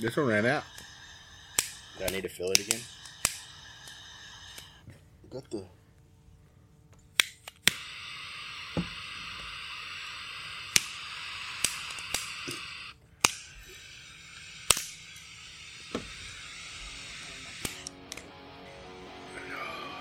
This 0.00 0.16
one 0.16 0.26
ran 0.26 0.46
out. 0.46 0.62
Do 1.98 2.04
I 2.04 2.10
need 2.10 2.22
to 2.22 2.28
fill 2.28 2.52
it 2.52 2.60
again? 2.60 2.80
Got 5.28 5.50
the. 5.50 5.64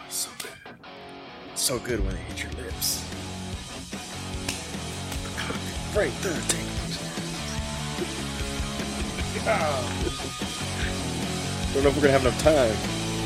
So 0.10 0.30
good. 0.38 0.76
So 1.56 1.80
good 1.80 2.06
when 2.06 2.14
it 2.14 2.20
hits 2.20 2.44
your 2.44 2.52
lips. 2.52 3.04
Right 5.96 6.14
there, 6.22 6.40
take 6.50 6.67
I 9.50 9.82
don't 11.74 11.84
know 11.84 11.90
if 11.90 11.96
we're 11.96 12.02
gonna 12.02 12.12
have 12.12 12.26
enough 12.26 12.42
time 12.42 12.76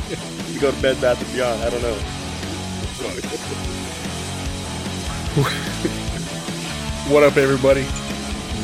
to 0.54 0.60
go 0.60 0.70
to 0.72 0.82
Bed 0.82 1.02
Bath 1.02 1.20
and 1.20 1.34
Beyond. 1.34 1.64
I 1.64 1.70
don't 1.72 1.82
know. 1.82 1.94
what 7.12 7.24
up, 7.24 7.38
everybody? 7.38 7.88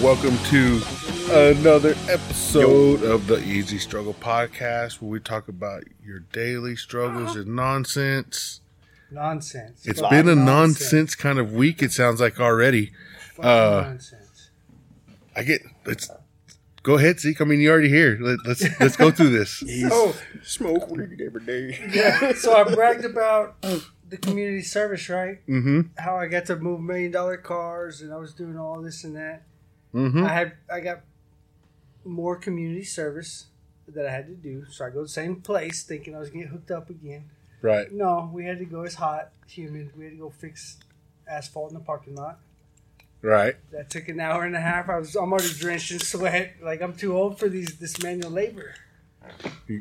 Welcome 0.03 0.37
to 0.49 0.83
another 1.31 1.95
episode 2.07 3.01
of 3.01 3.25
the 3.25 3.37
EZ 3.37 3.81
Struggle 3.81 4.13
Podcast, 4.13 5.01
where 5.01 5.09
we 5.09 5.19
talk 5.19 5.47
about 5.47 5.83
your 6.05 6.19
daily 6.19 6.75
struggles 6.75 7.35
and 7.35 7.55
nonsense. 7.55 8.61
Nonsense. 9.09 9.83
It's 9.83 9.99
Fucking 9.99 10.15
been 10.15 10.29
a 10.29 10.35
nonsense 10.35 11.15
kind 11.15 11.39
of 11.39 11.53
week. 11.53 11.81
It 11.81 11.91
sounds 11.91 12.21
like 12.21 12.39
already. 12.39 12.91
Uh, 13.39 13.81
nonsense. 13.83 14.51
I 15.35 15.41
get. 15.41 15.63
Let's 15.85 16.11
go 16.87 16.95
ahead, 16.97 17.19
Zeke. 17.19 17.41
I 17.41 17.43
mean, 17.43 17.59
you're 17.59 17.73
already 17.73 17.89
here. 17.89 18.17
Let, 18.19 18.39
let's 18.45 18.63
let's 18.79 18.95
go 18.95 19.11
through 19.11 19.31
this. 19.31 19.61
Oh, 19.91 20.15
Smoke 20.41 20.89
weed 20.89 21.21
every 21.21 21.43
day. 21.45 21.77
yeah. 21.91 22.33
So 22.33 22.55
I 22.55 22.63
bragged 22.73 23.03
about 23.03 23.61
the 23.61 24.17
community 24.17 24.61
service, 24.61 25.09
right? 25.09 25.45
Mm-hmm. 25.47 25.81
How 25.97 26.15
I 26.15 26.27
got 26.27 26.45
to 26.45 26.55
move 26.55 26.79
million 26.79 27.11
dollar 27.11 27.35
cars 27.37 28.01
and 28.01 28.13
I 28.13 28.17
was 28.17 28.33
doing 28.33 28.57
all 28.57 28.81
this 28.81 29.03
and 29.03 29.15
that. 29.17 29.43
Mm-hmm. 29.93 30.23
I 30.23 30.29
had 30.29 30.53
I 30.71 30.79
got 30.79 31.01
more 32.05 32.37
community 32.37 32.85
service 32.85 33.47
that 33.89 34.05
I 34.05 34.11
had 34.11 34.27
to 34.27 34.35
do. 34.35 34.65
So 34.71 34.85
I 34.85 34.89
go 34.89 34.99
to 34.99 35.03
the 35.03 35.09
same 35.09 35.41
place 35.41 35.83
thinking 35.83 36.15
I 36.15 36.19
was 36.19 36.29
gonna 36.29 36.43
get 36.43 36.51
hooked 36.51 36.71
up 36.71 36.89
again. 36.89 37.29
Right. 37.61 37.91
No, 37.91 38.29
we 38.33 38.45
had 38.45 38.59
to 38.59 38.65
go. 38.65 38.83
It's 38.83 38.95
hot, 38.95 39.31
humid. 39.45 39.91
We 39.97 40.05
had 40.05 40.13
to 40.13 40.19
go 40.19 40.29
fix 40.29 40.77
asphalt 41.27 41.71
in 41.71 41.77
the 41.77 41.83
parking 41.83 42.15
lot. 42.15 42.39
Right. 43.27 43.55
That 43.71 43.89
took 43.89 44.07
an 44.07 44.21
hour 44.21 44.45
and 44.45 44.55
a 44.55 44.61
half. 44.61 44.87
I 44.87 44.99
was 44.99 45.13
I'm 45.17 45.33
already 45.33 45.53
drenched 45.53 45.91
in 45.91 45.99
sweat. 45.99 46.55
Like 46.63 46.81
I'm 46.81 46.95
too 46.95 47.13
old 47.13 47.37
for 47.37 47.49
these 47.49 47.77
this 47.77 48.01
manual 48.01 48.31
labor. 48.31 48.73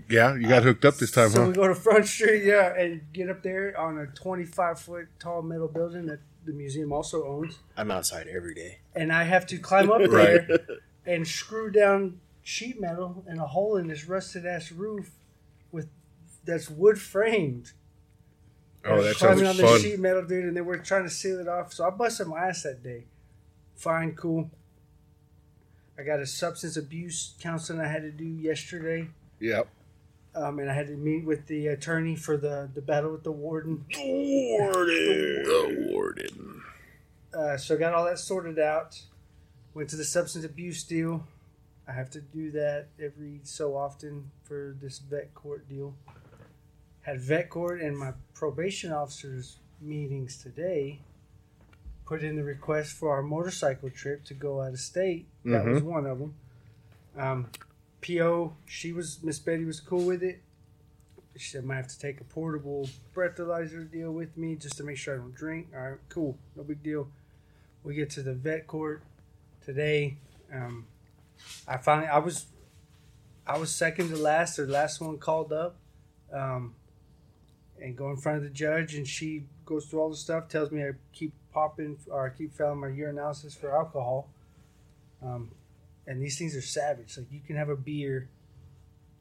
Yeah, 0.08 0.34
you 0.34 0.48
got 0.48 0.64
hooked 0.64 0.84
up 0.84 0.96
this 0.96 1.12
time, 1.12 1.30
so 1.30 1.42
huh? 1.42 1.46
we 1.46 1.54
go 1.54 1.68
to 1.68 1.74
Front 1.76 2.06
Street, 2.08 2.42
yeah, 2.42 2.74
and 2.74 3.02
get 3.12 3.30
up 3.30 3.44
there 3.44 3.78
on 3.78 3.98
a 3.98 4.08
25 4.08 4.80
foot 4.80 5.06
tall 5.20 5.42
metal 5.42 5.68
building 5.68 6.06
that 6.06 6.18
the 6.44 6.52
museum 6.52 6.92
also 6.92 7.24
owns. 7.24 7.60
I'm 7.76 7.92
outside 7.92 8.26
every 8.26 8.52
day. 8.52 8.78
And 8.96 9.12
I 9.12 9.22
have 9.22 9.46
to 9.46 9.58
climb 9.58 9.92
up 9.92 10.02
there 10.10 10.48
and 11.06 11.28
screw 11.28 11.70
down 11.70 12.18
sheet 12.42 12.80
metal 12.80 13.24
in 13.28 13.38
a 13.38 13.46
hole 13.46 13.76
in 13.76 13.86
this 13.86 14.08
rusted 14.08 14.44
ass 14.44 14.72
roof 14.72 15.12
with 15.70 15.88
that's 16.44 16.68
wood 16.68 17.00
framed. 17.00 17.74
Oh, 18.84 19.00
that 19.02 19.14
climbing 19.14 19.44
sounds 19.44 19.60
on 19.60 19.66
the 19.66 19.78
sheet 19.78 20.00
metal, 20.00 20.24
dude, 20.24 20.46
and 20.46 20.56
they 20.56 20.62
were 20.62 20.78
trying 20.78 21.04
to 21.04 21.10
seal 21.10 21.38
it 21.38 21.46
off. 21.46 21.72
So 21.72 21.86
I 21.86 21.90
busted 21.90 22.26
my 22.26 22.48
ass 22.48 22.64
that 22.64 22.82
day. 22.82 23.04
Fine, 23.76 24.14
cool. 24.16 24.50
I 25.98 26.02
got 26.02 26.20
a 26.20 26.26
substance 26.26 26.76
abuse 26.76 27.34
counseling 27.40 27.80
I 27.80 27.88
had 27.88 28.02
to 28.02 28.10
do 28.10 28.24
yesterday. 28.24 29.08
Yep. 29.40 29.68
Um, 30.34 30.58
and 30.58 30.70
I 30.70 30.74
had 30.74 30.88
to 30.88 30.96
meet 30.96 31.24
with 31.24 31.46
the 31.46 31.68
attorney 31.68 32.16
for 32.16 32.36
the, 32.36 32.68
the 32.74 32.82
battle 32.82 33.12
with 33.12 33.24
the 33.24 33.32
warden. 33.32 33.84
The 33.90 34.58
warden. 34.60 35.02
The 35.44 35.86
Uh, 37.34 37.56
so 37.56 37.74
I 37.74 37.78
got 37.78 37.94
all 37.94 38.04
that 38.04 38.18
sorted 38.18 38.58
out. 38.58 39.00
Went 39.72 39.88
to 39.90 39.96
the 39.96 40.04
substance 40.04 40.44
abuse 40.44 40.82
deal. 40.84 41.26
I 41.88 41.92
have 41.92 42.10
to 42.10 42.20
do 42.20 42.50
that 42.52 42.88
every 43.02 43.40
so 43.44 43.76
often 43.76 44.30
for 44.42 44.76
this 44.80 44.98
vet 44.98 45.34
court 45.34 45.68
deal. 45.68 45.94
Had 47.02 47.20
vet 47.20 47.48
court 47.48 47.80
and 47.80 47.96
my 47.96 48.12
probation 48.34 48.92
officers 48.92 49.58
meetings 49.80 50.36
today. 50.42 51.00
Put 52.06 52.22
in 52.22 52.36
the 52.36 52.44
request 52.44 52.92
for 52.92 53.10
our 53.10 53.22
motorcycle 53.22 53.90
trip 53.90 54.24
to 54.26 54.34
go 54.34 54.60
out 54.60 54.72
of 54.72 54.78
state. 54.78 55.26
That 55.44 55.64
was 55.64 55.82
one 55.82 56.06
of 56.06 56.18
them. 56.20 56.34
Um, 57.18 57.50
PO, 58.06 58.54
she 58.66 58.92
was 58.92 59.22
Miss 59.22 59.38
Betty 59.38 59.64
was 59.64 59.80
cool 59.80 60.04
with 60.04 60.22
it. 60.22 60.40
She 61.36 61.50
said 61.50 61.64
I 61.64 61.66
might 61.66 61.76
have 61.76 61.88
to 61.88 61.98
take 61.98 62.20
a 62.20 62.24
portable 62.24 62.88
breathalyzer 63.14 63.90
deal 63.90 64.12
with 64.12 64.36
me 64.36 64.54
just 64.54 64.76
to 64.78 64.84
make 64.84 64.96
sure 64.96 65.14
I 65.14 65.18
don't 65.18 65.34
drink. 65.34 65.68
All 65.74 65.80
right, 65.80 65.98
cool, 66.08 66.38
no 66.54 66.62
big 66.62 66.82
deal. 66.82 67.08
We 67.82 67.94
get 67.94 68.10
to 68.10 68.22
the 68.22 68.34
vet 68.34 68.66
court 68.66 69.02
today. 69.64 70.16
Um, 70.52 70.86
I 71.66 71.76
finally, 71.76 72.08
I 72.08 72.18
was, 72.18 72.46
I 73.46 73.58
was 73.58 73.70
second 73.70 74.08
to 74.10 74.16
last, 74.16 74.58
or 74.58 74.66
last 74.66 75.00
one 75.00 75.18
called 75.18 75.52
up, 75.52 75.76
um, 76.32 76.74
and 77.80 77.96
go 77.96 78.10
in 78.10 78.16
front 78.16 78.38
of 78.38 78.44
the 78.44 78.50
judge, 78.50 78.94
and 78.94 79.06
she 79.06 79.44
goes 79.64 79.86
through 79.86 80.00
all 80.00 80.10
the 80.10 80.16
stuff, 80.16 80.48
tells 80.48 80.70
me 80.70 80.84
I 80.84 80.92
keep 81.12 81.32
popping 81.56 81.96
or 82.10 82.26
I 82.26 82.30
keep 82.36 82.54
failing 82.54 82.80
my 82.80 82.88
urinalysis 82.88 83.56
for 83.56 83.74
alcohol. 83.74 84.28
Um, 85.22 85.50
and 86.06 86.22
these 86.22 86.38
things 86.38 86.54
are 86.54 86.60
savage. 86.60 87.16
Like 87.16 87.32
you 87.32 87.40
can 87.40 87.56
have 87.56 87.70
a 87.70 87.76
beer 87.76 88.28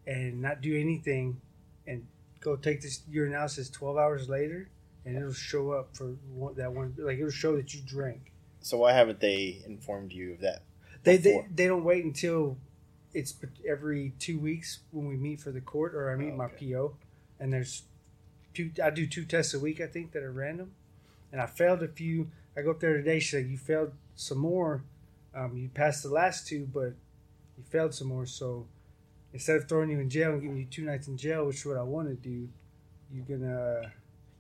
and 0.05 0.41
not 0.41 0.61
do 0.61 0.77
anything, 0.77 1.39
and 1.87 2.05
go 2.41 2.55
take 2.57 2.81
this 2.81 3.01
urinalysis 3.11 3.71
twelve 3.71 3.97
hours 3.97 4.27
later, 4.29 4.69
and 5.05 5.15
it'll 5.17 5.31
show 5.33 5.71
up 5.71 5.95
for 5.95 6.07
one, 6.33 6.53
that 6.55 6.71
one. 6.73 6.93
Like 6.97 7.17
it'll 7.17 7.31
show 7.31 7.55
that 7.55 7.73
you 7.73 7.81
drank. 7.87 8.31
So 8.59 8.77
why 8.77 8.91
haven't 8.91 9.19
they 9.21 9.61
informed 9.65 10.11
you 10.11 10.33
of 10.33 10.41
that? 10.41 10.61
They, 11.03 11.17
they 11.17 11.31
Before. 11.31 11.47
they 11.55 11.67
don't 11.67 11.83
wait 11.83 12.03
until 12.03 12.57
it's 13.13 13.33
every 13.67 14.13
two 14.19 14.37
weeks 14.39 14.79
when 14.91 15.07
we 15.07 15.15
meet 15.15 15.39
for 15.39 15.51
the 15.51 15.61
court 15.61 15.95
or 15.95 16.11
I 16.11 16.15
meet 16.15 16.33
Oh, 16.33 16.37
my. 16.37 16.47
PO, 16.47 16.95
and 17.39 17.53
there's 17.53 17.83
two. 18.53 18.71
I 18.83 18.89
do 18.89 19.07
two 19.07 19.23
tests 19.25 19.53
a 19.53 19.59
week, 19.59 19.79
I 19.81 19.87
think, 19.87 20.11
that 20.11 20.21
are 20.23 20.31
random, 20.31 20.71
and 21.31 21.41
I 21.41 21.45
failed 21.45 21.83
a 21.83 21.87
few. 21.87 22.29
I 22.57 22.61
go 22.61 22.71
up 22.71 22.79
there 22.79 22.97
today. 22.97 23.19
She 23.19 23.31
said 23.31 23.47
you 23.47 23.57
failed 23.57 23.91
some 24.15 24.37
more. 24.37 24.83
Um, 25.35 25.57
you 25.57 25.69
passed 25.69 26.03
the 26.03 26.09
last 26.09 26.47
two, 26.47 26.67
but 26.73 26.93
you 27.57 27.63
failed 27.69 27.93
some 27.93 28.07
more. 28.07 28.25
So 28.25 28.67
instead 29.33 29.57
of 29.57 29.67
throwing 29.67 29.89
you 29.89 29.99
in 29.99 30.09
jail 30.09 30.31
and 30.31 30.41
giving 30.41 30.57
you 30.57 30.65
two 30.65 30.83
nights 30.83 31.07
in 31.07 31.17
jail, 31.17 31.45
which 31.45 31.57
is 31.57 31.65
what 31.65 31.77
I 31.77 31.83
want 31.83 32.07
to 32.07 32.15
do, 32.15 32.47
you're 33.11 33.25
gonna 33.25 33.91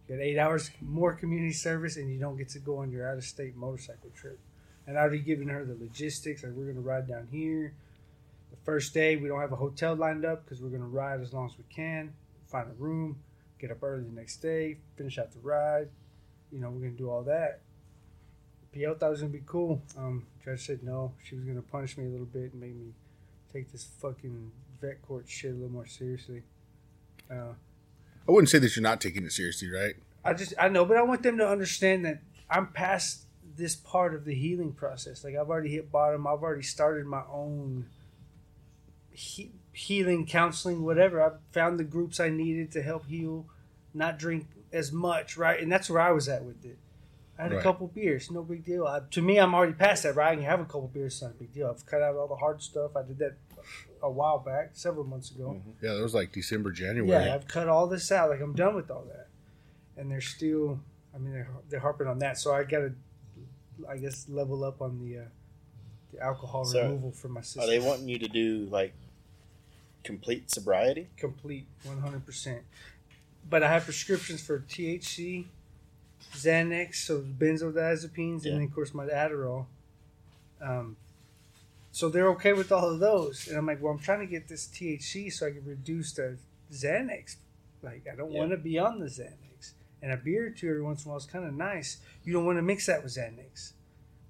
got 0.07 0.19
eight 0.19 0.37
hours 0.37 0.71
more 0.81 1.13
community 1.13 1.53
service, 1.53 1.97
and 1.97 2.11
you 2.11 2.19
don't 2.19 2.37
get 2.37 2.49
to 2.49 2.59
go 2.59 2.77
on 2.77 2.91
your 2.91 3.09
out 3.09 3.17
of 3.17 3.23
state 3.23 3.55
motorcycle 3.55 4.09
trip. 4.15 4.39
And 4.87 4.97
I 4.97 5.01
already 5.01 5.19
given 5.19 5.47
her 5.49 5.65
the 5.65 5.75
logistics. 5.75 6.43
Like 6.43 6.53
we're 6.53 6.67
gonna 6.67 6.79
ride 6.79 7.07
down 7.07 7.27
here. 7.31 7.73
The 8.51 8.57
first 8.63 8.93
day 8.93 9.17
we 9.17 9.27
don't 9.27 9.41
have 9.41 9.51
a 9.51 9.57
hotel 9.57 9.95
lined 9.95 10.23
up 10.23 10.45
because 10.45 10.61
we're 10.61 10.69
gonna 10.69 10.85
ride 10.85 11.21
as 11.21 11.33
long 11.33 11.47
as 11.47 11.57
we 11.57 11.65
can. 11.69 12.13
Find 12.47 12.69
a 12.69 12.73
room, 12.75 13.17
get 13.59 13.71
up 13.71 13.83
early 13.83 14.03
the 14.03 14.15
next 14.15 14.37
day, 14.37 14.77
finish 14.95 15.17
out 15.17 15.31
the 15.31 15.39
ride. 15.39 15.89
You 16.51 16.59
know 16.59 16.69
we're 16.69 16.81
gonna 16.81 16.91
do 16.91 17.09
all 17.09 17.23
that. 17.23 17.61
PO 18.73 18.95
thought 18.95 19.07
it 19.07 19.11
was 19.11 19.21
gonna 19.21 19.31
be 19.31 19.43
cool. 19.45 19.81
Um, 19.97 20.25
judge 20.43 20.65
said 20.65 20.83
no. 20.83 21.13
She 21.23 21.35
was 21.35 21.45
gonna 21.45 21.61
punish 21.61 21.97
me 21.97 22.05
a 22.05 22.09
little 22.09 22.25
bit 22.25 22.53
and 22.53 22.61
make 22.61 22.75
me 22.75 22.93
take 23.51 23.71
this 23.71 23.85
fucking 24.01 24.51
vet 24.81 25.01
court 25.01 25.25
shit 25.27 25.51
a 25.51 25.53
little 25.53 25.69
more 25.69 25.85
seriously. 25.85 26.43
Uh, 27.31 27.53
I 28.27 28.31
wouldn't 28.31 28.49
say 28.49 28.59
that 28.59 28.75
you're 28.75 28.83
not 28.83 29.01
taking 29.01 29.23
it 29.25 29.31
seriously, 29.31 29.69
right? 29.69 29.95
I 30.23 30.33
just 30.33 30.53
I 30.59 30.69
know, 30.69 30.85
but 30.85 30.97
I 30.97 31.03
want 31.03 31.23
them 31.23 31.37
to 31.37 31.47
understand 31.47 32.05
that 32.05 32.21
I'm 32.49 32.67
past 32.67 33.25
this 33.55 33.75
part 33.75 34.13
of 34.13 34.25
the 34.25 34.33
healing 34.33 34.73
process. 34.73 35.23
Like 35.23 35.35
I've 35.35 35.49
already 35.49 35.69
hit 35.69 35.91
bottom. 35.91 36.27
I've 36.27 36.43
already 36.43 36.63
started 36.63 37.05
my 37.05 37.23
own 37.31 37.85
he- 39.11 39.51
healing, 39.71 40.25
counseling, 40.25 40.83
whatever. 40.83 41.21
I've 41.21 41.39
found 41.51 41.79
the 41.79 41.83
groups 41.83 42.19
I 42.19 42.29
needed 42.29 42.71
to 42.73 42.81
help 42.81 43.05
heal, 43.05 43.45
not 43.93 44.19
drink 44.19 44.47
as 44.75 44.91
much, 44.91 45.37
right? 45.37 45.59
And 45.61 45.71
that's 45.71 45.89
where 45.89 46.01
I 46.01 46.11
was 46.11 46.27
at 46.29 46.43
with 46.43 46.63
it. 46.65 46.77
I 47.37 47.43
had 47.43 47.51
a 47.51 47.61
couple 47.61 47.87
beers, 47.87 48.31
no 48.31 48.43
big 48.43 48.63
deal. 48.63 48.87
I, 48.87 49.01
to 49.11 49.21
me, 49.21 49.37
I'm 49.39 49.53
already 49.53 49.73
past 49.73 50.03
that, 50.03 50.15
right? 50.15 50.31
I 50.31 50.35
can 50.35 50.45
have 50.45 50.61
a 50.61 50.65
couple 50.65 50.87
beers, 50.93 51.15
it's 51.15 51.21
not 51.21 51.31
a 51.31 51.33
big 51.33 51.53
deal. 51.53 51.67
I've 51.69 51.85
cut 51.85 52.01
out 52.01 52.15
all 52.15 52.27
the 52.27 52.35
hard 52.35 52.61
stuff. 52.61 52.95
I 52.95 53.01
did 53.01 53.17
that 53.19 53.33
a 54.01 54.09
while 54.09 54.39
back, 54.39 54.69
several 54.73 55.03
months 55.03 55.31
ago. 55.31 55.61
Yeah, 55.81 55.95
that 55.95 56.01
was 56.01 56.13
like 56.13 56.31
December, 56.31 56.71
January. 56.71 57.09
Yeah, 57.25 57.35
I've 57.35 57.47
cut 57.47 57.67
all 57.67 57.87
this 57.87 58.09
out. 58.11 58.29
Like 58.29 58.39
I'm 58.39 58.53
done 58.53 58.73
with 58.75 58.89
all 58.89 59.05
that, 59.11 59.27
and 59.97 60.09
they're 60.09 60.21
still. 60.21 60.79
I 61.13 61.17
mean, 61.17 61.33
they're 61.33 61.49
they're 61.69 61.79
harping 61.81 62.07
on 62.07 62.19
that. 62.19 62.37
So 62.37 62.53
I 62.53 62.63
got 62.63 62.79
to, 62.79 62.93
I 63.89 63.97
guess, 63.97 64.27
level 64.29 64.63
up 64.63 64.81
on 64.81 64.99
the 64.99 65.19
uh, 65.19 65.23
the 66.13 66.21
alcohol 66.21 66.63
So, 66.63 66.83
removal 66.83 67.11
from 67.11 67.31
my 67.31 67.41
system. 67.41 67.63
Are 67.63 67.67
they 67.67 67.79
wanting 67.79 68.07
you 68.07 68.19
to 68.19 68.27
do 68.29 68.67
like 68.71 68.93
complete 70.03 70.51
sobriety? 70.51 71.09
complete 71.17 71.65
100. 71.83 72.25
percent 72.25 72.61
But 73.47 73.61
I 73.63 73.71
have 73.71 73.83
prescriptions 73.83 74.41
for 74.41 74.59
THC, 74.59 75.45
Xanax, 76.33 76.95
so 76.95 77.21
benzodiazepines, 77.21 78.43
Yeah. 78.43 78.51
and 78.53 78.61
then 78.61 78.67
of 78.67 78.73
course 78.73 78.93
my 78.93 79.05
Adderall. 79.05 79.67
Um, 80.61 80.97
so 81.91 82.09
they're 82.09 82.29
okay 82.31 82.53
with 82.53 82.71
all 82.71 82.89
of 82.89 82.99
those, 82.99 83.47
and 83.47 83.57
I'm 83.57 83.65
like, 83.65 83.81
well, 83.81 83.93
I'm 83.93 83.99
trying 83.99 84.19
to 84.21 84.25
get 84.25 84.47
this 84.47 84.67
THC 84.67 85.29
so 85.31 85.47
I 85.47 85.51
can 85.51 85.63
reduce 85.65 86.13
the 86.13 86.37
Xanax. 86.71 87.35
Like, 87.81 88.07
I 88.11 88.15
don't 88.15 88.31
Yeah. 88.31 88.39
want 88.39 88.51
to 88.51 88.57
be 88.57 88.77
on 88.79 88.99
the 88.99 89.05
Xanax, 89.05 89.73
and 90.01 90.11
a 90.11 90.17
beer 90.17 90.47
or 90.47 90.49
two 90.49 90.67
every 90.69 90.81
once 90.81 91.03
in 91.05 91.09
a 91.09 91.11
while 91.11 91.19
is 91.19 91.25
kind 91.25 91.45
of 91.45 91.53
nice. 91.53 91.97
You 92.23 92.33
don't 92.33 92.45
want 92.45 92.57
to 92.57 92.63
mix 92.63 92.87
that 92.87 93.03
with 93.03 93.13
Xanax, 93.13 93.73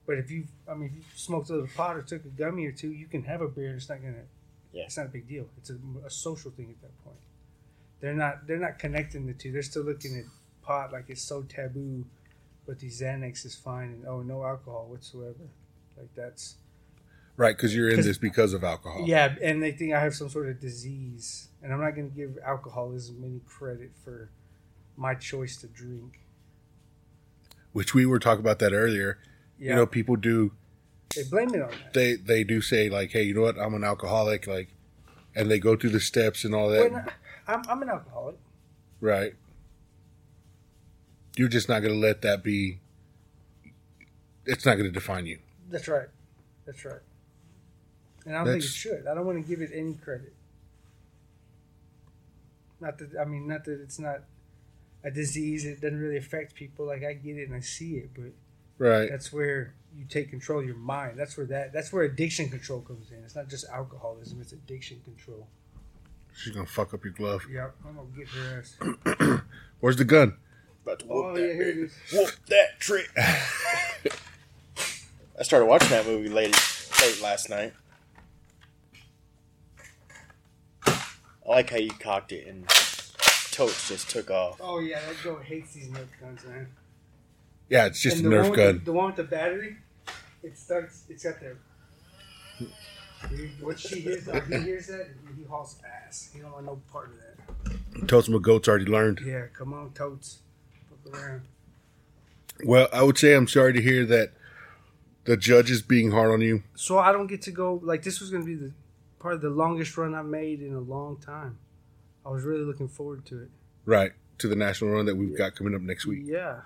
but 0.06 0.18
if 0.18 0.30
you, 0.30 0.46
I 0.68 0.74
mean, 0.76 0.90
if 0.90 0.96
you 0.96 1.04
smoked 1.16 1.50
a 1.50 1.54
little 1.54 1.70
pot 1.70 1.96
or 1.96 2.02
took 2.02 2.26
a 2.26 2.30
gummy 2.30 2.66
or 2.66 2.72
two, 2.74 2.92
you 2.92 3.08
can 3.08 3.24
have 3.24 3.42
a 3.42 3.48
beer. 3.48 3.70
and 3.70 3.78
It's 3.78 3.88
not 3.90 4.02
gonna, 4.02 4.26
Yeah. 4.74 4.84
it's 4.84 4.98
not 4.98 5.06
a 5.06 5.10
big 5.10 5.28
deal. 5.28 5.50
It's 5.58 5.70
a, 5.70 5.80
a 6.06 6.10
social 6.10 6.52
thing 6.52 6.70
at 6.70 6.82
that 6.82 7.04
point. 7.04 7.16
They're 8.02 8.14
not, 8.14 8.48
they're 8.48 8.60
not 8.60 8.78
connecting 8.80 9.26
the 9.26 9.34
two. 9.34 9.52
They're 9.52 9.62
still 9.62 9.84
looking 9.84 10.18
at 10.18 10.26
pot 10.62 10.92
like 10.92 11.06
it's 11.10 11.22
so 11.22 11.44
taboo, 11.44 12.06
but 12.68 12.80
the 12.80 12.88
Xanax 12.88 13.46
is 13.46 13.56
fine, 13.56 13.90
and 13.90 14.06
oh, 14.08 14.22
no 14.22 14.44
alcohol 14.44 14.88
whatsoever. 14.90 15.50
Like 15.98 16.10
that's. 16.16 16.56
Right, 17.38 17.56
because 17.56 17.76
you're 17.76 17.90
in 17.90 18.02
this 18.02 18.18
because 18.18 18.54
of 18.54 18.64
alcohol. 18.64 19.04
Yeah, 19.06 19.36
and 19.42 19.62
they 19.62 19.72
think 19.74 19.94
I 19.94 20.00
have 20.00 20.16
some 20.16 20.30
sort 20.30 20.48
of 20.48 20.60
disease, 20.62 21.50
and 21.62 21.74
I'm 21.74 21.82
not 21.82 21.92
going 21.96 22.10
to 22.10 22.16
give 22.16 22.38
alcoholism 22.46 23.22
any 23.26 23.42
credit 23.46 23.92
for 24.04 24.30
my 24.96 25.16
choice 25.16 25.58
to 25.58 25.68
drink. 25.68 26.22
Which 27.74 27.94
we 27.94 28.06
were 28.06 28.20
talking 28.20 28.40
about 28.40 28.60
that 28.60 28.72
earlier. 28.72 29.20
Yeah, 29.60 29.72
You 29.72 29.76
know, 29.76 29.86
people 29.86 30.16
do 30.16 30.54
they 31.14 31.24
blame 31.24 31.54
it 31.54 31.62
on 31.62 31.70
that. 31.72 31.94
they 31.94 32.16
they 32.16 32.44
do 32.44 32.62
say 32.62 32.90
like, 32.90 33.12
hey, 33.12 33.24
you 33.24 33.34
know 33.34 33.42
what? 33.42 33.58
I'm 33.60 33.74
an 33.74 33.84
alcoholic, 33.84 34.48
like, 34.48 34.70
and 35.36 35.52
they 35.52 35.60
go 35.60 35.76
through 35.76 35.90
the 35.92 36.00
steps 36.00 36.46
and 36.46 36.56
all 36.56 36.70
that. 36.70 37.14
I'm, 37.48 37.62
I'm 37.70 37.82
an 37.82 37.90
alcoholic. 37.90 38.38
Right. 39.02 39.34
You're 41.38 41.50
just 41.50 41.68
not 41.70 41.82
going 41.82 41.94
to 41.94 42.00
let 42.00 42.22
that 42.22 42.44
be. 42.44 42.80
It's 44.46 44.66
not 44.66 44.76
going 44.76 44.86
to 44.86 44.92
define 44.92 45.26
you. 45.26 45.40
That's 45.70 45.88
right. 45.88 46.08
That's 46.66 46.84
right. 46.86 47.00
And 48.26 48.36
I 48.36 48.44
don't 48.44 48.54
think 48.54 48.64
it 48.64 48.68
should. 48.68 49.06
I 49.08 49.14
don't 49.14 49.26
want 49.26 49.44
to 49.44 49.48
give 49.48 49.62
it 49.62 49.72
any 49.74 49.94
credit. 49.96 50.34
Not 52.80 52.98
that 52.98 53.12
I 53.20 53.26
mean, 53.26 53.48
not 53.48 53.66
that 53.66 53.82
it's 53.82 54.00
not 54.00 54.22
a 55.04 55.12
disease. 55.12 55.66
It 55.66 55.82
doesn't 55.82 56.00
really 56.00 56.18
affect 56.18 56.56
people. 56.56 56.86
Like 56.88 57.04
I 57.04 57.14
get 57.14 57.38
it 57.38 57.48
and 57.48 57.56
I 57.56 57.60
see 57.60 57.96
it, 57.96 58.12
but 58.16 58.32
Right. 58.78 59.10
that's 59.10 59.32
where 59.32 59.74
you 59.96 60.06
take 60.06 60.30
control 60.30 60.60
of 60.60 60.66
your 60.66 60.76
mind. 60.76 61.18
That's 61.18 61.38
where 61.38 61.46
that. 61.48 61.72
That's 61.72 61.94
where 61.94 62.04
addiction 62.04 62.50
control 62.50 62.82
comes 62.82 63.12
in. 63.12 63.24
It's 63.24 63.36
not 63.36 63.48
just 63.48 63.66
alcoholism. 63.70 64.42
It's 64.42 64.52
addiction 64.52 65.02
control. 65.06 65.48
She's 66.36 66.54
going 66.54 66.66
to 66.66 66.72
fuck 66.72 66.94
up 66.94 67.04
your 67.04 67.14
glove. 67.14 67.44
Yep. 67.52 67.76
I'm 67.88 67.96
gonna 67.96 68.08
get 68.16 68.28
her 68.28 68.60
ass. 68.60 68.78
Where's 69.80 69.96
the 69.96 70.06
gun? 70.06 70.38
About 70.84 71.00
to 71.00 71.06
oh, 71.10 71.16
whoop 71.16 71.26
Oh 71.26 71.34
that, 71.36 71.42
yeah, 71.48 71.54
here 71.54 71.70
it 71.70 71.78
is. 71.78 71.94
whoop 72.14 72.30
that 72.50 72.80
trick. 72.80 73.10
I 73.18 73.42
started 75.44 75.66
watching 75.66 75.90
that 75.90 76.06
movie 76.06 76.30
late 76.30 76.56
late 77.02 77.22
last 77.22 77.50
night. 77.50 77.74
I 80.86 81.02
like 81.48 81.70
how 81.70 81.78
you 81.78 81.90
cocked 81.90 82.32
it 82.32 82.48
and 82.48 82.68
totes 83.52 83.88
just 83.88 84.10
took 84.10 84.30
off. 84.30 84.60
Oh 84.62 84.80
yeah, 84.80 85.00
that 85.00 85.24
girl 85.24 85.38
hates 85.38 85.74
these 85.74 85.88
Nerf 85.88 86.08
guns, 86.22 86.44
man. 86.46 86.68
Yeah, 87.70 87.86
it's 87.86 88.02
just 88.02 88.18
And 88.18 88.34
a 88.34 88.38
Nerf 88.38 88.56
gun. 88.56 88.80
The, 88.80 88.86
the 88.86 88.94
one 88.94 89.08
with 89.08 89.16
the 89.16 89.24
battery, 89.24 89.78
it 90.44 90.58
starts. 90.58 91.04
It's 91.10 91.24
got 91.24 91.40
the. 91.40 91.56
What 93.60 93.80
she 93.80 94.02
hears, 94.02 94.26
he 94.48 94.58
hears 94.60 94.88
that, 94.88 95.08
he 95.38 95.44
hauls 95.44 95.78
ass. 96.06 96.30
He 96.34 96.40
don't 96.42 96.52
want 96.52 96.66
no 96.66 96.82
part 96.92 97.10
of 97.12 97.16
that. 97.20 98.08
Totes 98.08 98.30
my 98.30 98.38
goats 98.40 98.68
already 98.68 98.86
learned. 98.86 99.22
Yeah, 99.26 99.46
come 99.54 99.74
on, 99.74 99.92
totes, 99.94 100.40
fuck 101.04 101.14
around. 101.20 101.42
Well, 102.64 102.88
I 102.94 103.04
would 103.04 103.18
say 103.18 103.34
I'm 103.34 103.48
sorry 103.48 103.74
to 103.74 103.82
hear 103.82 104.06
that 104.06 104.32
the 105.26 105.36
judge 105.36 105.72
is 105.72 105.82
being 105.82 106.12
hard 106.12 106.32
on 106.32 106.42
you. 106.42 106.64
So 106.76 107.00
I 107.00 107.12
don't 107.12 107.28
get 107.28 107.42
to 107.44 107.52
go. 107.52 107.80
Like 107.84 108.04
this 108.04 108.20
was 108.22 108.30
gonna 108.30 108.46
be 108.46 108.56
the 108.56 108.72
part 109.20 109.34
of 109.34 109.42
the 109.42 109.50
longest 109.50 109.98
run 109.98 110.14
I've 110.14 110.26
made 110.26 110.62
in 110.62 110.74
a 110.74 110.80
long 110.80 111.18
time. 111.18 111.58
I 112.26 112.30
was 112.30 112.44
really 112.44 112.64
looking 112.64 112.88
forward 112.88 113.26
to 113.28 113.42
it. 113.44 113.50
Right. 113.86 114.12
To 114.40 114.48
the 114.48 114.56
national 114.56 114.92
run 114.92 115.06
that 115.06 115.16
we've 115.16 115.38
got 115.38 115.56
coming 115.56 115.74
up 115.76 115.82
next 115.82 116.06
week. 116.06 116.24
Yeah, 116.26 116.62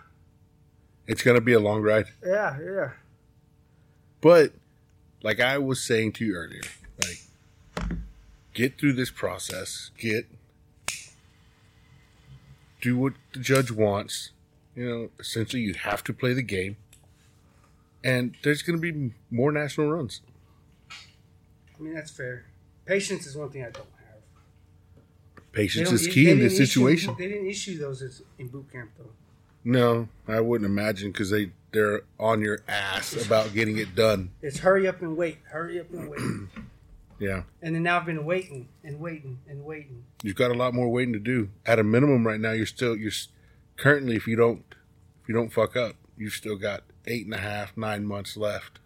It's 1.07 1.22
going 1.22 1.36
to 1.36 1.42
be 1.42 1.54
a 1.54 1.60
long 1.60 1.81
ride. 1.81 2.06
yeah, 2.25 2.57
yeah. 2.60 2.90
But 4.22 4.54
like 5.24 5.39
I 5.39 5.57
was 5.57 5.81
saying 5.81 6.13
to 6.13 6.25
you 6.25 6.36
earlier, 6.36 6.62
like 7.04 7.89
get 8.54 8.77
through 8.80 8.94
this 8.94 9.12
process, 9.12 9.92
get 9.98 10.25
do 12.81 12.98
what 12.98 13.13
the 13.33 13.39
judge 13.39 13.71
wants. 13.71 14.31
You 14.75 14.89
know, 14.89 15.10
essentially 15.19 15.62
you 15.62 15.74
have 15.74 16.04
to 16.06 16.13
play 16.13 16.33
the 16.33 16.42
game. 16.42 16.77
And 18.04 18.36
there's 18.44 18.62
going 18.62 18.80
to 18.80 18.92
be 18.94 19.12
more 19.30 19.51
national 19.51 19.92
runs. 19.92 20.21
I 20.89 21.81
mean 21.81 21.94
that's 21.94 22.12
fair. 22.12 22.45
Patience 22.86 23.25
is 23.27 23.36
one 23.36 23.50
thing 23.50 23.62
I 23.63 23.71
don't 23.71 23.86
have. 23.98 25.44
Patience 25.51 25.89
don't- 25.89 25.95
is 26.00 26.07
key 26.07 26.30
in 26.30 26.39
this 26.39 26.54
issue- 26.54 26.66
situation. 26.66 27.16
they 27.18 27.27
didn't 27.27 27.48
issue 27.48 27.77
those 27.77 28.21
in 28.38 28.48
boot 28.48 28.71
camp 28.71 28.92
though. 28.98 29.12
No, 29.66 30.07
I 30.27 30.39
wouldn't 30.39 30.69
imagine 30.69 31.12
because 31.12 31.30
they 31.30 31.51
they're 31.71 32.01
on 32.19 32.42
your 32.42 32.60
ass 32.68 33.13
about 33.25 33.54
getting 33.54 33.77
it 33.77 33.95
done. 33.95 34.31
It's 34.42 34.60
hurry 34.60 34.88
up 34.88 35.01
and 35.01 35.16
wait, 35.18 35.38
hurry 35.51 35.80
up 35.80 35.92
and 35.92 36.10
wait. 36.10 36.21
Yeah, 37.21 37.44
And 37.62 37.75
then 37.75 37.83
now 37.83 38.00
I've 38.00 38.06
been 38.06 38.24
waiting 38.24 38.69
and 38.81 38.98
waiting 38.98 39.39
and 39.50 39.66
waiting. 39.66 40.06
you've 40.24 40.38
got 40.38 40.51
a 40.51 40.54
lot 40.54 40.74
more 40.74 40.88
waiting 40.88 41.12
to 41.12 41.19
do. 41.19 41.50
At 41.66 41.77
a 41.77 41.83
minimum, 41.83 42.25
right 42.25 42.39
now, 42.39 42.54
you're 42.54 42.66
still 42.66 42.95
you're 42.95 43.12
currently 43.75 44.16
if 44.16 44.25
you 44.25 44.38
don't 44.38 44.63
if 45.21 45.27
you 45.27 45.36
don't 45.36 45.51
fuck 45.51 45.75
up, 45.75 45.95
you've 46.18 46.31
still 46.31 46.56
got 46.56 46.83
eight 47.07 47.25
and 47.25 47.33
a 47.33 47.39
half 47.39 47.75
nine 47.75 48.06
months 48.06 48.38
left. 48.38 48.80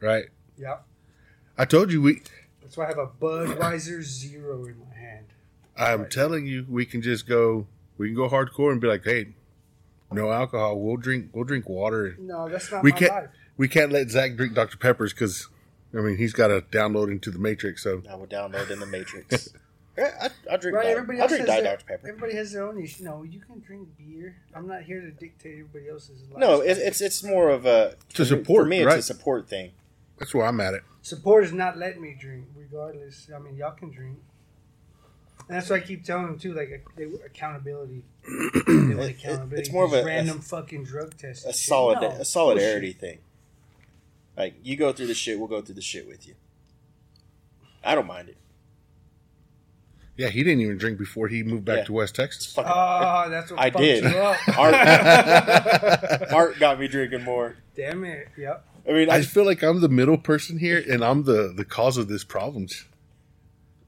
Right? 0.00 0.26
Yeah. 0.56 0.76
I 1.58 1.64
told 1.64 1.90
you 1.90 2.00
we. 2.02 2.22
That's 2.62 2.76
why 2.76 2.84
I 2.84 2.88
have 2.90 2.98
a 2.98 3.08
Budweiser 3.08 4.02
Zero 4.02 4.64
in 4.66 4.78
my 4.88 4.94
hand. 4.96 5.26
I'm 5.76 6.02
Right. 6.02 6.10
telling 6.12 6.46
you, 6.46 6.64
we 6.68 6.86
can 6.86 7.02
just 7.02 7.26
go. 7.26 7.66
We 7.98 8.06
can 8.06 8.14
go 8.14 8.28
hardcore 8.28 8.70
and 8.70 8.80
be 8.80 8.86
like, 8.86 9.02
hey, 9.02 9.34
no 10.12 10.30
alcohol. 10.32 10.78
We'll 10.80 10.96
drink. 10.96 11.30
We'll 11.32 11.44
drink 11.44 11.68
water. 11.68 12.16
No, 12.18 12.48
that's 12.48 12.70
not 12.70 12.82
We 12.82 12.92
my 12.92 12.98
can't. 12.98 13.12
life. 13.12 13.28
We 13.56 13.68
can't 13.68 13.92
let 13.92 14.10
Zach 14.10 14.36
drink 14.36 14.54
Dr 14.54 14.76
Peppers 14.76 15.12
because, 15.12 15.48
I 15.92 15.98
mean, 15.98 16.16
he's 16.16 16.32
got 16.32 16.48
to 16.48 16.60
download 16.62 17.10
into 17.10 17.30
the 17.30 17.38
Matrix. 17.38 17.82
So 17.84 18.02
I 18.10 18.16
would 18.16 18.30
download 18.30 18.70
in 18.70 18.80
the 18.80 18.86
Matrix. 18.86 19.50
yeah, 19.98 20.10
I, 20.22 20.54
I 20.54 20.56
drink. 20.56 20.76
Right, 20.76 20.82
Diet, 20.84 20.96
everybody 20.98 21.18
I 21.18 21.22
else 21.22 21.30
drink 21.30 21.40
has 21.42 21.48
Diet 21.48 21.64
their, 21.64 21.72
Dr 21.76 21.84
Pepper. 21.86 22.08
Everybody 22.08 22.34
has 22.34 22.52
their 22.52 22.66
own 22.66 22.82
issue. 22.82 23.04
No, 23.04 23.22
you 23.22 23.38
can 23.40 23.60
drink 23.60 23.88
beer. 23.96 24.36
I'm 24.54 24.66
not 24.66 24.82
here 24.82 25.00
to 25.00 25.10
dictate 25.12 25.52
everybody 25.60 25.88
else's 25.88 26.20
life. 26.30 26.38
No, 26.40 26.60
it, 26.62 26.78
it's 26.78 27.00
it's 27.00 27.22
more 27.22 27.50
of 27.50 27.64
a 27.64 27.94
To 28.14 28.16
for 28.16 28.22
me- 28.22 28.28
support, 28.28 28.62
For 28.64 28.68
me, 28.68 28.78
it's 28.78 28.86
right. 28.86 28.98
a 28.98 29.02
support 29.02 29.48
thing. 29.48 29.70
that's 30.18 30.34
where 30.34 30.46
I'm 30.46 30.60
at. 30.60 30.74
It. 30.74 30.82
support 31.02 31.44
is 31.44 31.52
not 31.52 31.78
letting 31.78 32.02
me 32.02 32.16
drink, 32.18 32.46
regardless. 32.56 33.28
I 33.34 33.38
mean, 33.38 33.56
y'all 33.56 33.70
can 33.72 33.90
drink. 33.92 34.18
And 35.48 35.56
that's 35.58 35.68
what 35.68 35.82
I 35.82 35.84
keep 35.84 36.04
telling 36.04 36.26
them 36.26 36.38
too. 36.38 36.54
Like 36.54 36.86
they, 36.96 37.04
accountability. 37.24 38.02
They 38.66 38.94
want 38.94 39.10
accountability. 39.10 39.56
it's 39.60 39.70
more 39.72 39.84
of 39.84 39.92
a- 39.92 40.04
random 40.04 40.40
fucking 40.40 40.84
drug 40.84 41.16
test. 41.18 41.44
A 41.46 41.52
solid 41.52 42.00
No, 42.00 42.08
a 42.08 42.24
solidarity 42.24 42.92
bullshit. 42.92 43.00
thing. 43.00 43.18
Like 44.36 44.54
you 44.62 44.76
go 44.76 44.92
through 44.92 45.08
the 45.08 45.14
shit, 45.14 45.38
we'll 45.38 45.48
go 45.48 45.60
through 45.60 45.74
the 45.74 45.82
shit 45.82 46.08
with 46.08 46.26
you. 46.26 46.34
I 47.84 47.94
don't 47.94 48.06
mind 48.06 48.30
it. 48.30 48.36
Yeah, 50.16 50.28
he 50.28 50.42
didn't 50.44 50.60
even 50.60 50.78
drink 50.78 50.96
before 50.96 51.26
he 51.28 51.42
moved 51.42 51.64
back 51.64 51.78
Yeah. 51.78 51.84
to 51.84 51.92
West 51.94 52.14
Texas. 52.14 52.46
fucking. 52.52 52.70
Oh, 52.74 53.28
that's 53.28 53.50
what 53.50 53.60
I 53.60 53.70
fucked 53.70 53.82
did. 53.84 54.04
you 54.04 54.10
up. 54.16 54.48
Art, 54.58 54.74
Art 56.32 56.58
got 56.60 56.78
me 56.80 56.86
drinking 56.88 57.24
more. 57.24 57.56
Damn 57.76 58.04
it. 58.04 58.28
Yep. 58.38 58.64
I 58.88 58.92
mean, 58.92 59.10
I 59.10 59.16
I, 59.16 59.22
feel 59.22 59.44
like 59.44 59.62
I'm 59.62 59.80
the 59.80 59.88
middle 59.88 60.16
person 60.18 60.58
here, 60.58 60.82
and 60.88 61.04
I'm 61.04 61.24
the 61.24 61.52
the 61.54 61.64
cause 61.64 61.96
of 61.96 62.06
this 62.08 62.22
problems. 62.22 62.84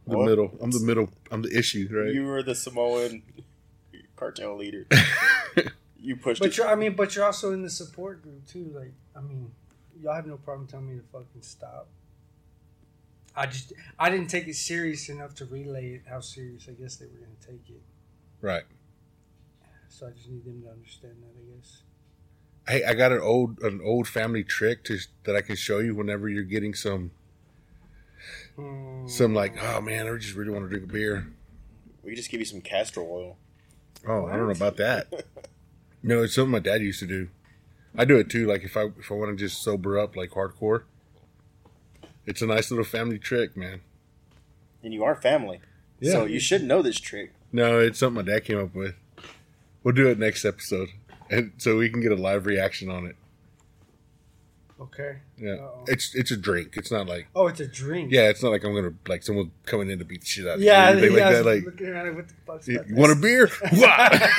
The 0.07 0.17
What? 0.17 0.27
middle. 0.27 0.57
I'm 0.61 0.71
the 0.71 0.81
middle. 0.81 1.11
I'm 1.31 1.43
the 1.43 1.57
issue, 1.57 1.89
right? 1.91 2.13
you 2.15 2.25
were 2.25 2.43
the 2.43 2.55
Samoan 2.55 3.23
cartel 4.17 4.57
leader. 4.57 4.87
You 5.99 6.15
pushed 6.15 6.41
But 6.41 6.51
it. 6.51 6.57
you're, 6.59 6.69
I 6.69 6.77
mean, 6.77 6.95
but 6.95 7.17
you're 7.17 7.25
also 7.25 7.51
in 7.53 7.63
the 7.63 7.71
support 7.71 8.23
group 8.23 8.47
too. 8.47 8.71
Like, 8.73 8.93
I 9.17 9.21
mean, 9.21 9.51
y'all 10.01 10.15
have 10.15 10.27
no 10.27 10.37
problem 10.37 10.69
telling 10.69 10.89
me 10.89 10.95
to 11.01 11.03
fucking 11.11 11.41
stop. 11.43 11.89
I 13.35 13.47
just, 13.47 13.73
I 13.99 14.09
didn't 14.09 14.29
take 14.29 14.47
it 14.47 14.55
serious 14.55 15.09
enough 15.09 15.35
to 15.37 15.47
relay 15.47 15.95
it 15.95 16.03
how 16.09 16.21
serious 16.21 16.69
I 16.69 16.73
guess 16.81 16.97
they 16.97 17.07
were 17.07 17.19
going 17.19 17.35
to 17.41 17.47
take 17.47 17.69
it. 17.71 17.83
right. 18.41 18.63
So 19.89 20.07
I 20.07 20.11
just 20.11 20.29
need 20.29 20.45
them 20.45 20.63
to 20.63 20.69
understand 20.71 21.15
that. 21.23 21.35
I 21.41 21.57
guess. 21.57 21.83
Hey, 22.69 22.85
I 22.85 22.95
got 22.95 23.11
an 23.11 23.21
old 23.21 23.59
an 23.61 23.81
old 23.83 24.07
family 24.07 24.45
trick 24.45 24.85
to 24.85 24.99
that 25.25 25.35
I 25.35 25.41
can 25.41 25.57
show 25.57 25.81
you 25.81 25.97
whenever 25.97 26.29
you're 26.29 26.45
getting 26.45 26.75
some 26.75 27.11
Hmm. 28.57 29.07
some 29.07 29.35
like, 29.35 29.55
oh 29.63 29.81
man, 29.81 30.09
I 30.09 30.17
just 30.17 30.35
really 30.35 30.51
want 30.51 30.65
to 30.65 30.69
drink 30.69 30.85
a 30.85 30.93
beer. 30.93 31.33
We 32.03 32.11
could 32.11 32.17
just 32.17 32.31
give 32.31 32.41
you 32.41 32.47
some 32.47 32.61
castor 32.61 33.01
oil. 33.01 33.37
Oh, 34.07 34.27
I 34.27 34.37
don't 34.37 34.47
know 34.47 34.53
about 34.53 34.77
that. 34.77 35.09
No, 36.03 36.23
it's 36.23 36.37
something 36.37 36.53
my 36.53 36.61
dad 36.61 36.83
used 36.83 37.01
to 37.01 37.07
do. 37.07 37.31
I 37.97 38.05
do 38.05 38.17
it 38.17 38.31
too. 38.31 38.47
Like 38.47 38.63
if 38.63 38.77
I 38.77 38.85
if 38.97 39.11
I 39.11 39.15
want 39.15 39.37
to 39.37 39.45
just 39.45 39.61
sober 39.61 39.99
up 39.99 40.15
like 40.15 40.31
hardcore, 40.31 40.85
it's 42.25 42.43
a 42.43 42.47
nice 42.47 42.71
little 42.71 42.85
family 42.85 43.19
trick, 43.19 43.57
man. 43.57 43.81
And 44.85 44.95
you 44.95 45.03
are 45.03 45.17
family. 45.17 45.61
Yeah. 45.99 46.13
So 46.13 46.25
you 46.27 46.39
should 46.39 46.63
know 46.63 46.81
this 46.81 47.01
trick. 47.01 47.33
No, 47.51 47.81
it's 47.81 47.99
something 47.99 48.25
my 48.25 48.31
dad 48.31 48.45
came 48.45 48.61
up 48.61 48.73
with. 48.73 48.95
We'll 49.83 49.95
do 49.95 50.09
it 50.09 50.17
next 50.19 50.45
episode, 50.45 50.91
and 51.29 51.53
so 51.59 51.77
we 51.77 51.89
can 51.89 52.01
get 52.01 52.13
a 52.13 52.17
live 52.17 52.47
reaction 52.47 52.89
on 52.89 53.07
it. 53.07 53.17
Okay. 54.79 55.17
Yeah, 55.39 55.53
Uh-oh. 55.55 55.85
it's 55.87 56.15
it's 56.15 56.31
a 56.31 56.37
drink. 56.37 56.75
It's 56.77 56.91
not 56.91 57.07
like 57.07 57.29
Oh, 57.35 57.47
it's 57.47 57.61
a 57.61 57.67
drink. 57.67 58.13
yeah, 58.13 58.29
it's 58.29 58.43
not 58.43 58.51
like 58.53 58.63
I'm 58.63 58.75
gonna 58.75 58.93
like 59.09 59.23
someone 59.23 59.51
coming 59.65 59.89
in 59.89 59.99
to 60.01 60.05
beat 60.05 60.21
the 60.21 60.27
shit 60.27 60.47
out 60.47 60.57
of 60.57 60.61
Yeah, 60.63 60.91
you. 60.93 61.15
or 61.15 61.19
yeah, 61.19 61.29
I 61.29 61.33
like. 61.37 61.45
Like, 61.45 61.65
looking 61.65 61.89
around 61.89 62.07
like, 62.09 62.17
what 62.17 62.29
the 62.29 62.35
fuck's 62.47 62.69
you 62.69 62.79
that? 62.79 62.91
want 62.91 63.13
a 63.13 63.15
beer? 63.17 63.49
Why? 63.73 64.31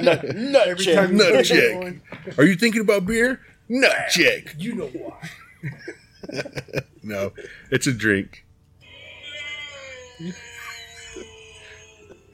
Nut, 0.00 0.36
nut 0.36 0.68
Every 0.68 0.84
check. 0.84 0.94
time 0.94 1.10
you 1.12 1.18
Nut 1.18 1.32
get 1.32 1.46
check. 1.46 1.74
one, 1.82 2.02
Are 2.38 2.44
you 2.44 2.54
thinking 2.54 2.80
about 2.82 3.06
beer? 3.06 3.40
Nut 3.68 3.92
check. 4.10 4.54
you 4.58 4.74
know 4.76 4.86
why. 4.88 5.30
No, 7.02 7.32
it's 7.72 7.88
a 7.88 7.92
drink. 7.92 8.44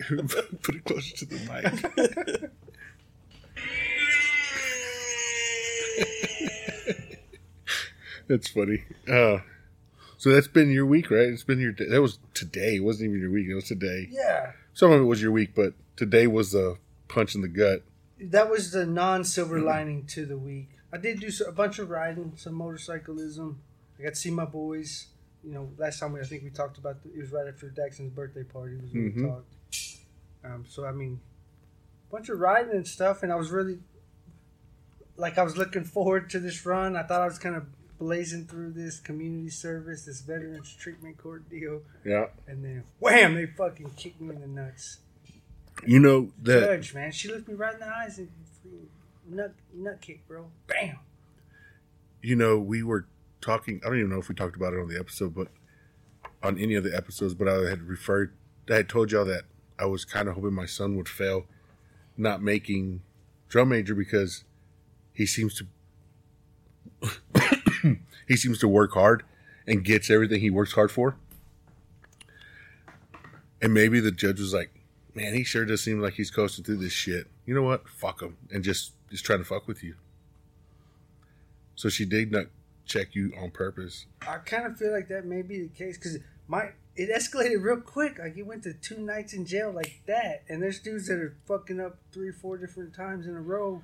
Put 0.08 0.74
it 0.74 0.84
closer 0.84 1.16
to 1.16 1.24
the 1.26 1.38
mic. 1.48 2.50
That's 8.28 8.48
funny. 8.48 8.84
Uh, 9.08 9.38
so 10.16 10.30
that's 10.30 10.48
been 10.48 10.70
your 10.70 10.86
week, 10.86 11.10
right? 11.10 11.28
It's 11.28 11.44
been 11.44 11.60
your 11.60 11.72
day. 11.72 11.86
That 11.88 12.02
was 12.02 12.18
today. 12.34 12.76
It 12.76 12.84
wasn't 12.84 13.08
even 13.10 13.20
your 13.20 13.30
week. 13.30 13.48
It 13.48 13.54
was 13.54 13.64
today. 13.68 14.08
Yeah. 14.10 14.52
Some 14.74 14.92
of 14.92 15.00
it 15.00 15.04
was 15.04 15.20
your 15.22 15.32
week, 15.32 15.54
but 15.54 15.74
today 15.96 16.26
was 16.26 16.54
a 16.54 16.76
punch 17.08 17.34
in 17.34 17.40
the 17.40 17.48
gut. 17.48 17.82
That 18.20 18.50
was 18.50 18.72
the 18.72 18.84
non-silver 18.86 19.60
lining 19.60 20.04
to 20.06 20.26
the 20.26 20.36
week. 20.36 20.70
I 20.92 20.96
did 20.96 21.20
do 21.20 21.30
a 21.46 21.52
bunch 21.52 21.78
of 21.78 21.90
riding, 21.90 22.32
some 22.36 22.54
motorcyclism. 22.54 23.60
I 23.98 24.02
got 24.02 24.10
to 24.10 24.16
see 24.16 24.30
my 24.30 24.44
boys. 24.44 25.06
You 25.44 25.52
know, 25.52 25.70
last 25.78 26.00
time 26.00 26.12
we, 26.12 26.20
I 26.20 26.24
think 26.24 26.42
we 26.42 26.50
talked 26.50 26.78
about 26.78 27.02
the, 27.02 27.10
it 27.12 27.18
was 27.20 27.30
right 27.30 27.46
after 27.46 27.68
Daxon's 27.68 28.10
birthday 28.10 28.42
party. 28.42 28.76
Was 28.76 28.92
when 28.92 29.12
Mhm. 29.12 29.16
we 29.16 29.22
talked. 29.22 29.54
Um, 30.44 30.64
so 30.68 30.84
I 30.84 30.92
mean, 30.92 31.20
a 32.08 32.12
bunch 32.12 32.28
of 32.28 32.40
riding 32.40 32.72
and 32.72 32.86
stuff, 32.86 33.22
and 33.22 33.30
I 33.32 33.36
was 33.36 33.50
really 33.50 33.78
like 35.16 35.38
I 35.38 35.42
was 35.42 35.56
looking 35.56 35.84
forward 35.84 36.30
to 36.30 36.40
this 36.40 36.64
run. 36.66 36.96
I 36.96 37.02
thought 37.04 37.20
I 37.22 37.26
was 37.26 37.38
kind 37.38 37.54
of 37.56 37.66
blazing 37.98 38.46
through 38.46 38.70
this 38.72 39.00
community 39.00 39.50
service, 39.50 40.04
this 40.04 40.20
veterans 40.20 40.74
treatment 40.74 41.18
court 41.18 41.48
deal, 41.50 41.82
Yeah. 42.04 42.26
and 42.46 42.64
then 42.64 42.84
wham, 43.00 43.34
they 43.34 43.46
fucking 43.46 43.90
kicked 43.96 44.20
me 44.20 44.34
in 44.34 44.40
the 44.40 44.46
nuts. 44.46 44.98
You 45.86 45.98
know 46.00 46.30
that 46.42 46.60
Judge, 46.60 46.94
man, 46.94 47.12
she 47.12 47.28
looked 47.28 47.48
me 47.48 47.54
right 47.54 47.74
in 47.74 47.80
the 47.80 47.86
eyes 47.88 48.18
and 48.18 48.28
freaking 48.64 48.86
nut 49.28 49.52
nut 49.74 50.00
kick, 50.00 50.26
bro. 50.26 50.50
Bam. 50.66 50.98
you 52.22 52.34
know, 52.36 52.58
we 52.58 52.82
were 52.82 53.06
talking. 53.40 53.80
I 53.84 53.88
don't 53.88 53.98
even 53.98 54.10
know 54.10 54.18
if 54.18 54.28
we 54.28 54.34
talked 54.34 54.56
about 54.56 54.72
it 54.74 54.80
on 54.80 54.88
the 54.88 54.98
episode, 54.98 55.34
but 55.34 55.48
on 56.42 56.58
any 56.58 56.74
of 56.74 56.82
the 56.84 56.96
episodes. 56.96 57.34
But 57.34 57.48
I 57.48 57.68
had 57.68 57.82
referred. 57.82 58.32
I 58.68 58.74
had 58.74 58.88
told 58.88 59.12
y'all 59.12 59.24
that 59.26 59.44
I 59.78 59.84
was 59.86 60.04
kind 60.04 60.28
of 60.28 60.34
hoping 60.34 60.52
my 60.52 60.66
son 60.66 60.96
would 60.96 61.08
fail, 61.08 61.46
not 62.16 62.42
making 62.42 63.02
drum 63.48 63.68
major 63.68 63.94
because 63.94 64.42
he 65.12 65.26
seems 65.26 65.54
to 65.58 65.66
he 68.28 68.36
seems 68.36 68.58
to 68.58 68.68
work 68.68 68.92
hard 68.92 69.24
and 69.66 69.84
gets 69.84 70.10
everything 70.10 70.40
he 70.40 70.50
works 70.50 70.72
hard 70.72 70.90
for. 70.90 71.16
And 73.60 73.74
maybe 73.74 74.00
the 74.00 74.12
judge 74.12 74.40
was 74.40 74.54
like, 74.54 74.70
"Man, 75.14 75.34
he 75.34 75.44
sure 75.44 75.64
does 75.64 75.82
seem 75.82 76.00
like 76.00 76.14
he's 76.14 76.30
coasting 76.30 76.64
through 76.64 76.76
this 76.76 76.92
shit." 76.92 77.26
You 77.44 77.54
know 77.54 77.62
what? 77.62 77.88
Fuck 77.88 78.22
him, 78.22 78.36
and 78.50 78.62
just 78.62 78.92
just 79.10 79.24
trying 79.24 79.40
to 79.40 79.44
fuck 79.44 79.66
with 79.66 79.82
you. 79.82 79.94
So 81.74 81.88
she 81.88 82.04
did 82.04 82.32
not 82.32 82.46
check 82.86 83.14
you 83.14 83.32
on 83.40 83.50
purpose. 83.50 84.06
I 84.22 84.38
kind 84.38 84.66
of 84.66 84.76
feel 84.76 84.92
like 84.92 85.08
that 85.08 85.24
may 85.24 85.42
be 85.42 85.62
the 85.62 85.68
case 85.68 85.96
because 85.96 86.18
my 86.46 86.70
it 86.96 87.10
escalated 87.10 87.62
real 87.62 87.80
quick. 87.80 88.18
Like 88.18 88.34
he 88.34 88.42
went 88.42 88.64
to 88.64 88.72
two 88.72 88.98
nights 88.98 89.32
in 89.32 89.44
jail 89.44 89.70
like 89.70 90.02
that, 90.06 90.42
and 90.48 90.62
there's 90.62 90.80
dudes 90.80 91.06
that 91.08 91.18
are 91.18 91.36
fucking 91.46 91.80
up 91.80 91.98
three, 92.12 92.32
four 92.32 92.56
different 92.58 92.94
times 92.94 93.26
in 93.26 93.34
a 93.34 93.40
row, 93.40 93.82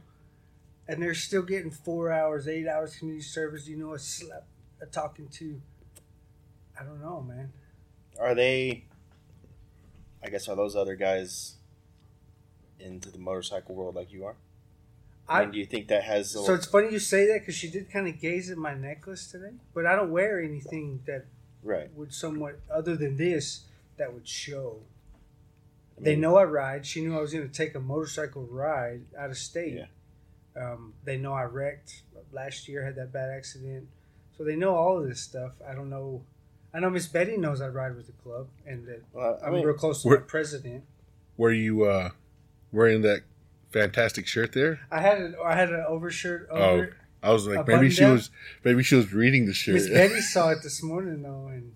and 0.86 1.02
they're 1.02 1.14
still 1.14 1.42
getting 1.42 1.70
four 1.70 2.12
hours, 2.12 2.46
eight 2.48 2.68
hours 2.68 2.96
community 2.96 3.24
service. 3.24 3.66
You 3.66 3.76
know, 3.76 3.94
a 3.94 3.98
slap, 3.98 4.44
a 4.80 4.86
talking 4.86 5.28
to. 5.28 5.60
I 6.78 6.84
don't 6.84 7.00
know, 7.00 7.20
man. 7.20 7.52
Are 8.18 8.34
they? 8.34 8.84
I 10.22 10.28
guess 10.28 10.48
are 10.48 10.56
those 10.56 10.74
other 10.76 10.96
guys 10.96 11.56
into 12.78 13.10
the 13.10 13.18
motorcycle 13.18 13.74
world 13.74 13.94
like 13.94 14.12
you 14.12 14.24
are? 14.24 14.36
I, 15.28 15.42
mean, 15.42 15.52
do 15.52 15.58
you 15.58 15.66
think 15.66 15.88
that 15.88 16.04
has? 16.04 16.34
A, 16.34 16.44
so 16.44 16.54
it's 16.54 16.66
funny 16.66 16.92
you 16.92 16.98
say 16.98 17.26
that 17.28 17.40
because 17.40 17.54
she 17.54 17.70
did 17.70 17.90
kind 17.90 18.06
of 18.06 18.20
gaze 18.20 18.50
at 18.50 18.58
my 18.58 18.74
necklace 18.74 19.26
today, 19.26 19.54
but 19.72 19.86
I 19.86 19.96
don't 19.96 20.10
wear 20.10 20.40
anything 20.40 21.00
that 21.06 21.24
right. 21.62 21.90
would 21.94 22.12
somewhat 22.12 22.60
other 22.70 22.96
than 22.96 23.16
this 23.16 23.62
that 23.96 24.12
would 24.12 24.28
show. 24.28 24.80
I 25.98 26.02
They 26.02 26.16
know 26.16 26.36
I 26.36 26.44
ride. 26.44 26.84
She 26.84 27.00
knew 27.00 27.16
I 27.16 27.20
was 27.20 27.32
going 27.32 27.48
to 27.48 27.54
take 27.54 27.74
a 27.74 27.80
motorcycle 27.80 28.42
ride 28.50 29.02
out 29.18 29.30
of 29.30 29.38
state. 29.38 29.74
Yeah. 29.74 29.86
Um, 30.60 30.94
they 31.04 31.16
know 31.16 31.32
I 31.32 31.44
wrecked 31.44 32.02
last 32.32 32.68
year, 32.68 32.84
had 32.84 32.96
that 32.96 33.12
bad 33.12 33.30
accident, 33.30 33.88
so 34.36 34.44
they 34.44 34.56
know 34.56 34.74
all 34.76 34.98
of 35.00 35.08
this 35.08 35.20
stuff. 35.20 35.52
I 35.68 35.74
don't 35.74 35.90
know. 35.90 36.22
I 36.72 36.80
know 36.80 36.90
Miss 36.90 37.06
Betty 37.06 37.36
knows 37.36 37.60
I 37.60 37.68
ride 37.68 37.96
with 37.96 38.06
the 38.06 38.12
club 38.12 38.48
and 38.66 38.86
that 38.86 39.02
Well, 39.12 39.38
I 39.42 39.46
I'm 39.46 39.52
mean, 39.54 39.64
real 39.64 39.74
close 39.76 40.02
to 40.02 40.08
We're- 40.08 40.22
president. 40.22 40.84
Were 41.36 41.52
you 41.52 41.84
uh, 41.84 42.10
wearing 42.72 43.02
that 43.02 43.22
fantastic 43.72 44.26
shirt 44.28 44.52
there? 44.52 44.80
I 44.90 45.00
had 45.00 45.18
an 45.18 45.34
I 45.44 45.54
had 45.56 45.70
an 45.70 45.84
overshirt 45.88 46.48
Oh, 46.50 46.56
over. 46.62 46.84
it. 46.84 46.92
I 47.22 47.32
was 47.32 47.46
like, 47.46 47.66
maybe 47.66 47.90
she 47.90 48.04
was 48.04 48.30
maybe 48.64 48.82
she 48.84 48.94
was 48.94 49.12
reading 49.12 49.46
the 49.46 49.54
shirt. 49.54 49.74
Miss 49.74 49.88
Betty 49.92 50.20
saw 50.20 50.50
it 50.50 50.62
this 50.62 50.82
morning 50.82 51.22
though, 51.22 51.48
and 51.48 51.72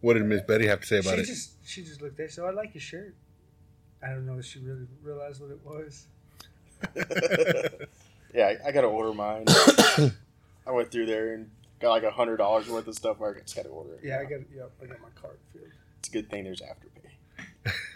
what 0.00 0.14
did 0.14 0.24
Miss 0.26 0.42
Betty 0.42 0.66
have 0.66 0.80
to 0.80 0.86
say 0.86 0.98
about 0.98 1.14
she 1.14 1.20
it? 1.20 1.26
just 1.26 1.66
she 1.66 1.82
just 1.84 2.02
looked 2.02 2.20
at. 2.20 2.26
it. 2.26 2.32
So 2.32 2.44
I 2.46 2.50
like 2.50 2.74
your 2.74 2.82
shirt. 2.82 3.14
I 4.02 4.08
don't 4.10 4.26
know 4.26 4.38
if 4.38 4.44
she 4.44 4.58
really 4.60 4.86
realized 5.02 5.40
what 5.40 5.50
it 5.50 5.60
was. 5.64 6.06
yeah, 8.34 8.54
I, 8.64 8.68
I 8.68 8.72
got 8.72 8.82
to 8.82 8.86
order 8.88 9.12
mine. 9.14 9.44
I 9.48 10.70
went 10.70 10.90
through 10.90 11.06
there 11.06 11.34
and 11.34 11.50
got 11.80 11.90
like 11.90 12.02
a 12.02 12.10
hundred 12.10 12.36
dollars 12.38 12.68
worth 12.68 12.86
of 12.86 12.94
stuff. 12.94 13.20
I 13.22 13.32
just 13.40 13.54
got 13.56 13.62
to 13.62 13.68
order 13.68 13.94
it. 13.94 14.00
Yeah, 14.04 14.18
I 14.20 14.24
got 14.24 14.40
yep, 14.54 14.70
I 14.82 14.86
got 14.86 15.00
my 15.00 15.08
card 15.20 15.38
filled. 15.52 15.66
It's 16.00 16.08
a 16.08 16.12
good 16.12 16.28
thing 16.30 16.44
there's 16.44 16.60
afterpay. 16.62 16.92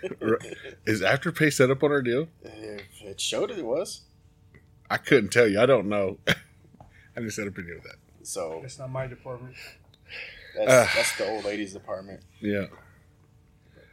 Is 0.86 1.00
Afterpay 1.00 1.52
set 1.52 1.70
up 1.70 1.82
on 1.84 1.92
our 1.92 2.02
deal? 2.02 2.26
It 2.42 3.20
showed 3.20 3.50
it, 3.52 3.58
it 3.58 3.64
was. 3.64 4.02
I 4.90 4.96
couldn't 4.96 5.30
tell 5.30 5.46
you. 5.46 5.60
I 5.60 5.66
don't 5.66 5.88
know. 5.88 6.18
I 6.28 7.20
just 7.20 7.36
set 7.36 7.46
up 7.46 7.56
a 7.56 7.62
deal 7.62 7.74
with 7.76 7.84
that. 7.84 7.96
So 8.22 8.60
it's 8.64 8.78
not 8.80 8.90
my 8.90 9.06
department. 9.06 9.54
that's, 10.56 10.72
Ah. 10.72 10.92
that's 10.96 11.16
the 11.16 11.28
old 11.28 11.44
ladies 11.44 11.72
department. 11.72 12.20
Yeah. 12.40 12.66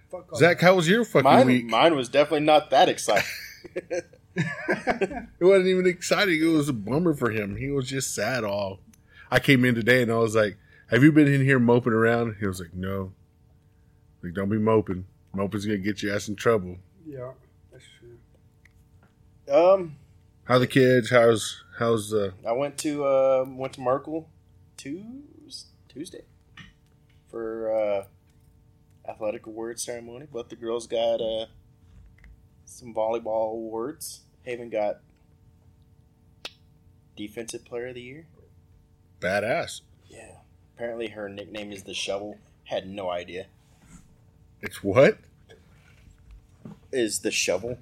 Fuck 0.10 0.32
all 0.34 0.40
Zach, 0.40 0.60
how 0.62 0.74
was 0.76 0.88
your 0.90 1.06
fucking 1.06 1.24
Mine, 1.24 1.46
week? 1.48 1.66
mine 1.66 1.96
was 1.96 2.10
definitely 2.10 2.46
not 2.48 2.70
that 2.72 2.90
exciting. 2.90 3.28
That. 4.38 5.28
It 5.40 5.44
wasn't 5.46 5.68
even 5.68 5.86
exciting. 5.86 6.42
It 6.42 6.46
was 6.46 6.70
a 6.70 6.74
bummer 6.74 7.14
for 7.14 7.30
him. 7.32 7.56
He 7.58 7.70
was 7.70 7.88
just 7.90 8.14
sad 8.16 8.44
all. 8.44 8.80
I 9.30 9.40
came 9.40 9.64
in 9.66 9.76
today 9.76 10.02
and 10.02 10.12
I 10.12 10.16
was 10.16 10.36
like, 10.36 10.58
Have 10.90 11.04
you 11.04 11.12
been 11.12 11.28
in 11.32 11.42
here 11.44 11.60
moping 11.60 11.94
around? 11.94 12.38
He 12.40 12.48
was 12.48 12.60
like, 12.60 12.74
No. 12.74 13.12
Like, 14.24 14.34
don't 14.34 14.50
be 14.50 14.58
moping. 14.58 15.06
Moping's 15.36 15.66
gonna 15.66 15.78
get 15.78 16.02
your 16.02 16.16
ass 16.16 16.28
in 16.28 16.36
trouble. 16.36 16.78
yeah, 17.06 17.32
that's 17.72 17.84
true. 18.00 19.54
um, 19.54 19.96
How 20.46 20.58
the 20.60 20.66
kids? 20.68 21.10
How's 21.12 21.64
how's 21.78 22.14
uh 22.14 22.32
I 22.48 22.54
went 22.54 22.78
to 22.80 23.06
uh, 23.06 23.46
went 23.48 23.74
to 23.74 23.82
Merkel 23.82 24.28
Tuesday 24.78 26.24
for 27.30 27.72
uh, 27.72 28.06
athletic 29.12 29.46
award 29.46 29.80
ceremony. 29.80 30.26
But 30.32 30.50
the 30.50 30.56
girls 30.56 30.88
got 30.88 31.22
uh, 31.22 31.46
some 32.66 32.94
volleyball 32.94 33.52
awards. 33.54 34.22
Haven 34.48 34.70
got 34.70 35.00
defensive 37.18 37.66
player 37.66 37.88
of 37.88 37.96
the 37.96 38.02
year. 38.02 38.28
badass? 39.20 39.82
Yeah. 40.08 40.38
Apparently 40.74 41.10
her 41.10 41.28
nickname 41.28 41.74
is 41.74 41.84
the 41.84 41.94
shovel. 41.94 42.38
Had 42.64 42.88
no 42.88 43.10
idea. 43.10 43.48
It's 44.62 44.82
what? 44.82 45.18
Is 46.94 47.20
the 47.20 47.30
shovel? 47.30 47.78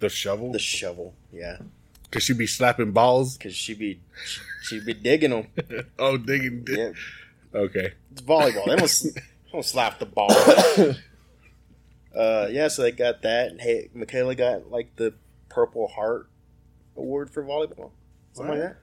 The 0.00 0.08
shovel? 0.08 0.50
The 0.50 0.58
shovel. 0.58 1.14
Yeah. 1.32 1.58
Cause 2.10 2.24
she 2.24 2.32
be 2.32 2.48
slapping 2.48 2.90
balls. 2.90 3.38
Because 3.38 3.54
she 3.54 3.74
be 3.74 4.00
she 4.64 4.80
be 4.80 4.94
digging 4.94 5.30
them. 5.30 5.46
oh, 6.00 6.16
digging. 6.16 6.66
Yeah. 6.68 6.90
Okay. 7.54 7.92
It's 8.10 8.22
volleyball. 8.22 8.66
They 8.66 8.74
they 9.12 9.20
don't 9.54 9.64
slap 9.64 9.98
the 10.00 10.06
ball. 10.06 10.32
uh, 12.16 12.48
yeah, 12.50 12.68
so 12.68 12.82
they 12.82 12.90
got 12.90 13.22
that. 13.22 13.50
And 13.50 13.60
hey, 13.60 13.88
Michaela 13.94 14.34
got 14.34 14.70
like 14.70 14.96
the 14.96 15.14
Purple 15.48 15.88
Heart 15.88 16.28
Award 16.96 17.30
for 17.30 17.44
volleyball, 17.44 17.92
something 18.32 18.58
like 18.58 18.62
that. 18.62 18.76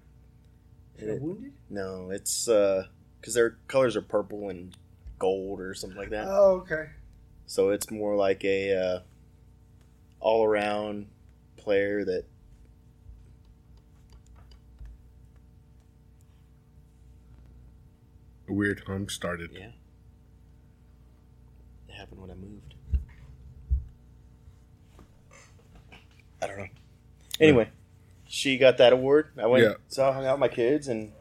Is 0.97 1.07
that 1.07 1.21
wounded? 1.21 1.51
No, 1.69 2.09
it's 2.11 2.45
because 2.45 3.33
their 3.33 3.57
colors 3.67 3.95
are 3.95 4.01
purple 4.01 4.49
and 4.49 4.75
gold 5.19 5.59
or 5.59 5.73
something 5.73 5.97
like 5.97 6.11
that. 6.11 6.27
Oh, 6.27 6.63
okay. 6.65 6.89
So 7.45 7.69
it's 7.69 7.91
more 7.91 8.15
like 8.15 8.45
a 8.45 8.73
uh, 8.73 8.99
all 10.21 10.45
around 10.45 11.07
player 11.57 12.05
that 12.05 12.25
A 18.47 18.53
weird 18.53 18.83
hum 18.85 19.07
started. 19.07 19.51
yeah. 19.53 19.69
Happened 22.11 22.21
when 22.21 22.31
I 22.31 22.39
moved. 22.39 22.75
I 26.41 26.47
don't 26.47 26.57
know. 26.57 26.67
Anyway, 27.39 27.69
she 28.27 28.57
got 28.57 28.77
that 28.77 28.93
award. 28.93 29.29
I 29.41 29.47
went, 29.47 29.63
Yeah. 29.63 30.03
I 30.03 30.11
hung 30.11 30.25
out 30.25 30.39
with 30.39 30.39
my 30.39 30.47
kids, 30.47 30.87
and 30.87 31.11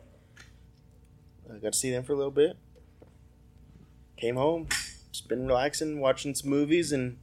I 1.52 1.58
got 1.58 1.72
to 1.72 1.78
see 1.78 1.90
them 1.90 2.02
for 2.02 2.12
a 2.12 2.16
little 2.16 2.30
bit. 2.30 2.56
Came 4.16 4.36
home, 4.36 4.68
just 5.12 5.28
been 5.28 5.46
relaxing, 5.46 6.00
watching 6.00 6.34
some 6.34 6.50
movies, 6.50 6.92
and 6.92 7.18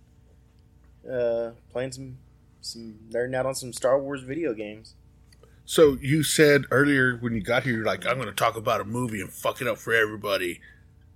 uh, 1.09 1.51
playing 1.71 1.91
some, 1.91 2.17
some 2.61 2.99
nerding 3.11 3.35
out 3.35 3.45
on 3.45 3.55
some 3.55 3.73
Star 3.73 3.99
Wars 3.99 4.21
video 4.21 4.53
games. 4.53 4.95
So 5.65 5.97
you 6.01 6.23
said 6.23 6.63
earlier 6.71 7.17
when 7.17 7.33
you 7.33 7.41
got 7.41 7.63
here, 7.63 7.73
you're 7.75 7.85
like, 7.85 8.05
I'm 8.05 8.15
going 8.15 8.29
to 8.29 8.33
talk 8.33 8.55
about 8.55 8.79
a 8.81 8.85
movie 8.85 9.19
and 9.19 9.31
fuck 9.31 9.61
it 9.61 9.67
up 9.67 9.77
for 9.77 9.93
everybody. 9.93 10.61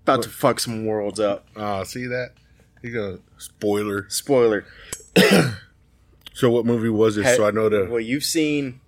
About 0.03 0.23
to 0.23 0.29
fuck 0.29 0.59
some 0.59 0.85
worlds 0.85 1.19
up. 1.19 1.47
Ah, 1.55 1.83
see 1.83 2.05
that? 2.07 2.33
You 2.81 2.91
go 2.91 3.19
spoiler. 3.37 4.09
Spoiler. 4.09 4.65
So 6.33 6.49
what 6.49 6.65
movie 6.65 6.87
was 6.89 7.17
this? 7.17 7.35
so 7.35 7.45
I 7.45 7.51
know 7.51 7.67
the 7.67 7.85
Well, 7.91 7.99
you've 7.99 8.23
seen 8.23 8.79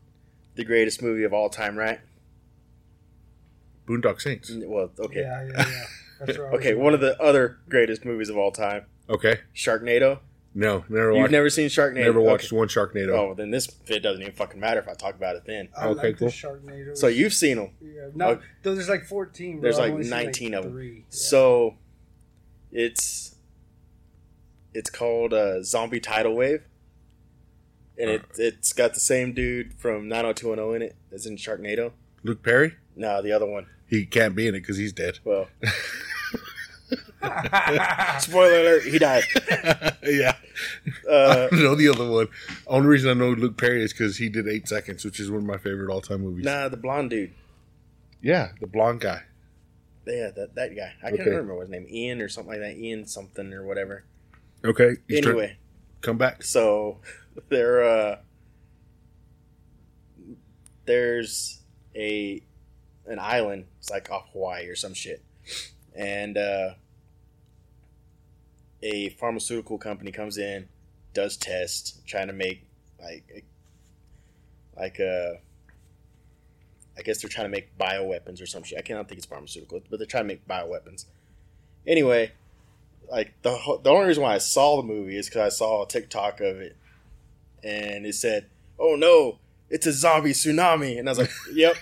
the 0.55 0.63
greatest 0.63 1.01
movie 1.03 1.23
of 1.25 1.33
all 1.33 1.49
time, 1.49 1.77
right? 1.77 1.99
Boondock 3.85 4.21
Saints. 4.21 4.49
Well, 4.63 4.91
okay. 4.97 5.21
Yeah, 5.21 5.43
yeah, 5.45 5.51
yeah. 5.57 5.83
That's 6.25 6.37
right. 6.37 6.53
Okay, 6.53 6.73
one 6.73 6.93
of 6.93 7.01
the 7.01 7.21
other 7.21 7.59
greatest 7.69 8.05
movies 8.05 8.29
of 8.29 8.37
all 8.37 8.51
time, 8.51 8.85
Okay. 9.09 9.41
Sharknado. 9.53 10.19
No, 10.55 10.85
never 10.87 11.11
You've 11.11 11.19
watched. 11.23 11.31
never 11.31 11.49
seen 11.49 11.67
Sharknado? 11.67 11.95
never 12.05 12.21
watched 12.21 12.45
Okay. 12.47 12.55
one 12.55 12.69
Sharknado. 12.69 13.09
Oh, 13.09 13.33
then 13.33 13.51
this 13.51 13.67
it 13.87 13.99
doesn't 13.99 14.21
even 14.21 14.33
fucking 14.33 14.59
matter 14.59 14.79
if 14.79 14.87
I 14.87 14.93
talk 14.93 15.15
about 15.15 15.35
it 15.35 15.43
then. 15.45 15.67
I 15.77 15.87
Okay, 15.87 16.07
like 16.07 16.17
cool. 16.19 16.29
the 16.29 16.33
Sharknado. 16.33 16.95
So 16.97 17.07
you've 17.07 17.33
seen 17.33 17.57
them. 17.57 17.71
Yeah, 17.81 18.07
no, 18.15 18.27
Okay. 18.29 18.45
there's 18.63 18.87
like 18.89 19.03
14. 19.05 19.55
Bro. 19.59 19.61
There's 19.63 19.75
I've 19.79 19.81
like 19.85 19.91
only 19.91 20.03
seen, 20.03 20.09
19 20.11 20.53
of 20.53 20.65
'em. 20.65 20.71
three. 20.71 20.95
Yeah. 20.99 21.03
So 21.09 21.75
it's 22.71 23.32
it's 24.73 24.89
called 24.89 25.33
uh, 25.33 25.61
Zombie 25.63 25.99
Tidal 25.99 26.35
Wave, 26.35 26.63
and 27.97 28.09
it 28.09 28.21
it's 28.37 28.73
got 28.73 28.93
the 28.93 28.99
same 28.99 29.33
dude 29.33 29.73
from 29.75 30.07
90210 30.07 30.75
in 30.75 30.81
it 30.89 30.95
as 31.11 31.25
in 31.25 31.35
Sharknado. 31.37 31.91
Luke 32.23 32.41
Perry. 32.43 32.75
No, 32.95 33.21
the 33.21 33.31
other 33.31 33.45
one. 33.45 33.67
He 33.87 34.05
can't 34.05 34.35
be 34.35 34.47
in 34.47 34.55
it 34.55 34.61
because 34.61 34.77
he's 34.77 34.93
dead. 34.93 35.19
Well, 35.23 35.47
spoiler 38.19 38.59
alert, 38.59 38.83
he 38.83 38.99
died. 38.99 39.23
yeah. 40.03 40.35
Uh, 41.09 41.47
I 41.51 41.55
know 41.55 41.75
the 41.75 41.89
other 41.89 42.09
one. 42.09 42.27
Only 42.67 42.87
reason 42.87 43.09
I 43.09 43.13
know 43.13 43.29
Luke 43.31 43.57
Perry 43.57 43.83
is 43.83 43.93
because 43.93 44.17
he 44.17 44.29
did 44.29 44.47
Eight 44.47 44.67
Seconds, 44.67 45.05
which 45.05 45.19
is 45.19 45.29
one 45.31 45.41
of 45.41 45.45
my 45.47 45.57
favorite 45.57 45.91
all-time 45.91 46.21
movies. 46.21 46.45
nah, 46.45 46.67
the 46.69 46.77
blonde 46.77 47.09
dude. 47.11 47.31
Yeah, 48.21 48.49
the 48.59 48.67
blonde 48.67 49.01
guy. 49.01 49.21
Yeah, 50.05 50.31
that 50.35 50.55
that 50.55 50.75
guy. 50.75 50.93
I 51.01 51.09
can't 51.09 51.21
Okay. 51.21 51.29
remember 51.29 51.55
what 51.55 51.61
his 51.61 51.69
name. 51.69 51.87
Ian 51.89 52.21
or 52.21 52.27
something 52.27 52.51
like 52.51 52.59
that. 52.61 52.77
Ian 52.77 53.05
something 53.05 53.53
or 53.53 53.65
whatever. 53.65 54.03
Okay. 54.65 54.95
trying- 55.09 55.17
Anyway, 55.27 55.57
come 56.01 56.17
back. 56.17 56.43
so 56.43 56.99
there 57.49 57.83
uh 57.83 58.17
there's 60.85 61.61
a 61.95 62.41
an 63.05 63.19
island 63.19 63.65
it's 63.79 63.89
like 63.89 64.09
off 64.11 64.29
hawaii 64.33 64.67
or 64.67 64.75
some 64.75 64.93
shit 64.93 65.23
and 65.95 66.37
uh 66.37 66.69
a 68.81 69.09
pharmaceutical 69.09 69.77
company 69.77 70.11
comes 70.11 70.37
in 70.37 70.67
does 71.13 71.37
tests 71.37 72.01
trying 72.05 72.27
to 72.27 72.33
make 72.33 72.65
like 73.01 73.45
like 74.77 74.99
uh 74.99 75.33
i 76.97 77.01
guess 77.03 77.21
they're 77.21 77.29
trying 77.29 77.45
to 77.45 77.51
make 77.51 77.77
bioweapons 77.77 78.41
or 78.41 78.45
some 78.45 78.63
shit 78.63 78.77
i 78.77 78.81
cannot 78.81 79.07
think 79.07 79.17
it's 79.17 79.25
pharmaceutical 79.27 79.81
but 79.89 79.97
they're 79.97 80.05
trying 80.07 80.23
to 80.23 80.27
make 80.27 80.47
bioweapons 80.47 81.05
anyway 81.87 82.31
like 83.09 83.33
the 83.41 83.51
the 83.83 83.89
only 83.89 84.07
reason 84.07 84.23
why 84.23 84.35
I 84.35 84.39
saw 84.39 84.77
the 84.81 84.87
movie 84.87 85.17
is 85.17 85.27
because 85.29 85.41
I 85.53 85.55
saw 85.55 85.83
a 85.83 85.87
TikTok 85.87 86.39
of 86.41 86.57
it, 86.61 86.75
and 87.63 88.05
it 88.05 88.15
said, 88.15 88.47
"Oh 88.79 88.95
no, 88.95 89.39
it's 89.69 89.85
a 89.85 89.91
zombie 89.93 90.31
tsunami," 90.31 90.97
and 90.99 91.07
I 91.07 91.11
was 91.11 91.19
like, 91.19 91.31
"Yep, 91.53 91.75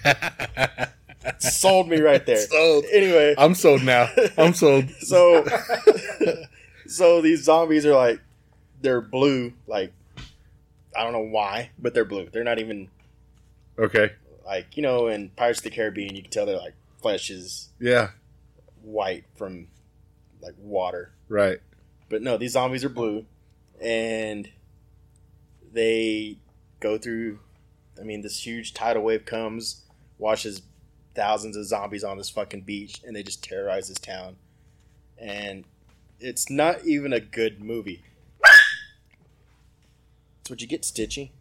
sold 1.40 1.88
me 1.90 2.00
right 2.00 2.26
there." 2.26 2.38
Sold. 2.48 2.86
Anyway, 2.92 3.36
I'm 3.38 3.56
sold 3.56 3.84
now. 3.84 4.10
I'm 4.38 4.54
sold. 4.54 4.90
so 5.00 5.46
so 6.88 7.22
these 7.22 7.44
zombies 7.44 7.86
are 7.86 7.96
like 7.96 8.20
they're 8.82 9.02
blue, 9.02 9.54
like 9.68 9.94
I 10.96 11.04
don't 11.04 11.14
know 11.14 11.20
why, 11.30 11.72
but 11.80 11.94
they're 11.94 12.06
blue. 12.06 12.28
They're 12.32 12.44
not 12.44 12.60
even 12.60 12.90
Okay. 13.80 14.12
like 14.46 14.76
you 14.76 14.84
know 14.84 15.08
in 15.08 15.30
Pirates 15.30 15.60
of 15.60 15.64
the 15.66 15.70
Caribbean, 15.72 16.16
you 16.16 16.22
can 16.24 16.32
tell 16.32 16.46
they're 16.46 16.58
like 16.58 16.76
flesh 17.02 17.30
is 17.30 17.70
Yeah. 17.80 18.10
white 18.84 19.24
from 19.36 19.68
like 20.42 20.56
water. 20.58 21.12
Right. 21.30 21.60
But 22.10 22.22
no, 22.22 22.38
these 22.38 22.54
zombies 22.54 22.84
are 22.84 22.90
blue, 22.90 23.26
and 23.82 24.50
they 25.72 26.38
go 26.80 26.98
through. 26.98 27.40
I 28.00 28.04
mean, 28.04 28.22
this 28.22 28.46
huge 28.46 28.74
tidal 28.74 29.04
wave 29.04 29.26
comes, 29.26 29.84
washes 30.18 30.62
thousands 31.14 31.56
of 31.56 31.66
zombies 31.66 32.04
on 32.04 32.18
this 32.18 32.30
fucking 32.30 32.62
beach, 32.62 33.02
and 33.06 33.16
they 33.16 33.24
just 33.24 33.44
terrorize 33.44 33.90
this 33.90 34.00
town. 34.00 34.38
And 35.18 35.66
it's 36.20 36.50
not 36.50 36.86
even 36.86 37.14
a 37.14 37.20
good 37.20 37.62
movie. 37.64 38.04
That's 38.42 40.50
what 40.50 40.62
you 40.62 40.68
get, 40.68 40.84
Stitchy. 40.84 41.32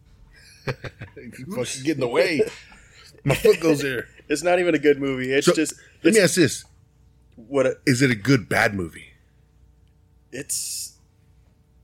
You 1.17 1.45
fucking 1.55 1.83
get 1.83 1.95
in 1.95 1.99
the 1.99 2.07
way. 2.07 2.41
My 3.23 3.35
foot 3.35 3.59
goes 3.59 3.81
there. 3.81 4.07
It's 4.29 4.43
not 4.43 4.59
even 4.59 4.75
a 4.75 4.79
good 4.79 4.99
movie. 4.99 5.31
It's 5.31 5.47
So, 5.47 5.53
just 5.53 5.73
Let 6.03 6.09
it's 6.09 6.17
me 6.17 6.23
ask 6.23 6.35
this: 6.35 6.65
what 7.35 7.65
a, 7.65 7.77
Is 7.85 8.01
it 8.01 8.11
a 8.11 8.15
good 8.15 8.47
bad 8.49 8.73
movie? 8.73 9.07
it's. 10.31 10.97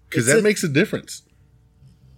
Because 0.09 0.25
that 0.27 0.39
a- 0.39 0.41
makes 0.41 0.63
a 0.63 0.69
difference. 0.69 1.23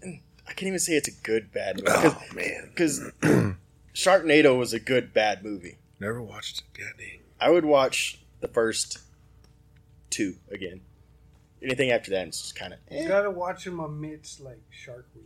I 0.04 0.54
can't 0.54 0.68
even 0.68 0.80
say 0.80 0.94
it's 0.94 1.08
a 1.08 1.12
good 1.24 1.52
bad 1.52 1.78
movie 1.78 1.86
because 1.86 2.14
Oh 2.32 2.36
man, 2.36 2.70
because 2.70 3.12
Sharknado 3.94 4.58
was 4.58 4.74
a 4.74 4.80
good 4.80 5.14
bad 5.14 5.44
movie. 5.44 5.78
never 6.00 6.22
watched 6.22 6.60
it. 6.60 6.80
God 6.80 6.94
dang. 6.98 7.20
I 7.40 7.50
would 7.52 7.66
watch 7.66 8.20
the 8.42 8.48
first 8.48 9.00
two 10.10 10.36
again. 10.52 10.82
Anything 11.62 11.92
after 11.92 12.12
that, 12.12 12.28
it's 12.28 12.42
just 12.42 12.56
kind 12.56 12.74
of 12.74 12.80
You 12.92 13.06
eh. 13.06 13.08
gotta 13.08 13.30
watch 13.32 13.64
them 13.66 13.80
amidst 13.80 14.40
like 14.40 14.62
Shark 14.72 15.08
Week. 15.16 15.26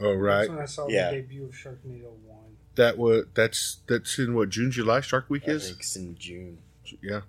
Oh 0.00 0.14
right. 0.14 0.38
That's 0.40 0.48
when 0.50 0.58
I 0.58 0.64
saw 0.66 0.88
Yeah. 0.88 1.10
the 1.10 1.16
debut 1.22 1.44
of 1.44 1.52
Sharknado 1.52 2.10
One. 2.26 2.56
That 2.76 2.98
was 2.98 3.26
that's 3.34 3.78
that's 3.86 4.18
in 4.18 4.34
what 4.34 4.48
June, 4.50 4.70
July 4.70 5.00
Shark 5.02 5.30
Week 5.30 5.44
I 5.46 5.52
is. 5.52 5.66
think 5.68 5.78
it's 5.80 5.96
in 5.96 6.16
June. 6.16 6.58
Yeah. 7.02 7.20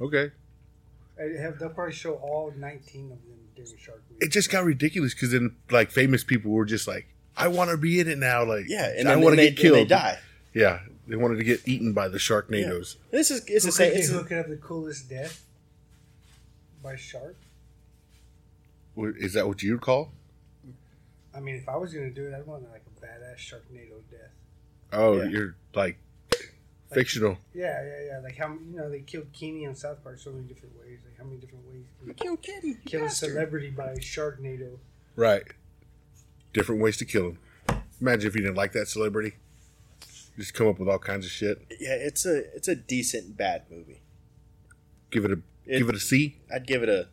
Okay. 0.00 0.30
I 1.18 1.40
have 1.40 1.58
they'll 1.58 1.68
probably 1.70 1.92
show 1.94 2.14
all 2.14 2.52
19 2.56 3.04
of 3.04 3.08
them 3.10 3.18
during 3.54 3.76
Shark 3.78 4.02
Week. 4.10 4.18
It 4.22 4.30
just 4.32 4.50
got 4.50 4.64
ridiculous 4.64 5.14
because 5.14 5.32
then 5.32 5.56
like 5.70 5.90
famous 5.90 6.24
people 6.24 6.50
were 6.50 6.64
just 6.64 6.88
like, 6.88 7.06
I 7.36 7.48
want 7.48 7.70
to 7.70 7.76
be 7.76 8.00
in 8.00 8.08
it 8.08 8.18
now. 8.18 8.44
Like, 8.44 8.64
Yeah, 8.68 8.92
and 8.96 9.08
I 9.08 9.16
want 9.16 9.32
to 9.32 9.36
they, 9.36 9.50
get 9.50 9.58
killed. 9.58 9.78
And 9.78 9.86
they 9.86 9.94
die. 9.94 10.18
Yeah, 10.54 10.80
they 11.06 11.16
wanted 11.16 11.36
to 11.36 11.44
get 11.44 11.66
eaten 11.66 11.92
by 11.92 12.08
the 12.08 12.18
Sharknadoes. 12.18 12.96
This 13.10 13.30
is 13.30 13.44
it's 13.46 13.64
the 13.64 13.72
same. 13.72 13.90
could 13.92 14.00
It's, 14.00 14.10
you 14.10 14.16
look 14.16 14.32
up 14.32 14.48
the 14.48 14.56
coolest 14.56 15.08
death 15.08 15.44
by 16.82 16.96
shark? 16.96 17.36
What- 18.94 19.16
Is 19.16 19.32
that 19.34 19.46
what 19.46 19.62
you'd 19.62 19.80
call? 19.80 20.12
I 21.34 21.40
mean, 21.40 21.54
if 21.54 21.68
I 21.68 21.76
was 21.76 21.94
gonna 21.94 22.10
do 22.10 22.26
it, 22.26 22.34
I'd 22.34 22.46
want 22.46 22.64
like 22.70 22.82
a 22.86 23.00
badass 23.06 23.36
Sharknado 23.38 24.00
death. 24.10 24.30
Oh, 24.92 25.16
Yeah. 25.22 25.28
you're 25.30 25.56
like 25.74 25.98
fictional. 26.94 27.38
Yeah, 27.54 27.82
yeah, 27.84 28.02
yeah. 28.06 28.18
Like 28.22 28.36
how 28.36 28.48
you 28.48 28.76
know 28.76 28.90
they 28.90 29.00
killed 29.00 29.32
Kenny 29.32 29.66
on 29.66 29.74
South 29.74 30.02
Park 30.02 30.18
so 30.18 30.30
many 30.30 30.44
different 30.44 30.78
ways. 30.78 30.98
Like 31.04 31.16
how 31.18 31.24
many 31.24 31.36
different 31.38 31.64
ways 31.68 31.84
can 31.98 32.08
you 32.08 32.14
kill 32.14 32.36
Kitty. 32.36 32.76
kill 32.84 33.04
a 33.04 33.10
celebrity 33.10 33.70
by 33.70 33.94
Sharknado? 33.96 34.78
Right. 35.16 35.44
Different 36.52 36.80
ways 36.82 36.96
to 36.98 37.04
kill 37.04 37.30
him. 37.30 37.38
Imagine 38.00 38.28
if 38.28 38.34
you 38.34 38.42
didn't 38.42 38.56
like 38.56 38.72
that 38.72 38.88
celebrity. 38.88 39.34
Just 40.36 40.54
come 40.54 40.66
up 40.68 40.78
with 40.78 40.88
all 40.88 40.98
kinds 40.98 41.24
of 41.26 41.30
shit. 41.32 41.58
Yeah, 41.78 41.92
it's 41.94 42.24
a 42.26 42.54
it's 42.56 42.68
a 42.68 42.74
decent 42.74 43.36
bad 43.36 43.64
movie. 43.70 44.00
Give 45.10 45.24
it 45.24 45.30
a 45.32 45.38
It- 45.66 45.78
give 45.78 45.88
it 45.88 45.94
a 45.94 46.00
C. 46.00 46.36
I'd 46.52 46.66
give 46.66 46.82
it 46.82 46.88
a 46.88 47.08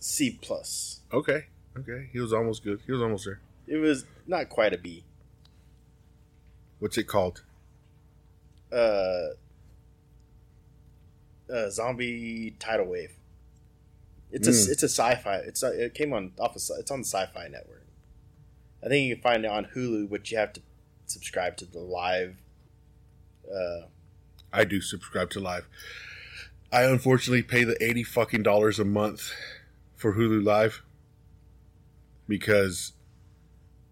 C 0.00 0.38
plus. 0.40 1.00
Okay. 1.12 1.46
Okay. 1.76 2.08
He 2.12 2.20
was 2.20 2.32
almost 2.32 2.62
good. 2.64 2.80
He 2.86 2.92
was 2.92 3.02
almost 3.02 3.24
there. 3.24 3.40
It 3.66 3.76
was 3.76 4.04
not 4.26 4.48
quite 4.48 4.72
a 4.72 4.78
B. 4.78 5.04
What's 6.78 6.98
it 6.98 7.04
called? 7.04 7.42
Uh, 8.72 9.28
uh 11.52 11.70
zombie 11.70 12.54
tidal 12.58 12.86
wave. 12.86 13.16
It's 14.30 14.48
Mm. 14.48 14.68
a 14.68 14.72
it's 14.72 14.82
a 14.82 14.88
sci-fi. 14.88 15.36
It's 15.36 15.62
a, 15.62 15.84
it 15.84 15.94
came 15.94 16.12
on 16.12 16.32
off 16.38 16.56
of, 16.56 16.62
sci- 16.62 16.74
it's 16.80 16.90
on 16.90 17.00
the 17.00 17.06
Sci-Fi 17.06 17.48
Network. 17.48 17.86
I 18.82 18.88
think 18.88 19.08
you 19.08 19.14
can 19.16 19.22
find 19.22 19.44
it 19.44 19.50
on 19.50 19.66
Hulu, 19.74 20.10
but 20.10 20.30
you 20.30 20.38
have 20.38 20.52
to 20.54 20.62
subscribe 21.06 21.56
to 21.58 21.64
the 21.64 21.78
live. 21.78 22.36
Uh, 23.50 23.86
I 24.52 24.64
do 24.64 24.80
subscribe 24.80 25.30
to 25.30 25.40
Live. 25.40 25.68
I 26.72 26.84
unfortunately 26.84 27.42
pay 27.42 27.62
the 27.64 27.76
eighty 27.82 28.02
fucking 28.02 28.42
dollars 28.42 28.78
a 28.80 28.84
month 28.84 29.32
for 29.94 30.14
Hulu 30.14 30.42
Live 30.44 30.82
because 32.26 32.92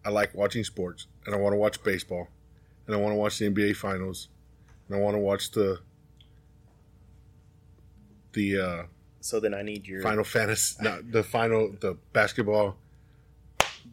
I 0.04 0.10
like 0.10 0.34
watching 0.34 0.64
sports 0.64 1.06
and 1.26 1.34
I 1.34 1.38
want 1.38 1.52
to 1.52 1.56
watch 1.58 1.82
baseball 1.84 2.28
and 2.86 2.96
I 2.96 2.98
want 2.98 3.12
to 3.12 3.16
watch 3.16 3.38
the 3.38 3.48
NBA 3.48 3.76
finals 3.76 4.28
I 4.94 4.98
want 4.98 5.14
to 5.14 5.18
watch 5.20 5.50
the 5.52 5.80
the 8.32 8.60
uh, 8.60 8.82
so 9.20 9.40
then 9.40 9.54
I 9.54 9.62
need 9.62 9.86
your 9.86 10.02
Final 10.02 10.24
Fantasy, 10.24 10.82
not 10.82 11.10
the 11.10 11.22
final 11.22 11.72
the 11.80 11.96
basketball 12.12 12.76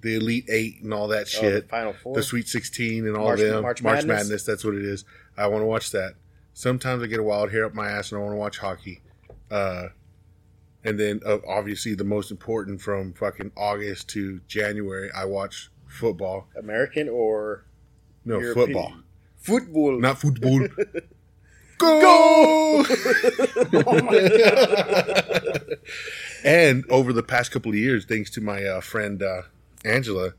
the 0.01 0.15
Elite 0.15 0.45
Eight 0.49 0.81
and 0.81 0.93
all 0.93 1.09
that 1.09 1.17
Oh, 1.21 1.23
the 1.23 1.25
shit, 1.29 1.69
Final 1.69 1.93
Four. 1.93 2.15
the 2.15 2.23
Sweet 2.23 2.47
Sixteen 2.47 3.05
and 3.05 3.17
all 3.17 3.25
March- 3.25 3.39
them 3.39 3.62
March 3.63 3.83
March 3.83 4.05
Madness? 4.05 4.23
Madness. 4.25 4.43
That's 4.45 4.63
what 4.63 4.75
it 4.75 4.85
is. 4.85 5.03
I 5.38 5.47
want 5.47 5.62
to 5.62 5.65
watch 5.65 5.91
that. 5.91 6.13
Sometimes 6.53 7.03
I 7.03 7.07
get 7.07 7.19
a 7.19 7.23
wild 7.23 7.51
hair 7.51 7.65
up 7.65 7.73
my 7.73 7.89
ass 7.89 8.12
and 8.12 8.19
I 8.19 8.23
want 8.23 8.33
to 8.33 8.38
watch 8.38 8.57
hockey. 8.59 9.01
Uh, 9.51 9.88
and 10.85 10.97
then 10.99 11.19
uh, 11.25 11.39
obviously 11.47 11.95
the 11.95 12.03
most 12.05 12.31
important 12.31 12.81
from 12.81 13.13
fucking 13.13 13.51
August 13.57 14.07
to 14.09 14.39
January, 14.47 15.09
I 15.13 15.25
watch 15.25 15.69
football. 15.88 16.47
American 16.57 17.09
or 17.09 17.65
No 18.23 18.39
European? 18.39 18.65
football, 18.67 18.93
football? 19.39 19.99
not 19.99 20.19
football. 20.19 20.67
Go! 21.78 22.86
Oh 23.73 24.02
my 24.02 24.30
god! 24.38 25.78
and 26.43 26.84
over 26.89 27.13
the 27.13 27.23
past 27.23 27.52
couple 27.52 27.71
of 27.71 27.78
years, 27.78 28.06
thanks 28.06 28.30
to 28.32 28.41
my 28.41 28.63
uh, 28.65 28.82
friend 28.82 29.23
uh, 29.23 29.43
Angela, 29.86 30.34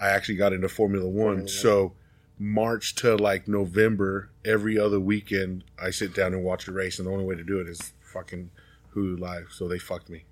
I 0.00 0.08
actually 0.08 0.36
got 0.36 0.52
into 0.52 0.68
Formula 0.68 1.06
One. 1.08 1.14
Formula 1.14 1.48
So 1.48 1.92
March 2.38 2.94
to 2.96 3.16
like 3.16 3.46
November, 3.46 4.30
every 4.44 4.78
other 4.78 4.98
weekend, 4.98 5.62
I 5.80 5.90
sit 5.90 6.14
down 6.14 6.32
and 6.32 6.42
watch 6.42 6.66
a 6.66 6.72
race, 6.72 6.98
and 6.98 7.06
the 7.06 7.12
only 7.12 7.24
way 7.24 7.36
to 7.36 7.44
do 7.44 7.60
it 7.60 7.68
is 7.68 7.92
fucking 8.00 8.50
Hulu 8.94 9.20
Live. 9.20 9.48
So 9.50 9.68
they 9.68 9.78
fucked 9.78 10.08
me. 10.08 10.24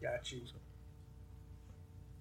Got 0.00 0.32
you. 0.32 0.42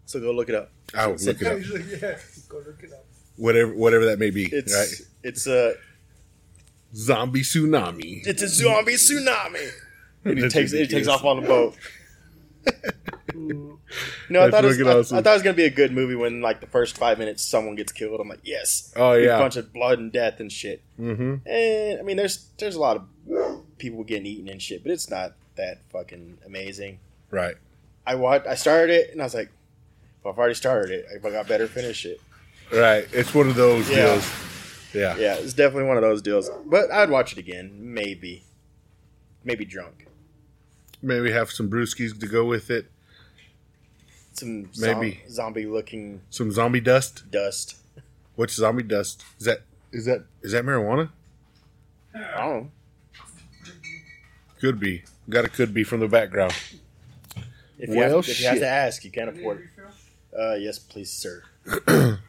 So 0.06 0.20
go 0.20 0.32
look 0.32 0.50
it 0.50 0.56
up. 0.56 0.72
I 0.94 1.08
would 1.08 1.22
look 1.22 1.42
it 1.42 1.48
up, 1.48 1.60
yeah, 2.02 2.18
go 2.50 2.58
look 2.58 2.84
it 2.84 2.92
up. 2.92 3.06
Whatever 3.42 3.74
whatever 3.74 4.06
that 4.06 4.20
may 4.20 4.30
be. 4.30 4.46
It's 4.46 4.74
right? 4.74 5.08
it's 5.24 5.48
a 5.48 5.74
Zombie 6.94 7.42
tsunami. 7.42 8.26
it's 8.26 8.42
a 8.42 8.48
zombie 8.48 8.94
tsunami. 8.94 9.70
And 10.24 10.38
he 10.38 10.50
takes 10.50 10.72
he 10.72 10.86
takes 10.88 11.08
off 11.08 11.26
on 11.26 11.42
the 11.42 11.48
boat. 11.48 11.76
No, 14.30 14.40
I 14.40 14.44
That's 14.48 14.52
thought, 14.52 14.64
it 14.64 14.68
was, 14.68 14.78
fucking 14.78 14.90
I, 14.92 15.00
awesome. 15.00 15.18
I 15.18 15.22
thought 15.22 15.32
it 15.32 15.34
was 15.34 15.44
gonna 15.44 15.54
be 15.56 15.66
a 15.66 15.70
good 15.70 15.92
movie 15.92 16.16
when 16.16 16.40
like 16.42 16.62
the 16.62 16.68
first 16.68 16.98
five 16.98 17.20
minutes 17.20 17.44
someone 17.44 17.76
gets 17.76 17.92
killed. 17.92 18.22
I'm 18.22 18.30
like, 18.30 18.40
yes, 18.44 18.94
Oh 18.96 19.16
Big 19.16 19.26
yeah. 19.26 19.38
bunch 19.38 19.58
of 19.58 19.74
blood 19.74 20.00
and 20.00 20.12
death 20.14 20.40
and 20.40 20.50
shit. 20.50 20.82
Mm-hmm. 20.98 21.46
And 21.46 22.00
I 22.00 22.02
mean, 22.04 22.16
there's 22.16 22.48
there's 22.58 22.76
a 22.76 22.80
lot 22.80 22.96
of 22.98 23.64
people 23.78 24.04
getting 24.06 24.26
eaten 24.26 24.48
and 24.48 24.62
shit, 24.62 24.84
but 24.84 24.92
it's 24.94 25.10
not 25.10 25.34
that 25.56 25.80
fucking 25.92 26.38
amazing. 26.46 27.00
Right. 27.30 27.56
I 28.08 28.16
watched, 28.16 28.48
I 28.48 28.56
started 28.56 28.94
it, 28.94 29.12
and 29.12 29.22
I 29.22 29.26
was 29.26 29.34
like, 29.34 29.50
well, 30.24 30.34
I've 30.34 30.40
already 30.40 30.56
started 30.56 30.92
it. 30.92 31.06
I 31.14 31.30
got 31.30 31.48
better 31.50 31.68
finish 31.68 32.06
it. 32.06 32.22
Right. 32.74 33.08
It's 33.12 33.34
one 33.34 33.48
of 33.50 33.56
those 33.56 33.90
Yeah. 33.90 33.96
deals. 34.16 34.32
Yeah. 34.94 35.18
Yeah, 35.18 35.36
it's 35.36 35.54
definitely 35.54 35.86
one 35.88 35.98
of 35.98 36.04
those 36.04 36.22
deals. 36.22 36.50
But 36.66 36.92
I'd 36.92 37.10
watch 37.10 37.32
it 37.34 37.38
again, 37.38 37.72
maybe, 37.80 38.44
maybe 39.44 39.66
drunk. 39.66 40.08
Maybe 41.02 41.32
have 41.32 41.52
some 41.52 41.70
brewskis 41.70 42.18
to 42.20 42.28
go 42.28 42.46
with 42.46 42.70
it. 42.70 42.86
Some 44.34 44.70
Maybe. 44.80 45.22
zombie 45.30 45.66
looking 45.66 46.22
Some 46.30 46.52
zombie 46.52 46.80
dust. 46.80 47.30
dust. 47.32 47.76
What's 48.36 48.54
zombie 48.54 48.84
dust? 48.84 49.24
Is 49.40 49.46
that 49.46 49.62
is 49.92 50.06
that 50.06 50.24
is 50.42 50.52
that 50.54 50.64
marijuana? 50.64 51.10
I 52.16 52.20
don't 52.38 52.64
know. 52.64 52.72
Could 54.60 54.80
be. 54.80 55.04
Got 55.30 55.46
a 55.46 55.50
could 55.50 55.74
be 55.74 55.84
from 55.84 56.00
the 56.00 56.08
background. 56.08 56.54
If 57.78 57.90
you, 57.90 57.96
Well, 57.98 58.18
have, 58.18 58.30
if 58.30 58.40
you 58.40 58.48
have 58.48 58.60
to 58.60 58.68
ask, 58.68 59.04
you 59.04 59.12
can't 59.12 59.30
afford 59.30 59.62
it. 59.62 59.84
Uh, 60.38 60.54
yes, 60.56 60.78
please, 60.80 61.12
sir. 61.12 61.44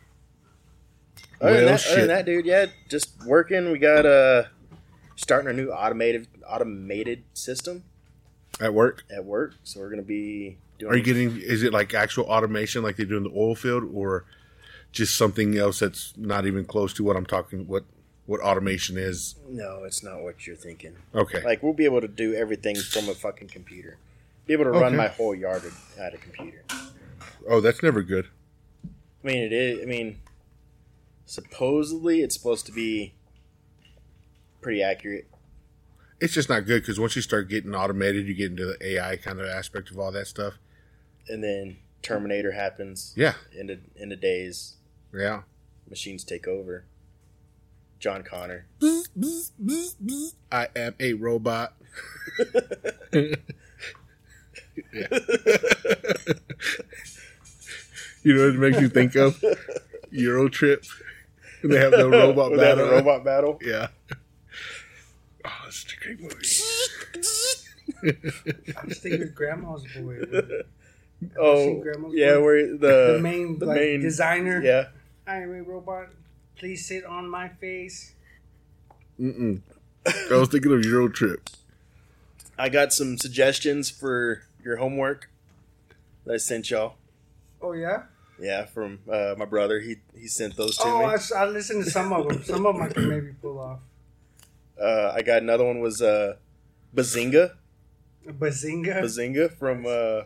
other, 1.42 1.52
Well, 1.52 1.54
than 1.56 1.66
that, 1.66 1.86
other 1.86 2.00
than 2.00 2.08
that, 2.08 2.24
dude, 2.26 2.46
yeah, 2.46 2.66
just 2.88 3.14
working. 3.26 3.70
We 3.72 3.78
got 3.78 4.06
uh 4.06 4.44
starting 5.16 5.50
a 5.50 5.52
new 5.52 5.70
automated 5.70 6.26
automated 6.48 7.24
system 7.34 7.84
At 8.60 8.74
work? 8.74 9.04
at 9.14 9.24
work, 9.24 9.54
so 9.64 9.80
we're 9.80 9.90
gonna 9.90 10.02
be 10.02 10.58
doing. 10.78 10.92
Are 10.92 10.96
you 10.96 11.02
getting 11.02 11.36
is 11.40 11.62
it 11.62 11.72
like 11.72 11.94
actual 11.94 12.24
automation 12.24 12.82
like 12.82 12.96
they 12.96 13.04
do 13.04 13.16
in 13.16 13.24
the 13.24 13.32
oil 13.36 13.54
field 13.54 13.84
or 13.92 14.24
just 14.92 15.16
something 15.16 15.56
else 15.56 15.78
that's 15.78 16.12
not 16.16 16.46
even 16.46 16.64
close 16.64 16.92
to 16.94 17.04
what 17.04 17.16
I'm 17.16 17.26
talking 17.26 17.66
what 17.66 17.84
what 18.26 18.40
automation 18.40 18.96
is? 18.96 19.34
No, 19.48 19.82
it's 19.84 20.02
not 20.02 20.22
what 20.22 20.46
you're 20.46 20.56
thinking. 20.56 20.94
Okay. 21.14 21.42
Like 21.44 21.62
we'll 21.62 21.72
be 21.72 21.84
able 21.84 22.00
to 22.00 22.08
do 22.08 22.34
everything 22.34 22.76
from 22.76 23.08
a 23.08 23.14
fucking 23.14 23.48
computer. 23.48 23.98
Be 24.46 24.52
able 24.54 24.64
to 24.64 24.70
run 24.70 24.96
my 24.96 25.08
whole 25.08 25.34
yard 25.34 25.62
at 25.98 26.14
a 26.14 26.18
computer. 26.18 26.64
oh, 27.48 27.60
that's 27.60 27.82
never 27.82 28.02
good. 28.02 28.28
I 28.84 29.26
mean, 29.26 29.38
it 29.38 29.52
is. 29.52 29.82
I 29.82 29.86
mean, 29.86 30.18
supposedly 31.26 32.20
it's 32.20 32.34
supposed 32.34 32.66
to 32.66 32.72
be 32.72 33.14
pretty 34.60 34.82
accurate. 34.82 35.26
It's 36.20 36.34
just 36.34 36.48
not 36.48 36.66
good 36.66 36.82
because 36.82 37.00
once 37.00 37.16
you 37.16 37.22
start 37.22 37.48
getting 37.48 37.74
automated, 37.74 38.26
you 38.28 38.34
get 38.34 38.50
into 38.52 38.64
the 38.64 38.76
AI 38.94 39.16
kind 39.16 39.40
of 39.40 39.46
aspect 39.46 39.90
of 39.90 39.98
all 39.98 40.12
that 40.12 40.26
stuff. 40.28 40.54
And 41.28 41.42
then 41.42 41.78
Terminator 42.02 42.52
happens. 42.52 43.12
Yeah. 43.16 43.34
In 43.56 43.66
the 43.66 43.80
in 43.96 44.08
the 44.08 44.16
days, 44.16 44.76
Yeah. 45.12 45.42
machines 45.88 46.22
take 46.24 46.46
over. 46.46 46.84
John 47.98 48.22
Connor. 48.24 48.66
I 50.50 50.68
am 50.74 50.94
a 50.98 51.12
robot. 51.14 51.74
Yeah. 53.12 53.12
you 58.22 58.34
know 58.34 58.46
what 58.46 58.54
it 58.54 58.58
makes 58.58 58.80
you 58.80 58.88
think 58.88 59.14
of? 59.16 59.42
Euro 60.10 60.48
Trip. 60.48 60.84
And 61.62 61.62
they 61.72 61.78
have 61.78 61.92
the 61.92 62.08
robot 62.08 62.50
When 62.50 62.60
they 62.60 62.66
have 62.66 62.76
battle. 62.78 62.90
the 62.90 62.96
robot 62.96 63.24
battle. 63.24 63.58
Yeah. 63.64 63.88
Oh, 65.44 65.50
it's 65.66 65.82
such 65.82 65.96
a 65.96 66.04
great 66.04 66.20
movie. 66.20 66.34
I 68.76 68.86
was 68.86 68.98
thinking 68.98 69.22
of 69.22 69.34
Grandma's 69.34 69.84
Boy. 69.96 70.18
The 70.20 70.64
Oh, 71.38 71.80
Grandma's 71.80 72.12
yeah, 72.14 72.34
Boy? 72.36 72.42
where 72.42 72.76
the 72.76 73.18
main, 73.20 73.58
the 73.58 73.66
like, 73.66 73.80
main- 73.80 74.00
designer. 74.00 74.60
yeah. 74.62 74.88
I 75.26 75.36
am 75.38 75.54
a 75.54 75.62
robot. 75.62 76.08
Please 76.56 76.86
sit 76.86 77.04
on 77.04 77.28
my 77.28 77.48
face. 77.48 78.14
Mm-mm. 79.20 79.60
I 80.06 80.34
was 80.34 80.48
thinking 80.48 80.72
of 80.72 80.84
Euro 80.84 81.08
Trip. 81.08 81.48
I 82.58 82.68
got 82.68 82.92
some 82.92 83.18
suggestions 83.18 83.88
for 83.90 84.42
your 84.64 84.76
homework 84.76 85.30
that 86.24 86.34
I 86.34 86.36
sent 86.38 86.70
y'all. 86.70 86.94
Oh 87.60 87.72
yeah. 87.72 88.04
Yeah, 88.40 88.64
from 88.66 88.98
uh, 89.10 89.34
my 89.38 89.44
brother. 89.44 89.80
He 89.80 89.96
he 90.16 90.26
sent 90.26 90.56
those 90.56 90.76
to 90.78 90.84
me. 90.86 90.90
Oh, 90.90 90.98
me. 91.00 91.04
I, 91.04 91.14
s- 91.14 91.32
I 91.32 91.46
listened 91.46 91.84
to 91.84 91.90
some 91.90 92.12
of 92.12 92.28
them. 92.28 92.42
Some 92.44 92.66
of 92.66 92.74
them 92.74 92.82
I 92.82 92.88
can 92.88 93.08
maybe 93.08 93.32
pull 93.40 93.58
off. 93.60 93.80
Uh, 94.80 95.12
I 95.14 95.22
got 95.22 95.42
another 95.42 95.64
one 95.64 95.80
was 95.80 96.02
uh, 96.02 96.36
Bazinga. 96.94 97.52
Bazinga. 98.26 99.00
Bazinga 99.02 99.52
from 99.56 99.84
uh, 99.86 100.22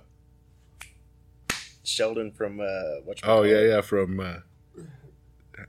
Sheldon 1.84 2.30
from 2.32 2.60
uh, 2.60 3.00
what? 3.04 3.20
Oh, 3.24 3.42
yeah, 3.42 3.60
yeah, 3.60 3.80
from. 3.80 4.20
Uh, 4.20 4.36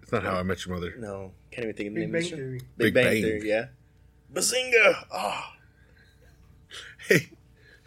it's 0.01 0.11
not 0.11 0.23
How 0.23 0.35
I 0.37 0.43
Met 0.43 0.65
Your 0.65 0.75
Mother. 0.75 0.93
No, 0.99 1.31
can't 1.51 1.65
even 1.65 1.75
think 1.75 1.89
of 1.89 1.95
the 1.95 2.01
Big 2.05 2.11
name 2.11 2.15
of 2.15 2.21
the 2.23 2.29
Bang 2.29 2.29
show. 2.29 2.35
Theory. 2.35 2.59
Big, 2.59 2.67
Big 2.77 2.93
Bang, 2.93 3.05
Bang. 3.05 3.21
Theory. 3.23 3.49
Yeah. 3.49 3.65
Bazinga. 4.33 5.05
Oh. 5.11 5.43
Hey, 7.07 7.29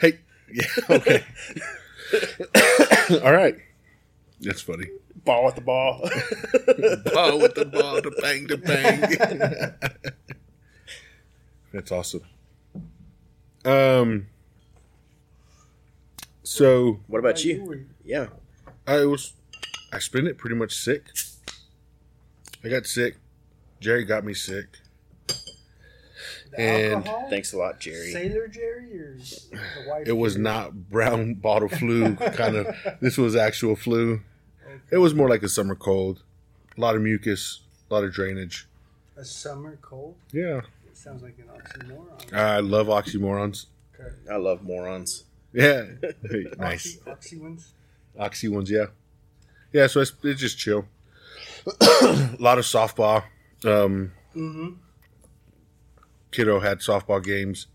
hey. 0.00 0.18
Yeah, 0.52 0.64
okay. 0.90 1.24
All 3.22 3.32
right. 3.32 3.56
That's 4.40 4.60
funny. 4.62 4.86
Ball 5.24 5.44
with 5.44 5.54
the 5.56 5.60
ball. 5.60 6.00
ball 7.12 7.38
with 7.38 7.54
the 7.54 7.66
ball, 7.66 8.00
to 8.00 8.10
bang, 8.22 8.46
to 8.48 8.56
bang. 8.56 9.74
That's 11.72 11.92
awesome. 11.92 12.22
Um. 13.64 14.26
So 16.42 17.00
what 17.06 17.18
about 17.18 17.44
you? 17.44 17.86
Yeah. 18.04 18.28
I 18.86 19.04
was, 19.04 19.34
I 19.92 19.98
spent 20.00 20.26
it 20.26 20.36
pretty 20.38 20.56
much 20.56 20.72
sick. 20.74 21.04
I 22.64 22.68
got 22.68 22.86
sick. 22.86 23.16
Jerry 23.78 24.04
got 24.04 24.24
me 24.24 24.34
sick. 24.34 24.78
The 25.28 26.58
And- 26.60 26.94
alcohol? 27.06 27.26
Thanks 27.30 27.52
a 27.52 27.58
lot, 27.58 27.78
Jerry. 27.78 28.10
Sailor 28.12 28.48
Jerry 28.48 28.98
or 28.98 29.16
the 29.18 29.88
white? 29.88 30.08
It 30.08 30.16
was 30.16 30.36
not 30.36 30.88
brown 30.90 31.34
bottle 31.34 31.68
flu 31.68 32.16
kind 32.16 32.56
of. 32.56 32.74
This 33.00 33.16
was 33.16 33.36
actual 33.36 33.76
flu. 33.76 34.22
It 34.90 34.98
was 34.98 35.14
more 35.14 35.28
like 35.28 35.42
a 35.42 35.48
summer 35.48 35.74
cold. 35.74 36.22
A 36.76 36.80
lot 36.80 36.96
of 36.96 37.02
mucus, 37.02 37.60
a 37.90 37.94
lot 37.94 38.04
of 38.04 38.12
drainage. 38.12 38.66
a 39.16 39.24
summer 39.24 39.78
cold. 39.82 40.14
Yeah, 40.32 40.60
It 40.86 40.96
sounds 40.96 41.22
like 41.22 41.36
an 41.38 41.46
oxymoron. 41.54 42.32
I 42.34 42.60
love 42.60 42.86
oxymorons. 42.88 43.66
Okay. 43.98 44.10
I 44.30 44.36
love 44.36 44.62
morons. 44.62 45.24
Yeah, 45.52 45.84
Hey, 46.30 46.46
nice. 46.58 46.98
Oxy, 47.06 47.10
oxy 47.10 47.36
ones. 47.38 47.72
Oxy 48.18 48.48
ones, 48.48 48.70
yeah, 48.70 48.86
yeah. 49.72 49.86
So 49.88 50.00
it's, 50.00 50.12
it's 50.22 50.40
just 50.40 50.58
chill. 50.58 50.86
a 51.80 52.36
lot 52.38 52.58
of 52.58 52.64
softball. 52.64 53.24
Um, 53.64 54.12
Mm-hmm. 54.36 54.74
kiddo 56.30 56.60
had 56.60 56.78
softball 56.78 57.22
games. 57.22 57.66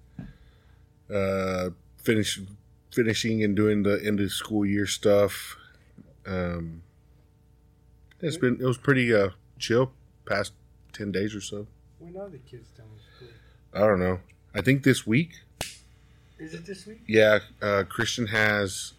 Uh, 1.14 1.70
finish 1.98 2.40
finishing 2.92 3.44
and 3.44 3.56
doing 3.56 3.84
the 3.84 4.02
end 4.06 4.20
of 4.22 4.32
school 4.32 4.66
year 4.66 4.86
stuff. 4.88 5.58
Um, 6.26 6.82
it's 8.22 8.38
been 8.38 8.56
it 8.60 8.66
was 8.66 8.78
pretty 8.78 9.14
uh 9.14 9.30
chill 9.60 9.92
past 10.26 10.54
ten 10.94 11.12
days 11.12 11.36
or 11.36 11.42
so. 11.42 11.68
When 12.00 12.16
are 12.18 12.30
the 12.30 12.38
kids 12.40 12.70
done 12.78 12.88
with 12.94 13.04
school? 13.16 13.28
I 13.74 13.80
don't 13.88 14.00
know. 14.00 14.20
I 14.54 14.62
think 14.62 14.84
this 14.84 15.06
week. 15.08 15.32
Is 16.38 16.54
it 16.54 16.66
this 16.66 16.86
week? 16.86 17.02
Yeah, 17.08 17.40
uh, 17.62 17.84
Christian 17.88 18.28
has 18.28 18.94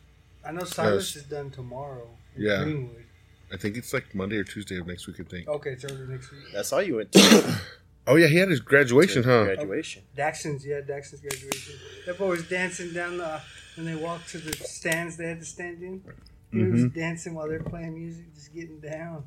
I 0.44 0.52
know 0.52 0.64
Silas 0.64 1.14
Yes. 1.14 1.24
is 1.24 1.28
done 1.30 1.50
tomorrow. 1.50 2.08
in 2.34 2.42
Yeah. 2.42 2.62
Greenwood. 2.64 3.04
I 3.52 3.56
think 3.56 3.76
it's 3.76 3.92
like 3.92 4.14
Monday 4.14 4.36
or 4.38 4.44
Tuesday 4.44 4.78
of 4.78 4.86
next 4.86 5.06
week. 5.06 5.20
I 5.20 5.22
think. 5.24 5.48
Okay, 5.48 5.70
it's 5.70 5.84
early 5.84 6.06
next 6.08 6.30
week. 6.32 6.40
That's 6.52 6.72
all 6.72 6.82
you 6.82 6.96
went 6.96 7.12
to. 7.12 7.60
Oh 8.08 8.14
yeah, 8.14 8.28
he 8.28 8.36
had 8.36 8.48
his 8.48 8.60
graduation, 8.60 9.24
huh? 9.24 9.46
Graduation. 9.46 10.04
Daxon's, 10.16 10.64
yeah, 10.64 10.80
Daxon's 10.80 11.18
graduation. 11.20 11.74
That 12.06 12.16
boy 12.16 12.28
was 12.28 12.48
dancing 12.48 12.92
down 12.92 13.18
the 13.18 13.40
when 13.74 13.84
they 13.84 13.96
walked 13.96 14.28
to 14.28 14.38
the 14.38 14.52
stands 14.52 15.16
they 15.16 15.26
had 15.26 15.40
to 15.40 15.44
stand 15.44 15.82
in. 15.82 16.04
He 16.52 16.62
was 16.62 16.82
Mhm. 16.84 16.94
dancing 16.94 17.34
while 17.34 17.48
they're 17.48 17.62
playing 17.62 17.94
music, 17.94 18.32
just 18.34 18.52
getting 18.54 18.80
down. 18.80 19.26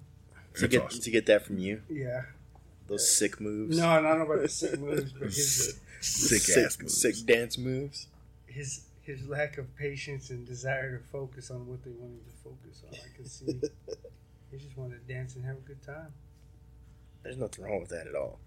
To 0.55 0.67
get 0.67 0.81
awesome. 0.83 1.01
to 1.01 1.11
get 1.11 1.25
that 1.27 1.45
from 1.45 1.57
you, 1.59 1.81
Yeah. 1.89 2.25
those 2.87 3.09
sick 3.15 3.39
moves. 3.39 3.77
No, 3.77 3.87
I 3.87 4.01
don't 4.01 4.19
know 4.19 4.25
about 4.25 4.41
the 4.41 4.49
sick 4.49 4.79
moves, 4.79 5.13
but 5.13 5.23
his 5.27 5.79
Sick, 6.01 6.41
sick, 6.41 6.57
ass 6.65 6.79
moves. 6.79 6.99
sick 7.01 7.15
dance 7.25 7.57
moves. 7.57 8.07
his 8.47 8.85
his 9.01 9.27
lack 9.27 9.57
of 9.57 9.75
patience 9.75 10.29
and 10.29 10.45
desire 10.45 10.97
to 10.97 11.03
focus 11.05 11.49
on 11.51 11.67
what 11.67 11.83
they 11.83 11.89
wanted 11.91 12.23
to 12.25 12.31
focus 12.43 12.83
on. 12.87 12.93
I 12.95 13.17
could 13.17 13.27
see. 13.27 13.45
he 14.51 14.57
just 14.57 14.77
wanted 14.77 15.05
to 15.07 15.13
dance 15.13 15.35
and 15.35 15.43
have 15.45 15.57
a 15.57 15.61
good 15.61 15.81
time. 15.81 16.13
There's 17.23 17.37
nothing 17.37 17.65
wrong 17.65 17.79
with 17.81 17.89
that 17.89 18.05
at 18.07 18.15
all. 18.15 18.39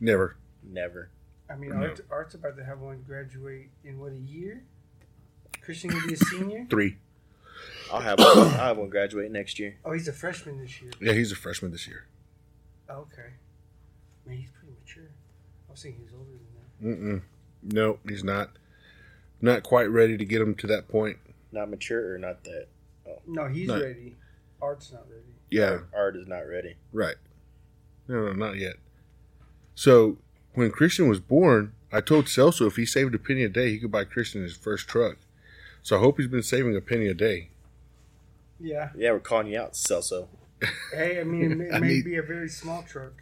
Never. 0.00 0.36
Never. 0.62 1.10
I 1.48 1.56
mean, 1.56 1.70
No. 1.70 1.76
Art, 1.76 2.00
Art's 2.10 2.34
about 2.34 2.56
to 2.56 2.64
have 2.64 2.80
one 2.80 3.02
graduate 3.02 3.70
in 3.84 3.98
what 3.98 4.12
a 4.12 4.16
year? 4.18 4.62
Christian 5.66 5.92
will 5.92 6.06
be 6.06 6.14
a 6.14 6.16
senior. 6.16 6.64
Three. 6.70 6.96
I'll 7.92 8.00
have 8.00 8.18
one, 8.20 8.28
I'll 8.38 8.48
have 8.50 8.78
one 8.78 8.88
graduate 8.88 9.30
next 9.32 9.58
year. 9.58 9.76
Oh, 9.84 9.92
he's 9.92 10.06
a 10.08 10.12
freshman 10.12 10.60
this 10.60 10.80
year. 10.80 10.92
Yeah, 11.00 11.12
he's 11.12 11.32
a 11.32 11.36
freshman 11.36 11.72
this 11.72 11.86
year. 11.88 12.06
Oh, 12.88 12.98
okay. 13.12 13.30
Man, 14.24 14.36
he's 14.38 14.50
pretty 14.52 14.74
mature. 14.80 15.10
I 15.68 15.72
was 15.72 15.82
thinking 15.82 16.02
he's 16.04 16.12
older 16.16 16.30
than 16.30 16.98
that. 16.98 17.00
Mm-mm. 17.00 17.22
No, 17.62 17.98
he's 18.08 18.22
not. 18.24 18.50
Not 19.40 19.64
quite 19.64 19.90
ready 19.90 20.16
to 20.16 20.24
get 20.24 20.40
him 20.40 20.54
to 20.54 20.66
that 20.68 20.86
point. 20.88 21.18
Not 21.50 21.68
mature 21.68 22.14
or 22.14 22.18
not 22.18 22.44
that. 22.44 22.68
Oh. 23.08 23.18
No, 23.26 23.48
he's 23.48 23.66
No. 23.68 23.80
ready. 23.82 24.16
Art's 24.62 24.92
not 24.92 25.04
ready. 25.10 25.22
Yeah, 25.50 25.80
Art 25.94 26.16
is 26.16 26.26
not 26.28 26.40
ready. 26.46 26.76
right. 26.92 27.16
No, 28.08 28.26
no, 28.26 28.32
not 28.32 28.56
yet. 28.56 28.74
So 29.74 30.18
when 30.54 30.70
Christian 30.70 31.08
was 31.08 31.18
born, 31.20 31.72
I 31.92 32.00
told 32.00 32.26
Selso 32.26 32.66
if 32.68 32.76
he 32.76 32.86
saved 32.86 33.14
a 33.16 33.18
penny 33.18 33.42
a 33.42 33.48
day, 33.48 33.70
he 33.70 33.78
could 33.80 33.90
buy 33.90 34.04
Christian 34.04 34.42
his 34.42 34.56
first 34.56 34.86
truck. 34.88 35.16
So 35.86 35.96
I 35.96 36.00
hope 36.00 36.16
he's 36.18 36.26
been 36.26 36.42
saving 36.42 36.74
a 36.74 36.80
penny 36.80 37.06
a 37.06 37.14
day. 37.14 37.50
Yeah. 38.58 38.88
Yeah, 38.96 39.12
we're 39.12 39.20
calling 39.20 39.46
you 39.46 39.60
out, 39.60 39.74
Selso. 39.74 40.26
Hey, 40.92 41.20
I 41.20 41.22
mean, 41.22 41.52
it 41.52 41.54
may, 41.58 41.70
I 41.70 41.78
may 41.78 41.86
need- 41.86 42.04
be 42.04 42.16
a 42.16 42.22
very 42.22 42.48
small 42.48 42.82
truck. 42.82 43.12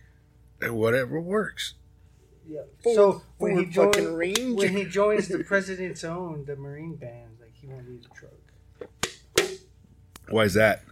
And 0.62 0.74
Whatever 0.74 1.20
works. 1.20 1.74
Yeah. 2.48 2.62
Ford- 2.82 2.96
so 2.96 3.22
when 3.36 3.58
he 3.58 3.70
Ford 3.70 3.94
fucking 3.94 4.04
joins, 4.04 4.16
Ranger. 4.16 4.54
when 4.54 4.68
he 4.74 4.84
joins 4.86 5.28
the 5.28 5.44
president's 5.44 6.04
own, 6.04 6.46
the 6.46 6.56
Marine 6.56 6.96
band, 6.96 7.36
like 7.38 7.52
he 7.54 7.66
won't 7.66 7.86
need 7.86 8.06
a 8.10 8.14
truck 8.14 9.50
Why 10.30 10.44
is 10.44 10.54
that? 10.54 10.84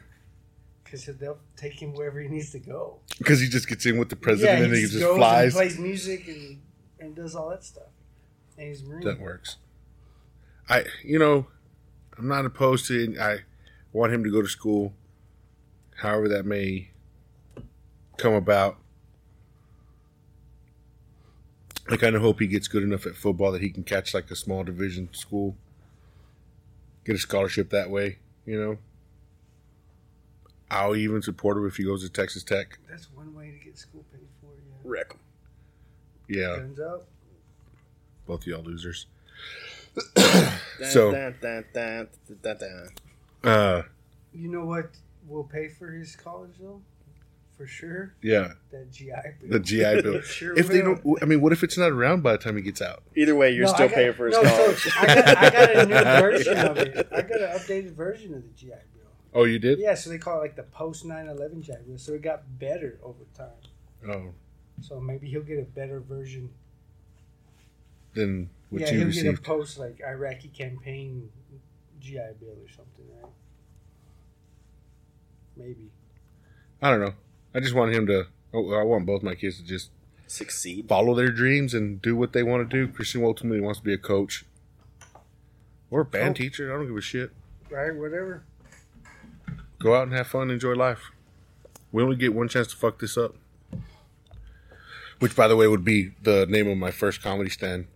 because 0.85 1.07
they'll 1.07 1.39
take 1.57 1.81
him 1.81 1.95
wherever 1.95 2.21
he 2.21 2.29
needs 2.29 2.51
to 2.51 2.59
go. 2.59 2.99
Because 3.17 3.41
he 3.41 3.49
just 3.49 3.67
gets 3.67 3.87
in 3.87 3.97
with 3.97 4.11
the 4.11 4.17
president 4.17 4.59
yeah, 4.59 4.65
and 4.67 4.75
he 4.75 4.83
just 4.83 4.93
just 4.93 5.05
goes 5.07 5.17
flies. 5.17 5.45
and 5.45 5.53
plays 5.55 5.79
music 5.79 6.29
and 6.29 6.61
and 7.01 7.17
does 7.17 7.35
all 7.35 7.49
that 7.49 7.65
stuff. 7.65 7.89
And 8.59 8.69
he's 8.69 8.85
Marine. 8.85 9.03
That 9.07 9.19
works. 9.19 9.57
I, 10.69 10.85
you 11.03 11.19
know, 11.19 11.47
I'm 12.19 12.29
not 12.29 12.45
opposed 12.45 12.87
to 12.87 12.95
it. 13.13 13.19
I 13.19 13.41
want 13.93 14.13
him 14.13 14.25
to 14.25 14.31
go 14.31 14.43
to 14.43 14.49
school, 14.49 14.93
however 15.97 16.29
that 16.29 16.45
may 16.47 16.91
come 18.19 18.35
about. 18.35 18.79
I 21.91 21.97
kind 21.97 22.15
of 22.15 22.23
hope 22.23 22.39
he 22.41 22.47
gets 22.47 22.69
good 22.69 22.83
enough 22.83 23.07
at 23.07 23.17
football 23.17 23.53
that 23.53 23.61
he 23.61 23.71
can 23.71 23.83
catch 23.83 24.15
like 24.15 24.31
a 24.31 24.37
small 24.37 24.63
division 24.63 25.09
school, 25.13 25.57
get 27.05 27.17
a 27.17 27.19
scholarship 27.19 27.71
that 27.71 27.91
way. 27.91 28.19
You 28.47 28.61
know, 28.61 28.79
I'll 30.71 30.97
even 30.97 31.23
support 31.23 31.57
him 31.57 31.67
if 31.67 31.77
he 31.77 31.85
goes 31.85 32.03
to 32.03 32.09
Texas 32.11 32.45
Tech. 32.45 32.79
That's 32.89 33.11
one 33.13 33.35
way 33.35 33.51
to 33.51 33.65
get 33.65 33.77
school 33.79 34.05
paid 34.13 34.29
for. 34.41 34.47
Yeah. 34.55 34.77
Wreck 34.85 35.07
'em. 35.11 35.19
Yeah, 36.29 36.57
Guns 36.59 36.81
up. 36.81 37.07
both 38.27 38.47
y'all 38.47 38.63
losers. 38.63 39.07
Dun, 40.15 40.91
So- 40.91 41.13
dun, 41.13 41.35
dun, 41.73 42.07
dun. 42.43 42.89
Uh, 43.45 43.83
You 44.33 44.49
know 44.49 44.65
what 44.65 44.91
will 45.27 45.45
pay 45.45 45.69
for 45.69 45.91
his 45.93 46.17
college 46.17 46.53
though? 46.61 46.81
For 47.57 47.67
sure, 47.67 48.15
yeah, 48.23 48.55
that 48.71 48.91
GI 48.91 49.13
Bill. 49.41 49.51
the 49.51 49.61
GI 49.61 50.01
Bill. 50.03 50.21
Sure 50.23 50.59
if 50.59 50.69
they 50.69 50.81
don't, 50.81 51.01
I 51.23 51.27
mean, 51.27 51.41
what 51.43 51.53
if 51.53 51.63
it's 51.63 51.77
not 51.77 51.91
around 51.93 52.23
by 52.23 52.33
the 52.33 52.39
time 52.39 52.57
he 52.57 52.63
gets 52.63 52.81
out? 52.81 53.03
Either 53.15 53.37
way, 53.37 53.51
you're 53.53 53.67
No, 53.67 53.73
still 53.75 53.89
got- 53.89 53.95
paying 53.95 54.15
for 54.15 54.27
his 54.27 54.37
no, 54.37 54.43
college. 54.43 54.79
So 54.79 54.91
I, 54.99 55.07
got, 55.07 55.29
I 55.39 55.51
got 55.51 55.77
a 55.77 55.87
new 55.87 55.95
version 56.23 56.59
of 56.59 56.79
it. 56.79 57.09
I 57.13 57.23
got 57.23 57.41
an 57.43 57.59
updated 57.59 57.93
version 57.93 58.35
of 58.35 58.43
the 58.43 58.49
GI 58.57 58.69
Bill. 58.69 59.11
Oh, 59.35 59.45
you 59.45 59.59
did? 59.59 59.79
Yeah, 59.79 59.95
so 59.95 60.09
they 60.11 60.19
call 60.19 60.39
it 60.39 60.41
like 60.41 60.57
the 60.57 60.63
post 60.65 61.05
9/11 61.05 61.61
GI 61.61 61.73
Bill. 61.87 61.99
So 61.99 62.15
it 62.15 62.23
got 62.23 62.43
better 62.59 62.99
over 63.03 63.25
time. 63.37 64.11
Oh, 64.11 64.33
So 64.81 64.99
maybe 64.99 65.29
he'll 65.29 65.43
get 65.43 65.59
a 65.59 65.63
better 65.63 66.01
version. 66.01 66.49
then 68.15 68.49
what 68.73 68.81
yeah, 68.81 68.91
you 68.93 69.07
he'll 69.07 69.23
get 69.25 69.39
a 69.39 69.43
post 69.43 69.79
like 69.79 70.01
Iraqi 70.01 70.49
campaign 70.49 71.29
GI 72.01 72.17
Bill 72.41 72.51
or 72.51 72.69
something, 72.75 73.05
right? 73.23 73.31
Maybe. 75.57 75.91
I 76.81 76.91
don't 76.91 77.01
know. 77.01 77.13
I 77.55 77.61
just 77.61 77.75
want 77.75 77.95
him 77.95 78.07
to. 78.07 78.25
Oh, 78.55 78.73
I 78.73 78.83
want 78.83 79.05
both 79.07 79.23
my 79.23 79.35
kids 79.35 79.59
to 79.59 79.63
just 79.65 79.91
Succeed. 80.27 80.89
follow 80.89 81.15
their 81.15 81.31
dreams 81.31 81.75
and 81.75 82.01
do 82.01 82.17
what 82.17 82.33
they 82.33 82.43
want 82.43 82.69
to 82.69 82.77
do. 82.87 82.91
Christian 82.93 83.23
ultimately 83.23 83.61
wants 83.61 83.81
to 83.81 83.85
be 83.85 83.93
a 83.93 83.99
coach 83.99 84.45
or 85.91 86.01
a 86.01 86.05
band 86.05 86.31
Oh. 86.31 86.35
teacher. 86.43 86.73
I 86.73 86.77
don't 86.79 86.87
give 86.87 86.97
a 86.97 87.01
shit. 87.03 87.31
Right? 87.71 87.95
Whatever. 87.95 88.43
Go 89.79 89.95
out 89.95 90.05
and 90.05 90.13
have 90.15 90.29
fun, 90.29 90.51
enjoy 90.51 90.73
life. 90.75 91.11
We 91.91 92.03
only 92.03 92.17
get 92.17 92.35
one 92.35 92.49
chance 92.49 92.69
to 92.69 92.77
fuck 92.77 92.99
this 92.99 93.19
up. 93.19 93.35
Which, 95.19 95.37
by 95.37 95.47
the 95.47 95.57
way, 95.57 95.69
would 95.69 95.85
be 95.85 96.15
the 96.23 96.47
name 96.47 96.69
of 96.69 96.79
my 96.79 96.91
first 96.91 97.23
comedy 97.23 97.51
stand, 97.51 97.87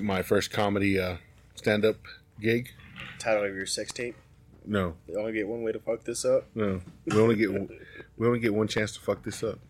my 0.00 0.22
first 0.22 0.50
comedy 0.50 0.98
uh, 1.00 1.16
stand-up 1.54 1.96
gig. 2.40 2.70
Title 3.18 3.44
of 3.44 3.54
your 3.54 3.66
sex 3.66 3.92
tape. 3.92 4.16
No, 4.68 4.94
You 5.08 5.18
only 5.20 5.32
get 5.32 5.46
one 5.46 5.62
way 5.62 5.70
to 5.72 5.78
fuck 5.78 6.02
this 6.04 6.24
up. 6.24 6.46
no, 6.54 6.80
we 7.06 7.16
only 7.20 7.36
get 7.36 7.50
we 8.16 8.26
only 8.26 8.40
get 8.40 8.52
one 8.52 8.66
chance 8.66 8.92
to 8.94 9.00
fuck 9.00 9.22
this 9.22 9.42
up. 9.44 9.60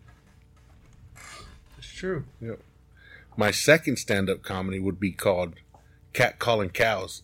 It's 1.77 1.87
true. 1.93 2.25
Yep. 2.41 2.59
My 3.37 3.51
second 3.51 3.97
stand-up 3.97 4.41
comedy 4.41 4.79
would 4.79 4.99
be 4.99 5.11
called 5.11 5.53
"Cat 6.13 6.39
Calling 6.39 6.69
Cows." 6.71 7.21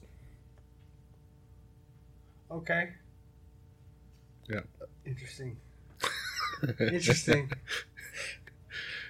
Okay. 2.52 2.90
Yeah. 4.48 4.60
Interesting. 5.06 5.58
Interesting. 6.80 7.52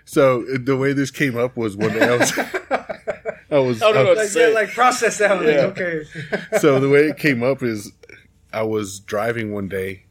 So 0.06 0.43
uh, 0.43 0.58
the 0.63 0.78
way 0.78 0.93
this 0.93 1.12
came 1.12 1.38
up 1.38 1.58
was 1.58 1.76
one 1.76 1.91
day 1.91 2.08
I 2.08 2.17
was, 2.17 2.32
I 3.54 3.60
was, 3.60 3.82
I 3.82 3.92
don't 3.92 4.06
know. 4.06 4.12
I- 4.12 4.16
like, 4.16 4.28
Say- 4.30 4.50
yeah, 4.50 4.56
like 4.56 4.70
process 4.72 5.18
that 5.20 5.36
one. 5.38 5.48
Yeah. 5.48 5.66
Like, 5.68 5.80
okay. 5.80 6.04
so 6.60 6.80
the 6.80 6.89
way 6.89 7.08
it 7.08 7.18
came 7.18 7.44
up 7.44 7.62
is 7.62 7.92
I 8.52 8.63
was 8.63 9.00
driving 9.00 9.52
one 9.54 9.68
day 9.68 10.06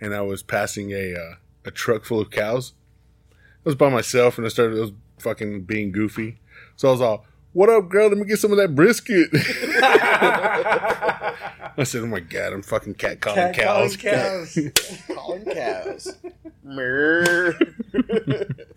and 0.00 0.14
I 0.14 0.20
was 0.20 0.42
passing 0.42 0.90
a 0.92 1.14
uh, 1.14 1.34
a 1.64 1.70
truck 1.70 2.04
full 2.04 2.20
of 2.20 2.30
cows. 2.30 2.74
I 3.32 3.36
was 3.64 3.74
by 3.76 3.88
myself 3.88 4.36
and 4.38 4.46
I 4.46 4.50
started 4.50 4.76
I 4.76 4.80
was 4.82 4.92
fucking 5.18 5.62
being 5.62 5.92
goofy. 5.92 6.38
So 6.76 6.88
I 6.88 6.90
was 6.92 7.00
all, 7.00 7.24
"What 7.52 7.68
up, 7.70 7.88
girl? 7.88 8.08
Let 8.08 8.18
me 8.18 8.24
get 8.26 8.38
some 8.38 8.50
of 8.50 8.58
that 8.58 8.74
brisket." 8.74 9.28
I 11.74 11.84
said, 11.84 12.02
"Oh 12.02 12.06
my 12.06 12.20
god, 12.20 12.52
I'm 12.52 12.62
fucking 12.62 12.94
cat 12.94 13.20
calling 13.20 13.52
Cat 13.52 13.54
cows." 13.54 13.96
calling 13.96 14.14
cows. 14.14 14.58
Calling 15.14 15.44
cows. 15.44 16.14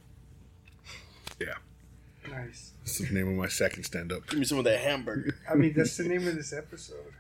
Mer. 2.99 3.05
nice. 3.05 3.08
This 3.08 3.08
is 3.08 3.13
the 3.13 3.19
name 3.19 3.27
of 3.27 3.36
my 3.36 3.47
second 3.47 3.84
stand 3.84 4.12
up. 4.12 4.27
Give 4.27 4.39
me 4.39 4.45
some 4.45 4.58
of 4.58 4.63
that 4.65 4.79
hamburger. 4.79 5.36
I 5.49 5.55
mean, 5.55 5.73
that's 5.75 5.97
the 5.97 6.03
name 6.03 6.27
of 6.27 6.36
this 6.36 6.53
episode. 6.53 7.13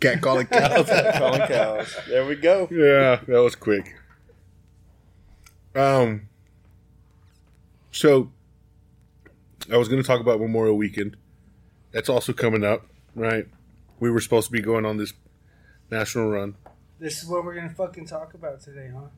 Cat 0.00 0.20
calling 0.20 0.46
cows. 0.46 0.88
Calling 1.18 1.40
cows. 1.48 1.96
There 2.08 2.24
we 2.26 2.36
go. 2.36 2.68
Yeah, 2.70 3.20
that 3.26 3.42
was 3.42 3.56
quick. 3.56 3.94
Um, 5.74 6.28
so 7.90 8.30
I 9.72 9.76
was 9.76 9.88
going 9.88 10.00
to 10.00 10.06
talk 10.06 10.20
about 10.20 10.40
Memorial 10.40 10.76
Weekend. 10.76 11.16
That's 11.90 12.08
also 12.08 12.32
coming 12.32 12.64
up, 12.64 12.86
right? 13.14 13.46
We 14.00 14.10
were 14.10 14.20
supposed 14.20 14.46
to 14.46 14.52
be 14.52 14.60
going 14.60 14.86
on 14.86 14.96
this 14.96 15.12
national 15.90 16.30
run. 16.30 16.56
This 16.98 17.22
is 17.22 17.28
what 17.28 17.44
we're 17.44 17.54
gonna 17.54 17.70
fucking 17.70 18.06
talk 18.06 18.34
about 18.34 18.60
today, 18.60 18.90
huh? 18.92 19.08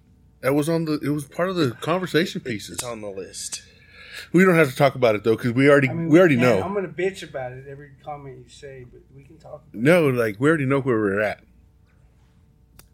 That 0.40 0.54
was 0.54 0.68
on 0.68 0.84
the. 0.84 0.98
It 1.00 1.10
was 1.10 1.24
part 1.26 1.48
of 1.48 1.56
the 1.56 1.72
conversation 1.72 2.40
pieces. 2.40 2.76
It's 2.76 2.84
on 2.84 3.00
the 3.00 3.10
list. 3.10 3.62
We 4.32 4.44
don't 4.44 4.54
have 4.54 4.70
to 4.70 4.76
talk 4.76 4.94
about 4.94 5.14
it 5.14 5.24
though, 5.24 5.36
because 5.36 5.52
we 5.52 5.68
already 5.68 5.88
I 5.88 5.94
mean, 5.94 6.08
we 6.08 6.18
already 6.18 6.36
can. 6.36 6.42
know. 6.44 6.62
I'm 6.62 6.74
gonna 6.74 6.88
bitch 6.88 7.22
about 7.22 7.52
it 7.52 7.66
every 7.68 7.90
comment 8.04 8.38
you 8.44 8.48
say, 8.48 8.84
but 8.90 9.00
we 9.14 9.22
can 9.24 9.38
talk 9.38 9.62
about 9.68 9.74
no, 9.74 10.08
like 10.08 10.36
we 10.38 10.48
already 10.48 10.66
know 10.66 10.80
where 10.80 10.96
we're 10.98 11.20
at. 11.20 11.40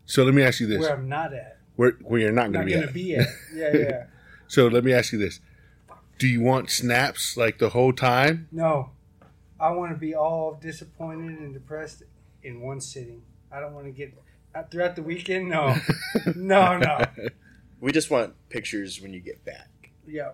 So 0.06 0.24
let 0.24 0.34
me 0.34 0.42
ask 0.42 0.60
you 0.60 0.66
this: 0.66 0.80
where 0.80 0.92
I'm 0.94 1.08
not 1.08 1.32
at. 1.32 1.58
where 1.76 1.92
where 2.02 2.20
you're 2.20 2.32
not 2.32 2.46
I'm 2.46 2.52
going 2.52 2.68
not 2.68 2.86
to 2.86 2.92
be 2.92 3.14
gonna 3.14 3.26
at? 3.26 3.32
be 3.54 3.66
at. 3.66 3.74
Yeah, 3.74 3.88
yeah. 3.90 4.04
So 4.48 4.66
let 4.66 4.84
me 4.84 4.92
ask 4.92 5.12
you 5.12 5.18
this: 5.18 5.40
Do 6.18 6.28
you 6.28 6.42
want 6.42 6.70
snaps 6.70 7.36
like 7.38 7.58
the 7.58 7.70
whole 7.70 7.92
time? 7.94 8.48
No, 8.52 8.90
I 9.58 9.70
want 9.70 9.92
to 9.92 9.96
be 9.98 10.14
all 10.14 10.58
disappointed 10.60 11.38
and 11.38 11.54
depressed 11.54 12.02
in 12.42 12.60
one 12.60 12.80
sitting. 12.80 13.22
I 13.50 13.60
don't 13.60 13.72
want 13.72 13.86
to 13.86 13.92
get 13.92 14.12
Uh, 14.54 14.64
throughout 14.64 14.96
the 14.96 15.02
weekend, 15.02 15.48
no, 15.48 15.76
no, 16.36 16.76
no. 16.78 17.00
We 17.80 17.90
just 17.92 18.10
want 18.10 18.34
pictures 18.48 19.00
when 19.00 19.12
you 19.12 19.20
get 19.20 19.44
back. 19.44 19.68
Yeah. 20.06 20.32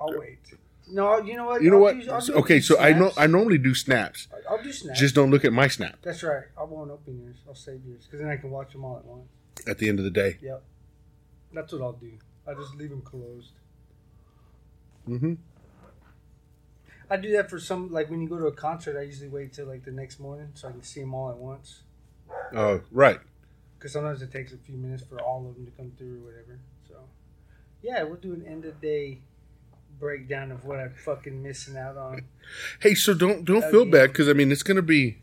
I'll 0.00 0.18
wait. 0.18 0.38
No, 0.88 1.18
you 1.20 1.34
know 1.36 1.46
what? 1.46 1.62
You 1.62 1.70
know 1.70 1.76
I'll 1.76 1.82
what? 1.82 1.94
do- 2.00 2.32
do 2.32 2.34
okay, 2.40 2.60
so 2.60 2.76
few 2.76 2.84
I 2.84 2.92
know. 2.92 3.12
I 3.16 3.26
normally 3.26 3.58
do 3.58 3.74
snaps. 3.74 4.28
I'll 4.48 4.62
do 4.62 4.72
snaps. 4.72 5.00
Just 5.00 5.14
don't 5.14 5.30
look 5.30 5.44
at 5.44 5.52
my 5.52 5.66
snap 5.68 5.96
That's 6.02 6.22
right. 6.22 6.44
I 6.58 6.62
won't 6.62 6.90
open 6.90 7.18
yours. 7.18 7.36
I'll 7.48 7.54
save 7.56 7.80
yours 7.84 8.04
because 8.04 8.20
then 8.20 8.28
I 8.28 8.36
can 8.36 8.50
watch 8.50 8.72
them 8.72 8.84
all 8.84 8.96
at 8.98 9.04
once. 9.04 9.28
at 9.66 9.78
the 9.78 9.88
end 9.88 9.98
of 9.98 10.04
the 10.04 10.10
day. 10.12 10.38
Yep. 10.40 10.62
That's 11.52 11.72
what 11.72 11.82
I'll 11.82 11.92
do. 11.92 12.12
I'll 12.46 12.54
just 12.54 12.74
leave 12.76 12.90
them 12.90 13.02
closed. 13.02 13.52
Mm-hmm. 15.08 15.34
I 17.08 17.16
do 17.16 17.32
that 17.32 17.48
for 17.50 17.58
some, 17.60 17.92
like 17.92 18.10
when 18.10 18.20
you 18.20 18.28
go 18.28 18.38
to 18.38 18.46
a 18.46 18.52
concert, 18.52 18.98
I 18.98 19.02
usually 19.02 19.28
wait 19.28 19.52
till 19.52 19.66
like 19.66 19.84
the 19.84 19.92
next 19.92 20.18
morning 20.18 20.50
so 20.54 20.68
I 20.68 20.72
can 20.72 20.82
see 20.82 21.00
them 21.00 21.14
all 21.14 21.30
at 21.30 21.36
once. 21.36 21.82
Oh, 22.54 22.80
right. 22.90 23.20
Because 23.78 23.92
sometimes 23.92 24.22
it 24.22 24.32
takes 24.32 24.52
a 24.52 24.56
few 24.56 24.76
minutes 24.76 25.04
for 25.04 25.20
all 25.20 25.48
of 25.48 25.54
them 25.54 25.64
to 25.66 25.72
come 25.72 25.92
through 25.96 26.22
or 26.22 26.26
whatever. 26.26 26.58
So, 26.88 26.94
yeah, 27.82 28.02
we'll 28.02 28.16
do 28.16 28.32
an 28.32 28.44
end 28.46 28.64
of 28.64 28.80
day 28.80 29.20
breakdown 29.98 30.50
of 30.52 30.64
what 30.64 30.78
I'm 30.78 30.94
fucking 30.94 31.42
missing 31.42 31.76
out 31.76 31.96
on. 31.96 32.22
Hey, 32.80 32.94
so 32.94 33.12
don't 33.12 33.44
don't 33.44 33.62
feel 33.72 33.80
Again. 33.82 33.90
bad 33.90 34.12
because 34.12 34.28
I 34.28 34.32
mean 34.32 34.52
it's 34.52 34.62
gonna 34.62 34.80
be 34.82 35.18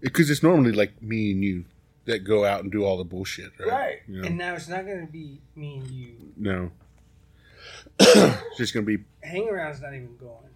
because 0.00 0.30
it's 0.30 0.42
normally 0.44 0.70
like 0.70 1.02
me 1.02 1.32
and 1.32 1.42
you 1.42 1.64
that 2.04 2.20
go 2.20 2.44
out 2.44 2.62
and 2.62 2.70
do 2.70 2.84
all 2.84 2.96
the 2.96 3.04
bullshit, 3.04 3.50
right? 3.58 3.68
Right. 3.68 3.96
You 4.06 4.20
know? 4.20 4.28
And 4.28 4.38
now 4.38 4.54
it's 4.54 4.68
not 4.68 4.86
going 4.86 5.04
to 5.04 5.10
be 5.12 5.40
me 5.56 5.78
and 5.78 5.90
you. 5.90 6.12
no, 6.36 6.70
it's 7.98 8.56
just 8.58 8.72
gonna 8.74 8.86
be 8.86 8.98
Hang 9.24 9.48
around's 9.48 9.80
not 9.80 9.92
even 9.92 10.16
going. 10.18 10.50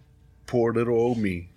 poor 0.47 0.73
little 0.73 0.95
old 0.95 1.17
me 1.17 1.49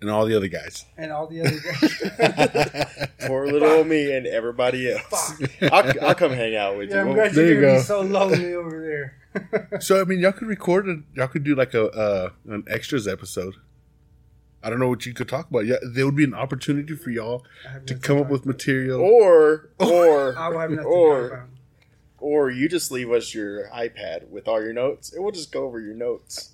and 0.00 0.10
all 0.10 0.26
the 0.26 0.34
other 0.36 0.48
guys. 0.48 0.84
And 0.98 1.12
all 1.12 1.26
the 1.28 1.42
other 1.42 1.60
guys. 2.18 3.08
Poor 3.28 3.46
little 3.46 3.68
old 3.68 3.86
me 3.86 4.16
and 4.16 4.26
everybody 4.26 4.90
else. 4.90 5.40
I'll, 5.70 5.92
I'll 6.08 6.14
come 6.14 6.32
hang 6.32 6.56
out 6.56 6.78
with 6.78 6.88
yeah, 6.90 7.02
I'm 7.02 7.08
you. 7.08 7.14
glad 7.14 7.32
There 7.32 7.44
you're 7.46 7.54
you 7.56 7.60
going 7.60 7.74
to 7.74 7.76
go. 7.76 7.82
be 7.82 7.84
so 7.84 8.00
lonely 8.00 8.54
over 8.54 8.80
there. 8.80 9.18
So 9.80 10.00
I 10.00 10.04
mean, 10.04 10.18
y'all 10.20 10.32
could 10.32 10.48
record 10.48 10.88
it. 10.88 10.98
Y'all 11.14 11.28
could 11.28 11.44
do 11.44 11.54
like 11.54 11.72
a 11.74 11.84
uh, 11.90 12.30
an 12.48 12.64
extras 12.68 13.06
episode. 13.06 13.54
I 14.62 14.68
don't 14.70 14.78
know 14.80 14.88
what 14.88 15.06
you 15.06 15.14
could 15.14 15.28
talk 15.28 15.48
about. 15.48 15.66
Yeah, 15.66 15.76
there 15.94 16.04
would 16.04 16.16
be 16.16 16.24
an 16.24 16.34
opportunity 16.34 16.94
for 16.96 17.10
y'all 17.10 17.44
to 17.86 17.94
come 17.94 18.18
up 18.18 18.28
with 18.28 18.42
about. 18.42 18.54
material. 18.54 19.00
Or 19.00 19.70
or 19.78 20.36
I 20.36 20.44
have 20.44 20.54
Or- 20.84 21.22
to 21.22 21.28
talk 21.28 21.32
about. 21.38 21.48
or 22.18 22.50
you 22.50 22.68
just 22.68 22.90
leave 22.90 23.10
us 23.10 23.32
your 23.34 23.68
iPad 23.68 24.28
with 24.28 24.48
all 24.48 24.60
your 24.62 24.72
notes, 24.74 25.12
and 25.12 25.22
we'll 25.22 25.32
just 25.32 25.52
go 25.52 25.64
over 25.64 25.80
your 25.80 25.94
notes. 25.94 26.50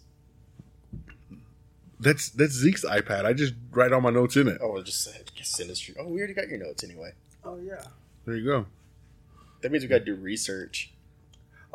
That's 1.98 2.28
that's 2.28 2.52
Zeke's 2.52 2.84
iPad. 2.84 3.24
I 3.24 3.32
just 3.32 3.54
write 3.70 3.92
all 3.92 4.02
my 4.02 4.10
notes 4.10 4.36
in 4.36 4.48
it. 4.48 4.58
Oh, 4.60 4.72
we'll 4.72 4.82
just 4.82 5.02
say- 5.02 5.22
just 5.34 5.52
send 5.56 5.70
us 5.70 5.88
your. 5.88 5.96
Oh, 6.00 6.08
we 6.08 6.18
already 6.18 6.34
got 6.34 6.48
your 6.48 6.58
notes 6.58 6.84
anyway. 6.84 7.12
Oh, 7.44 7.56
yeah. 7.58 7.82
There 8.26 8.36
you 8.36 8.44
go. 8.44 8.66
That 9.62 9.72
means 9.72 9.82
we 9.84 9.88
got 9.88 9.98
to 10.00 10.04
do 10.04 10.14
research. 10.14 10.92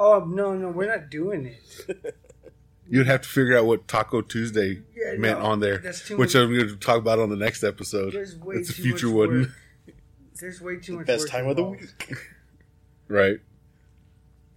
Oh, 0.04 0.26
no, 0.26 0.56
no, 0.56 0.70
we're 0.70 0.88
not 0.88 1.10
doing 1.12 1.46
it. 1.46 2.16
You'd 2.90 3.06
have 3.08 3.22
to 3.22 3.30
figure 3.30 3.58
out 3.58 3.66
what 3.66 3.88
Taco 3.88 4.22
Tuesday 4.22 4.82
Yeah, 4.96 5.14
meant 5.18 5.40
no, 5.40 5.46
on 5.46 5.60
there, 5.60 5.78
that's 5.78 6.06
too 6.08 6.18
which 6.18 6.34
much- 6.34 6.42
I'm 6.42 6.54
going 6.56 6.68
to 6.68 6.76
talk 6.76 6.98
about 6.98 7.20
on 7.20 7.30
the 7.30 7.36
next 7.36 7.64
episode. 7.64 8.14
There's 8.14 8.36
way 8.36 8.56
That's 8.58 8.72
a 8.72 8.74
too 8.74 8.82
future 8.84 9.08
much 9.08 9.16
one, 9.16 9.40
work. 9.42 9.50
There's 10.42 10.60
way 10.60 10.78
too 10.78 10.98
much 10.98 11.06
Best 11.08 11.22
work 11.26 11.30
time 11.30 11.48
of 11.48 11.56
the 11.56 11.64
week. 11.64 12.14
right? 13.08 13.38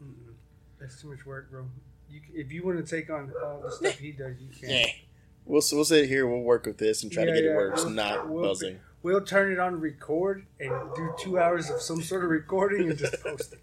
Mm-mm. 0.02 0.32
That's 0.80 1.00
too 1.00 1.10
much 1.10 1.26
work, 1.26 1.50
bro. 1.50 1.66
You, 2.08 2.20
if 2.32 2.50
you 2.50 2.64
want 2.64 2.84
to 2.84 2.90
take 2.96 3.10
on 3.10 3.32
all 3.44 3.60
the 3.60 3.70
stuff 3.70 3.98
he 3.98 4.12
does, 4.12 4.36
you 4.40 4.48
can. 4.48 4.70
Yeah. 4.70 4.86
We'll 5.44 5.62
we'll 5.72 5.84
sit 5.84 6.08
here. 6.08 6.26
We'll 6.26 6.40
work 6.40 6.64
with 6.64 6.78
this 6.78 7.02
and 7.02 7.12
try 7.12 7.24
Yeah, 7.24 7.30
to 7.30 7.34
get 7.34 7.44
yeah, 7.44 7.50
it 7.50 7.54
where 7.56 7.70
it's 7.72 7.84
we'll- 7.84 7.92
not 7.92 8.28
we'll- 8.28 8.42
buzzing. 8.44 8.78
We'll 9.02 9.20
turn 9.20 9.52
it 9.52 9.58
on 9.58 9.78
record 9.80 10.46
and 10.58 10.72
do 10.96 11.12
two 11.20 11.38
hours 11.38 11.68
of 11.68 11.82
some 11.82 12.00
sort 12.02 12.24
of 12.24 12.30
recording 12.30 12.88
and 12.88 12.98
just 12.98 13.22
post 13.22 13.52
it. 13.52 13.62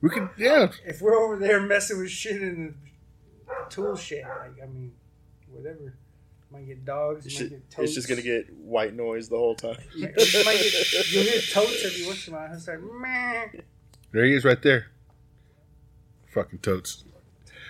We 0.00 0.08
could, 0.10 0.28
yeah. 0.38 0.70
If 0.86 1.00
we're 1.02 1.14
over 1.16 1.36
there 1.36 1.60
messing 1.60 1.98
with 1.98 2.10
shit 2.10 2.40
in 2.42 2.74
the 3.46 3.54
tool 3.68 3.96
shed, 3.96 4.24
like 4.26 4.62
I 4.62 4.66
mean, 4.66 4.92
whatever. 5.50 5.94
Might 6.52 6.66
get 6.66 6.84
dogs. 6.84 7.26
It's 7.26 7.34
might 7.34 7.40
just, 7.42 7.50
get 7.50 7.70
totes. 7.70 7.84
it's 7.84 7.94
just 7.94 8.08
gonna 8.08 8.22
get 8.22 8.52
white 8.56 8.94
noise 8.94 9.28
the 9.28 9.36
whole 9.36 9.54
time. 9.54 9.76
You 9.94 10.06
might 10.08 10.16
get, 10.16 11.12
you'll 11.12 11.22
hear 11.22 11.40
totes 11.42 11.84
every 11.84 12.04
once 12.06 12.26
in 12.26 12.34
a 12.34 12.36
while. 12.38 12.52
It's 12.52 12.66
like 12.66 12.80
meh. 12.80 13.60
There 14.10 14.24
he 14.24 14.34
is 14.34 14.44
right 14.44 14.60
there. 14.60 14.86
Fucking 16.34 16.58
totes. 16.60 17.04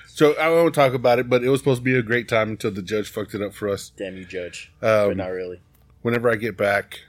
So 0.06 0.32
I 0.38 0.48
won't 0.50 0.74
talk 0.74 0.94
about 0.94 1.18
it, 1.18 1.28
but 1.28 1.42
it 1.44 1.48
was 1.50 1.60
supposed 1.60 1.80
to 1.80 1.84
be 1.84 1.94
a 1.94 2.02
great 2.02 2.28
time 2.28 2.50
until 2.50 2.70
the 2.70 2.82
judge 2.82 3.08
fucked 3.08 3.34
it 3.34 3.42
up 3.42 3.52
for 3.54 3.68
us. 3.68 3.90
Damn 3.96 4.16
you, 4.16 4.24
judge. 4.24 4.72
but 4.80 5.10
Um, 5.10 5.16
not 5.16 5.28
really. 5.28 5.60
whenever 6.02 6.30
I 6.30 6.36
get 6.36 6.56
back, 6.56 7.00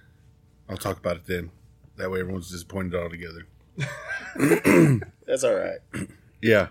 I'll 0.69 0.77
talk 0.77 0.97
about 0.97 1.15
it 1.17 1.25
then. 1.25 1.51
That 1.97 2.11
way 2.11 2.19
everyone's 2.19 2.51
disappointed 2.51 2.95
all 2.95 3.09
together. 3.09 3.47
That's 5.27 5.43
all 5.43 5.55
right. 5.55 5.79
Yeah. 6.41 6.67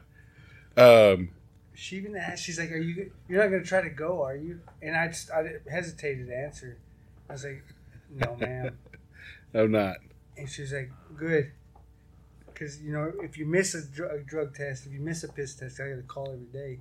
Um, 0.76 1.30
She 1.74 1.96
even 1.96 2.16
asked. 2.16 2.42
She's 2.44 2.58
like, 2.58 2.70
"Are 2.72 2.76
you? 2.76 3.10
You're 3.28 3.42
not 3.42 3.50
gonna 3.50 3.64
try 3.64 3.82
to 3.82 3.90
go, 3.90 4.22
are 4.22 4.36
you?" 4.36 4.60
And 4.82 4.96
I 4.96 5.08
just 5.08 5.30
I 5.30 5.44
hesitated 5.70 6.26
to 6.28 6.36
answer. 6.36 6.78
I 7.28 7.32
was 7.34 7.44
like, 7.44 7.64
"No, 8.14 8.36
ma'am." 8.36 8.78
I'm 9.54 9.70
not. 9.72 9.96
And 10.36 10.48
she's 10.48 10.72
like, 10.72 10.90
"Good." 11.16 11.52
Because 12.46 12.82
you 12.82 12.92
know, 12.92 13.12
if 13.22 13.38
you 13.38 13.46
miss 13.46 13.74
a, 13.74 13.82
dr- 13.86 14.12
a 14.12 14.18
drug 14.20 14.54
test, 14.54 14.86
if 14.86 14.92
you 14.92 15.00
miss 15.00 15.24
a 15.24 15.28
piss 15.28 15.54
test, 15.54 15.80
I 15.80 15.88
got 15.90 15.96
to 15.96 16.02
call 16.02 16.30
every 16.32 16.46
day. 16.52 16.80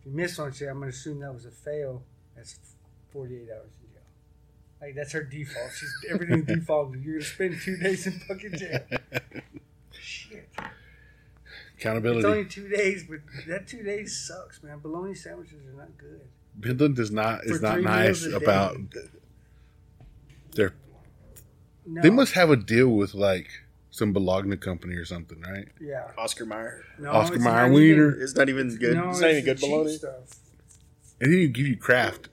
If 0.00 0.06
you 0.06 0.12
miss 0.12 0.36
one, 0.38 0.52
she, 0.52 0.66
I'm 0.66 0.78
gonna 0.78 0.88
assume 0.90 1.20
that 1.20 1.32
was 1.32 1.46
a 1.46 1.50
fail. 1.50 2.02
That's 2.36 2.58
48 3.12 3.48
hours 3.50 3.70
in 3.82 3.92
jail. 3.94 4.02
Like 4.82 4.94
that's 4.94 5.12
her 5.12 5.22
default. 5.24 5.70
She's 5.74 5.94
everything 6.10 6.42
default. 6.58 6.94
You're 6.98 7.14
gonna 7.14 7.24
spend 7.24 7.60
two 7.62 7.76
days 7.78 8.06
in 8.06 8.12
fucking 8.20 8.58
jail. 8.58 8.80
Shit. 10.28 10.48
It's 11.78 12.24
only 12.24 12.46
two 12.46 12.68
days, 12.68 13.04
but 13.04 13.18
that 13.46 13.66
two 13.66 13.82
days 13.82 14.18
sucks, 14.26 14.62
man. 14.62 14.78
Bologna 14.78 15.14
sandwiches 15.14 15.66
are 15.66 15.76
not 15.78 15.96
good. 15.98 16.22
Midland 16.58 16.96
does 16.96 17.10
not 17.10 17.44
is 17.44 17.58
For 17.58 17.62
not 17.62 17.80
nice 17.82 18.22
meals 18.22 18.34
a 18.34 18.38
day. 18.38 18.44
about 18.44 18.76
their. 20.54 20.72
No. 21.84 22.02
They 22.02 22.10
must 22.10 22.32
have 22.32 22.50
a 22.50 22.56
deal 22.56 22.88
with 22.88 23.14
like 23.14 23.48
some 23.90 24.12
Bologna 24.12 24.56
company 24.56 24.94
or 24.94 25.04
something, 25.04 25.40
right? 25.42 25.68
Yeah. 25.80 26.10
Oscar 26.18 26.46
Mayer. 26.46 26.82
No, 26.98 27.12
Oscar 27.12 27.36
it's 27.36 27.44
Mayer 27.44 27.70
wiener. 27.70 28.08
even- 28.10 28.22
It's 28.22 28.34
not 28.34 28.48
even 28.48 28.76
good. 28.76 28.96
No, 28.96 29.10
it's 29.10 29.20
not 29.20 29.30
even 29.30 29.44
good 29.44 29.60
bologna. 29.60 29.96
Stuff. 29.96 30.36
And 31.20 31.32
then 31.32 31.38
you 31.38 31.48
give 31.48 31.66
you 31.66 31.76
craft. 31.76 32.28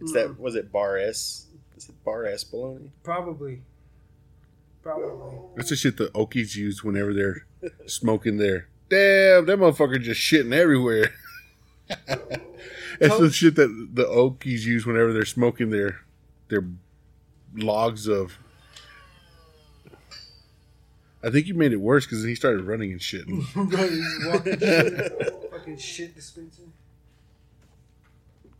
It's 0.00 0.12
that 0.12 0.28
mm. 0.28 0.38
was 0.38 0.54
it 0.56 0.72
Bar 0.72 0.98
S? 0.98 1.46
Is 1.76 1.88
it 1.88 2.04
Bar 2.04 2.26
S 2.26 2.44
bologna? 2.44 2.90
Probably. 3.02 3.62
Probably. 4.82 5.38
That's 5.56 5.70
the 5.70 5.76
shit 5.76 5.96
the 5.96 6.08
Okies 6.08 6.56
use 6.56 6.82
whenever 6.82 7.14
they're 7.14 7.46
smoking 7.86 8.38
their. 8.38 8.68
Damn, 8.88 9.46
that 9.46 9.58
motherfucker 9.58 10.00
just 10.00 10.20
shitting 10.20 10.52
everywhere. 10.52 11.12
That's 12.98 13.18
the 13.18 13.30
shit 13.32 13.54
that 13.56 13.88
the 13.92 14.04
Okies 14.04 14.62
use 14.62 14.86
whenever 14.86 15.12
they're 15.12 15.24
smoking 15.24 15.70
their 15.70 16.00
their 16.48 16.64
logs 17.54 18.06
of. 18.06 18.38
I 21.24 21.30
think 21.30 21.46
you 21.46 21.54
made 21.54 21.72
it 21.72 21.80
worse 21.80 22.04
because 22.04 22.24
he 22.24 22.34
started 22.34 22.64
running 22.64 22.90
and 22.90 23.00
shitting. 23.00 23.44
Fucking 25.52 25.78
shit 25.78 26.16
dispenser. 26.16 26.62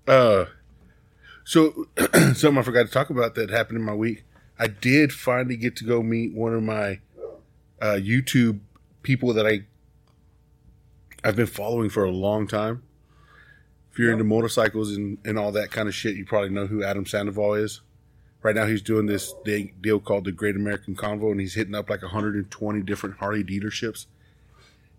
Uh, 0.07 0.45
so 1.45 1.89
something 2.35 2.59
I 2.59 2.63
forgot 2.63 2.87
to 2.87 2.93
talk 2.93 3.11
about 3.11 3.35
that 3.35 3.51
happened 3.51 3.79
in 3.79 3.85
my 3.85 3.95
week. 3.95 4.25
I 4.59 4.69
did 4.69 5.13
finally 5.13 5.57
get 5.57 5.77
to 5.77 5.85
go 5.85 6.03
meet 6.03 6.33
one 6.33 6.55
of 6.55 6.63
my 6.63 7.01
uh, 7.81 7.99
YouTube 7.99 8.61
people 9.03 9.33
that 9.35 9.47
I 9.47 9.65
I've 11.25 11.37
been 11.37 11.47
following 11.47 11.89
for 11.89 12.05
a 12.05 12.11
long 12.11 12.47
time. 12.47 12.83
If 13.93 13.99
you're 13.99 14.09
Yep. 14.09 14.15
into 14.15 14.25
motorcycles 14.25 14.97
and, 14.97 15.19
and 15.25 15.39
all 15.39 15.53
that 15.53 15.71
kind 15.71 15.89
of 15.89 15.95
shit, 15.95 16.17
you 16.17 16.25
probably 16.25 16.49
know 16.49 16.67
who 16.67 16.83
Adam 16.83 17.07
Sandoval 17.07 17.55
is. 17.55 17.81
Right 18.43 18.57
now, 18.57 18.67
he's 18.67 18.83
doing 18.83 19.07
this 19.07 19.33
deal 19.45 20.01
called 20.01 20.25
the 20.25 20.33
Great 20.33 20.57
American 20.57 20.97
Convoy, 20.97 21.31
and 21.31 21.41
he's 21.41 21.55
hitting 21.55 21.77
up 21.77 21.89
like 21.89 22.03
120 22.03 22.83
different 22.83 23.19
Harley 23.19 23.45
dealerships 23.45 24.07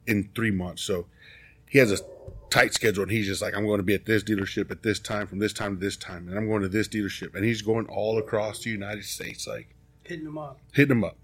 in 0.07 0.29
three 0.33 0.51
months. 0.51 0.81
So 0.83 1.07
he 1.67 1.79
has 1.79 1.91
a 1.91 1.97
tight 2.53 2.73
schedule, 2.73 3.03
and 3.03 3.11
he's 3.11 3.25
just 3.27 3.41
like, 3.41 3.55
I'm 3.55 3.65
going 3.65 3.79
to 3.79 3.83
be 3.83 3.93
at 3.95 4.05
this 4.05 4.23
dealership 4.23 4.69
at 4.71 4.83
this 4.83 4.99
time, 4.99 5.25
from 5.27 5.39
this 5.39 5.53
time 5.53 5.75
to 5.75 5.79
this 5.83 5.97
time, 5.97 6.27
and 6.27 6.37
I'm 6.37 6.47
going 6.47 6.61
to 6.61 6.69
this 6.69 6.87
dealership, 6.87 7.33
and 7.35 7.43
he's 7.43 7.61
going 7.61 7.87
all 7.87 8.17
across 8.19 8.63
the 8.63 8.69
United 8.69 9.05
States, 9.05 9.47
like 9.47 9.73
Hitting 10.03 10.25
them 10.25 10.37
up. 10.37 10.59
hitting 10.73 10.89
them 10.89 11.03
up. 11.03 11.17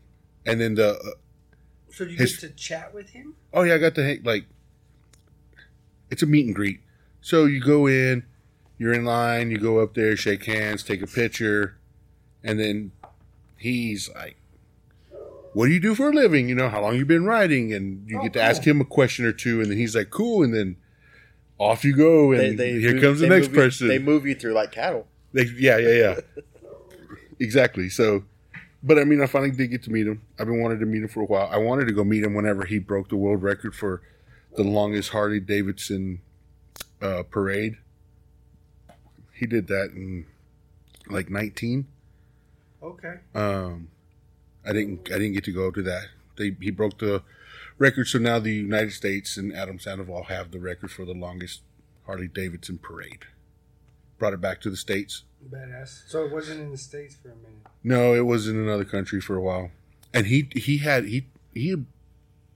And 0.45 0.59
then 0.59 0.75
the 0.75 0.95
uh, 0.95 1.09
So 1.91 2.03
you 2.05 2.17
His- 2.17 2.37
get 2.37 2.49
to 2.49 2.55
chat 2.55 2.93
with 2.93 3.09
him? 3.09 3.35
Oh 3.53 3.63
yeah, 3.63 3.75
I 3.75 3.77
got 3.77 3.95
to 3.95 4.03
hang 4.03 4.21
like 4.23 4.45
it's 6.09 6.23
a 6.23 6.25
meet 6.25 6.45
and 6.47 6.55
greet. 6.55 6.79
So 7.21 7.45
you 7.45 7.59
go 7.61 7.87
in, 7.87 8.23
you're 8.77 8.93
in 8.93 9.05
line, 9.05 9.51
you 9.51 9.57
go 9.57 9.79
up 9.79 9.93
there, 9.93 10.15
shake 10.15 10.45
hands, 10.45 10.81
take 10.83 11.01
a 11.01 11.07
picture, 11.07 11.77
and 12.43 12.59
then 12.59 12.91
he's 13.57 14.09
like, 14.15 14.37
"What 15.53 15.67
do 15.67 15.71
you 15.73 15.79
do 15.79 15.93
for 15.93 16.09
a 16.09 16.13
living? 16.13 16.47
You 16.49 16.55
know, 16.55 16.69
how 16.69 16.81
long 16.81 16.95
you 16.95 17.05
been 17.05 17.25
riding?" 17.25 17.73
And 17.73 18.09
you 18.09 18.17
Oh, 18.19 18.23
get 18.23 18.33
to 18.33 18.39
cool. 18.39 18.47
ask 18.47 18.63
him 18.65 18.81
a 18.81 18.85
question 18.85 19.25
or 19.25 19.31
two, 19.33 19.61
and 19.61 19.69
then 19.69 19.77
he's 19.77 19.95
like, 19.95 20.09
"Cool," 20.09 20.41
and 20.43 20.53
then 20.53 20.77
off 21.59 21.83
you 21.85 21.95
go, 21.95 22.31
and 22.31 22.57
here 22.59 22.93
move- 22.93 23.01
comes 23.03 23.19
the 23.19 23.27
next 23.27 23.47
move 23.49 23.55
you- 23.55 23.61
person. 23.61 23.87
they 23.89 23.99
move 23.99 24.25
you 24.25 24.33
through 24.33 24.53
like 24.53 24.71
cattle. 24.71 25.05
They, 25.33 25.43
yeah, 25.57 25.77
yeah, 25.77 25.89
yeah. 25.93 26.19
exactly. 27.39 27.89
So, 27.89 28.23
but 28.81 28.97
I 28.97 29.03
mean, 29.03 29.21
I 29.21 29.27
finally 29.27 29.51
did 29.51 29.67
get 29.67 29.83
to 29.83 29.91
meet 29.91 30.07
him. 30.07 30.21
I've 30.39 30.47
been 30.47 30.59
wanting 30.61 30.79
to 30.79 30.85
meet 30.85 31.03
him 31.03 31.07
for 31.09 31.21
a 31.21 31.25
while. 31.25 31.47
I 31.51 31.57
wanted 31.57 31.85
to 31.87 31.93
go 31.93 32.03
meet 32.03 32.23
him 32.23 32.33
whenever 32.33 32.65
he 32.65 32.79
broke 32.79 33.09
the 33.09 33.15
world 33.17 33.43
record 33.43 33.75
for 33.75 34.01
the 34.55 34.63
longest 34.63 35.09
Harley 35.09 35.39
Davidson 35.39 36.21
uh, 37.01 37.23
parade. 37.29 37.75
He 39.33 39.45
did 39.45 39.67
that 39.67 39.91
in 39.95 40.25
like 41.09 41.29
19. 41.29 41.85
Okay. 42.81 43.15
Um, 43.35 43.89
I 44.65 44.73
didn't. 44.73 45.09
I 45.11 45.17
didn't 45.17 45.33
get 45.33 45.43
to 45.45 45.51
go 45.51 45.69
to 45.71 45.81
that. 45.83 46.07
They, 46.37 46.55
he 46.61 46.71
broke 46.71 46.97
the 46.99 47.21
record, 47.79 48.07
so 48.07 48.19
now 48.19 48.37
the 48.37 48.53
United 48.53 48.91
States 48.91 49.37
and 49.37 49.55
Adam 49.55 49.79
Sandoval 49.79 50.25
have 50.25 50.51
the 50.51 50.59
record 50.59 50.91
for 50.91 51.05
the 51.05 51.13
longest 51.13 51.61
Harley 52.05 52.27
Davidson 52.27 52.77
parade. 52.77 53.25
Brought 54.19 54.33
it 54.33 54.41
back 54.41 54.61
to 54.61 54.69
the 54.69 54.77
states. 54.77 55.23
Badass. 55.49 56.03
So 56.07 56.25
it 56.25 56.31
wasn't 56.31 56.59
in 56.59 56.71
the 56.71 56.77
states 56.77 57.15
for 57.15 57.29
a 57.29 57.35
minute. 57.35 57.65
No, 57.83 58.13
it 58.13 58.25
was 58.25 58.47
in 58.47 58.57
another 58.57 58.83
country 58.83 59.21
for 59.21 59.37
a 59.37 59.41
while, 59.41 59.71
and 60.13 60.27
he 60.27 60.49
he 60.53 60.79
had 60.79 61.05
he 61.05 61.27
he 61.53 61.75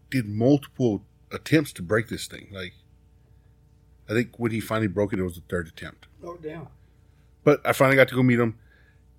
did 0.09 0.27
multiple 0.27 1.03
attempts 1.31 1.71
to 1.73 1.81
break 1.81 2.09
this 2.09 2.27
thing. 2.27 2.49
Like, 2.51 2.73
I 4.09 4.13
think 4.13 4.37
when 4.37 4.51
he 4.51 4.59
finally 4.59 4.87
broke 4.87 5.13
it, 5.13 5.19
it 5.19 5.23
was 5.23 5.35
the 5.35 5.43
third 5.47 5.67
attempt. 5.67 6.07
Oh 6.23 6.37
damn. 6.41 6.67
But 7.45 7.61
I 7.65 7.71
finally 7.71 7.95
got 7.95 8.09
to 8.09 8.15
go 8.15 8.23
meet 8.23 8.39
him. 8.39 8.57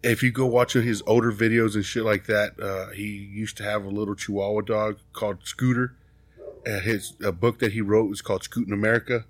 If 0.05 0.22
you 0.22 0.30
go 0.30 0.44
watch 0.44 0.74
his 0.74 1.02
older 1.07 1.32
videos 1.32 1.74
and 1.74 1.84
shit 1.84 2.05
like 2.05 2.26
that, 2.26 2.61
uh, 2.61 2.90
he 2.90 3.05
used 3.07 3.57
to 3.57 3.62
have 3.62 3.84
a 3.84 3.88
little 3.88 4.14
Chihuahua 4.14 4.61
dog 4.61 4.98
called 5.14 5.38
Scooter. 5.44 5.94
Uh, 6.66 6.80
his 6.80 7.14
a 7.22 7.32
book 7.32 7.59
that 7.59 7.72
he 7.72 7.80
wrote 7.80 8.09
was 8.09 8.20
called 8.20 8.42
Scooting 8.42 8.72
America, 8.72 9.24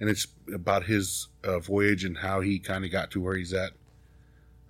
and 0.00 0.08
it's 0.08 0.28
about 0.52 0.84
his 0.84 1.28
uh, 1.42 1.58
voyage 1.58 2.04
and 2.04 2.18
how 2.18 2.40
he 2.40 2.58
kind 2.60 2.84
of 2.84 2.92
got 2.92 3.10
to 3.12 3.20
where 3.20 3.36
he's 3.36 3.52
at. 3.52 3.72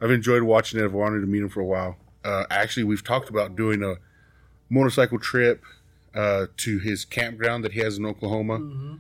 I've 0.01 0.11
enjoyed 0.11 0.43
watching 0.43 0.81
it. 0.81 0.85
I've 0.85 0.93
wanted 0.93 1.21
to 1.21 1.27
meet 1.27 1.43
him 1.43 1.49
for 1.49 1.61
a 1.61 1.67
while. 1.67 1.97
Uh, 2.25 2.45
actually, 2.51 2.85
we've 2.85 3.05
talked 3.05 3.29
about 3.29 3.55
doing 3.55 3.83
a 3.83 3.97
motorcycle 4.71 5.19
trip 5.19 5.63
uh, 6.15 6.47
to 6.59 6.79
his 6.79 7.05
campground 7.05 7.63
that 7.65 7.73
he 7.73 7.81
has 7.81 7.99
in 7.99 8.07
Oklahoma. 8.07 8.59
Mm-hmm. 8.59 8.95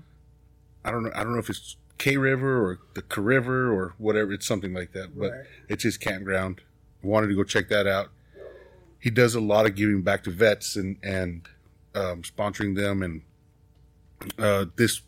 I 0.84 0.90
don't 0.90 1.04
know. 1.04 1.12
I 1.14 1.22
don't 1.22 1.32
know 1.32 1.38
if 1.38 1.50
it's 1.50 1.76
K 1.98 2.16
River 2.16 2.64
or 2.64 2.78
the 2.94 3.02
K 3.02 3.20
River 3.20 3.72
or 3.72 3.94
whatever. 3.98 4.32
It's 4.32 4.46
something 4.46 4.74
like 4.74 4.92
that, 4.92 5.18
but 5.18 5.30
Right. 5.32 5.44
it's 5.68 5.84
his 5.84 5.96
campground. 5.96 6.60
Wanted 7.02 7.28
to 7.28 7.34
go 7.34 7.44
check 7.44 7.68
that 7.68 7.86
out. 7.86 8.10
He 8.98 9.10
does 9.10 9.34
a 9.34 9.40
lot 9.40 9.66
of 9.66 9.74
giving 9.74 10.02
back 10.02 10.22
to 10.24 10.30
vets 10.30 10.76
and 10.76 10.96
and 11.02 11.48
um, 11.94 12.22
sponsoring 12.22 12.76
them, 12.76 13.02
and 13.02 13.22
uh, 14.38 14.66
this 14.76 15.02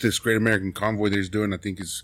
this 0.00 0.18
Great 0.18 0.36
American 0.36 0.72
Convoy 0.72 1.08
that 1.10 1.16
he's 1.16 1.28
doing, 1.28 1.52
I 1.52 1.56
think, 1.56 1.80
is 1.80 2.02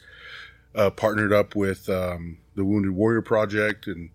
uh, 0.74 0.90
partnered 0.90 1.32
up 1.32 1.54
with 1.54 1.88
um, 1.88 2.38
the 2.54 2.64
Wounded 2.64 2.92
Warrior 2.92 3.22
Project, 3.22 3.86
and 3.86 4.10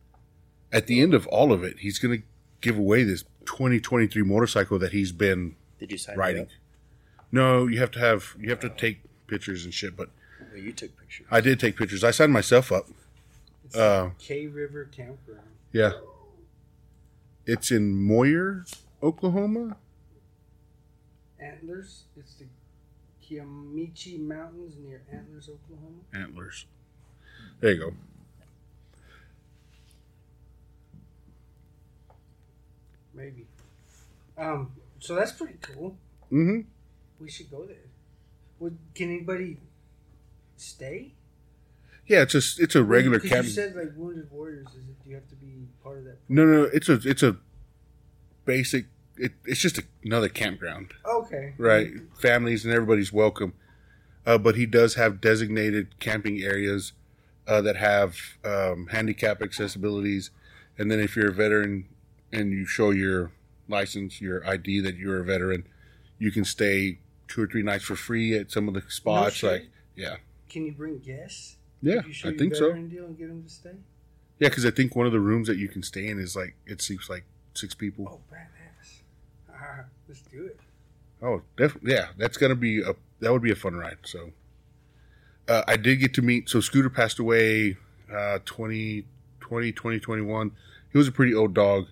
at 0.72 0.88
the 0.88 1.01
end 1.01 1.14
of 1.14 1.28
all 1.28 1.51
of 1.51 1.64
it, 1.64 1.80
he's 1.80 1.99
going 1.99 2.20
to 2.22 2.26
give 2.62 2.78
away 2.78 3.03
this 3.03 3.24
2023 3.45 4.22
motorcycle 4.24 4.80
that 4.80 4.91
he's 4.91 5.12
been 5.12 5.55
Did 5.80 5.91
you 5.91 5.97
sign 5.97 6.18
riding. 6.18 6.47
No, 7.32 7.68
you 7.68 7.80
have 7.80 7.91
to 7.91 7.99
have 7.99 8.36
you 8.39 8.49
have 8.49 8.60
to 8.62 8.70
take 8.70 9.01
pictures 9.30 9.63
and 9.65 9.73
shit, 9.73 9.95
but 9.95 10.09
Well, 10.51 10.57
you 10.61 10.73
took 10.73 10.97
pictures. 10.97 11.27
I 11.32 11.41
did 11.41 11.59
take 11.59 11.77
pictures. 11.77 12.03
I 12.03 12.11
signed 12.11 12.34
myself 12.34 12.71
up. 12.71 12.88
It's 13.65 13.75
Uh, 13.75 14.11
K 14.17 14.47
River 14.47 14.86
Campground. 14.86 15.47
Yeah. 15.71 15.91
It's 17.45 17.71
in 17.71 17.95
Moyer, 17.95 18.65
Oklahoma. 19.01 19.77
Antlers. 21.39 22.03
It's 22.17 22.36
the 22.36 22.45
Kiamichi 23.23 24.19
Mountains 24.19 24.75
near 24.77 25.01
Antlers, 25.11 25.49
Oklahoma. 25.49 26.01
Antlers. 26.13 26.65
There 27.59 27.71
you 27.71 27.80
go. 27.80 27.93
Maybe. 33.13 33.45
Um. 34.38 34.71
So 34.99 35.15
that's 35.15 35.32
pretty 35.32 35.57
cool. 35.61 35.97
Mm-hmm. 36.32 36.61
We 37.19 37.30
should 37.30 37.49
go 37.51 37.65
there. 37.65 37.77
Would 38.60 38.78
can 38.95 39.10
anybody 39.10 39.57
stay? 40.57 41.14
Yeah, 42.07 42.24
it's 42.24 42.34
just 42.34 42.60
it's 42.60 42.76
a 42.76 42.84
regular 42.84 43.20
camp. 43.20 43.45
You 43.45 43.51
said 43.51 43.76
like 43.76 43.91
Wounded 43.95 44.32
Warriors. 44.32 44.68
Is 44.70 44.89
it? 44.89 45.03
Do 45.03 45.10
you 45.10 45.16
have 45.16 45.28
to 45.30 45.36
be 45.36 45.68
part 45.84 45.99
of 45.99 46.03
that? 46.05 46.18
No, 46.28 46.45
no, 46.45 46.64
it's 46.64 46.89
a 46.89 46.99
it's 47.05 47.24
a 47.24 47.38
basic. 48.45 48.86
It, 49.18 49.34
it's 49.45 49.60
just 49.60 49.80
another 50.03 50.30
campground, 50.30 50.93
Okay. 51.05 51.53
right? 51.57 51.89
Families 52.22 52.64
and 52.64 52.74
everybody's 52.74 53.12
welcome. 53.12 53.51
Uh, 54.26 54.38
but 54.38 54.55
he 54.55 54.66
does 54.66 54.95
have 54.95 55.20
designated 55.20 55.99
camping 55.99 56.41
areas 56.41 56.93
uh, 57.45 57.62
that 57.62 57.76
have 57.76 58.16
um, 58.45 58.88
handicap 58.91 59.39
accessibilities, 59.39 60.30
and 60.78 60.89
then 60.89 60.99
if 61.01 61.16
you're 61.18 61.30
a 61.30 61.34
veteran 61.34 61.89
and 62.32 62.51
you 62.53 62.66
show 62.66 62.91
your 62.91 63.32
license, 63.68 64.22
your 64.22 64.45
ID 64.47 64.80
that 64.82 64.95
you're 64.95 65.20
a 65.20 65.24
veteran, 65.26 65.66
you 66.18 66.32
can 66.32 66.45
stay 66.45 66.99
two 67.30 67.41
or 67.43 67.47
three 67.47 67.63
nights 67.63 67.86
for 67.86 67.95
free 67.95 68.36
at 68.38 68.51
some 68.51 68.67
of 68.67 68.73
the 68.73 68.84
spots. 68.89 69.36
shit. 69.36 69.51
like, 69.51 69.69
yeah, 69.95 70.17
Can 70.49 70.65
you 70.65 70.73
bring 70.73 70.99
guests? 70.99 71.55
yeah, 71.82 72.01
you 72.05 72.13
I 72.30 72.36
think 72.36 72.55
so. 72.55 72.73
deal 72.73 73.05
and 73.05 73.17
get 73.17 73.30
them 73.30 73.43
to 73.43 73.49
stay. 73.49 73.71
Yeah, 74.39 74.49
because 74.49 74.65
I 74.65 74.71
think 74.71 74.95
one 74.95 75.05
of 75.05 75.11
the 75.13 75.19
rooms 75.19 75.47
that 75.47 75.57
you 75.57 75.67
can 75.69 75.84
stay 75.84 76.07
in 76.07 76.19
is 76.19 76.36
like 76.36 76.55
it 76.65 76.82
seems 76.82 77.09
like 77.09 77.23
six 77.53 77.73
people. 77.73 78.05
Oh, 78.09 78.34
badass! 78.36 79.01
Ah, 79.53 79.86
let's 80.07 80.21
do 80.23 80.45
it. 80.45 80.59
Oh, 81.21 81.41
definitely. 81.57 81.93
Yeah, 81.93 82.07
that's 82.17 82.38
gonna 82.38 82.55
be 82.55 82.82
a 82.82 82.93
that 83.19 83.32
would 83.32 83.41
be 83.41 83.51
a 83.51 83.55
fun 83.55 83.75
ride. 83.75 83.97
So, 84.05 84.32
uh, 85.47 85.63
I 85.67 85.75
did 85.77 85.97
get 85.97 86.13
to 86.15 86.21
meet. 86.21 86.47
So 86.49 86.61
Scooter 86.61 86.89
passed 86.89 87.19
away, 87.19 87.75
uh, 88.09 88.39
2020, 88.45 89.71
2021. 89.73 90.51
He 90.91 90.97
was 90.97 91.07
a 91.07 91.11
pretty 91.11 91.34
old 91.34 91.53
dog. 91.53 91.88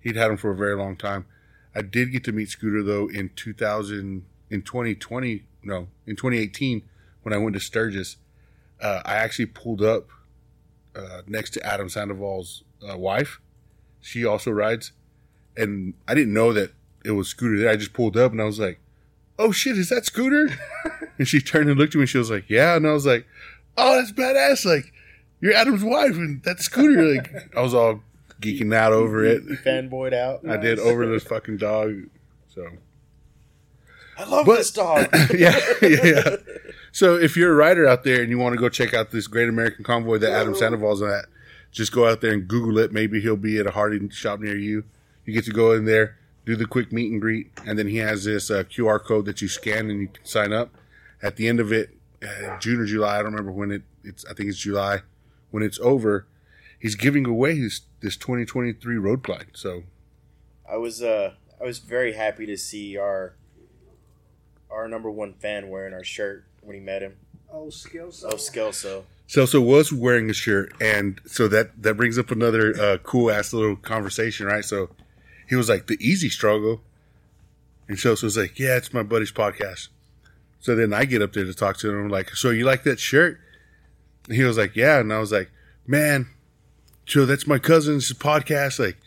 He'd 0.00 0.16
had 0.16 0.30
him 0.30 0.36
for 0.38 0.50
a 0.50 0.56
very 0.56 0.76
long 0.76 0.96
time. 0.96 1.26
I 1.74 1.82
did 1.82 2.12
get 2.12 2.24
to 2.24 2.32
meet 2.32 2.48
Scooter 2.48 2.82
though 2.82 3.08
in 3.08 3.30
2000 3.36 4.24
in 4.50 4.62
2020. 4.62 5.44
No, 5.62 5.88
in 6.06 6.16
2018 6.16 6.82
when 7.22 7.32
I 7.32 7.38
went 7.38 7.54
to 7.54 7.60
Sturgis. 7.60 8.16
Uh, 8.80 9.00
I 9.04 9.14
actually 9.14 9.46
pulled 9.46 9.82
up 9.82 10.08
uh, 10.94 11.22
next 11.26 11.50
to 11.50 11.66
Adam 11.66 11.88
Sandoval's 11.88 12.64
uh, 12.86 12.98
wife. 12.98 13.40
She 14.00 14.24
also 14.26 14.50
rides, 14.50 14.92
and 15.56 15.94
I 16.06 16.14
didn't 16.14 16.34
know 16.34 16.52
that 16.52 16.72
it 17.04 17.12
was 17.12 17.28
Scooter 17.28 17.58
there. 17.58 17.70
I 17.70 17.76
just 17.76 17.94
pulled 17.94 18.16
up 18.16 18.32
and 18.32 18.40
I 18.40 18.44
was 18.44 18.60
like, 18.60 18.78
"Oh 19.38 19.52
shit, 19.52 19.78
is 19.78 19.88
that 19.88 20.04
Scooter?" 20.04 20.48
and 21.18 21.26
she 21.26 21.40
turned 21.40 21.70
and 21.70 21.78
looked 21.78 21.94
at 21.94 21.98
me. 21.98 22.02
and 22.02 22.08
She 22.08 22.18
was 22.18 22.30
like, 22.30 22.50
"Yeah," 22.50 22.76
and 22.76 22.86
I 22.86 22.92
was 22.92 23.06
like, 23.06 23.26
"Oh, 23.78 23.96
that's 23.96 24.12
badass! 24.12 24.66
Like, 24.66 24.92
you're 25.40 25.54
Adam's 25.54 25.82
wife, 25.84 26.12
and 26.12 26.42
that's 26.42 26.64
Scooter." 26.64 27.14
Like, 27.14 27.56
I 27.56 27.62
was 27.62 27.72
all 27.72 28.02
geeking 28.42 28.74
out 28.74 28.92
over 28.92 29.24
it. 29.24 29.42
Fanboyed 29.64 30.12
out. 30.12 30.46
I 30.46 30.58
did 30.58 30.78
over 30.78 31.06
this 31.06 31.24
fucking 31.24 31.56
dog. 31.56 31.94
So 32.54 32.68
I 34.18 34.24
love 34.24 34.46
But- 34.46 34.58
this 34.58 34.70
dog. 34.70 35.08
yeah, 35.34 35.58
yeah. 35.82 36.36
So 36.92 37.16
if 37.16 37.36
you're 37.36 37.50
a 37.50 37.56
writer 37.56 37.88
out 37.88 38.04
there 38.04 38.20
and 38.22 38.30
you 38.30 38.38
want 38.38 38.54
to 38.54 38.60
go 38.60 38.68
check 38.68 38.94
out 38.94 39.10
this 39.10 39.26
Great 39.26 39.48
American 39.48 39.84
Convoy 39.84 40.18
that 40.18 40.30
Adam 40.30 40.54
Sandoval's 40.54 41.02
at, 41.02 41.24
just 41.72 41.90
go 41.90 42.06
out 42.08 42.20
there 42.20 42.32
and 42.32 42.46
Google 42.46 42.78
it. 42.78 42.92
Maybe 42.92 43.20
he'll 43.20 43.34
be 43.34 43.58
at 43.58 43.66
a 43.66 43.72
Harley 43.72 44.08
shop 44.10 44.38
near 44.38 44.56
you. 44.56 44.84
You 45.24 45.34
get 45.34 45.44
to 45.46 45.50
go 45.50 45.72
in 45.72 45.86
there, 45.86 46.16
do 46.46 46.54
the 46.54 46.66
quick 46.66 46.92
meet 46.92 47.10
and 47.10 47.20
greet, 47.20 47.50
and 47.66 47.76
then 47.76 47.88
he 47.88 47.96
has 47.96 48.22
this 48.22 48.48
uh, 48.48 48.62
QR 48.62 49.02
code 49.02 49.24
that 49.24 49.42
you 49.42 49.48
scan 49.48 49.90
and 49.90 50.02
you 50.02 50.06
can 50.06 50.24
sign 50.24 50.52
up. 50.52 50.72
At 51.20 51.34
the 51.34 51.48
end 51.48 51.58
of 51.58 51.72
it, 51.72 51.96
uh, 52.22 52.56
June 52.60 52.78
or 52.80 52.86
July, 52.86 53.14
I 53.18 53.22
don't 53.24 53.32
remember 53.32 53.50
when 53.50 53.72
it. 53.72 53.82
It's 54.04 54.24
I 54.26 54.34
think 54.34 54.48
it's 54.50 54.58
July. 54.58 55.00
When 55.50 55.64
it's 55.64 55.80
over, 55.80 56.28
he's 56.78 56.94
giving 56.94 57.26
away 57.26 57.56
his 57.56 57.80
this 58.02 58.16
2023 58.16 58.98
Road 58.98 59.24
Glide. 59.24 59.48
So 59.54 59.82
I 60.70 60.76
was 60.76 61.02
uh 61.02 61.32
I 61.60 61.64
was 61.64 61.80
very 61.80 62.12
happy 62.12 62.46
to 62.46 62.56
see 62.56 62.96
our 62.96 63.34
our 64.74 64.88
number 64.88 65.10
one 65.10 65.34
fan 65.34 65.68
wearing 65.68 65.94
our 65.94 66.04
shirt 66.04 66.44
when 66.62 66.74
he 66.74 66.80
met 66.80 67.02
him. 67.02 67.16
Oh, 67.52 67.70
skills. 67.70 68.24
Oh, 68.26 68.34
Skelso. 68.34 69.04
Selso 69.28 69.64
was 69.64 69.92
wearing 69.92 70.28
a 70.28 70.34
shirt, 70.34 70.74
and 70.80 71.20
so 71.24 71.48
that 71.48 71.82
that 71.82 71.94
brings 71.94 72.18
up 72.18 72.30
another 72.30 72.74
uh, 72.78 72.98
cool 72.98 73.30
ass 73.30 73.52
little 73.52 73.76
conversation, 73.76 74.46
right? 74.46 74.64
So 74.64 74.90
he 75.48 75.56
was 75.56 75.68
like, 75.68 75.86
"The 75.86 75.98
EZ 76.02 76.30
Struggle," 76.32 76.82
and 77.88 77.96
Celso 77.96 78.24
was 78.24 78.36
like, 78.36 78.58
"Yeah, 78.58 78.76
it's 78.76 78.92
my 78.92 79.02
buddy's 79.02 79.32
podcast." 79.32 79.88
So 80.60 80.74
then 80.74 80.92
I 80.92 81.04
get 81.06 81.22
up 81.22 81.32
there 81.32 81.44
to 81.44 81.54
talk 81.54 81.78
to 81.78 81.90
him. 81.90 82.04
I'm 82.04 82.08
like, 82.10 82.30
"So 82.30 82.50
you 82.50 82.64
like 82.64 82.82
that 82.84 83.00
shirt?" 83.00 83.40
And 84.26 84.36
he 84.36 84.42
was 84.42 84.58
like, 84.58 84.76
"Yeah," 84.76 85.00
and 85.00 85.10
I 85.10 85.20
was 85.20 85.32
like, 85.32 85.50
"Man, 85.86 86.28
so 87.06 87.24
that's 87.24 87.46
my 87.46 87.58
cousin's 87.58 88.12
podcast. 88.12 88.78
Like, 88.78 88.98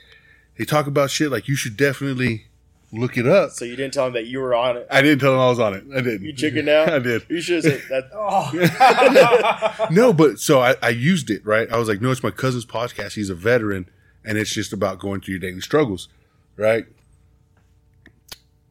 they 0.57 0.65
talk 0.65 0.87
about 0.87 1.11
shit. 1.11 1.31
Like, 1.31 1.47
you 1.47 1.55
should 1.55 1.77
definitely 1.77 2.46
look 2.91 3.17
it 3.17 3.27
up." 3.27 3.51
So 3.51 3.65
you 3.65 3.75
didn't 3.75 3.93
tell 3.93 4.07
him 4.07 4.13
that 4.13 4.27
you 4.27 4.39
were 4.39 4.55
on 4.55 4.77
it. 4.77 4.87
I 4.89 5.01
didn't 5.01 5.19
tell 5.19 5.33
him 5.33 5.39
I 5.39 5.49
was 5.49 5.59
on 5.59 5.73
it. 5.73 5.83
I 5.93 6.01
didn't. 6.01 6.23
You 6.23 6.33
chicken 6.33 6.69
out? 6.69 6.89
I 6.93 6.99
did. 6.99 7.25
You 7.29 7.41
should 7.41 7.63
have 7.63 7.73
said 7.73 7.83
that. 7.89 8.09
Oh. 8.13 9.87
no, 9.91 10.13
but 10.13 10.39
so 10.39 10.59
I, 10.59 10.75
I 10.81 10.89
used 10.89 11.29
it, 11.29 11.45
right? 11.45 11.71
I 11.71 11.77
was 11.77 11.87
like, 11.87 12.01
no, 12.01 12.11
it's 12.11 12.23
my 12.23 12.31
cousin's 12.31 12.65
podcast. 12.65 13.13
He's 13.13 13.29
a 13.29 13.35
veteran, 13.35 13.89
and 14.25 14.37
it's 14.37 14.51
just 14.51 14.73
about 14.73 14.99
going 14.99 15.21
through 15.21 15.33
your 15.33 15.39
daily 15.39 15.61
struggles, 15.61 16.09
right? 16.55 16.85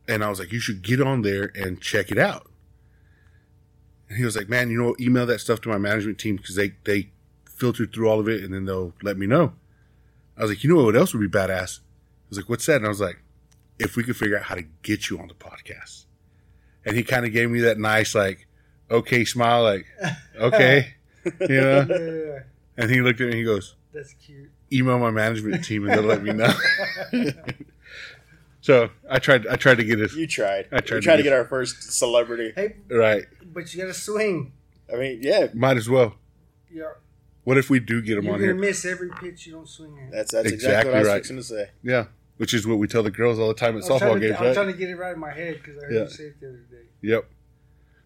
And 0.08 0.22
I 0.22 0.28
was 0.28 0.38
like, 0.38 0.52
you 0.52 0.60
should 0.60 0.82
get 0.82 1.00
on 1.00 1.22
there 1.22 1.50
and 1.54 1.80
check 1.80 2.10
it 2.10 2.18
out. 2.18 2.48
And 4.08 4.18
he 4.18 4.24
was 4.24 4.36
like, 4.36 4.48
man, 4.48 4.70
you 4.70 4.80
know, 4.80 4.94
email 5.00 5.26
that 5.26 5.40
stuff 5.40 5.60
to 5.62 5.68
my 5.68 5.78
management 5.78 6.18
team 6.18 6.36
because 6.36 6.54
they 6.54 6.74
they 6.84 7.10
filter 7.44 7.86
through 7.86 8.08
all 8.08 8.20
of 8.20 8.28
it 8.28 8.44
and 8.44 8.52
then 8.52 8.66
they'll 8.66 8.92
let 9.02 9.16
me 9.16 9.26
know. 9.26 9.52
I 10.36 10.42
was 10.42 10.50
like, 10.50 10.62
you 10.62 10.74
know 10.74 10.84
what 10.84 10.96
else 10.96 11.14
would 11.14 11.20
be 11.20 11.38
badass? 11.38 11.80
I 11.80 12.28
was 12.28 12.38
like, 12.38 12.48
what's 12.48 12.66
that? 12.66 12.76
And 12.76 12.86
I 12.86 12.88
was 12.88 13.00
like, 13.00 13.18
if 13.78 13.96
we 13.96 14.02
could 14.02 14.16
figure 14.16 14.36
out 14.38 14.44
how 14.44 14.54
to 14.54 14.64
get 14.82 15.10
you 15.10 15.18
on 15.18 15.28
the 15.28 15.34
podcast. 15.34 16.04
And 16.84 16.96
he 16.96 17.02
kind 17.02 17.26
of 17.26 17.32
gave 17.32 17.50
me 17.50 17.60
that 17.62 17.78
nice, 17.78 18.14
like, 18.14 18.46
okay 18.90 19.24
smile, 19.24 19.62
like, 19.64 19.86
okay, 20.38 20.94
you 21.40 21.60
know? 21.60 21.86
Yeah, 21.88 22.38
And 22.76 22.90
he 22.90 23.00
looked 23.02 23.20
at 23.20 23.24
me 23.24 23.30
and 23.32 23.38
he 23.38 23.44
goes, 23.44 23.74
that's 23.92 24.12
cute. 24.14 24.50
email 24.72 24.98
my 24.98 25.10
management 25.10 25.64
team 25.64 25.84
and 25.88 25.94
they'll 25.98 26.04
let 26.06 26.22
me 26.22 26.32
know. 26.32 26.52
so 28.60 28.90
I 29.08 29.18
tried, 29.18 29.46
I 29.46 29.56
tried 29.56 29.76
to 29.76 29.84
get 29.84 29.98
his, 29.98 30.14
You 30.14 30.26
tried. 30.26 30.66
I 30.72 30.80
tried 30.80 30.96
we 30.96 31.00
to 31.00 31.04
tried 31.04 31.16
to 31.16 31.22
get- 31.22 31.30
get 31.30 31.38
our 31.38 31.44
first 31.46 31.92
celebrity. 31.92 32.52
Hey, 32.54 32.76
right. 32.90 33.24
but 33.44 33.72
you 33.74 33.80
gotta 33.80 33.94
swing. 33.94 34.52
I 34.92 34.96
mean, 34.96 35.20
yeah, 35.22 35.48
Might 35.54 35.76
as 35.76 35.88
well. 35.88 36.14
Yeah, 36.70 36.90
What 37.44 37.58
if 37.58 37.70
we 37.70 37.80
do 37.80 38.02
get 38.02 38.18
him 38.18 38.28
on 38.28 38.34
here? 38.38 38.46
you're 38.48 38.50
on 38.50 38.56
gonna 38.58 38.62
here? 38.66 38.70
miss 38.70 38.84
every 38.84 39.10
pitch 39.10 39.46
you 39.46 39.52
don't 39.54 39.68
swing 39.68 39.98
at. 40.04 40.12
that's 40.12 40.32
that's 40.32 40.50
exactly, 40.52 40.54
Exactly 40.54 40.90
what 40.90 40.96
I 40.96 40.98
was 41.00 41.08
right. 41.08 41.14
fixing 41.14 41.36
to 41.36 41.42
say. 41.42 41.70
Yeah. 41.82 42.04
Which 42.38 42.52
is 42.52 42.66
what 42.66 42.78
we 42.78 42.86
tell 42.86 43.02
the 43.02 43.10
girls 43.10 43.38
all 43.38 43.48
the 43.48 43.54
time 43.54 43.76
at 43.78 43.84
softball 43.84 44.14
to, 44.14 44.20
games, 44.20 44.36
I'm 44.38 44.52
trying 44.52 44.66
to 44.66 44.74
get 44.74 44.90
it 44.90 44.96
right 44.96 45.14
in 45.14 45.18
my 45.20 45.32
head 45.32 45.54
because 45.62 45.78
I 45.82 45.86
heard 45.86 45.94
Yeah. 45.94 46.00
you 46.02 46.08
say 46.10 46.24
it 46.24 46.40
the 46.40 46.48
other 46.48 46.56
day. 46.70 46.82
Yep. 47.00 47.30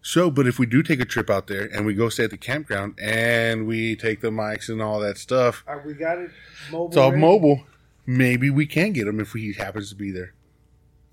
So, 0.01 0.31
but 0.31 0.47
if 0.47 0.57
we 0.57 0.65
do 0.65 0.81
take 0.81 0.99
a 0.99 1.05
trip 1.05 1.29
out 1.29 1.47
there 1.47 1.65
and 1.65 1.85
we 1.85 1.93
go 1.93 2.09
stay 2.09 2.23
at 2.23 2.31
the 2.31 2.37
campground 2.37 2.97
and 2.99 3.67
we 3.67 3.95
take 3.95 4.21
the 4.21 4.29
mics 4.29 4.67
and 4.69 4.81
all 4.81 4.99
that 5.01 5.17
stuff, 5.17 5.63
we 5.85 5.93
got 5.93 6.17
it 6.17 6.31
mobile. 6.71 6.87
it's 6.87 6.97
all 6.97 7.09
ready. 7.11 7.21
mobile. 7.21 7.63
Maybe 8.07 8.49
we 8.49 8.65
can 8.65 8.93
get 8.93 9.05
him 9.07 9.19
if 9.19 9.33
he 9.33 9.53
happens 9.53 9.89
to 9.89 9.95
be 9.95 10.11
there. 10.11 10.33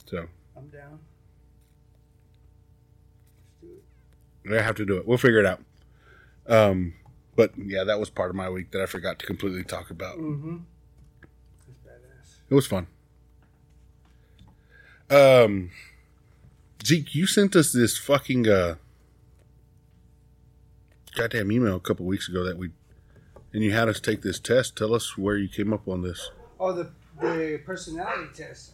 So 0.07 0.27
I'm 0.57 0.69
down. 0.69 1.01
Let's 3.62 3.73
do 4.45 4.55
it. 4.55 4.59
I 4.59 4.62
have 4.62 4.77
to 4.77 4.87
do 4.87 4.97
it. 4.97 5.07
We'll 5.07 5.19
figure 5.19 5.41
it 5.41 5.47
out. 5.47 5.61
Um, 6.47 6.95
but 7.37 7.53
yeah, 7.59 7.85
that 7.85 8.01
was 8.01 8.09
part 8.09 8.31
of 8.31 8.37
my 8.37 8.49
week 8.49 8.71
that 8.71 8.81
I 8.81 8.87
forgot 8.87 9.19
to 9.19 9.27
completely 9.27 9.64
talk 9.64 9.91
about. 9.91 10.16
Mm-hmm. 10.19 10.59
It 12.51 12.55
was 12.55 12.66
fun. 12.66 12.87
Um, 15.11 15.71
Zeke, 16.85 17.15
you 17.15 17.27
sent 17.27 17.57
us 17.57 17.73
this 17.73 17.97
fucking 17.97 18.47
uh, 18.49 18.75
goddamn 21.17 21.51
email 21.53 21.77
a 21.77 21.81
couple 21.81 22.05
weeks 22.07 22.29
ago 22.29 22.45
that 22.45 22.59
we, 22.59 22.71
and 23.53 23.63
you 23.65 23.73
had 23.73 23.89
us 23.89 24.01
take 24.01 24.23
this 24.23 24.39
test. 24.39 24.77
Tell 24.77 24.95
us 24.95 25.17
where 25.17 25.37
you 25.37 25.49
came 25.49 25.73
up 25.73 25.89
on 25.89 26.03
this. 26.03 26.31
Oh, 26.61 26.73
the 26.73 26.91
the 27.21 27.61
personality 27.65 28.29
test. 28.35 28.73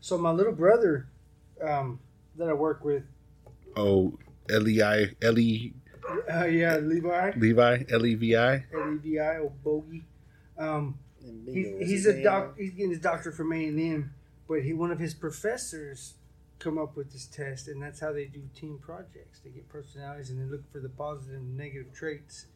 So 0.00 0.16
my 0.18 0.30
little 0.30 0.52
brother, 0.52 1.08
um, 1.62 1.98
that 2.36 2.48
I 2.48 2.52
work 2.52 2.84
with, 2.84 3.02
Oh, 3.76 4.18
L 4.50 4.68
E 4.68 4.82
I 4.82 5.10
L 5.22 5.38
E 5.38 5.72
uh, 6.32 6.44
yeah, 6.44 6.76
Levi, 6.78 7.32
Levi 7.36 7.82
L 7.90 8.06
E 8.06 8.14
V 8.14 8.36
I. 8.36 8.64
L 8.72 8.94
E 8.94 8.96
V 8.98 9.18
I, 9.18 9.38
Oh, 9.38 9.52
bogey. 9.64 10.04
Um, 10.56 10.98
And 11.22 11.48
He's, 11.48 11.88
he's 11.88 12.06
a 12.06 12.14
name? 12.14 12.24
doc. 12.24 12.54
He's 12.58 12.70
getting 12.70 12.90
his 12.90 13.00
doctor 13.00 13.32
from 13.32 13.52
A 13.52 13.66
and 13.66 13.78
M, 13.80 14.14
but 14.48 14.62
he 14.62 14.72
one 14.72 14.90
of 14.90 14.98
his 14.98 15.14
professors 15.14 16.14
come 16.58 16.78
up 16.78 16.96
with 16.96 17.12
this 17.12 17.26
test, 17.26 17.68
and 17.68 17.82
that's 17.82 18.00
how 18.00 18.12
they 18.12 18.24
do 18.24 18.42
team 18.54 18.78
projects. 18.82 19.40
They 19.44 19.50
get 19.50 19.68
personalities 19.68 20.30
and 20.30 20.40
they 20.40 20.50
look 20.50 20.70
for 20.72 20.80
the 20.80 20.88
positive 20.88 21.36
and 21.36 21.56
negative 21.56 21.92
traits 21.92 22.46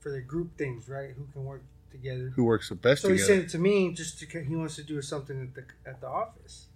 for 0.00 0.10
their 0.10 0.20
group 0.20 0.56
things, 0.56 0.88
right? 0.88 1.10
Who 1.16 1.26
can 1.32 1.44
work 1.44 1.62
together. 1.90 2.32
Who 2.36 2.44
works 2.44 2.68
the 2.68 2.74
best 2.74 3.02
So 3.02 3.08
he 3.08 3.18
sent 3.18 3.44
it 3.44 3.48
to 3.50 3.58
me 3.58 3.92
just 3.92 4.18
to 4.20 4.40
he 4.42 4.54
wants 4.54 4.76
to 4.76 4.82
do 4.82 5.00
something 5.02 5.40
at 5.40 5.54
the 5.54 5.88
at 5.88 6.00
the 6.00 6.08
office. 6.08 6.66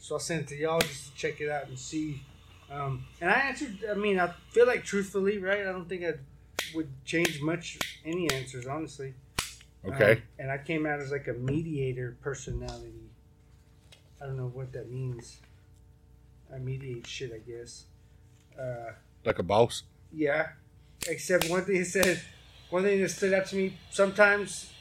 So 0.00 0.16
I 0.16 0.18
sent 0.18 0.42
it 0.42 0.48
to 0.48 0.56
y'all 0.56 0.80
just 0.80 1.12
to 1.12 1.14
check 1.14 1.40
it 1.40 1.50
out 1.50 1.68
and 1.68 1.78
see. 1.78 2.22
Um, 2.70 3.04
and 3.20 3.30
I 3.30 3.34
answered. 3.34 3.78
I 3.90 3.94
mean, 3.94 4.18
I 4.20 4.32
feel 4.50 4.66
like 4.66 4.84
truthfully, 4.84 5.38
right? 5.38 5.60
I 5.60 5.72
don't 5.72 5.88
think 5.88 6.04
I 6.04 6.14
would 6.74 6.88
change 7.04 7.40
much 7.40 7.78
any 8.04 8.30
answers, 8.30 8.66
honestly. 8.66 9.14
okay. 9.86 10.12
Um, 10.12 10.22
and 10.38 10.50
I 10.50 10.58
came 10.58 10.86
out 10.86 11.00
as 11.00 11.10
like 11.10 11.28
a 11.28 11.32
mediator 11.32 12.16
personality. 12.20 12.92
I 14.20 14.26
don't 14.26 14.36
know 14.36 14.50
what 14.52 14.72
that 14.72 14.90
means. 14.90 15.38
I 16.52 16.58
mediate 16.58 17.06
shit, 17.06 17.32
I 17.32 17.38
guess. 17.38 17.84
Uh, 18.58 18.92
like 19.24 19.38
a 19.38 19.42
boss. 19.42 19.84
yeah. 20.12 20.48
Except 21.06 21.48
one 21.48 21.64
thing 21.64 21.76
it 21.76 21.86
said, 21.86 22.20
one 22.70 22.82
thing 22.82 23.00
that 23.00 23.10
stood 23.10 23.32
out 23.32 23.46
to 23.46 23.56
me 23.56 23.78
sometimes 23.90 24.72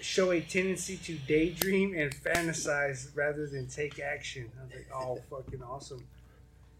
show 0.00 0.30
a 0.30 0.40
tendency 0.40 0.98
to 0.98 1.14
daydream 1.26 1.94
and 1.96 2.14
fantasize 2.14 3.08
rather 3.14 3.46
than 3.46 3.66
take 3.66 3.98
action. 3.98 4.50
I 4.60 4.64
was 4.64 4.72
like, 4.74 4.88
oh, 4.94 5.20
fucking 5.30 5.62
awesome. 5.62 6.04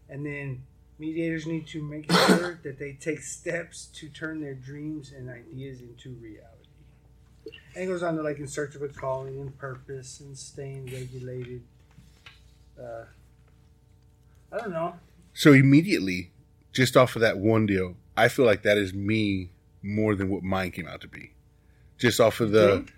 And 0.09 0.25
then 0.25 0.63
mediators 0.99 1.47
need 1.47 1.67
to 1.67 1.81
make 1.81 2.11
sure 2.11 2.59
that 2.63 2.77
they 2.79 2.93
take 2.93 3.21
steps 3.21 3.87
to 3.95 4.09
turn 4.09 4.41
their 4.41 4.53
dreams 4.53 5.11
and 5.11 5.29
ideas 5.29 5.81
into 5.81 6.11
reality. 6.21 6.43
And 7.75 7.83
it 7.83 7.87
goes 7.87 8.03
on 8.03 8.15
to 8.15 8.21
like 8.23 8.39
in 8.39 8.47
search 8.47 8.75
of 8.75 8.81
a 8.81 8.87
calling 8.87 9.39
and 9.39 9.57
purpose 9.57 10.19
and 10.19 10.37
staying 10.37 10.85
regulated. 10.85 11.63
Uh, 12.79 13.05
I 14.51 14.57
don't 14.57 14.71
know. 14.71 14.95
So 15.33 15.53
immediately, 15.53 16.31
just 16.73 16.97
off 16.97 17.15
of 17.15 17.21
that 17.21 17.37
one 17.37 17.65
deal, 17.65 17.95
I 18.15 18.27
feel 18.27 18.45
like 18.45 18.63
that 18.63 18.77
is 18.77 18.93
me 18.93 19.51
more 19.83 20.15
than 20.15 20.29
what 20.29 20.43
mine 20.43 20.71
came 20.71 20.87
out 20.87 21.01
to 21.01 21.07
be. 21.07 21.31
Just 21.97 22.19
off 22.19 22.39
of 22.39 22.51
the, 22.51 22.77
think? 22.77 22.93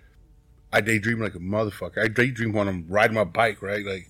I 0.72 0.80
daydream 0.80 1.20
like 1.20 1.34
a 1.34 1.38
motherfucker. 1.38 1.98
I 2.02 2.08
daydream 2.08 2.52
when 2.52 2.68
I'm 2.68 2.86
riding 2.88 3.14
my 3.14 3.24
bike, 3.24 3.62
right? 3.62 3.84
Like, 3.84 4.08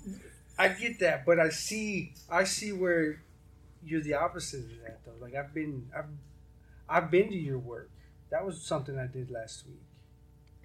I 0.58 0.68
get 0.68 0.98
that, 1.00 1.24
but 1.24 1.40
I 1.40 1.48
see 1.48 2.12
I 2.28 2.44
see 2.44 2.72
where 2.72 3.22
you're 3.82 4.02
the 4.02 4.14
opposite 4.14 4.60
of 4.60 4.82
that 4.82 5.00
though. 5.06 5.14
Like 5.20 5.34
I've 5.34 5.54
been 5.54 5.88
I've 5.96 6.04
I've 6.88 7.10
been 7.10 7.28
to 7.30 7.36
your 7.36 7.58
work. 7.58 7.90
That 8.30 8.44
was 8.44 8.60
something 8.60 8.98
I 8.98 9.06
did 9.06 9.30
last 9.30 9.66
week. 9.66 9.80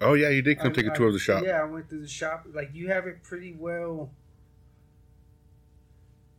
oh 0.02 0.12
yeah, 0.12 0.28
you 0.28 0.42
did 0.42 0.58
come 0.58 0.72
I- 0.72 0.74
take 0.74 0.86
a 0.86 0.90
tour 0.94 1.06
of 1.06 1.14
the 1.14 1.18
shop. 1.18 1.42
Yeah, 1.44 1.62
I 1.62 1.64
went 1.64 1.88
through 1.88 2.02
the 2.02 2.08
shop. 2.08 2.46
Like 2.52 2.70
you 2.74 2.88
have 2.88 3.06
it 3.06 3.22
pretty 3.22 3.54
well 3.58 4.10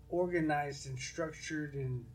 organized 0.10 0.88
and 0.88 0.98
structured 1.00 1.74
and 1.74 2.06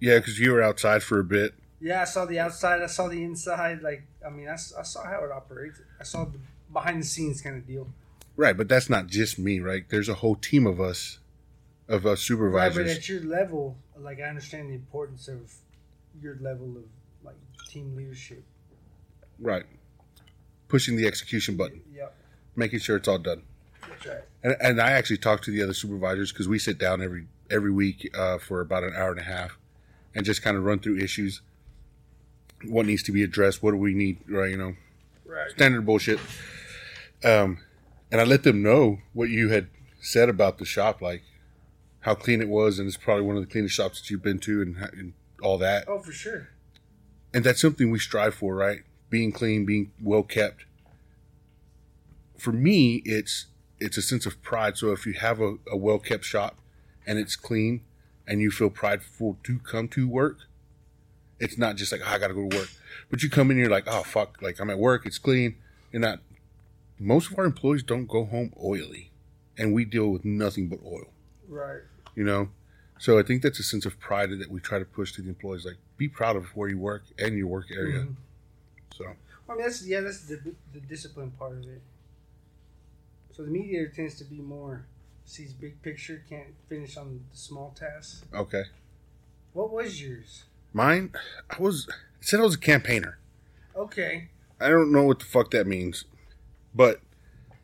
Yeah, 0.00 0.18
because 0.18 0.38
you 0.38 0.52
were 0.52 0.62
outside 0.62 1.02
for 1.02 1.18
a 1.20 1.24
bit. 1.24 1.54
yeah, 1.80 2.02
I 2.02 2.04
saw 2.04 2.24
the 2.24 2.38
outside, 2.40 2.82
I 2.82 2.86
saw 2.86 3.08
the 3.08 3.22
inside. 3.22 3.82
Like 3.82 4.02
I 4.24 4.30
mean, 4.30 4.48
I 4.48 4.56
saw 4.56 5.04
how 5.04 5.24
it 5.24 5.30
operates. 5.32 5.80
I 6.00 6.04
saw 6.04 6.24
the 6.24 6.38
behind 6.72 7.02
the 7.02 7.06
scenes 7.06 7.40
kind 7.40 7.56
of 7.56 7.66
deal. 7.66 7.88
Right, 8.36 8.56
but 8.56 8.68
that's 8.68 8.90
not 8.90 9.06
just 9.06 9.38
me, 9.38 9.60
right? 9.60 9.84
There's 9.88 10.08
a 10.08 10.14
whole 10.14 10.34
team 10.34 10.66
of 10.66 10.80
us, 10.80 11.18
of 11.88 12.04
us 12.04 12.04
Right, 12.04 12.08
but 12.08 12.18
supervisors. 12.18 12.96
at 12.98 13.08
your 13.08 13.20
level, 13.20 13.76
like 13.96 14.18
I 14.18 14.24
understand 14.24 14.70
the 14.70 14.74
importance 14.74 15.28
of 15.28 15.52
your 16.20 16.36
level 16.40 16.76
of 16.76 16.84
like 17.22 17.36
team 17.68 17.94
leadership. 17.96 18.42
Right. 19.38 19.64
Pushing 20.68 20.96
the 20.96 21.06
execution 21.06 21.56
button, 21.56 21.82
Yep, 21.94 22.14
making 22.56 22.80
sure 22.80 22.96
it's 22.96 23.06
all 23.06 23.18
done. 23.18 23.42
And, 24.42 24.56
and 24.60 24.80
I 24.80 24.92
actually 24.92 25.18
talked 25.18 25.44
to 25.44 25.50
the 25.50 25.62
other 25.62 25.74
supervisors 25.74 26.32
because 26.32 26.48
we 26.48 26.58
sit 26.58 26.78
down 26.78 27.02
every 27.02 27.26
every 27.50 27.70
week 27.70 28.10
uh, 28.16 28.38
for 28.38 28.60
about 28.60 28.84
an 28.84 28.94
hour 28.96 29.10
and 29.10 29.20
a 29.20 29.24
half, 29.24 29.58
and 30.14 30.24
just 30.24 30.42
kind 30.42 30.56
of 30.56 30.64
run 30.64 30.78
through 30.78 30.98
issues. 30.98 31.40
What 32.64 32.86
needs 32.86 33.02
to 33.04 33.12
be 33.12 33.22
addressed? 33.22 33.62
What 33.62 33.72
do 33.72 33.76
we 33.76 33.94
need? 33.94 34.18
Right, 34.28 34.50
you 34.50 34.56
know, 34.56 34.74
Right. 35.26 35.50
standard 35.50 35.84
bullshit. 35.84 36.18
Um, 37.22 37.58
and 38.10 38.20
I 38.20 38.24
let 38.24 38.42
them 38.42 38.62
know 38.62 38.98
what 39.12 39.28
you 39.30 39.48
had 39.50 39.68
said 40.00 40.28
about 40.28 40.58
the 40.58 40.64
shop, 40.64 41.00
like 41.02 41.22
how 42.00 42.14
clean 42.14 42.40
it 42.40 42.48
was, 42.48 42.78
and 42.78 42.86
it's 42.86 42.96
probably 42.96 43.24
one 43.24 43.36
of 43.36 43.42
the 43.42 43.50
cleanest 43.50 43.74
shops 43.74 44.00
that 44.00 44.10
you've 44.10 44.22
been 44.22 44.38
to, 44.40 44.62
and, 44.62 44.76
and 44.76 45.12
all 45.42 45.58
that. 45.58 45.84
Oh, 45.88 46.00
for 46.00 46.12
sure. 46.12 46.48
And 47.32 47.44
that's 47.44 47.60
something 47.60 47.90
we 47.90 47.98
strive 47.98 48.34
for, 48.34 48.54
right? 48.54 48.80
Being 49.10 49.32
clean, 49.32 49.64
being 49.66 49.90
well 50.00 50.22
kept. 50.22 50.64
For 52.38 52.52
me, 52.52 53.02
it's 53.04 53.46
it's 53.84 53.96
a 53.98 54.02
sense 54.02 54.24
of 54.26 54.40
pride. 54.42 54.76
So 54.76 54.92
if 54.92 55.06
you 55.06 55.12
have 55.14 55.40
a, 55.40 55.56
a 55.70 55.76
well 55.76 55.98
kept 55.98 56.24
shop 56.24 56.56
and 57.06 57.18
it's 57.18 57.36
clean 57.36 57.82
and 58.26 58.40
you 58.40 58.50
feel 58.50 58.70
prideful 58.70 59.38
to 59.44 59.58
come 59.58 59.88
to 59.88 60.08
work, 60.08 60.38
it's 61.38 61.58
not 61.58 61.76
just 61.76 61.92
like, 61.92 62.00
oh, 62.04 62.08
I 62.14 62.18
gotta 62.18 62.34
go 62.34 62.48
to 62.48 62.56
work. 62.56 62.70
But 63.10 63.22
you 63.22 63.28
come 63.30 63.50
in 63.50 63.56
you're 63.58 63.68
like, 63.68 63.86
oh 63.86 64.02
fuck, 64.02 64.40
like 64.40 64.60
I'm 64.60 64.70
at 64.70 64.78
work, 64.78 65.04
it's 65.06 65.18
clean. 65.18 65.56
You're 65.92 66.00
not 66.00 66.20
most 66.98 67.30
of 67.30 67.38
our 67.38 67.44
employees 67.44 67.82
don't 67.82 68.06
go 68.08 68.24
home 68.24 68.52
oily. 68.62 69.10
And 69.58 69.72
we 69.74 69.84
deal 69.84 70.08
with 70.10 70.24
nothing 70.24 70.68
but 70.68 70.80
oil 70.84 71.12
Right. 71.48 71.82
you 72.16 72.24
know 72.24 72.48
so 72.98 73.18
i 73.18 73.22
think 73.22 73.42
that's 73.42 73.58
a 73.60 73.62
sense 73.62 73.84
of 73.86 74.00
pride 74.00 74.30
that 74.30 74.50
we 74.50 74.58
try 74.60 74.78
to 74.78 74.84
push 74.84 75.12
to 75.12 75.22
the 75.22 75.28
employees 75.28 75.64
like 75.64 75.76
be 75.96 76.08
proud 76.08 76.34
of 76.36 76.46
where 76.56 76.68
you 76.68 76.78
work 76.78 77.02
and 77.18 77.36
your 77.38 77.46
work 77.46 77.66
area 77.70 78.00
Mhm. 78.00 78.16
so 78.96 79.04
I 79.48 79.52
mean, 79.52 79.62
that's 79.62 79.86
yeah, 79.86 80.00
that's 80.00 80.22
the 80.30 80.36
the 80.72 80.80
discipline 80.80 81.30
part 81.38 81.52
of 81.58 81.64
it. 81.74 81.82
So 83.34 83.42
the 83.42 83.50
mediator 83.50 83.88
tends 83.88 84.14
to 84.18 84.24
be 84.24 84.40
more 84.40 84.86
sees 85.24 85.52
big 85.54 85.80
picture, 85.82 86.22
can't 86.28 86.54
finish 86.68 86.96
on 86.98 87.20
the 87.30 87.36
small 87.36 87.74
tasks. 87.78 88.22
okay 88.34 88.64
What 89.52 89.72
was 89.72 90.00
yours? 90.02 90.44
mine 90.72 91.12
i 91.50 91.56
was 91.62 91.86
it 92.20 92.26
said 92.26 92.40
i 92.40 92.42
was 92.42 92.54
a 92.56 92.58
campaigner 92.58 93.18
Okay. 93.76 94.28
i 94.60 94.68
don't 94.68 94.90
know 94.92 95.04
what 95.04 95.20
the 95.20 95.24
fuck 95.24 95.50
that 95.52 95.66
means 95.68 96.04
but 96.74 97.00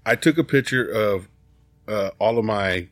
i 0.06 0.14
took 0.14 0.38
a 0.38 0.44
picture 0.44 0.84
of 0.84 1.28
uh, 1.88 2.10
all 2.20 2.38
of 2.38 2.44
my 2.44 2.86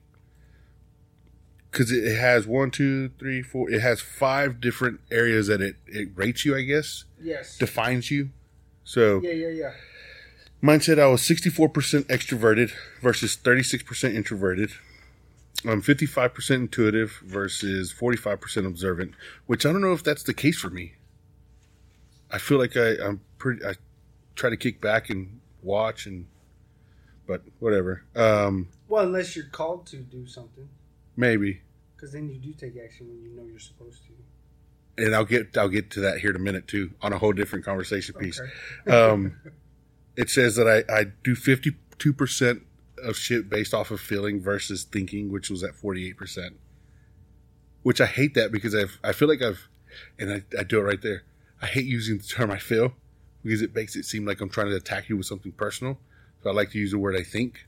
because 1.71 1.93
it 1.93 2.17
has 2.17 2.47
one 2.49 2.71
two 2.73 3.11
three 3.19 3.43
four 3.43 3.71
it 3.71 3.81
has 3.81 4.01
five 4.01 4.61
different 4.61 5.01
areas 5.11 5.47
that 5.47 5.61
it, 5.61 5.77
it 5.87 6.09
rates 6.17 6.45
you 6.45 6.57
i 6.57 6.63
guess 6.63 7.05
Yes. 7.23 7.57
defines 7.59 8.11
you 8.11 8.31
so 8.85 9.21
Yeah, 9.23 9.31
yeah, 9.33 9.49
yeah. 9.49 9.73
Mine 10.61 10.81
said 10.81 10.99
I 10.99 11.07
was 11.07 11.23
64% 11.23 12.05
extroverted 12.05 12.73
versus 13.01 13.37
36% 13.37 14.15
introverted. 14.15 14.71
I'm 15.65 15.83
55% 15.83 16.51
intuitive 16.55 17.21
versus 17.25 17.93
45% 17.93 18.67
observant, 18.67 19.13
which 19.47 19.65
I 19.67 19.73
don't 19.73 19.81
know 19.81 19.93
if 19.93 20.03
that's 20.05 20.23
the 20.23 20.35
case 20.35 20.59
for 20.59 20.71
me. 20.71 20.95
I 22.31 22.39
feel 22.39 22.59
like 22.59 22.77
I, 22.77 22.95
I'm 23.03 23.21
pretty, 23.39 23.65
I 23.65 23.75
try 24.37 24.51
to 24.51 24.57
kick 24.57 24.81
back 24.81 25.11
and 25.11 25.41
watch 25.63 26.07
and, 26.07 26.27
but 27.27 27.43
whatever. 27.61 28.05
Um, 28.15 28.69
Well, 28.89 29.05
unless 29.07 29.35
you're 29.37 29.47
called 29.47 29.87
to 29.89 29.97
do 29.99 30.27
something, 30.27 30.69
maybe. 31.17 31.63
because 31.97 32.13
then 32.13 32.29
you 32.29 32.37
do 32.39 32.53
take 32.53 32.75
action 32.83 33.09
when 33.09 33.21
you 33.23 33.31
know 33.37 33.45
you're 33.49 33.59
supposed 33.59 34.03
to. 34.07 35.05
And 35.05 35.15
I'll 35.15 35.25
get, 35.25 35.57
I'll 35.57 35.69
get 35.69 35.91
to 35.93 36.01
that 36.01 36.19
here 36.19 36.31
in 36.31 36.37
a 36.37 36.41
minute 36.41 36.67
too 36.67 36.91
on 37.01 37.13
a 37.13 37.19
whole 37.19 37.33
different 37.33 37.65
conversation 37.65 38.15
piece. 38.17 38.41
Okay. 38.87 38.97
um, 38.97 39.37
it 40.19 40.29
says 40.29 40.57
that 40.57 40.67
I, 40.67 40.93
I 40.93 41.05
do 41.23 41.37
52% 41.37 42.61
of 43.05 43.17
shit 43.17 43.49
based 43.49 43.73
off 43.73 43.93
of 43.93 44.01
feeling 44.01 44.41
versus 44.41 44.83
thinking, 44.83 45.31
which 45.31 45.49
was 45.49 45.63
at 45.63 45.75
48%. 45.75 46.55
Which 47.85 48.01
I 48.01 48.07
hate 48.07 48.35
that 48.35 48.51
because 48.51 48.75
I've, 48.75 48.99
I 49.05 49.13
feel 49.13 49.29
like 49.29 49.41
I've, 49.41 49.69
and 50.19 50.33
I, 50.33 50.43
I 50.59 50.65
do 50.65 50.81
it 50.81 50.83
right 50.83 51.01
there. 51.01 51.23
I 51.63 51.67
hate 51.67 51.85
using 51.85 52.19
the 52.19 52.25
term 52.25 52.51
I 52.51 52.59
feel 52.59 52.95
because 53.45 53.63
it 53.63 53.77
makes 53.77 53.95
it 53.95 54.05
seem 54.07 54.27
like 54.27 54.41
I'm 54.41 54.49
trying 54.49 54.71
to 54.71 54.75
attack 54.77 55.09
you 55.09 55.17
with 55.17 55.27
something 55.27 55.53
personal. 55.53 56.01
So 56.43 56.51
I 56.51 56.53
like 56.53 56.73
to 56.73 56.79
use 56.79 56.91
the 56.91 56.99
word 56.99 57.15
I 57.15 57.23
think. 57.23 57.68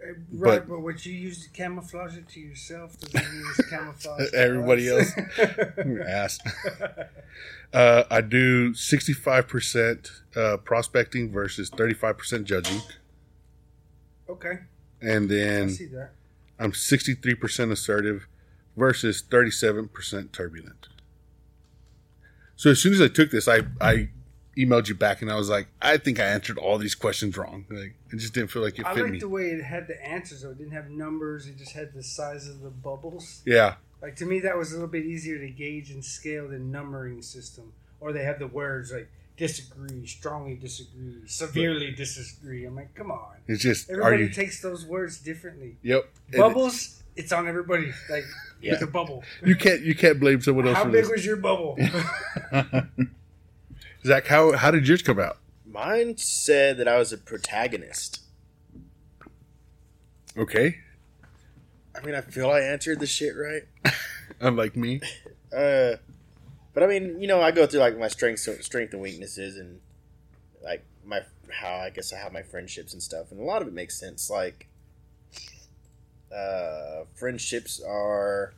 Right, 0.00 0.60
But- 0.60 0.68
but, 0.68 0.80
what 0.80 1.04
you 1.04 1.12
use 1.12 1.42
to 1.44 1.50
camouflage 1.50 2.16
it 2.16 2.28
to 2.28 2.40
yourself 2.40 2.98
doesn't 3.00 3.32
mean 3.32 3.42
it's 3.58 3.68
camouflage. 3.68 4.30
to 4.30 4.36
Everybody 4.36 4.90
us. 4.90 5.12
Ass. 6.06 6.38
Uh, 7.72 8.04
I 8.10 8.20
do 8.20 8.72
65% 8.72 10.10
uh, 10.36 10.56
prospecting 10.58 11.30
versus 11.32 11.68
35% 11.70 12.44
judging. 12.44 12.80
okay, 14.28 14.60
And 15.02 15.24
I 15.30 15.34
then 15.34 15.70
see 15.70 15.86
that. 15.86 16.12
I'm 16.58 16.72
63% 16.72 17.70
assertive 17.72 18.26
versus 18.76 19.22
37% 19.28 20.32
turbulent. 20.32 20.88
So 22.56 22.70
as 22.70 22.80
soon 22.80 22.92
as 22.94 23.00
I 23.00 23.08
took 23.08 23.30
this, 23.30 23.46
I, 23.48 23.60
I 23.80 24.08
emailed 24.58 24.88
you 24.88 24.94
back 24.94 25.22
and 25.22 25.30
I 25.30 25.36
was 25.36 25.48
like, 25.48 25.68
I 25.80 25.96
think 25.98 26.18
I 26.20 26.24
answered 26.24 26.58
all 26.58 26.78
these 26.78 26.94
questions 26.94 27.36
wrong. 27.36 27.64
Like, 27.70 27.94
it 28.12 28.16
just 28.16 28.34
didn't 28.34 28.50
feel 28.50 28.62
like 28.62 28.78
it 28.78 28.86
I 28.86 28.94
fit 28.94 29.02
like 29.04 29.12
me. 29.12 29.18
the 29.20 29.28
way 29.28 29.44
it 29.50 29.62
had 29.62 29.86
the 29.86 30.04
answers 30.04 30.42
though. 30.42 30.50
It 30.50 30.58
didn't 30.58 30.72
have 30.72 30.90
numbers. 30.90 31.46
It 31.46 31.56
just 31.56 31.72
had 31.72 31.92
the 31.94 32.02
size 32.02 32.48
of 32.48 32.60
the 32.60 32.70
bubbles. 32.70 33.42
yeah. 33.46 33.74
Like 34.02 34.14
to 34.16 34.26
me, 34.26 34.40
that 34.40 34.56
was 34.56 34.70
a 34.72 34.74
little 34.74 34.88
bit 34.88 35.04
easier 35.04 35.38
to 35.38 35.48
gauge 35.50 35.90
and 35.90 36.04
scale 36.04 36.48
than 36.48 36.70
numbering 36.70 37.20
system. 37.22 37.72
Or 38.00 38.12
they 38.12 38.22
have 38.24 38.38
the 38.38 38.46
words 38.46 38.92
like 38.92 39.08
disagree, 39.36 40.06
strongly 40.06 40.54
disagree, 40.54 41.16
severely 41.26 41.90
disagree. 41.92 42.64
I'm 42.64 42.76
like, 42.76 42.94
come 42.94 43.10
on. 43.10 43.36
It's 43.48 43.62
just, 43.62 43.88
are 43.90 44.02
Everybody 44.02 44.24
you? 44.24 44.30
takes 44.30 44.60
those 44.62 44.84
words 44.86 45.18
differently. 45.20 45.76
Yep. 45.82 46.08
And 46.32 46.38
Bubbles, 46.38 47.02
it's 47.16 47.32
on 47.32 47.48
everybody. 47.48 47.90
Like 48.08 48.24
Yeah. 48.60 48.72
it's 48.74 48.82
a 48.82 48.86
bubble. 48.88 49.22
You 49.44 49.54
can't, 49.56 49.82
you 49.82 49.94
can't 49.94 50.18
blame 50.20 50.40
someone 50.42 50.66
else 50.68 50.76
How 50.76 50.84
for 50.84 50.90
big 50.90 51.02
this. 51.04 51.10
was 51.12 51.24
your 51.26 51.36
bubble? 51.36 51.76
Zach, 54.04 54.26
how, 54.26 54.52
how 54.52 54.70
did 54.70 54.86
yours 54.86 55.02
come 55.02 55.18
out? 55.18 55.38
Mine 55.66 56.16
said 56.16 56.78
that 56.78 56.88
I 56.88 56.98
was 56.98 57.12
a 57.12 57.18
protagonist. 57.18 58.22
Okay. 60.36 60.78
I 61.94 62.04
mean, 62.04 62.14
I 62.14 62.20
feel 62.20 62.50
I 62.50 62.60
answered 62.60 63.00
the 63.00 63.06
shit 63.06 63.34
right. 63.36 63.62
Unlike 64.40 64.76
me. 64.76 65.00
Uh, 65.50 65.96
but 66.74 66.82
I 66.82 66.86
mean, 66.86 67.22
you 67.22 67.26
know, 67.26 67.40
I 67.40 67.52
go 67.52 67.66
through 67.66 67.80
like 67.80 67.98
my 67.98 68.08
strengths, 68.08 68.46
strength 68.60 68.92
and 68.92 69.00
weaknesses, 69.00 69.56
and 69.56 69.80
like 70.62 70.84
my 71.06 71.22
how 71.50 71.74
I 71.76 71.88
guess 71.88 72.12
I 72.12 72.18
have 72.18 72.34
my 72.34 72.42
friendships 72.42 72.92
and 72.92 73.02
stuff, 73.02 73.30
and 73.30 73.40
a 73.40 73.44
lot 73.44 73.62
of 73.62 73.68
it 73.68 73.72
makes 73.72 73.98
sense. 73.98 74.28
Like, 74.28 74.68
uh, 76.30 77.04
friendships 77.14 77.80
are, 77.80 78.52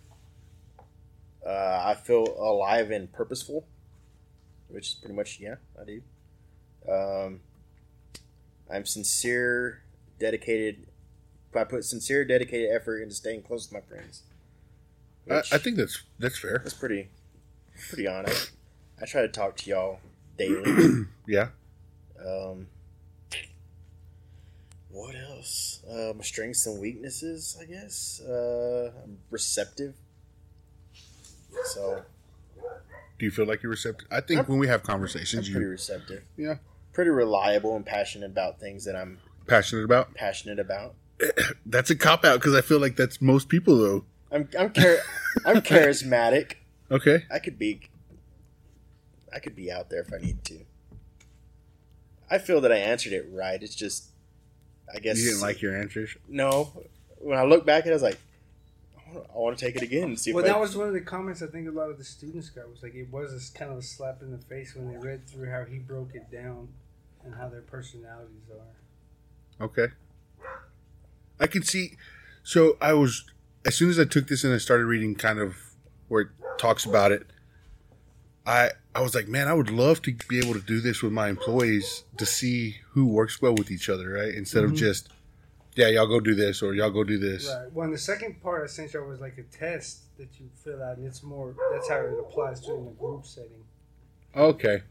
uh, 1.47 1.83
I 1.87 1.95
feel 1.95 2.25
alive 2.39 2.91
and 2.91 3.13
purposeful, 3.13 3.67
which 4.71 4.89
is 4.89 4.95
pretty 4.95 5.15
much 5.15 5.39
yeah, 5.41 5.57
I 5.81 5.85
do. 5.85 6.03
Um, 6.91 7.41
I'm 8.73 8.87
sincere, 8.87 9.83
dedicated. 10.19 10.87
I 11.55 11.65
put 11.65 11.85
sincere, 11.85 12.25
dedicated 12.25 12.71
effort 12.73 12.99
into 13.01 13.15
staying 13.15 13.43
close 13.43 13.67
to 13.67 13.75
my 13.75 13.81
friends. 13.81 14.23
I, 15.29 15.39
I 15.53 15.59
think 15.59 15.77
that's, 15.77 16.03
that's 16.19 16.39
fair. 16.39 16.61
that's 16.63 16.75
pretty, 16.75 17.09
pretty 17.89 18.07
honest. 18.07 18.53
I 19.01 19.07
try 19.07 19.23
to 19.23 19.29
talk 19.29 19.57
to 19.59 19.71
y'all 19.71 20.01
daily. 20.39 21.05
Yeah. 21.27 21.49
um, 22.19 22.67
what 24.91 25.15
else? 25.15 25.81
Uh, 25.89 26.13
my 26.17 26.23
strengths 26.25 26.67
and 26.67 26.81
weaknesses, 26.81 27.57
I 27.61 27.67
guess. 27.67 28.21
Uh, 28.21 28.91
I'm 29.05 29.19
receptive. 29.31 29.95
So 31.67 32.03
Do 33.21 33.27
you 33.27 33.31
feel 33.31 33.45
like 33.45 33.63
you're 33.63 33.69
receptive? 33.71 34.09
I 34.11 34.23
think 34.23 34.49
when 34.49 34.59
we 34.59 34.67
have 34.69 34.81
I'm 34.81 34.87
conversations, 34.87 35.47
pretty 35.47 35.61
you're 35.61 35.69
receptive. 35.69 36.23
Yeah. 36.39 36.55
Pretty 36.95 37.11
reliable 37.11 37.77
and 37.77 37.85
passionate 37.85 38.31
about 38.31 38.59
things 38.59 38.87
that 38.87 38.97
I'm 38.97 39.19
passionate 39.47 39.85
about. 39.85 40.15
passionate 40.15 40.59
about. 40.59 40.95
That's 41.67 41.91
a 41.91 41.97
cop 41.97 42.25
out 42.25 42.41
because 42.41 42.55
I 42.55 42.63
feel 42.63 42.79
like 42.79 42.97
that's 42.97 43.21
most 43.21 43.51
people 43.51 43.77
though. 43.77 44.07
I'm 44.33 44.49
I'm 44.59 44.73
char- 44.73 45.01
I'm 45.45 45.57
charismatic. 45.61 46.55
Okay. 46.91 47.25
I 47.31 47.41
could 47.41 47.59
be 47.59 47.83
I 49.31 49.39
could 49.39 49.55
be 49.55 49.71
out 49.71 49.91
there 49.91 50.01
if 50.01 50.11
I 50.15 50.17
need 50.17 50.43
to. 50.47 50.61
I 52.31 52.39
feel 52.39 52.63
that 52.63 52.73
I 52.73 52.79
answered 52.79 53.13
it 53.13 53.27
right. 53.31 53.63
It's 53.63 53.75
just 53.75 54.07
I 54.95 54.99
guess 54.99 55.19
You 55.19 55.27
didn't 55.29 55.43
like 55.43 55.61
your 55.61 55.77
answers. 55.77 56.17
No. 56.27 56.73
When 57.19 57.39
I 57.39 57.45
look 57.45 57.67
back 57.67 57.83
at 57.83 57.89
it, 57.89 57.91
I 57.91 57.95
was 57.97 58.03
like, 58.03 58.19
I 59.11 59.15
wanna- 59.15 59.29
I 59.35 59.39
want 59.39 59.59
to 59.59 59.65
take 59.65 59.77
it 59.77 59.83
again 59.83 60.05
and 60.05 60.19
see 60.21 60.33
well, 60.33 60.45
if 60.45 60.51
I, 60.51 60.55
that 60.55 60.61
was 60.61 60.77
one 60.77 60.89
of 60.89 60.95
the 60.95 61.01
comments 61.01 61.43
I 61.43 61.47
think 61.47 61.69
a 61.69 61.73
lot 61.73 61.91
of 61.91 61.99
the 61.99 62.05
students 62.05 62.49
got 62.51 62.71
was 62.71 62.83
like 62.83 62.95
it 62.95 63.11
was 63.11 63.33
a 63.55 63.59
kind 63.59 63.73
of 63.73 63.79
a 63.79 63.83
slap 63.83 64.23
in 64.23 64.31
the 64.31 64.39
face 64.39 64.75
when 64.75 64.91
they 64.93 64.99
read 64.99 65.27
through 65.29 65.51
how 65.51 65.65
he 65.65 65.79
broke 65.79 66.15
it 66.15 66.31
down 66.31 66.69
and 67.25 67.35
how 67.35 67.49
their 67.49 67.63
personalities 67.63 68.49
are. 68.51 69.65
Okay. 69.67 69.89
I 71.39 71.47
can 71.47 71.63
see. 71.63 71.97
So 72.43 72.77
I 72.81 72.93
was 72.95 73.25
as 73.67 73.75
soon 73.75 73.91
as 73.91 73.99
I 73.99 74.05
took 74.05 74.29
this 74.29 74.45
and 74.45 74.55
I 74.55 74.59
started 74.59 74.85
reading 74.87 75.15
kind 75.15 75.39
of 75.39 75.57
where 76.09 76.23
it 76.23 76.29
talks 76.59 76.85
about 76.85 77.13
it. 77.13 77.27
I 78.47 78.71
I 78.95 79.03
was 79.03 79.15
like, 79.15 79.29
man, 79.29 79.49
I 79.49 79.55
would 79.55 79.71
love 79.71 80.03
to 80.03 80.13
be 80.29 80.39
able 80.39 80.55
to 80.55 80.61
do 80.61 80.81
this 80.81 81.03
with 81.03 81.13
my 81.13 81.29
employees 81.29 82.05
to 82.17 82.27
see 82.27 82.77
who 82.93 83.07
works 83.07 83.41
well 83.41 83.55
with 83.55 83.71
each 83.71 83.89
other, 83.89 84.11
right? 84.11 84.35
Instead 84.35 84.65
of 84.65 84.73
Mhm. 84.73 84.77
just, 84.77 85.09
yeah, 85.75 85.89
y'all 85.89 86.07
go 86.07 86.21
do 86.21 86.35
this 86.35 86.63
or 86.63 86.75
y'all 86.75 86.91
go 86.91 87.05
do 87.05 87.19
this. 87.19 87.47
Right. 87.47 87.73
Well, 87.73 87.85
and 87.85 87.95
the 87.95 87.99
second 87.99 88.43
part 88.43 88.65
essentially 88.69 89.07
was 89.07 89.21
like 89.21 89.39
a 89.39 89.43
test 89.43 90.17
that 90.19 90.29
you 90.39 90.49
fill 90.63 90.83
out, 90.83 90.97
and 90.97 91.07
it's 91.07 91.23
more 91.23 91.55
that's 91.73 91.89
how 91.89 91.99
it 92.01 92.15
applies 92.19 92.61
to 92.63 92.75
in 92.75 92.87
a 92.87 92.91
group 92.91 93.27
setting. 93.27 93.65
Okay. 94.37 94.83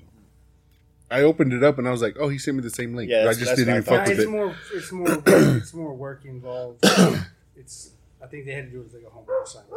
I 1.11 1.21
opened 1.21 1.53
it 1.53 1.63
up 1.63 1.80
and 1.80 1.88
I 1.88 1.91
was 1.91 2.03
like, 2.03 2.17
oh, 2.19 2.30
he 2.30 2.38
sent 2.38 2.57
me 2.57 2.61
the 2.61 2.69
same 2.69 2.95
link. 2.95 3.09
Yeah, 3.09 3.27
I 3.27 3.34
just 3.34 3.55
didn't 3.55 3.75
even 3.75 3.84
what 3.84 4.01
I 4.01 4.05
fuck 4.05 4.07
Yeah, 4.07 4.11
with 4.11 4.19
it's 4.19 4.27
it. 4.27 4.32
more 4.32 4.55
it's 4.73 4.91
more 4.91 5.23
it's 5.57 5.73
more 5.73 5.93
work 5.93 6.25
involved. 6.25 6.86
it's 7.55 7.91
I 8.21 8.27
think 8.27 8.45
they 8.45 8.51
had 8.51 8.65
to 8.65 8.71
do 8.71 8.82
it 8.82 8.84
with 8.84 8.93
like 8.93 9.03
a 9.07 9.09
homework 9.09 9.45
assignment. 9.45 9.73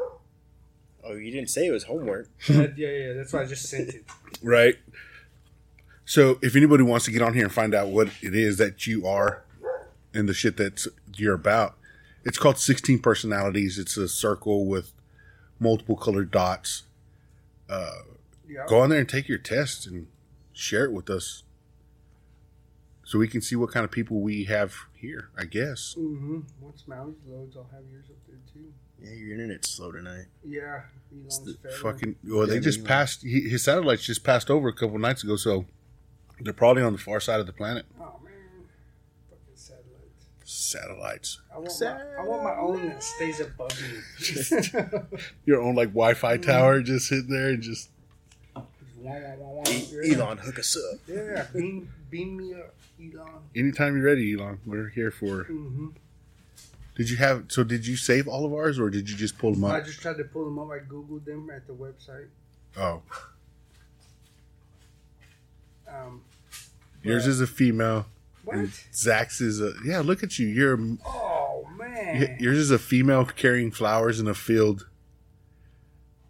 Oh, 1.05 1.15
you 1.15 1.33
didn't 1.33 1.51
say 1.51 1.67
it 1.67 1.71
was 1.71 1.85
homework. 1.85 2.29
yeah, 2.49 2.67
yeah, 2.77 2.89
yeah. 2.89 3.13
That's 3.15 3.33
why 3.33 3.43
I 3.43 3.47
just 3.47 3.69
sent 3.69 3.89
it. 3.91 4.05
Right. 4.43 4.77
So 6.05 6.39
if 6.43 6.55
anybody 6.55 6.83
wants 6.83 7.07
to 7.07 7.11
get 7.11 7.23
on 7.23 7.35
here 7.35 7.45
and 7.45 7.53
find 7.53 7.75
out 7.75 7.89
what 7.89 8.09
it 8.21 8.35
is 8.35 8.59
that 8.59 8.87
you 8.87 9.07
are 9.07 9.43
and 10.15 10.29
the 10.29 10.35
shit 10.35 10.57
that 10.59 10.87
you're 11.17 11.35
about, 11.35 11.77
it's 12.25 12.39
called 12.39 12.59
16 12.59 12.99
personalities. 13.01 13.79
It's 13.79 13.97
a 13.97 14.09
circle 14.09 14.67
with 14.67 14.93
multiple 15.59 15.97
colored 15.97 16.31
dots. 16.31 16.85
Uh, 17.69 17.91
Yeah. 18.49 18.67
go 18.69 18.81
on 18.81 18.91
there 18.91 18.99
and 19.01 19.09
take 19.09 19.29
your 19.29 19.39
test 19.39 19.87
and 19.87 20.07
share 20.53 20.85
it 20.85 20.93
with 20.93 21.09
us 21.09 21.43
so 23.05 23.19
we 23.19 23.29
can 23.29 23.41
see 23.41 23.57
what 23.57 23.71
kind 23.71 23.85
of 23.85 23.91
people 23.91 24.21
we 24.21 24.45
have 24.45 24.75
here, 24.95 25.29
I 25.37 25.45
guess. 25.45 25.95
Mm-hmm. 25.99 26.41
Once 26.61 26.85
Maui 26.87 27.15
loads, 27.29 27.57
I'll 27.57 27.69
have 27.73 27.83
yours 27.91 28.05
up 28.11 28.17
there 28.27 28.37
too. 28.53 28.73
Yeah, 29.03 29.13
your 29.15 29.33
internet's 29.35 29.71
slow 29.71 29.91
tonight. 29.91 30.27
Yeah, 30.45 30.83
It's 31.27 31.39
Elon's 31.39 31.59
the 31.63 31.69
failing. 31.69 31.79
fucking 31.83 32.17
well, 32.29 32.47
they 32.47 32.61
just 32.61 32.81
man. 32.81 32.87
passed. 32.89 33.23
He, 33.23 33.49
his 33.49 33.65
satellites 33.65 34.05
just 34.05 34.23
passed 34.23 34.51
over 34.51 34.69
a 34.69 34.73
couple 34.73 34.99
nights 34.99 35.25
ago, 35.25 35.37
so 35.37 35.65
they're 36.41 36.53
probably 36.53 36.83
on 36.83 36.93
the 36.93 36.99
far 36.99 37.19
side 37.21 37.41
of 37.41 37.47
the 37.47 37.53
planet. 37.53 37.85
Oh 37.99 38.03
man, 38.03 38.11
fucking 38.13 38.22
satellites. 40.63 41.41
Satellites. 41.69 41.83
I 42.19 42.25
want 42.25 42.43
my 42.45 42.51
I 42.51 42.57
want 42.57 42.79
my 42.79 42.81
own 42.83 42.89
that 42.89 43.03
stays 43.03 43.41
above 43.41 43.73
me. 43.81 45.19
your 45.47 45.61
own 45.61 45.75
like 45.75 45.89
Wi-Fi 45.89 46.37
tower 46.39 46.81
just 46.83 47.09
sitting 47.09 47.31
there 47.31 47.49
and 47.51 47.63
just 47.63 47.91
Wah, 48.55 48.63
wah, 49.03 49.35
wah, 49.37 49.51
wah. 49.55 49.63
Yeah. 49.69 50.15
Elon, 50.15 50.39
hook 50.39 50.59
us 50.61 50.77
up. 50.77 51.01
Yeah, 51.09 51.47
beam 51.53 51.89
beam 52.11 52.37
me 52.37 52.55
up, 52.55 52.73
Elon. 53.01 53.43
anytime 53.57 53.97
you're 53.97 54.07
ready, 54.07 54.35
Elon. 54.39 54.61
We're 54.65 54.91
here 54.91 55.11
for. 55.11 55.45
Mm-hmm. 55.45 55.89
Did 56.95 57.11
you 57.11 57.17
have? 57.17 57.47
So 57.49 57.65
did 57.65 57.85
you 57.87 57.97
save 57.97 58.29
all 58.29 58.45
of 58.45 58.53
ours, 58.53 58.79
or 58.79 58.91
did 58.91 59.11
you 59.11 59.17
just 59.17 59.39
pull 59.39 59.55
them 59.55 59.65
up? 59.65 59.73
I 59.73 59.81
just 59.81 60.01
tried 60.01 60.19
to 60.19 60.25
pull 60.25 60.45
them 60.45 60.59
up. 60.61 60.69
I 60.71 60.79
googled 60.81 61.25
them 61.25 61.51
at 61.51 61.67
the 61.67 61.73
website. 61.73 62.29
Oh, 62.77 63.03
Um, 65.89 66.23
yours 67.03 67.27
is 67.27 67.41
a 67.41 67.47
female. 67.47 68.07
What? 68.45 68.57
And 68.57 68.73
Zach's 68.95 69.41
is 69.41 69.61
a 69.61 69.73
yeah. 69.85 70.01
Look 70.01 70.23
at 70.23 70.39
you. 70.39 70.47
You're 70.49 70.79
Oh 71.07 71.67
man. 71.77 72.37
yours 72.41 72.59
is 72.59 72.71
a 72.71 72.79
female 72.79 73.25
carrying 73.25 73.71
flowers 73.71 74.19
in 74.21 74.27
a 74.27 74.35
field. 74.35 74.89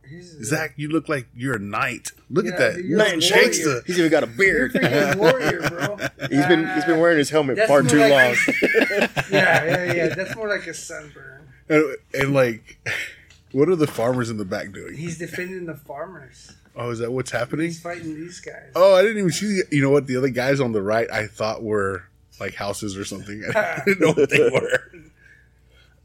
He's 0.09 0.45
Zach, 0.45 0.75
you 0.77 0.89
look 0.89 1.09
like 1.09 1.29
you're 1.35 1.55
a 1.57 1.59
knight. 1.59 2.11
Look 2.29 2.45
at 2.47 2.59
that. 2.59 2.85
you're 2.85 3.01
a 3.01 3.17
gangster. 3.19 3.83
He's 3.87 3.99
even 3.99 4.11
got 4.11 4.25
a 4.25 4.27
You're 4.37 4.67
a 4.67 4.71
beard. 4.73 5.17
warrior, 5.19 5.61
bro. 5.71 5.97
he's 6.29 6.47
been 6.47 6.69
he's 6.75 6.85
been 6.85 7.01
wearing 7.01 7.17
his 7.19 7.31
helmet 7.31 7.57
That's 7.57 7.69
far 7.69 7.83
too 7.83 7.99
like- 7.99 8.11
long. 8.11 8.35
Yeah, 9.31 9.65
yeah, 9.65 9.93
yeah. 9.95 10.09
That's 10.15 10.37
more 10.37 10.49
like 10.49 10.67
a 10.67 10.75
sunburn. 10.75 11.49
And, 11.71 11.97
and 12.13 12.35
like, 12.35 12.79
what 13.53 13.71
are 13.71 13.77
the 13.77 13.87
farmers 13.87 14.29
in 14.29 14.37
the 14.37 14.45
back 14.45 14.73
doing? 14.73 14.95
He's 14.95 15.17
defending 15.19 15.65
the 15.65 15.77
farmers. 15.77 16.53
Oh, 16.75 16.91
is 16.91 17.01
that 17.01 17.13
what's 17.13 17.31
happening? 17.31 17.67
He's 17.67 17.81
fighting 17.81 18.15
these 18.15 18.41
guys. 18.41 18.73
Oh, 18.75 18.95
I 18.95 19.03
didn't 19.03 19.19
even 19.19 19.31
see. 19.31 19.47
The, 19.47 19.77
you 19.77 19.83
know 19.83 19.91
what? 19.91 20.07
The 20.07 20.17
other 20.17 20.31
guys 20.31 20.59
on 20.61 20.73
the 20.73 20.83
right, 20.83 21.11
I 21.11 21.27
thought 21.27 21.63
were 21.63 22.05
like 22.41 22.55
houses 22.55 22.97
or 22.97 23.05
something. 23.05 23.43
I 23.55 23.83
didn't 23.87 24.01
know 24.01 24.13
what 24.13 24.31
they 24.31 24.49
were. 24.49 24.93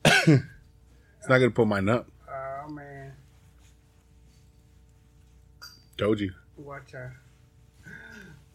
it's 1.19 1.29
not 1.29 1.37
gonna 1.37 1.51
pull 1.51 1.65
mine 1.65 1.87
up. 1.87 2.07
Oh 2.29 2.69
man. 2.69 3.13
Told 5.97 6.19
you. 6.19 6.33
Watch 6.57 6.93
out. 6.95 7.11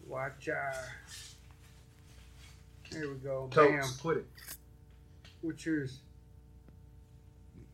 Watch 0.07 0.49
out. 0.49 0.75
There 2.91 3.09
we 3.09 3.15
go. 3.15 3.49
Bam. 3.53 3.81
put 4.01 4.17
it. 4.17 4.27
What's 5.41 5.65
yours? 5.65 5.99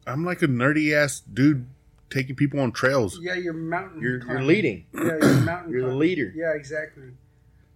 I'm 0.08 0.24
like 0.24 0.42
a 0.42 0.48
nerdy 0.48 0.94
ass 0.94 1.20
dude 1.20 1.68
taking 2.10 2.36
people 2.36 2.60
on 2.60 2.72
trails. 2.72 3.20
Yeah, 3.22 3.36
you're 3.36 3.54
mountain. 3.54 4.02
You're 4.02 4.26
you're 4.26 4.44
leading. 4.44 4.86
Yeah, 4.94 5.04
you're 5.22 5.34
mountain. 5.42 5.72
You're 5.74 5.90
the 5.90 5.96
leader. 5.96 6.32
Yeah, 6.36 6.54
exactly. 6.56 7.12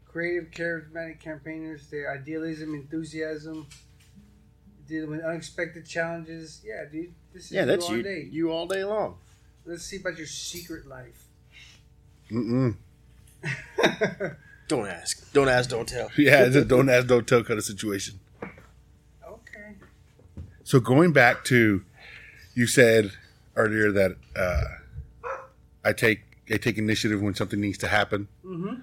Creative, 0.07 0.49
charismatic 0.51 1.19
campaigners. 1.19 1.87
Their 1.89 2.11
idealism, 2.11 2.73
enthusiasm, 2.75 3.67
dealing 4.87 5.09
with 5.11 5.21
unexpected 5.21 5.85
challenges. 5.85 6.61
Yeah, 6.63 6.85
dude. 6.91 7.13
This 7.33 7.45
is 7.45 7.51
Yeah, 7.51 7.65
that's 7.65 7.85
all 7.85 7.97
you. 7.97 8.03
Day. 8.03 8.27
You 8.29 8.51
all 8.51 8.67
day 8.67 8.83
long. 8.83 9.17
Let's 9.65 9.83
see 9.83 9.97
about 9.97 10.17
your 10.17 10.27
secret 10.27 10.85
life. 10.87 11.25
Mm-mm. 12.31 12.75
Don't 14.67 14.87
ask. 14.87 15.31
Don't 15.33 15.49
ask. 15.49 15.69
Don't 15.69 15.87
tell. 15.87 16.09
Yeah, 16.17 16.45
it's 16.45 16.55
a 16.55 16.63
don't 16.65 16.89
ask, 16.89 17.05
don't 17.07 17.27
tell 17.27 17.43
kind 17.43 17.57
of 17.59 17.65
situation. 17.65 18.19
okay. 18.41 19.75
So 20.63 20.79
going 20.79 21.11
back 21.11 21.43
to, 21.45 21.83
you 22.55 22.65
said 22.65 23.11
earlier 23.55 23.91
that 23.91 24.15
uh, 24.35 24.63
I 25.83 25.93
take 25.93 26.21
I 26.51 26.57
take 26.57 26.77
initiative 26.77 27.21
when 27.21 27.35
something 27.35 27.59
needs 27.59 27.77
to 27.79 27.87
happen. 27.87 28.27
Mm-hmm. 28.45 28.81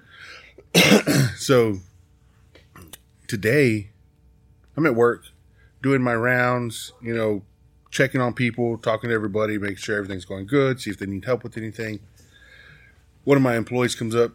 So 1.35 1.79
today, 3.27 3.89
I'm 4.77 4.85
at 4.85 4.93
work 4.93 5.23
doing 5.81 6.01
my 6.01 6.13
rounds, 6.13 6.93
you 7.01 7.15
know, 7.15 7.41
checking 7.89 8.21
on 8.21 8.33
people, 8.33 8.77
talking 8.77 9.09
to 9.09 9.15
everybody, 9.15 9.57
making 9.57 9.77
sure 9.77 9.97
everything's 9.97 10.25
going 10.25 10.45
good, 10.45 10.79
see 10.79 10.91
if 10.91 10.97
they 10.99 11.05
need 11.05 11.25
help 11.25 11.43
with 11.43 11.57
anything. 11.57 11.99
One 13.23 13.37
of 13.37 13.43
my 13.43 13.55
employees 13.55 13.95
comes 13.95 14.15
up 14.15 14.33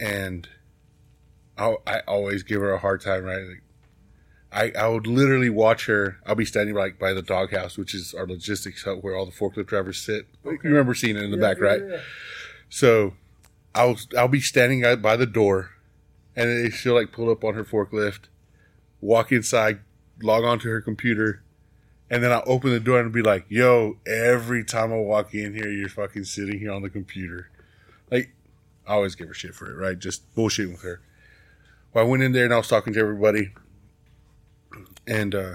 and 0.00 0.48
i 1.56 1.76
I 1.86 2.00
always 2.00 2.42
give 2.42 2.60
her 2.60 2.72
a 2.72 2.78
hard 2.78 3.00
time, 3.00 3.24
right? 3.24 3.46
Like, 3.46 3.62
I, 4.50 4.72
I 4.78 4.88
would 4.88 5.06
literally 5.06 5.50
watch 5.50 5.86
her. 5.86 6.18
I'll 6.26 6.34
be 6.34 6.44
standing 6.46 6.74
like 6.74 6.98
by 6.98 7.12
the 7.12 7.20
doghouse, 7.22 7.76
which 7.76 7.94
is 7.94 8.14
our 8.14 8.26
logistics 8.26 8.84
hub 8.84 9.00
where 9.02 9.14
all 9.14 9.26
the 9.26 9.32
forklift 9.32 9.66
drivers 9.66 10.00
sit. 10.00 10.26
You 10.44 10.58
remember 10.62 10.94
seeing 10.94 11.16
it 11.16 11.22
in 11.22 11.30
the 11.30 11.36
Yeah, 11.36 11.42
back, 11.42 11.58
yeah, 11.58 11.64
right? 11.64 11.82
yeah. 11.88 12.00
So 12.70 13.14
I'll 13.74 13.96
I'll 14.16 14.28
be 14.28 14.40
standing 14.40 14.84
out 14.84 15.02
by 15.02 15.16
the 15.16 15.26
door, 15.26 15.70
and 16.34 16.48
then 16.48 16.70
she'll 16.70 16.94
like 16.94 17.12
pull 17.12 17.30
up 17.30 17.44
on 17.44 17.54
her 17.54 17.64
forklift, 17.64 18.20
walk 19.00 19.32
inside, 19.32 19.80
log 20.22 20.44
onto 20.44 20.68
her 20.70 20.80
computer, 20.80 21.42
and 22.10 22.24
then 22.24 22.32
I'll 22.32 22.42
open 22.46 22.70
the 22.70 22.80
door 22.80 23.00
and 23.00 23.12
be 23.12 23.22
like, 23.22 23.44
"Yo!" 23.48 23.98
Every 24.06 24.64
time 24.64 24.92
I 24.92 24.96
walk 24.96 25.34
in 25.34 25.52
here, 25.54 25.68
you're 25.70 25.88
fucking 25.90 26.24
sitting 26.24 26.58
here 26.58 26.72
on 26.72 26.82
the 26.82 26.90
computer. 26.90 27.50
Like 28.10 28.32
I 28.86 28.94
always 28.94 29.14
give 29.14 29.28
her 29.28 29.34
shit 29.34 29.54
for 29.54 29.70
it, 29.70 29.74
right? 29.76 29.98
Just 29.98 30.34
bullshitting 30.34 30.72
with 30.72 30.82
her. 30.82 31.00
Well, 31.92 32.06
I 32.06 32.08
went 32.08 32.22
in 32.22 32.32
there 32.32 32.44
and 32.46 32.54
I 32.54 32.58
was 32.58 32.68
talking 32.68 32.94
to 32.94 33.00
everybody, 33.00 33.52
and 35.08 35.34
uh, 35.34 35.54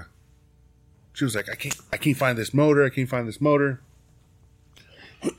she 1.12 1.24
was 1.24 1.34
like, 1.34 1.48
"I 1.48 1.54
can't, 1.54 1.76
I 1.92 1.96
can't 1.96 2.16
find 2.16 2.36
this 2.36 2.52
motor. 2.52 2.84
I 2.84 2.90
can't 2.90 3.08
find 3.08 3.26
this 3.26 3.40
motor." 3.40 3.80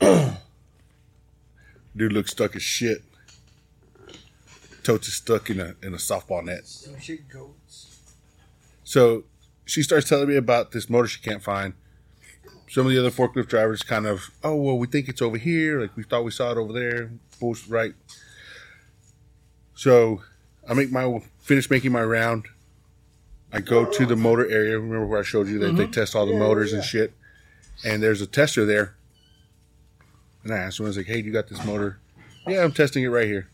Dude 1.96 2.12
looks 2.12 2.32
stuck 2.32 2.56
as 2.56 2.62
shit. 2.62 3.04
Totes 4.82 5.08
is 5.08 5.14
stuck 5.14 5.50
in 5.50 5.60
a 5.60 5.74
in 5.82 5.94
a 5.94 5.98
softball 5.98 6.44
net. 6.44 6.66
Some 6.66 6.98
shit 6.98 7.28
goats. 7.28 8.14
So 8.84 9.24
she 9.64 9.82
starts 9.82 10.08
telling 10.08 10.28
me 10.28 10.36
about 10.36 10.72
this 10.72 10.88
motor 10.88 11.08
she 11.08 11.20
can't 11.20 11.42
find. 11.42 11.74
Some 12.68 12.86
of 12.86 12.92
the 12.92 12.98
other 12.98 13.10
forklift 13.10 13.48
drivers 13.48 13.82
kind 13.82 14.06
of, 14.06 14.30
oh 14.42 14.56
well, 14.56 14.78
we 14.78 14.86
think 14.88 15.08
it's 15.08 15.22
over 15.22 15.36
here. 15.36 15.80
Like 15.80 15.96
we 15.96 16.02
thought 16.02 16.24
we 16.24 16.30
saw 16.32 16.50
it 16.50 16.58
over 16.58 16.72
there. 16.72 17.10
Bullshit, 17.38 17.70
right? 17.70 17.94
So 19.74 20.22
I 20.68 20.74
make 20.74 20.90
my 20.90 21.22
finish 21.38 21.70
making 21.70 21.92
my 21.92 22.02
round. 22.02 22.46
I 23.52 23.60
go 23.60 23.84
to 23.84 24.06
the 24.06 24.16
motor 24.16 24.48
area. 24.50 24.78
Remember 24.78 25.06
where 25.06 25.20
I 25.20 25.22
showed 25.22 25.48
you 25.48 25.58
that 25.60 25.76
they 25.76 25.86
test 25.86 26.14
all 26.14 26.26
the 26.26 26.32
Yeah, 26.32 26.38
motors 26.38 26.72
yeah, 26.72 26.78
and 26.78 26.84
shit. 26.84 27.14
And 27.84 28.02
there's 28.02 28.20
a 28.20 28.26
tester 28.26 28.64
there. 28.66 28.96
And 30.42 30.52
I 30.52 30.58
asked 30.58 30.78
him, 30.80 30.86
I 30.86 30.88
was 30.88 30.96
like, 30.96 31.06
"Hey, 31.06 31.22
you 31.22 31.32
got 31.32 31.48
this 31.48 31.64
motor?" 31.64 31.98
Yeah, 32.46 32.62
I'm 32.62 32.72
testing 32.72 33.02
it 33.02 33.08
right 33.08 33.26
here. 33.26 33.48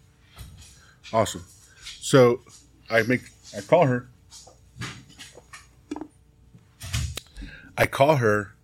Awesome. 1.13 1.45
So 2.01 2.41
I 2.91 3.03
make 3.03 3.23
I 3.57 3.61
call 3.61 3.87
her. 3.87 4.09
I 7.77 7.87
call 7.87 8.17
her 8.17 8.55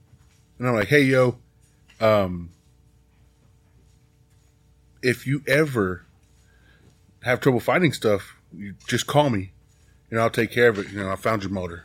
and 0.58 0.68
I'm 0.68 0.74
like, 0.74 0.88
hey 0.88 1.02
yo, 1.02 1.38
um 2.00 2.50
if 5.02 5.26
you 5.26 5.42
ever 5.46 6.04
have 7.22 7.40
trouble 7.40 7.60
finding 7.60 7.92
stuff, 7.92 8.36
you 8.52 8.74
just 8.86 9.06
call 9.06 9.30
me 9.30 9.52
and 10.10 10.20
I'll 10.20 10.30
take 10.30 10.50
care 10.50 10.68
of 10.68 10.78
it. 10.78 10.90
You 10.90 11.00
know, 11.00 11.10
I 11.10 11.16
found 11.16 11.42
your 11.42 11.52
motor. 11.52 11.84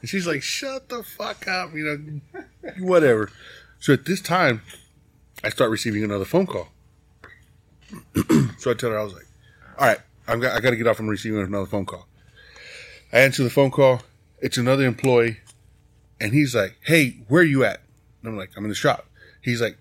And 0.00 0.08
she's 0.08 0.26
like, 0.26 0.42
shut 0.42 0.88
the 0.88 1.02
fuck 1.02 1.46
up, 1.46 1.74
you 1.74 1.84
know, 2.34 2.42
whatever. 2.78 3.30
So 3.78 3.92
at 3.92 4.04
this 4.04 4.20
time, 4.20 4.62
I 5.42 5.48
start 5.50 5.70
receiving 5.70 6.04
another 6.04 6.24
phone 6.24 6.46
call. 6.46 6.68
so 8.58 8.70
I 8.70 8.74
tell 8.74 8.90
her, 8.90 8.98
I 8.98 9.02
was 9.02 9.14
like, 9.14 9.26
all 9.78 9.86
right, 9.86 9.98
I'm 10.28 10.40
got, 10.40 10.56
I 10.56 10.60
got 10.60 10.70
to 10.70 10.76
get 10.76 10.86
off. 10.86 11.00
I'm 11.00 11.08
receiving 11.08 11.40
another 11.40 11.66
phone 11.66 11.86
call. 11.86 12.06
I 13.12 13.20
answer 13.20 13.42
the 13.42 13.50
phone 13.50 13.70
call. 13.70 14.02
It's 14.40 14.58
another 14.58 14.84
employee. 14.84 15.38
And 16.20 16.32
he's 16.32 16.54
like, 16.54 16.76
hey, 16.82 17.18
where 17.28 17.42
are 17.42 17.46
you 17.46 17.64
at? 17.64 17.80
And 18.22 18.30
I'm 18.30 18.36
like, 18.36 18.50
I'm 18.56 18.64
in 18.64 18.68
the 18.68 18.74
shop. 18.74 19.06
He's 19.40 19.60
like, 19.60 19.78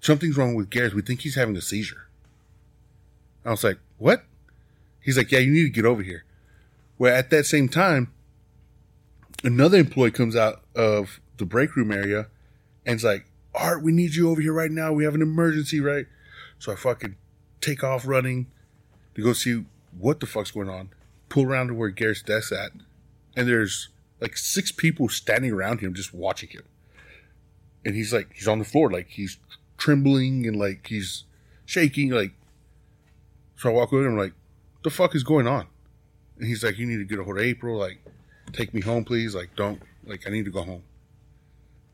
something's 0.00 0.36
wrong 0.36 0.54
with 0.54 0.70
Garrett. 0.70 0.94
We 0.94 1.02
think 1.02 1.20
he's 1.20 1.36
having 1.36 1.56
a 1.56 1.60
seizure. 1.60 2.08
I 3.44 3.50
was 3.50 3.62
like, 3.62 3.78
what? 3.98 4.24
He's 5.00 5.16
like, 5.16 5.30
yeah, 5.30 5.38
you 5.38 5.52
need 5.52 5.62
to 5.62 5.70
get 5.70 5.84
over 5.84 6.02
here. 6.02 6.24
Well, 6.98 7.14
at 7.14 7.30
that 7.30 7.46
same 7.46 7.68
time, 7.68 8.12
another 9.44 9.78
employee 9.78 10.10
comes 10.10 10.34
out 10.34 10.62
of 10.74 11.20
the 11.36 11.44
break 11.44 11.76
room 11.76 11.92
area 11.92 12.28
and's 12.86 13.04
like, 13.04 13.26
Art, 13.54 13.82
we 13.82 13.92
need 13.92 14.14
you 14.14 14.30
over 14.30 14.40
here 14.40 14.52
right 14.52 14.70
now. 14.70 14.92
We 14.92 15.04
have 15.04 15.14
an 15.14 15.22
emergency, 15.22 15.80
right? 15.80 16.06
So 16.58 16.72
I 16.72 16.76
fucking 16.76 17.16
take 17.60 17.82
off 17.82 18.06
running 18.06 18.46
to 19.14 19.22
go 19.22 19.32
see 19.32 19.64
what 19.98 20.20
the 20.20 20.26
fuck's 20.26 20.52
going 20.52 20.70
on. 20.70 20.90
Pull 21.28 21.44
around 21.44 21.68
to 21.68 21.74
where 21.74 21.88
Garrett's 21.88 22.22
desk 22.22 22.52
at, 22.52 22.70
and 23.34 23.48
there's 23.48 23.88
like 24.20 24.36
six 24.36 24.70
people 24.70 25.08
standing 25.08 25.52
around 25.52 25.80
him 25.80 25.92
just 25.92 26.14
watching 26.14 26.50
him. 26.50 26.62
And 27.84 27.94
he's 27.94 28.12
like, 28.12 28.32
he's 28.34 28.48
on 28.48 28.58
the 28.58 28.64
floor, 28.64 28.90
like 28.90 29.08
he's 29.08 29.38
trembling 29.76 30.46
and 30.46 30.56
like 30.56 30.86
he's 30.86 31.24
shaking, 31.64 32.10
like. 32.10 32.32
So 33.56 33.70
I 33.70 33.72
walk 33.72 33.92
over 33.92 34.06
and 34.06 34.12
I'm 34.12 34.18
like, 34.18 34.34
the 34.84 34.90
fuck 34.90 35.14
is 35.14 35.24
going 35.24 35.46
on? 35.46 35.66
And 36.38 36.46
he's 36.46 36.62
like, 36.62 36.78
you 36.78 36.86
need 36.86 36.98
to 36.98 37.04
get 37.04 37.18
a 37.18 37.24
hold 37.24 37.38
of 37.38 37.42
April, 37.44 37.78
like, 37.78 37.98
take 38.52 38.74
me 38.74 38.80
home, 38.80 39.04
please. 39.04 39.34
Like, 39.34 39.56
don't, 39.56 39.80
like, 40.04 40.26
I 40.26 40.30
need 40.30 40.44
to 40.44 40.50
go 40.50 40.62
home. 40.62 40.82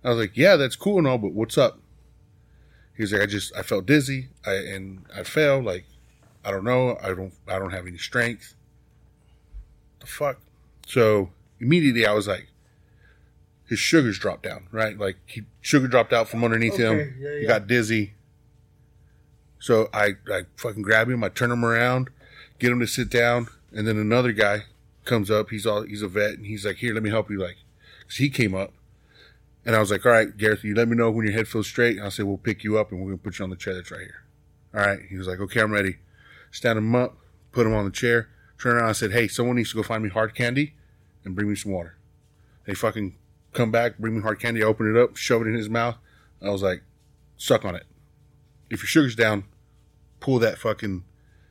I 0.05 0.09
was 0.11 0.19
like, 0.19 0.37
yeah, 0.37 0.57
that's 0.57 0.75
cool 0.77 0.99
and 0.99 1.07
all, 1.07 1.19
but 1.19 1.33
what's 1.33 1.57
up? 1.57 1.79
He 2.97 3.03
was 3.03 3.13
like, 3.13 3.23
I 3.23 3.27
just, 3.27 3.55
I 3.57 3.63
felt 3.63 3.87
dizzy, 3.87 4.29
I 4.45 4.55
and 4.55 5.05
I 5.15 5.23
fell. 5.23 5.63
Like, 5.63 5.85
I 6.45 6.51
don't 6.51 6.65
know, 6.65 6.99
I 7.03 7.09
don't, 7.15 7.33
I 7.49 7.59
don't 7.59 7.71
have 7.71 7.87
any 7.87 7.99
strength. 7.99 8.55
The 10.01 10.07
fuck. 10.07 10.41
So 10.87 11.31
immediately 11.61 12.05
I 12.05 12.13
was 12.13 12.27
like, 12.27 12.49
his 13.69 13.79
sugars 13.79 14.19
dropped 14.19 14.43
down, 14.43 14.67
right? 14.73 14.99
Like 14.99 15.17
he 15.25 15.43
sugar 15.61 15.87
dropped 15.87 16.13
out 16.13 16.29
from 16.29 16.43
underneath 16.45 16.75
Okay, 16.75 16.83
him. 16.83 17.15
yeah, 17.21 17.39
He 17.39 17.47
got 17.47 17.67
dizzy. 17.69 18.15
So 19.61 19.89
I, 19.95 20.15
I 20.31 20.43
fucking 20.57 20.83
grab 20.83 21.09
him, 21.09 21.23
I 21.23 21.29
turn 21.29 21.53
him 21.53 21.65
around, 21.65 22.11
get 22.59 22.73
him 22.73 22.81
to 22.81 22.87
sit 22.87 23.09
down, 23.09 23.47
and 23.73 23.87
then 23.87 23.97
another 23.99 24.33
guy 24.33 24.65
comes 25.05 25.31
up. 25.31 25.51
He's 25.51 25.67
all, 25.67 25.83
he's 25.83 26.03
a 26.03 26.09
vet, 26.09 26.35
and 26.35 26.47
he's 26.47 26.65
like, 26.65 26.77
"Here, 26.77 26.95
let 26.95 27.03
me 27.03 27.11
help 27.11 27.31
you." 27.31 27.39
Like, 27.39 27.57
cause 28.07 28.17
he 28.17 28.31
came 28.31 28.55
up, 28.55 28.73
and 29.65 29.75
I 29.75 29.81
was 29.81 29.91
like, 29.91 30.05
"All 30.07 30.13
right, 30.13 30.37
Garreth, 30.37 30.65
you 30.65 30.75
let 30.75 30.89
me 30.89 30.97
know 30.97 31.11
when 31.11 31.27
your 31.27 31.35
head 31.35 31.49
feels 31.49 31.67
straight." 31.67 31.97
And 31.97 32.07
I 32.07 32.11
said, 32.11 32.27
"We'll 32.27 32.39
pick 32.39 32.65
you 32.65 32.79
up, 32.79 32.91
and 32.93 33.01
we're 33.01 33.07
gonna 33.11 33.19
put 33.19 33.39
you 33.39 33.45
on 33.45 33.51
the 33.51 33.57
chair 33.57 33.75
that's 33.75 33.91
right 33.91 34.01
here." 34.01 34.25
All 34.75 34.81
right. 34.81 35.01
He 35.09 35.17
was 35.17 35.27
like, 35.27 35.41
"Okay, 35.41 35.61
I'm 35.61 35.73
ready." 35.73 35.99
Stand 36.51 36.79
him 36.79 36.95
up, 36.95 37.17
put 37.51 37.67
him 37.67 37.75
on 37.75 37.85
the 37.85 37.91
chair, 37.91 38.29
Turn 38.63 38.77
around 38.77 38.87
and 38.89 38.97
said, 38.97 39.11
"Hey, 39.11 39.27
someone 39.27 39.57
needs 39.57 39.71
to 39.71 39.77
go 39.77 39.83
find 39.83 40.05
me 40.05 40.09
hard 40.09 40.37
candy 40.37 40.75
and 41.25 41.35
bring 41.35 41.49
me 41.49 41.57
some 41.57 41.73
water." 41.73 41.97
They 42.65 42.75
fucking 42.75 43.17
come 43.53 43.73
back, 43.73 43.99
bring 43.99 44.15
me 44.15 44.23
hard 44.23 44.39
candy. 44.39 44.63
I 44.63 44.67
open 44.67 44.89
it 44.89 44.97
up, 44.97 45.17
shove 45.17 45.43
it 45.43 45.49
in 45.49 45.55
his 45.55 45.69
mouth. 45.69 45.97
I 46.41 46.51
was 46.51 46.63
like, 46.63 46.85
"Suck 47.37 47.65
on 47.65 47.75
it. 47.75 47.87
If 48.71 48.81
your 48.83 48.87
sugar's 48.87 49.17
down, 49.17 49.47
pull 50.21 50.39
that 50.39 50.59
fucking 50.59 51.03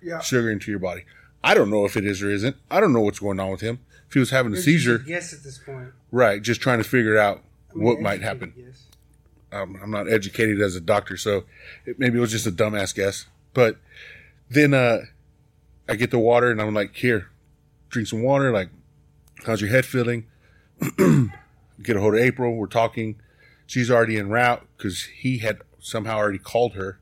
Yeah. 0.02 0.22
sugar 0.22 0.50
into 0.50 0.72
your 0.72 0.80
body." 0.80 1.04
I 1.44 1.54
don't 1.54 1.70
know 1.70 1.86
if 1.86 1.98
it 1.98 2.06
is 2.06 2.22
or 2.22 2.30
isn't. 2.30 2.56
I 2.70 2.80
don't 2.80 2.94
know 2.94 3.02
what's 3.02 3.20
going 3.20 3.40
on 3.40 3.50
with 3.52 3.62
him. 3.62 3.80
If 4.08 4.14
he 4.14 4.20
was 4.20 4.30
having 4.32 4.54
a 4.54 4.58
seizure, 4.58 5.00
Guess 5.00 5.34
at 5.34 5.44
this 5.44 5.58
point. 5.58 5.90
right? 6.12 6.42
Just 6.42 6.62
trying 6.62 6.78
to 6.80 6.84
figure 6.84 7.18
out 7.18 7.42
I 7.72 7.76
mean, 7.76 7.86
what 7.86 8.00
might 8.02 8.22
happen. 8.22 8.54
guess. 8.56 8.84
um, 9.52 9.80
I'm 9.82 9.90
not 9.90 10.12
educated 10.12 10.62
as 10.62 10.76
a 10.76 10.82
doctor, 10.82 11.16
so 11.18 11.46
it, 11.86 11.98
maybe 11.98 12.18
it 12.18 12.22
was 12.22 12.32
just 12.32 12.46
a 12.46 12.52
dumbass 12.52 12.94
guess. 12.94 13.26
But 13.54 13.78
then 14.50 14.74
uh, 14.74 15.00
I 15.88 15.96
get 15.96 16.12
the 16.12 16.20
water 16.20 16.52
and 16.52 16.62
I'm 16.62 16.74
like, 16.74 16.94
here, 16.96 17.30
drink 17.90 18.08
some 18.10 18.22
water. 18.22 18.52
Like, 18.52 18.70
how's 19.46 19.62
your 19.62 19.70
head 19.70 19.86
feeling? 19.86 20.26
get 20.98 21.96
a 21.96 22.00
hold 22.02 22.16
of 22.16 22.20
April. 22.20 22.56
We're 22.56 22.68
talking. 22.68 23.20
She's 23.66 23.90
already 23.90 24.18
en 24.18 24.30
route 24.30 24.68
because 24.78 25.04
he 25.06 25.38
had 25.40 25.60
somehow 25.80 26.18
already 26.18 26.38
called 26.40 26.74
her. 26.74 27.00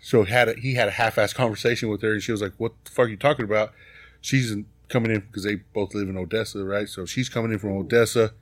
So 0.00 0.24
had 0.24 0.48
a, 0.48 0.54
he 0.54 0.74
had 0.74 0.88
a 0.88 0.92
half-assed 0.92 1.34
conversation 1.34 1.88
with 1.88 2.02
her, 2.02 2.12
and 2.12 2.22
she 2.22 2.32
was 2.32 2.40
like, 2.40 2.52
"What 2.58 2.72
the 2.84 2.90
fuck 2.90 3.06
are 3.06 3.08
you 3.08 3.16
talking 3.16 3.44
about?" 3.44 3.72
She's 4.20 4.50
in, 4.52 4.66
coming 4.88 5.10
in 5.10 5.20
because 5.20 5.44
they 5.44 5.56
both 5.56 5.94
live 5.94 6.08
in 6.08 6.16
Odessa, 6.16 6.64
right? 6.64 6.88
So 6.88 7.04
she's 7.04 7.28
coming 7.28 7.52
in 7.52 7.58
from 7.58 7.72
Odessa. 7.76 8.32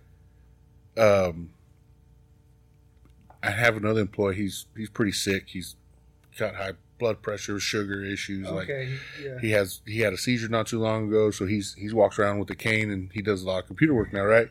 Um, 0.96 1.50
I 3.42 3.50
have 3.50 3.76
another 3.76 4.00
employee. 4.00 4.36
He's 4.36 4.66
he's 4.76 4.90
pretty 4.90 5.12
sick. 5.12 5.44
He's 5.48 5.76
got 6.38 6.56
high 6.56 6.72
blood 6.98 7.20
pressure, 7.22 7.60
sugar 7.60 8.02
issues. 8.04 8.48
Like 8.48 8.68
Yeah. 8.68 9.38
he 9.40 9.50
has 9.52 9.80
he 9.86 10.00
had 10.00 10.12
a 10.12 10.16
seizure 10.18 10.48
not 10.48 10.66
too 10.66 10.78
long 10.80 11.08
ago, 11.08 11.30
so 11.30 11.46
he's 11.46 11.74
he's 11.74 11.94
walks 11.94 12.18
around 12.18 12.38
with 12.38 12.50
a 12.50 12.56
cane 12.56 12.90
and 12.90 13.10
he 13.12 13.22
does 13.22 13.42
a 13.42 13.46
lot 13.46 13.58
of 13.60 13.66
computer 13.66 13.94
work 13.94 14.12
now, 14.12 14.24
right? 14.24 14.48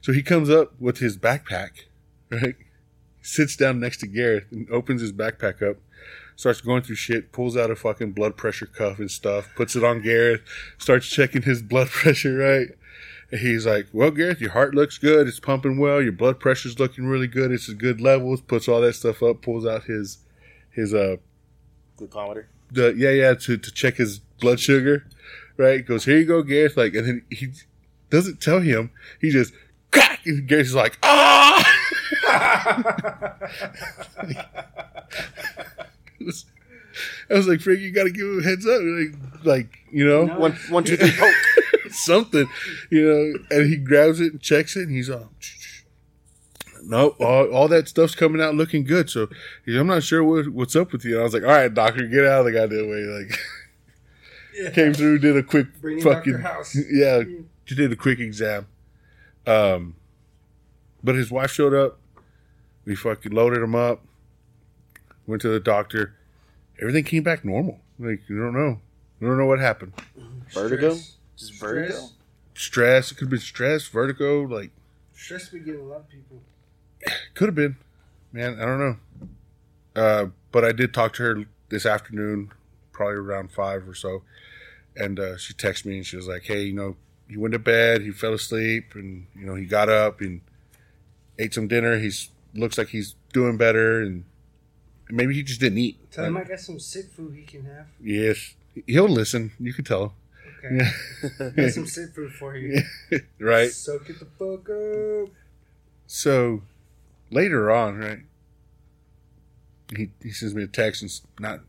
So 0.00 0.12
he 0.12 0.22
comes 0.22 0.50
up 0.50 0.72
with 0.80 0.98
his 0.98 1.16
backpack, 1.16 1.84
right? 2.30 2.56
Sits 3.22 3.56
down 3.56 3.80
next 3.80 3.98
to 3.98 4.06
Garreth 4.06 4.44
and 4.50 4.68
opens 4.70 5.00
his 5.00 5.12
backpack 5.12 5.62
up, 5.68 5.76
starts 6.36 6.60
going 6.60 6.82
through 6.82 6.96
shit, 6.96 7.32
pulls 7.32 7.56
out 7.56 7.70
a 7.70 7.76
fucking 7.76 8.12
blood 8.12 8.36
pressure 8.36 8.66
cuff 8.66 8.98
and 8.98 9.10
stuff, 9.10 9.48
puts 9.56 9.76
it 9.76 9.84
on 9.84 10.02
Garreth, 10.02 10.40
starts 10.78 11.06
checking 11.08 11.42
his 11.42 11.62
blood 11.62 11.88
pressure, 11.90 12.36
right? 12.36 12.68
And 13.30 13.40
he's 13.40 13.66
like, 13.66 13.86
Well, 13.92 14.10
Garreth, 14.10 14.40
your 14.40 14.52
heart 14.52 14.74
looks 14.74 14.98
good, 14.98 15.26
it's 15.26 15.40
pumping 15.40 15.78
well, 15.78 16.00
your 16.02 16.12
blood 16.12 16.38
pressure's 16.40 16.78
looking 16.78 17.06
really 17.06 17.26
good, 17.26 17.50
it's 17.52 17.68
at 17.68 17.78
good 17.78 18.00
levels, 18.00 18.40
puts 18.40 18.68
all 18.68 18.80
that 18.80 18.94
stuff 18.94 19.22
up, 19.22 19.42
pulls 19.42 19.66
out 19.66 19.84
his 19.84 20.18
his 20.70 20.92
uh 20.92 21.16
Glucometer. 21.96 22.46
the 22.70 22.92
yeah 22.96 23.10
yeah 23.10 23.34
to, 23.34 23.56
to 23.56 23.72
check 23.72 23.96
his 23.96 24.18
blood 24.40 24.58
sugar, 24.60 25.06
right? 25.56 25.86
Goes 25.86 26.04
here 26.04 26.18
you 26.18 26.26
go, 26.26 26.42
Garreth. 26.42 26.76
Like, 26.76 26.94
and 26.94 27.06
then 27.06 27.22
he 27.30 27.48
doesn't 28.10 28.40
tell 28.40 28.60
him. 28.60 28.90
He 29.20 29.30
just 29.30 29.52
crack, 29.92 30.20
and 30.26 30.46
Garreth's 30.48 30.74
like 30.74 30.98
ah. 31.02 31.62
It 36.24 36.26
was- 36.26 36.46
I 37.30 37.34
was 37.34 37.48
like, 37.48 37.60
Frank, 37.60 37.80
you 37.80 37.90
got 37.90 38.04
to 38.04 38.10
give 38.10 38.24
him 38.26 38.38
a 38.40 38.42
heads 38.44 38.64
up, 38.66 38.80
like, 38.82 39.44
like 39.44 39.78
you 39.90 40.06
know, 40.06 40.26
No. 40.26 40.38
One, 40.38 40.52
one, 40.68 40.84
two, 40.84 40.96
three, 40.96 41.10
poke. 41.18 41.34
something, 41.92 42.48
you 42.90 43.02
know. 43.04 43.38
And 43.50 43.68
he 43.68 43.76
grabs 43.76 44.20
it 44.20 44.32
and 44.32 44.40
checks 44.40 44.76
it, 44.76 44.82
and 44.88 44.92
he's 44.94 45.10
all. 45.10 45.32
Nope, 46.84 47.16
all, 47.20 47.50
all 47.50 47.68
that 47.68 47.88
stuff's 47.88 48.14
coming 48.14 48.40
out 48.42 48.54
looking 48.54 48.84
good. 48.84 49.08
So 49.10 49.28
he's, 49.64 49.74
I'm 49.76 49.86
not 49.86 50.02
sure 50.02 50.22
what, 50.22 50.48
what's 50.48 50.76
up 50.76 50.92
with 50.92 51.04
you. 51.04 51.12
And 51.14 51.20
I 51.20 51.24
was 51.24 51.32
like, 51.34 51.42
all 51.42 51.48
right, 51.48 51.72
doctor, 51.72 52.06
get 52.06 52.26
out 52.26 52.40
of 52.40 52.44
the 52.46 52.52
goddamn 52.52 52.88
way. 52.90 53.02
Like, 53.04 53.38
Yeah. 54.56 54.70
came 54.70 54.94
through, 54.94 55.18
did 55.18 55.36
a 55.36 55.42
quick 55.42 55.80
Bring 55.80 56.00
fucking 56.00 56.38
House. 56.40 56.76
yeah, 56.92 57.22
she 57.64 57.74
did 57.74 57.90
a 57.90 57.96
quick 57.96 58.20
exam. 58.20 58.68
Um, 59.48 59.96
but 61.02 61.16
his 61.16 61.30
wife 61.30 61.50
showed 61.50 61.74
up. 61.74 61.98
We 62.84 62.94
fucking 62.94 63.32
loaded 63.32 63.62
him 63.62 63.74
up. 63.74 64.04
Went 65.26 65.42
to 65.42 65.48
the 65.48 65.60
doctor. 65.60 66.14
Everything 66.80 67.04
came 67.04 67.22
back 67.22 67.44
normal. 67.44 67.80
Like 67.98 68.22
you 68.28 68.38
don't 68.38 68.54
know, 68.54 68.80
you 69.20 69.26
don't 69.28 69.38
know 69.38 69.46
what 69.46 69.60
happened. 69.60 69.92
Vertigo? 70.52 70.94
Stress. 70.94 71.16
Just 71.36 71.60
vertigo? 71.60 71.94
Stress. 71.94 72.12
Stress. 72.54 73.12
It 73.12 73.14
could 73.16 73.24
have 73.26 73.30
been 73.30 73.38
stress, 73.40 73.86
vertigo. 73.86 74.42
Like 74.42 74.70
Stress 75.12 75.52
we 75.52 75.60
get 75.60 75.76
a 75.76 75.82
lot 75.82 76.00
of 76.00 76.08
people. 76.08 76.42
could 77.34 77.48
have 77.48 77.54
been. 77.54 77.76
Man, 78.32 78.58
I 78.60 78.64
don't 78.64 78.78
know. 78.80 78.96
Uh, 79.94 80.26
but 80.50 80.64
I 80.64 80.72
did 80.72 80.92
talk 80.92 81.12
to 81.14 81.22
her 81.22 81.44
this 81.68 81.86
afternoon, 81.86 82.52
probably 82.92 83.14
around 83.16 83.52
five 83.52 83.88
or 83.88 83.94
so, 83.94 84.22
and 84.96 85.20
uh, 85.20 85.36
she 85.36 85.54
texted 85.54 85.86
me 85.86 85.98
and 85.98 86.06
she 86.06 86.16
was 86.16 86.26
like, 86.26 86.42
"Hey, 86.42 86.62
you 86.64 86.72
know, 86.72 86.96
he 87.28 87.36
went 87.36 87.52
to 87.52 87.58
bed, 87.60 88.02
he 88.02 88.10
fell 88.10 88.34
asleep, 88.34 88.94
and 88.94 89.26
you 89.38 89.46
know, 89.46 89.54
he 89.54 89.66
got 89.66 89.88
up 89.88 90.20
and 90.20 90.40
ate 91.38 91.54
some 91.54 91.68
dinner. 91.68 91.98
He's 91.98 92.30
looks 92.54 92.76
like 92.76 92.88
he's 92.88 93.14
doing 93.32 93.56
better, 93.56 94.02
and 94.02 94.24
maybe 95.10 95.34
he 95.34 95.42
just 95.42 95.60
didn't 95.60 95.78
eat. 95.78 96.10
Tell 96.10 96.24
him 96.24 96.36
I 96.36 96.44
got 96.44 96.60
some 96.60 96.78
sick 96.80 97.10
food 97.12 97.34
he 97.34 97.42
can 97.42 97.64
have. 97.64 97.86
yes, 98.00 98.54
he'll 98.86 99.08
listen. 99.08 99.52
You 99.58 99.72
can 99.72 99.84
tell 99.84 100.14
Okay. 100.64 100.84
him, 101.38 101.54
Got 101.56 101.70
some 101.72 101.86
sick 101.86 102.14
food 102.14 102.32
for 102.32 102.56
you. 102.56 102.82
right? 103.38 103.70
Soak 103.70 104.08
it 104.10 104.18
the 104.18 104.24
fuck 104.24 104.68
up. 104.70 105.34
So 106.06 106.62
later 107.30 107.70
on, 107.70 107.98
right? 107.98 108.20
He 109.94 110.10
he 110.22 110.30
sends 110.30 110.54
me 110.54 110.62
a 110.62 110.66
text 110.66 111.02
and 111.02 111.10
not, 111.38 111.60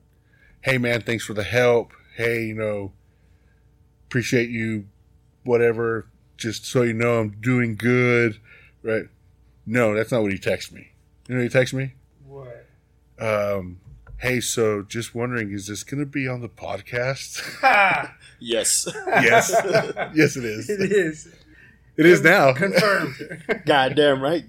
hey 0.61 0.77
man, 0.77 1.01
thanks 1.01 1.25
for 1.25 1.33
the 1.33 1.43
help. 1.43 1.91
Hey, 2.15 2.45
you 2.45 2.53
know, 2.55 2.93
appreciate 4.07 4.49
you, 4.49 4.85
whatever. 5.43 6.07
Just 6.37 6.65
so 6.65 6.81
you 6.83 6.93
know, 6.93 7.19
I'm 7.19 7.29
doing 7.41 7.75
good, 7.75 8.39
right? 8.83 9.05
No, 9.65 9.93
that's 9.93 10.11
not 10.11 10.21
what 10.21 10.31
he 10.31 10.37
texted 10.37 10.71
me. 10.73 10.91
You 11.27 11.35
know, 11.35 11.43
what 11.43 11.51
he 11.51 11.57
texted 11.59 11.73
me. 11.73 11.93
What? 12.25 12.64
Um, 13.19 13.79
hey, 14.17 14.39
so 14.41 14.81
just 14.81 15.15
wondering, 15.15 15.51
is 15.51 15.67
this 15.67 15.83
going 15.83 15.99
to 15.99 16.05
be 16.05 16.27
on 16.27 16.41
the 16.41 16.49
podcast? 16.49 18.11
Yes. 18.37 18.85
yes, 19.07 19.49
yes, 20.13 20.35
it 20.35 20.43
is. 20.43 20.69
It 20.69 20.91
is. 20.91 21.33
It 21.95 22.05
is 22.05 22.21
now. 22.21 22.51
Confirmed. 22.53 23.15
Goddamn 23.65 24.21
right. 24.21 24.43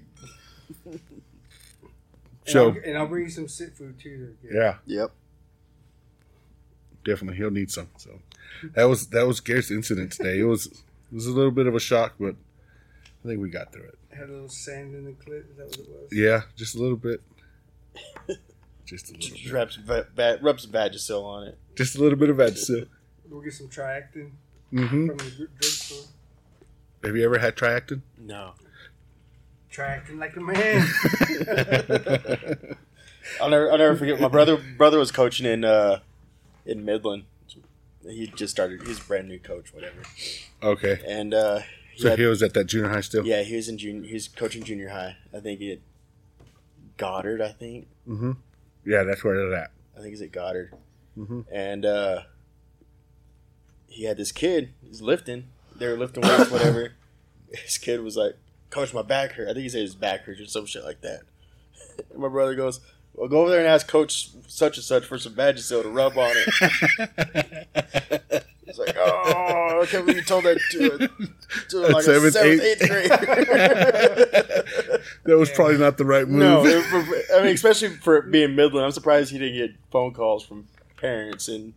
So 2.45 2.67
and, 2.69 2.77
I'll, 2.77 2.83
and 2.89 2.97
I'll 2.97 3.07
bring 3.07 3.23
you 3.23 3.29
some 3.29 3.47
sit 3.47 3.75
food 3.77 3.97
too. 3.99 4.35
there, 4.43 4.53
yeah. 4.53 4.75
Yep. 4.85 5.11
definitely 7.05 7.37
he'll 7.37 7.49
need 7.49 7.71
some. 7.71 7.89
So 7.97 8.19
that 8.73 8.83
was 8.83 9.07
that 9.07 9.25
was 9.25 9.39
Garrett's 9.39 9.71
incident 9.71 10.11
today. 10.11 10.39
It 10.39 10.43
was 10.45 10.67
it 10.67 11.13
was 11.13 11.25
a 11.25 11.31
little 11.31 11.51
bit 11.51 11.65
of 11.65 11.73
a 11.73 11.79
shock, 11.79 12.15
but 12.19 12.35
I 13.23 13.27
think 13.27 13.41
we 13.41 13.49
got 13.49 13.71
through 13.71 13.83
it. 13.85 13.97
Had 14.15 14.29
a 14.29 14.33
little 14.33 14.49
sand 14.49 14.93
in 14.93 15.05
the 15.05 15.11
clit. 15.11 15.49
Is 15.49 15.57
that 15.57 15.67
what 15.67 15.79
it 15.79 15.89
was? 15.89 16.09
Yeah, 16.11 16.41
just 16.57 16.75
a 16.75 16.79
little 16.79 16.97
bit. 16.97 17.21
Just 18.87 19.09
a 19.09 19.13
little 19.13 19.29
Just 19.29 19.43
bit. 19.43 19.53
rub 19.53 19.71
some, 19.71 19.83
va- 19.83 20.07
va- 20.15 20.39
rub 20.41 20.59
some 20.59 20.71
Vagisil 20.71 21.23
on 21.23 21.47
it. 21.49 21.57
Just 21.75 21.95
a 21.95 21.99
little 22.01 22.17
bit 22.17 22.29
of 22.29 22.37
Vagisil. 22.37 22.87
We'll 23.29 23.41
get 23.41 23.53
some 23.53 23.67
Tinactin 23.67 24.31
hmm 24.71 25.07
from 25.07 25.17
the 25.17 25.47
drugstore. 25.59 26.05
Have 27.03 27.15
you 27.15 27.23
ever 27.25 27.37
had 27.37 27.55
Tinactin? 27.55 28.01
No. 28.17 28.53
Tinactin 29.71 30.17
like 30.19 30.35
a 30.35 30.39
man. 30.39 30.87
I'll 33.41 33.49
never, 33.49 33.71
I'll 33.71 33.77
never 33.77 33.95
forget. 33.95 34.19
My 34.21 34.27
brother 34.29 34.57
brother 34.77 34.97
was 34.97 35.11
coaching 35.11 35.45
in 35.45 35.63
uh, 35.65 35.99
in 36.65 36.85
Midland. 36.85 37.25
He 38.07 38.27
just 38.27 38.51
started. 38.51 38.87
He's 38.87 38.99
a 38.99 39.03
brand 39.03 39.27
new 39.27 39.37
coach, 39.39 39.73
whatever. 39.73 39.97
okay, 40.63 41.01
And 41.05 41.33
uh, 41.33 41.59
he 41.93 42.01
so 42.03 42.09
had- 42.11 42.19
he 42.19 42.25
was 42.25 42.41
at 42.41 42.53
that 42.53 42.65
junior 42.65 42.89
high 42.89 43.01
still. 43.01 43.25
yeah, 43.25 43.41
he 43.43 43.55
was 43.57 43.67
in 43.67 43.77
junior. 43.77 44.07
He 44.07 44.13
was 44.13 44.29
coaching 44.29 44.63
junior 44.63 44.89
high. 44.89 45.17
I 45.35 45.39
think 45.41 45.61
at 45.61 45.79
Goddard. 46.95 47.41
I 47.41 47.49
think. 47.49 47.87
hmm 48.05 48.31
Yeah, 48.87 49.03
that's 49.03 49.21
where 49.23 49.35
they're 49.35 49.53
at. 49.59 49.71
I 49.95 49.99
think 49.99 50.11
he's 50.11 50.21
at 50.21 50.31
Goddard. 50.31 50.73
Mhm. 51.17 51.43
And 51.51 51.85
uh, 51.85 52.21
he 53.87 54.05
had 54.05 54.15
this 54.17 54.31
kid. 54.31 54.69
He's 54.81 55.01
lifting. 55.01 55.49
They 55.75 55.87
were 55.87 55.97
lifting 55.97 56.23
weights, 56.23 56.49
whatever. 56.49 56.93
His 57.51 57.77
kid 57.77 58.01
was 58.01 58.15
like, 58.15 58.35
"Coach, 58.69 58.93
my 58.93 59.01
back 59.01 59.33
hurt." 59.33 59.49
I 59.49 59.53
think 59.53 59.63
he 59.63 59.69
said 59.69 59.81
his 59.81 59.95
back 59.95 60.21
hurt 60.21 60.39
or 60.39 60.45
some 60.45 60.65
shit 60.65 60.83
like 60.85 61.01
that. 61.01 61.21
And 62.11 62.19
my 62.19 62.27
brother 62.29 62.53
goes, 62.55 62.79
"Well, 63.13 63.27
go 63.27 63.41
over 63.41 63.49
there 63.49 63.59
and 63.59 63.67
ask 63.67 63.87
Coach 63.87 64.29
such 64.47 64.77
and 64.77 64.83
such 64.85 65.03
for 65.05 65.17
some 65.17 65.33
Vagisil 65.33 65.81
to 65.83 65.89
rub 65.89 66.17
on 66.17 66.31
it." 66.35 66.47
He's 68.67 68.77
like, 68.77 68.95
"Oh, 68.97 69.79
I 69.81 69.85
can't 69.87 70.05
believe 70.05 70.17
you 70.17 70.23
told 70.23 70.43
that 70.43 70.59
to, 70.71 71.09
to 71.69 71.77
like 71.79 72.03
Seventh, 72.03 72.25
a 72.27 72.31
seventh, 72.31 72.61
eighth. 72.61 72.81
eighth 72.83 72.89
grade." 72.89 73.09
that 75.23 75.37
was 75.37 75.49
probably 75.51 75.77
not 75.77 75.97
the 75.97 76.05
right 76.05 76.27
move. 76.27 76.39
no, 76.39 76.65
it- 76.65 76.83
for- 76.83 77.35
I 77.37 77.43
mean, 77.43 77.53
especially 77.55 77.89
for 77.89 78.21
being 78.21 78.55
Midland, 78.55 78.85
I'm 78.85 78.91
surprised 78.91 79.31
he 79.31 79.39
didn't 79.39 79.57
get 79.57 79.75
phone 79.91 80.13
calls 80.13 80.43
from 80.45 80.67
parents 80.97 81.47
and 81.47 81.73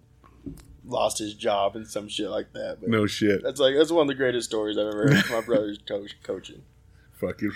lost 0.84 1.18
his 1.18 1.34
job 1.34 1.76
and 1.76 1.86
some 1.86 2.09
shit 2.09 2.28
like 2.28 2.53
that. 2.55 2.78
But 2.80 2.91
no 2.91 3.07
shit. 3.07 3.43
that's 3.43 3.61
like 3.61 3.74
that's 3.76 3.93
one 3.93 4.03
of 4.03 4.09
the 4.09 4.14
greatest 4.14 4.49
stories 4.51 4.76
I've 4.76 4.86
ever 4.88 5.09
heard. 5.14 5.24
My 5.30 5.41
brother's 5.41 5.78
coach, 5.88 6.16
coaching. 6.22 6.62
Fuck 7.12 7.43
you. 7.43 7.53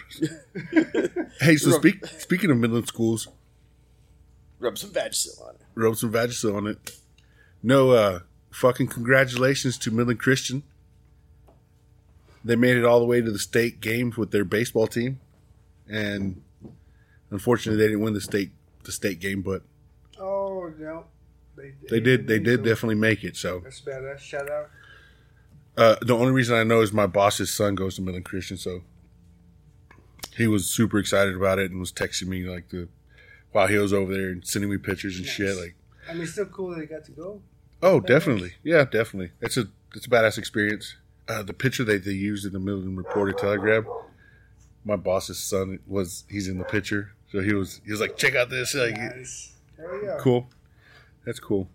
hey, 1.41 1.57
so 1.57 1.71
speak, 1.71 2.05
speaking 2.07 2.51
of 2.51 2.59
Midland 2.59 2.87
schools, 2.87 3.29
Rub 4.61 4.77
some 4.79 4.91
Vagisil 4.91 5.41
on 5.43 5.55
it. 5.57 5.61
rub 5.75 5.97
some 5.97 6.13
Vagisil 6.13 6.55
on 6.55 6.67
it. 6.67 6.91
No, 7.63 7.91
uh, 7.93 8.21
fucking 8.55 8.87
congratulations 8.87 9.77
to 9.79 9.91
Midland 9.91 10.21
Christian. 10.21 10.63
They 12.45 12.57
made 12.57 12.77
it 12.77 12.85
all 12.85 13.01
the 13.01 13.07
way 13.07 13.21
to 13.21 13.31
the 13.31 13.39
state 13.39 13.81
games 13.81 14.17
with 14.17 14.31
their 14.31 14.45
baseball 14.45 14.87
team, 14.87 15.19
and 15.89 16.43
unfortunately, 17.31 17.83
they 17.83 17.89
didn't 17.89 18.03
win 18.03 18.15
the 18.15 18.21
state 18.21 18.51
the 18.85 18.93
state 18.93 19.19
game. 19.19 19.43
But 19.43 19.63
Oh 20.21 20.73
no, 20.79 21.07
they, 21.57 21.73
they 21.89 22.01
did 22.01 22.27
they 22.27 22.39
did 22.39 22.63
definitely 22.63 22.97
make 22.97 23.25
it. 23.25 23.37
So 23.37 23.61
That's 23.61 23.81
badass. 23.81 24.19
Shout 24.19 24.51
out. 24.51 24.71
uh, 25.77 25.97
the 26.03 26.15
only 26.15 26.33
reason 26.33 26.55
I 26.57 26.65
know 26.65 26.83
is 26.83 26.93
my 26.93 27.07
boss's 27.07 27.53
son 27.53 27.75
goes 27.75 27.97
to 27.97 28.03
Midland 28.03 28.27
Christian, 28.27 28.59
so 28.59 28.83
he 30.37 30.47
was 30.47 30.67
super 30.67 30.99
excited 30.99 31.35
about 31.35 31.59
it 31.59 31.71
and 31.71 31.81
was 31.81 31.93
texting 31.93 32.27
me 32.27 32.45
like 32.45 32.69
the 32.69 32.89
while 33.53 33.69
he 33.69 33.79
was 33.79 33.93
over 33.95 34.13
there 34.13 34.29
and 34.31 34.47
sending 34.47 34.71
me 34.71 34.77
pictures 34.77 35.17
and 35.17 35.25
shit. 35.25 35.57
Like, 35.57 35.77
I 36.11 36.13
mean, 36.13 36.25
it's 36.25 36.33
still 36.33 36.47
cool 36.47 36.71
that 36.71 36.81
they 36.81 36.87
got 36.87 37.05
to 37.07 37.13
go. 37.13 37.41
Oh, 37.85 38.01
definitely, 38.01 38.55
yeah, 38.63 38.85
definitely. 38.85 39.31
It's 39.41 39.57
a 39.57 39.69
it's 39.95 40.07
a 40.07 40.11
badass 40.11 40.39
experience. 40.39 40.97
Uh, 41.29 41.43
the 41.43 41.55
picture 41.55 41.85
that 41.85 42.05
they 42.05 42.13
used 42.13 42.45
in 42.45 42.53
the 42.53 42.59
Midland 42.59 42.99
Reporter 42.99 43.33
Telegram, 43.33 43.87
my 44.85 44.97
boss's 44.97 45.39
son 45.39 45.79
was 45.87 46.25
he's 46.29 46.49
in 46.49 46.59
the 46.59 46.65
picture, 46.65 47.13
so 47.31 47.41
he 47.41 47.55
was 47.55 47.81
he 47.85 47.93
was 47.93 48.01
like, 48.01 48.17
check 48.17 48.35
out 48.35 48.51
this, 48.51 48.75
like, 48.75 48.97
Nice. 48.97 49.55
There 49.77 50.19
cool. 50.21 50.49
That's 51.25 51.41
cool. 51.41 51.69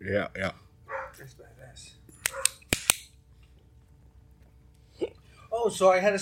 Yeah, 0.00 0.28
yeah. 0.36 0.52
That's 1.18 1.34
badass. 1.34 1.90
Oh, 5.50 5.68
so 5.68 5.90
I 5.90 5.98
had 5.98 6.14
a. 6.14 6.18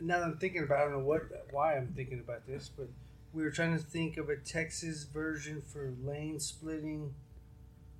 Now 0.00 0.20
that 0.20 0.26
I'm 0.26 0.38
thinking 0.38 0.62
about, 0.62 0.78
it, 0.78 0.80
I 0.80 0.84
don't 0.84 0.92
know 0.92 1.04
what, 1.04 1.22
why 1.50 1.76
I'm 1.76 1.88
thinking 1.96 2.20
about 2.20 2.46
this, 2.46 2.70
but 2.76 2.88
we 3.36 3.42
were 3.42 3.50
trying 3.50 3.76
to 3.76 3.82
think 3.82 4.16
of 4.16 4.30
a 4.30 4.36
Texas 4.36 5.04
version 5.04 5.60
for 5.60 5.92
lane 6.02 6.40
splitting, 6.40 7.12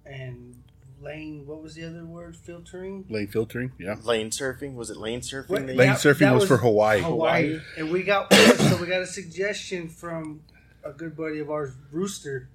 and 0.06 0.62
lane. 1.00 1.46
What 1.46 1.62
was 1.62 1.74
the 1.74 1.84
other 1.84 2.06
word? 2.06 2.34
Filtering. 2.34 3.04
Lane 3.10 3.26
filtering, 3.26 3.72
yeah. 3.78 3.96
Lane 4.02 4.30
surfing 4.30 4.74
was 4.74 4.88
it 4.88 4.96
lane 4.96 5.20
surfing? 5.20 5.50
What- 5.50 5.66
Lane 5.66 5.76
you- 5.76 5.84
Yeah, 5.84 5.94
surfing 5.94 6.20
that 6.20 6.32
was, 6.32 6.44
was 6.44 6.48
for 6.48 6.56
Hawaii. 6.56 7.02
Hawaii. 7.02 7.60
And 7.76 7.92
we 7.92 8.02
got 8.02 8.32
so 8.34 8.78
we 8.80 8.86
got 8.86 9.02
a 9.02 9.06
suggestion 9.06 9.90
from 9.90 10.40
a 10.82 10.92
good 10.92 11.14
buddy 11.14 11.40
of 11.40 11.50
ours, 11.50 11.72
Rooster, 11.92 12.48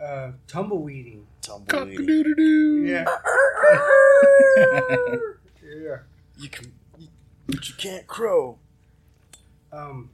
uh, 0.00 0.32
tumbleweeding. 0.46 1.26
Tumbleweed. 1.40 2.36
Yeah. 2.86 3.04
yeah. 5.62 5.96
You 6.36 6.48
can, 6.50 6.72
you, 6.98 7.08
but 7.46 7.66
you 7.66 7.74
can't 7.76 8.06
crow. 8.06 8.58
Um, 9.72 10.10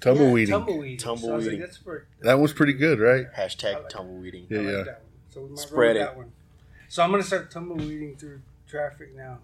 Tumbleweeding. 0.00 0.48
Yeah, 0.48 0.54
tumbleweeding. 0.54 1.00
So 1.00 1.12
like, 1.14 1.20
Tumbleweeding. 1.22 1.60
that's 1.60 1.76
for, 1.76 2.06
That 2.20 2.38
was 2.38 2.52
pretty 2.52 2.72
good, 2.72 2.98
right? 3.00 3.26
Hashtag 3.36 3.74
I 3.74 3.78
like- 3.80 3.88
tumbleweeding. 3.90 4.46
Yeah, 4.48 4.58
I 4.58 4.62
like 4.62 4.72
yeah. 4.72 4.82
that 4.84 4.86
one. 5.02 5.06
So 5.30 5.40
we 5.42 5.48
might 5.50 5.58
Spread 5.58 5.96
it. 5.96 6.00
that 6.00 6.16
one. 6.16 6.32
So 6.88 7.02
I'm 7.02 7.10
gonna 7.10 7.22
start 7.22 7.50
tumbleweeding 7.50 8.16
through 8.18 8.40
traffic 8.68 9.14
now. 9.14 9.38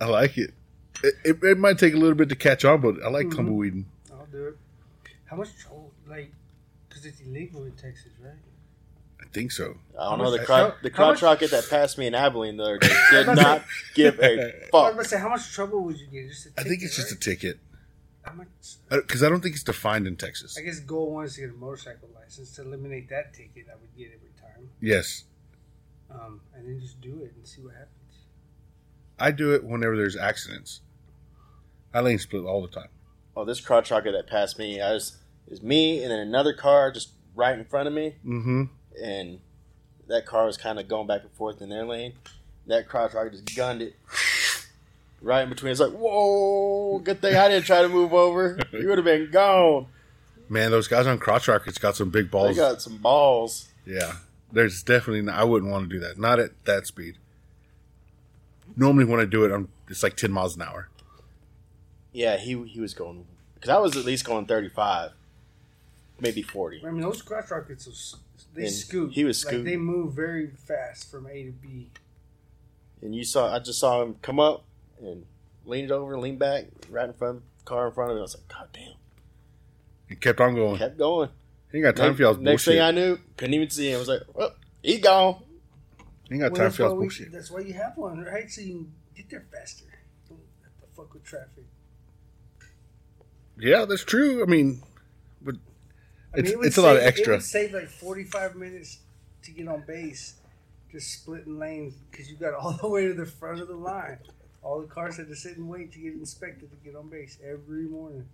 I 0.00 0.06
like 0.06 0.38
it. 0.38 0.54
It, 1.04 1.14
it. 1.24 1.38
it 1.44 1.58
might 1.58 1.78
take 1.78 1.94
a 1.94 1.96
little 1.96 2.14
bit 2.16 2.28
to 2.30 2.36
catch 2.36 2.64
on, 2.64 2.80
but 2.80 2.96
I 3.04 3.08
like 3.10 3.26
Mhm. 3.26 3.36
tumbleweeding. 3.36 3.84
I'll 4.12 4.26
do 4.26 4.46
it. 4.48 4.56
How 5.26 5.36
much 5.36 5.54
trouble? 5.56 5.92
Like, 6.08 6.32
because 6.88 7.04
it's 7.06 7.20
illegal 7.20 7.64
in 7.64 7.72
Texas, 7.72 8.12
right? 8.20 8.32
I 9.20 9.26
think 9.30 9.52
so. 9.52 9.76
I 9.98 10.08
don't 10.10 10.18
know 10.18 10.30
the 10.30 10.38
much- 10.38 10.46
how- 10.48 10.74
the 10.82 10.88
how 10.90 10.96
crotch 10.96 11.14
much- 11.16 11.22
rocket 11.22 11.50
that 11.50 11.68
passed 11.68 11.98
me 11.98 12.06
in 12.06 12.14
Abilene 12.14 12.56
the 12.56 12.64
other 12.64 12.78
day 12.78 12.88
did 13.10 13.26
was 13.28 13.38
about 13.38 13.42
not 13.42 13.64
give 13.94 14.18
a 14.20 14.24
I 14.24 14.36
was 14.36 14.52
fuck. 14.72 14.92
about 14.94 15.02
to 15.02 15.08
say, 15.08 15.18
how 15.18 15.28
much 15.28 15.52
trouble 15.52 15.84
would 15.84 16.00
you 16.00 16.06
get? 16.06 16.28
Just 16.30 16.46
a 16.46 16.50
I 16.58 16.62
think 16.64 16.82
it's 16.82 16.96
just 16.96 17.12
a 17.12 17.16
ticket 17.16 17.56
How 17.56 17.60
much? 17.60 17.67
Because 18.90 19.22
I 19.22 19.28
don't 19.28 19.40
think 19.42 19.54
it's 19.54 19.64
defined 19.64 20.06
in 20.06 20.16
Texas. 20.16 20.56
I 20.58 20.62
guess 20.62 20.80
goal 20.80 21.12
one 21.12 21.24
is 21.24 21.34
to 21.34 21.40
get 21.42 21.50
a 21.50 21.54
motorcycle 21.54 22.08
license 22.14 22.54
to 22.56 22.62
eliminate 22.62 23.08
that 23.10 23.34
ticket 23.34 23.66
I 23.70 23.76
would 23.80 23.96
get 23.96 24.08
every 24.14 24.30
time, 24.40 24.70
Yes, 24.80 25.24
um, 26.10 26.40
and 26.54 26.66
then 26.66 26.80
just 26.80 27.00
do 27.00 27.22
it 27.22 27.32
and 27.36 27.46
see 27.46 27.60
what 27.62 27.74
happens. 27.74 27.92
I 29.18 29.30
do 29.30 29.52
it 29.54 29.64
whenever 29.64 29.96
there's 29.96 30.16
accidents. 30.16 30.80
I 31.92 32.00
lane 32.00 32.18
split 32.18 32.44
all 32.44 32.62
the 32.62 32.68
time. 32.68 32.88
Oh, 33.36 33.44
this 33.44 33.60
crotch 33.60 33.90
rocket 33.90 34.12
that 34.12 34.26
passed 34.28 34.58
me, 34.58 34.80
I 34.80 34.92
was 34.92 35.16
it 35.46 35.50
was 35.50 35.62
me 35.62 36.02
and 36.02 36.10
then 36.10 36.18
another 36.20 36.52
car 36.52 36.90
just 36.92 37.10
right 37.34 37.58
in 37.58 37.64
front 37.64 37.88
of 37.88 37.94
me, 37.94 38.14
Mm-hmm. 38.26 38.64
and 39.02 39.40
that 40.08 40.24
car 40.26 40.46
was 40.46 40.56
kind 40.56 40.78
of 40.78 40.88
going 40.88 41.06
back 41.06 41.22
and 41.22 41.32
forth 41.32 41.60
in 41.62 41.68
their 41.68 41.84
lane. 41.84 42.14
That 42.66 42.86
crotch 42.88 43.14
rocket 43.14 43.32
just 43.32 43.56
gunned 43.56 43.80
it 43.82 43.94
right 45.20 45.42
in 45.42 45.48
between. 45.48 45.70
It's 45.72 45.80
like, 45.80 45.92
whoa! 45.92 46.98
Good 47.00 47.20
thing 47.20 47.36
I 47.36 47.48
didn't 47.48 47.64
try 47.66 47.82
to 47.82 47.88
move 47.88 48.12
over. 48.12 48.58
You 48.72 48.88
would 48.88 48.98
have 48.98 49.04
been 49.04 49.30
gone. 49.30 49.86
Man, 50.48 50.70
those 50.70 50.88
guys 50.88 51.06
on 51.06 51.18
crotch 51.18 51.46
rockets 51.48 51.78
got 51.78 51.94
some 51.96 52.10
big 52.10 52.26
They 52.26 52.30
balls. 52.30 52.56
got 52.56 52.80
some 52.82 52.96
balls. 52.98 53.68
Yeah, 53.86 54.14
there's 54.52 54.82
definitely. 54.82 55.22
Not, 55.22 55.34
I 55.38 55.44
wouldn't 55.44 55.70
want 55.70 55.88
to 55.88 55.94
do 55.94 56.00
that. 56.00 56.18
Not 56.18 56.38
at 56.38 56.64
that 56.64 56.86
speed. 56.86 57.16
Normally, 58.76 59.04
when 59.04 59.20
I 59.20 59.24
do 59.24 59.44
it, 59.44 59.52
I'm 59.52 59.68
it's 59.88 60.02
like 60.02 60.16
ten 60.16 60.32
miles 60.32 60.56
an 60.56 60.62
hour. 60.62 60.88
Yeah, 62.12 62.36
he 62.36 62.62
he 62.66 62.80
was 62.80 62.94
going 62.94 63.26
because 63.54 63.70
I 63.70 63.78
was 63.78 63.96
at 63.96 64.04
least 64.04 64.24
going 64.24 64.46
thirty 64.46 64.68
five, 64.68 65.12
maybe 66.20 66.42
forty. 66.42 66.82
I 66.86 66.90
mean, 66.90 67.02
those 67.02 67.20
crotch 67.22 67.50
rockets, 67.50 67.86
are—they 67.86 68.62
And 68.64 68.72
scoot. 68.72 69.12
he 69.12 69.24
was 69.24 69.44
like 69.44 69.52
they 69.56 69.60
scooting. 69.60 69.80
move 69.80 70.14
very 70.14 70.48
fast 70.48 71.10
from 71.10 71.26
A 71.26 71.42
to 71.44 71.50
B. 71.52 71.90
And 73.02 73.14
you 73.14 73.22
saw, 73.24 73.54
I 73.54 73.58
just 73.60 73.78
saw 73.78 74.02
him 74.02 74.16
come 74.22 74.40
up 74.40 74.64
and 75.00 75.24
leaned 75.64 75.90
over, 75.90 76.18
leaned 76.18 76.38
back, 76.38 76.66
right 76.90 77.06
in 77.06 77.12
front 77.12 77.36
of 77.38 77.42
the 77.58 77.64
car 77.64 77.88
in 77.88 77.92
front 77.94 78.10
of 78.10 78.16
me. 78.16 78.20
I 78.20 78.22
was 78.22 78.34
like, 78.36 78.48
God 78.48 78.68
damn! 78.72 78.92
It 80.08 80.20
kept 80.20 80.40
on 80.40 80.54
going. 80.54 80.78
Kept 80.78 80.98
going. 80.98 81.30
He 81.70 81.78
ain't 81.78 81.84
got 81.84 81.96
time 81.96 82.14
for 82.14 82.22
y'all's 82.22 82.36
bullshit. 82.38 82.52
Next 82.52 82.64
thing 82.64 82.80
I 82.80 82.90
knew, 82.92 83.18
couldn't 83.36 83.54
even 83.54 83.68
see 83.70 83.90
him. 83.90 83.96
I 83.96 83.98
was 83.98 84.08
like, 84.08 84.22
well, 84.34 84.52
he 84.82 84.98
gone. 84.98 85.42
he 86.28 86.34
ain't 86.34 86.40
got 86.42 86.52
Well, 86.52 86.56
time 86.56 86.64
that's, 86.64 86.76
for 86.76 86.82
why 86.84 86.88
y'all's 86.88 86.98
we, 86.98 87.04
bullshit. 87.04 87.32
that's 87.32 87.50
why 87.50 87.60
you 87.60 87.74
have 87.74 87.96
one, 87.96 88.24
right? 88.24 88.50
So 88.50 88.60
you 88.62 88.72
can 88.74 88.92
get 89.14 89.28
there 89.30 89.44
faster. 89.52 89.84
Don't 90.28 90.40
have 90.62 90.80
to 90.88 90.96
fuck 90.96 91.12
with 91.12 91.24
traffic. 91.24 91.64
Yeah, 93.58 93.84
that's 93.84 94.04
true. 94.04 94.42
I 94.42 94.46
mean, 94.46 94.82
I 95.46 95.50
It's- 96.38 96.52
it 96.52 96.58
would 96.58 96.66
it's 96.66 96.76
a 96.76 96.82
lot 96.82 96.96
of 96.96 97.02
extra. 97.02 97.34
It 97.34 97.36
would 97.38 97.42
save 97.44 97.72
like 97.72 97.88
45 97.88 98.54
minutes 98.56 98.98
to 99.42 99.50
get 99.50 99.66
on 99.68 99.82
base, 99.86 100.34
just 100.92 101.12
splitting 101.22 101.58
lanes 101.58 101.94
because 102.10 102.30
you 102.30 102.36
got 102.36 102.54
all 102.54 102.72
the 102.80 102.88
way 102.88 103.06
to 103.06 103.14
the 103.14 103.26
front 103.26 103.60
of 103.60 103.68
the 103.68 103.74
line. 103.76 104.18
All 104.62 104.80
the 104.80 104.86
cars 104.86 105.16
had 105.16 105.28
to 105.28 105.36
sit 105.36 105.56
and 105.56 105.68
wait 105.68 105.92
to 105.92 105.98
get 105.98 106.14
inspected 106.14 106.70
to 106.70 106.76
get 106.84 106.96
on 106.96 107.08
base 107.08 107.38
every 107.44 107.84
morning. 107.84 108.28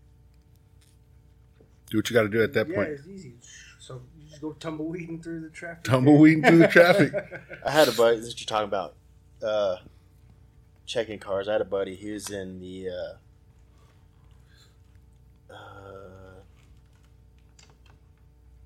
do 1.91 1.99
what 1.99 2.11
you 2.11 2.15
got 2.15 2.23
to 2.23 2.29
do 2.29 2.43
at 2.43 2.53
that 2.55 2.67
point. 2.67 2.71
yeah, 2.71 2.85
point. 2.85 2.91
it's 2.91 3.07
easy. 3.07 3.35
So 3.79 4.01
you 4.19 4.29
just 4.29 4.41
go 4.41 4.53
tumbleweeding 4.53 5.23
through 5.23 5.41
the 5.41 5.51
traffic. 5.51 5.85
Tumbleweeding 5.85 6.43
through 6.43 6.59
the 6.59 6.69
traffic. 6.69 7.13
I 7.67 7.71
had 7.71 7.89
a 7.89 7.93
buddy. 7.93 8.17
This 8.17 8.27
is 8.29 8.33
what 8.33 8.41
you're 8.41 8.47
talking 8.47 8.69
about. 8.69 8.95
Uh, 9.43 9.77
checking 10.87 11.19
cars. 11.19 11.49
I 11.49 11.53
had 11.53 11.61
a 11.61 11.67
buddy. 11.67 11.95
He 11.95 12.11
was 12.11 12.31
in 12.31 12.61
the. 12.61 12.89
Uh, 15.51 15.53
uh, 15.53 16.41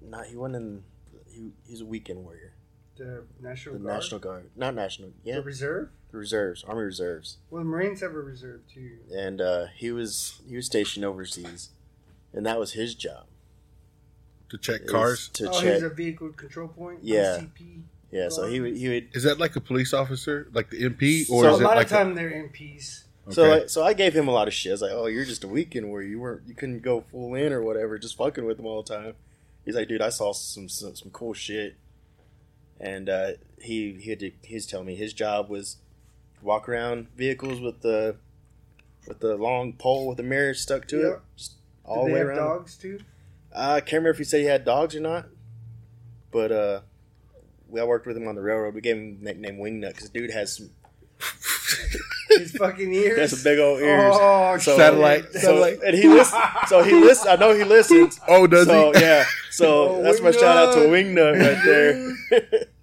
not 0.01 0.27
he 0.27 0.37
wasn't 0.37 0.57
in. 0.57 0.83
He, 1.29 1.51
he's 1.67 1.81
a 1.81 1.87
weekend 1.87 2.23
warrior. 2.25 2.53
The 2.99 3.25
National 3.41 3.75
The 3.77 3.81
Guard. 3.85 3.95
National 3.95 4.21
Guard, 4.21 4.51
not 4.57 4.75
National. 4.75 5.11
Yeah, 5.25 5.37
The 5.37 5.43
reserve. 5.43 5.89
the 6.11 6.19
reserves, 6.19 6.65
Army 6.65 6.83
Reserves, 6.83 7.39
Well, 7.51 7.63
the 7.63 7.69
Marines 7.69 8.01
have 8.01 8.13
a 8.13 8.21
reserve 8.21 8.61
too. 8.73 8.99
and 9.15 9.41
uh, 9.41 9.67
he 9.77 9.91
was 9.93 10.41
he 10.49 10.57
was 10.57 10.67
stationed 10.67 11.05
overseas, 11.05 11.71
and 12.33 12.45
that 12.47 12.59
was 12.59 12.73
his 12.73 12.95
job. 12.95 13.25
to 14.51 14.59
check 14.59 14.83
is 14.83 14.91
cars. 14.91 15.29
to 15.35 15.49
oh, 15.51 15.61
check. 15.61 15.75
he's 15.75 15.83
a 15.83 15.89
vehicle 15.91 16.31
control 16.31 16.69
point. 16.69 17.01
Yeah. 17.03 17.41
VCP. 17.59 17.83
yeah, 18.11 18.29
so 18.31 18.47
he 18.47 18.61
would 18.61 18.77
he 18.77 18.89
would. 18.89 19.09
Is 19.13 19.23
that 19.25 19.39
like 19.39 19.55
a 19.57 19.61
police 19.61 19.93
officer, 19.93 20.49
like 20.53 20.71
the 20.71 20.83
MP, 20.89 21.29
or 21.31 21.45
So 21.45 21.55
is 21.55 21.61
a 21.61 21.63
it 21.63 21.67
lot 21.67 21.77
like 21.77 21.87
of 21.87 21.91
time 21.93 22.15
they're 22.15 22.31
MPs. 22.31 23.05
a, 23.27 23.33
So 23.33 23.43
okay. 23.45 23.61
like, 23.61 23.69
so 23.69 23.85
I 23.85 23.93
gave 23.93 24.15
him 24.15 24.27
a 24.29 24.33
lot 24.33 24.49
of 24.49 24.55
shit. 24.55 24.71
I 24.71 24.75
was 24.75 24.83
like, 24.83 24.93
"Oh, 24.93 25.07
you're 25.07 25.27
just 25.27 25.45
a 25.45 25.49
weekend 25.49 25.91
where 25.91 26.01
you 26.03 26.19
weren't, 26.21 26.43
you 26.49 26.55
couldn't 26.55 26.81
go 26.81 27.03
full 27.11 27.35
in 27.35 27.53
or 27.53 27.63
whatever, 27.63 27.99
just 27.99 28.17
fucking 28.17 28.45
with 28.47 28.59
him 28.59 28.65
all 28.67 28.83
the 28.83 28.95
time." 28.95 29.15
He's 29.67 29.75
like, 29.75 29.89
"Dude, 29.89 30.01
I 30.01 30.09
saw 30.09 30.33
some 30.33 30.67
some, 30.71 30.97
some 30.97 31.11
cool 31.11 31.35
shit," 31.35 31.77
and 32.81 33.09
uh, 33.09 33.33
he 33.61 33.95
he 34.01 34.11
had 34.11 34.21
to, 34.21 34.31
he 34.43 34.55
was 34.55 34.67
telling 34.67 34.87
me 34.87 34.95
his 34.97 35.13
job 35.13 35.49
was 35.49 35.77
walk 36.43 36.69
around 36.69 37.09
vehicles 37.17 37.61
with 37.61 37.81
the 37.83 38.17
with 39.07 39.21
the 39.21 39.37
long 39.37 39.73
pole 39.73 40.07
with 40.07 40.17
the 40.17 40.23
mirror 40.23 40.55
stuck 40.55 40.87
to 40.89 40.99
Yeah. 40.99 41.07
it, 41.15 41.19
just 41.37 41.53
all 41.85 42.05
Did 42.05 42.11
the 42.11 42.13
way 42.15 42.19
have 42.21 42.29
around. 42.29 42.37
dogs 42.39 42.77
too? 42.77 43.01
I 43.55 43.81
can't 43.81 43.93
remember 43.95 44.11
if 44.11 44.19
he 44.19 44.25
said 44.25 44.41
he 44.41 44.47
had 44.47 44.65
dogs 44.65 44.95
or 44.95 45.01
not, 45.01 45.27
but 46.31 46.53
uh, 46.53 46.81
we 47.69 47.81
I 47.81 47.85
worked 47.85 48.07
with 48.07 48.17
him 48.17 48.29
on 48.29 48.35
the 48.35 48.43
railroad. 48.43 48.75
We 48.75 48.81
gave 48.83 48.97
him 48.97 49.19
the 49.19 49.25
nickname 49.25 49.57
Wingnut 49.59 49.95
because 49.95 50.11
dude 50.11 50.31
has 50.31 50.55
some 50.57 50.71
His 52.39 52.53
fucking 52.53 52.93
ears. 52.93 53.17
That's 53.17 53.41
a 53.41 53.45
big 53.45 53.59
old 53.59 53.81
ears. 53.81 54.15
Oh, 54.17 54.57
So- 54.59 54.77
Satellite. 54.77 55.25
shit. 55.33 55.43
So 55.43 55.63
and 55.65 55.95
he 55.97 56.09
listens. 56.09 56.43
So 56.69 56.83
he 56.83 56.93
listens. 56.93 57.27
I 57.29 57.37
know 57.37 57.55
he 57.55 57.65
listens. 57.65 58.21
oh, 58.29 58.47
does 58.47 58.67
so 58.67 58.93
he? 58.93 59.01
yeah. 59.01 59.25
So 59.51 59.89
Oh, 59.99 60.03
that's 60.03 60.21
my 60.21 60.31
shout 60.31 60.57
out 60.57 60.75
to 60.75 60.81
Wingnut. 60.81 61.35
Wingnut 61.35 61.57
right 61.57 61.65
there. 61.65 62.69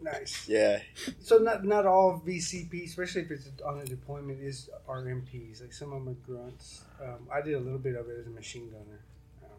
Nice. 0.00 0.46
yeah. 0.48 0.82
So 1.20 1.38
not 1.38 1.64
not 1.64 1.84
all 1.84 2.22
VCP, 2.24 2.84
especially 2.84 3.22
if 3.22 3.30
it's 3.32 3.48
on 3.64 3.80
a 3.80 3.84
deployment, 3.84 4.40
is 4.40 4.70
RMPs. 4.88 5.60
Like 5.60 5.72
some 5.72 5.92
of 5.92 6.04
them 6.04 6.08
are 6.14 6.26
grunts. 6.26 6.82
Um, 7.02 7.26
I 7.32 7.40
did 7.40 7.54
a 7.54 7.58
little 7.58 7.78
bit 7.80 7.96
of 7.96 8.08
it 8.08 8.18
as 8.20 8.26
a 8.28 8.30
machine 8.30 8.70
gunner. 8.70 9.00
Um, 9.42 9.58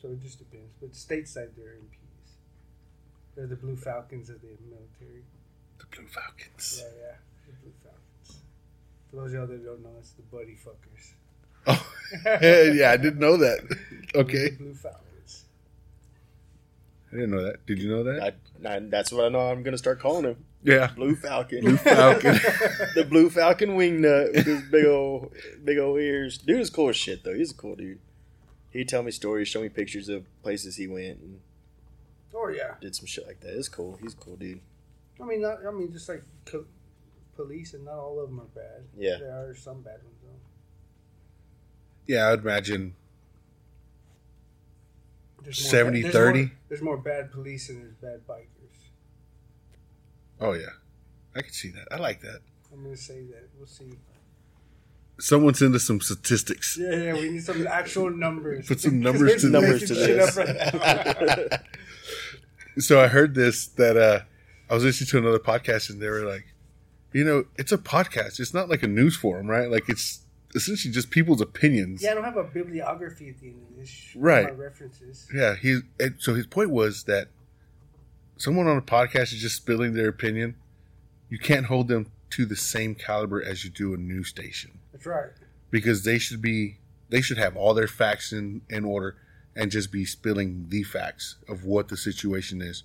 so 0.00 0.08
it 0.08 0.22
just 0.22 0.38
depends. 0.38 0.72
But 0.80 0.92
stateside, 0.92 1.56
they're 1.56 1.74
MPs. 1.82 2.30
They're 3.34 3.48
the 3.48 3.56
Blue 3.56 3.76
Falcons 3.76 4.30
of 4.30 4.40
the 4.40 4.48
military. 4.70 5.24
The 5.80 5.86
Blue 5.96 6.06
Falcons. 6.06 6.82
Yeah, 6.84 6.84
yeah, 6.84 6.92
the 6.92 6.94
Blue 6.94 6.94
Falcons. 6.94 7.25
For 9.16 9.22
those 9.22 9.32
of 9.32 9.38
y'all 9.38 9.46
that 9.46 9.64
don't 9.64 9.82
know, 9.82 9.94
it's 9.98 10.10
the 10.10 10.22
Buddy 10.24 10.56
Fuckers. 10.62 11.14
Oh, 11.66 11.90
yeah, 12.76 12.90
I 12.90 12.98
didn't 12.98 13.18
know 13.18 13.38
that. 13.38 13.60
Okay, 14.14 14.50
The 14.50 14.56
Blue 14.56 14.74
Falcons. 14.74 15.44
I 17.12 17.16
didn't 17.16 17.30
know 17.32 17.42
that. 17.44 17.66
Did 17.66 17.78
you 17.82 17.90
know 17.90 18.02
that? 18.04 18.34
I, 18.64 18.68
I, 18.76 18.78
that's 18.78 19.10
what 19.12 19.24
I 19.26 19.28
know. 19.30 19.40
I'm 19.40 19.62
gonna 19.62 19.76
start 19.78 20.00
calling 20.00 20.24
him 20.24 20.44
Yeah, 20.62 20.86
Blue 20.94 21.14
Falcon. 21.14 21.60
Blue 21.62 21.76
Falcon. 21.76 22.32
the 22.94 23.04
Blue 23.08 23.28
Falcon 23.28 23.70
wingnut 23.70 24.32
with 24.34 24.46
his 24.46 24.62
big 24.70 24.86
old 24.86 25.32
big 25.64 25.78
old 25.78 25.98
ears. 26.00 26.38
Dude 26.38 26.60
is 26.60 26.70
cool 26.70 26.88
as 26.90 26.96
shit 26.96 27.24
though. 27.24 27.34
He's 27.34 27.50
a 27.50 27.54
cool 27.54 27.76
dude. 27.76 27.98
He'd 28.70 28.88
tell 28.88 29.02
me 29.02 29.10
stories, 29.10 29.48
show 29.48 29.60
me 29.62 29.68
pictures 29.70 30.08
of 30.08 30.24
places 30.42 30.76
he 30.76 30.86
went 30.86 31.18
and 31.20 31.40
Oh 32.34 32.48
yeah. 32.48 32.74
did 32.80 32.94
some 32.94 33.06
shit 33.06 33.26
like 33.26 33.40
that. 33.40 33.56
It's 33.56 33.68
cool. 33.68 33.98
He's 34.00 34.14
a 34.14 34.16
cool 34.16 34.36
dude. 34.36 34.60
I 35.20 35.24
mean, 35.24 35.42
not, 35.42 35.58
I 35.66 35.70
mean, 35.72 35.90
just 35.92 36.08
like 36.08 36.22
co- 36.46 36.66
police, 37.36 37.74
and 37.74 37.84
not 37.84 37.94
all 37.98 38.20
of 38.20 38.28
them 38.30 38.40
are 38.40 38.44
bad. 38.44 38.84
Yeah. 38.96 39.16
there 39.20 39.32
are 39.50 39.54
some 39.54 39.82
bad 39.82 40.02
ones 40.02 40.18
though. 40.22 40.40
yeah, 42.14 42.30
I'd 42.30 42.40
imagine 42.40 42.94
There's 45.42 45.62
more 45.62 45.70
70, 45.70 46.02
there's 46.02 46.14
30? 46.14 46.38
More, 46.40 46.50
there's 46.68 46.82
more 46.82 46.96
bad 46.96 47.32
police 47.32 47.68
than 47.68 47.80
there's 47.80 47.94
bad 47.94 48.26
bikers. 48.26 48.46
Oh 50.40 50.52
yeah, 50.52 50.66
I 51.34 51.42
can 51.42 51.52
see 51.52 51.70
that. 51.70 51.88
I 51.90 51.96
like 51.96 52.20
that. 52.22 52.40
I'm 52.72 52.82
gonna 52.82 52.96
say 52.96 53.22
that. 53.24 53.48
We'll 53.56 53.66
see. 53.66 53.90
Someone 55.18 55.54
send 55.54 55.74
us 55.74 55.84
some 55.84 56.00
statistics. 56.02 56.76
Yeah, 56.78 56.94
yeah. 56.94 57.12
We 57.14 57.30
need 57.30 57.42
some 57.42 57.66
actual 57.66 58.10
numbers. 58.10 58.66
Put 58.66 58.80
some 58.80 59.00
numbers 59.00 59.40
to 59.40 59.48
Numbers 59.48 59.86
to 59.88 59.94
this. 59.94 60.36
right. 60.36 61.52
So 62.78 63.00
I 63.00 63.06
heard 63.08 63.34
this 63.34 63.68
that 63.68 63.96
uh, 63.96 64.20
I 64.68 64.74
was 64.74 64.84
listening 64.84 65.08
to 65.08 65.18
another 65.18 65.38
podcast 65.38 65.88
and 65.88 65.98
they 66.02 66.10
were 66.10 66.26
like, 66.30 66.44
you 67.16 67.24
know, 67.24 67.46
it's 67.56 67.72
a 67.72 67.78
podcast. 67.78 68.40
It's 68.40 68.52
not 68.52 68.68
like 68.68 68.82
a 68.82 68.86
news 68.86 69.16
forum, 69.16 69.46
right? 69.46 69.70
Like 69.70 69.88
it's 69.88 70.20
essentially 70.54 70.92
just 70.92 71.10
people's 71.10 71.40
opinions. 71.40 72.02
yeah, 72.02 72.10
I 72.10 72.14
don't 72.14 72.24
have 72.24 72.36
a 72.36 72.44
bibliography 72.44 73.30
at 73.30 73.40
the 73.40 73.46
end 73.46 73.62
of 73.70 73.74
this. 73.74 74.14
Right. 74.14 74.54
References. 74.58 75.26
Yeah, 75.34 75.54
he. 75.54 75.80
So 76.18 76.34
his 76.34 76.46
point 76.46 76.68
was 76.68 77.04
that 77.04 77.28
someone 78.36 78.66
on 78.66 78.76
a 78.76 78.82
podcast 78.82 79.32
is 79.32 79.40
just 79.40 79.56
spilling 79.56 79.94
their 79.94 80.08
opinion. 80.08 80.56
You 81.30 81.38
can't 81.38 81.66
hold 81.66 81.88
them 81.88 82.12
to 82.30 82.44
the 82.44 82.54
same 82.54 82.94
caliber 82.94 83.42
as 83.42 83.64
you 83.64 83.70
do 83.70 83.94
a 83.94 83.96
news 83.96 84.28
station 84.28 84.78
That's 84.92 85.06
right. 85.06 85.30
because 85.70 86.04
they 86.04 86.18
should 86.18 86.42
be 86.42 86.76
they 87.08 87.22
should 87.22 87.38
have 87.38 87.56
all 87.56 87.72
their 87.72 87.88
facts 87.88 88.30
in 88.30 88.60
in 88.68 88.84
order 88.84 89.16
and 89.54 89.70
just 89.70 89.90
be 89.90 90.04
spilling 90.04 90.66
the 90.68 90.82
facts 90.82 91.36
of 91.48 91.64
what 91.64 91.88
the 91.88 91.96
situation 91.96 92.60
is. 92.60 92.82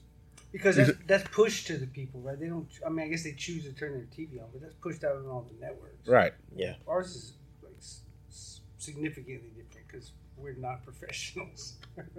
Because 0.52 0.76
that's, 0.76 0.92
that's 1.08 1.28
pushed 1.30 1.68
to 1.68 1.78
the 1.78 1.88
people, 1.88 2.20
right? 2.22 2.40
They 2.40 2.48
don't. 2.48 2.68
I 2.86 2.90
mean, 2.90 3.06
I 3.06 3.10
guess 3.10 3.24
they 3.24 3.32
choose 3.34 3.64
to 3.64 3.72
turn 3.72 3.94
their 3.94 4.02
TV 4.02 4.42
on, 4.42 4.50
but 4.52 4.62
that's 4.62 4.74
pushed 4.76 5.04
out 5.04 5.16
on 5.16 5.26
all 5.28 5.48
the 5.50 5.66
networks. 5.66 6.08
Right. 6.08 6.34
Yeah. 6.56 6.74
Ours 6.88 7.16
is 7.16 7.34
like 7.64 7.74
s- 7.80 8.02
s- 8.30 8.60
significantly 8.78 9.50
different 9.56 9.88
because 9.88 10.12
we're 10.38 10.54
not 10.56 10.84
professionals. 10.86 11.76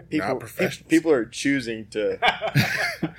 People, 0.09 0.29
Not 0.29 0.41
professionals. 0.41 0.89
people 0.89 1.13
are 1.13 1.25
choosing 1.27 1.87
to 1.89 2.19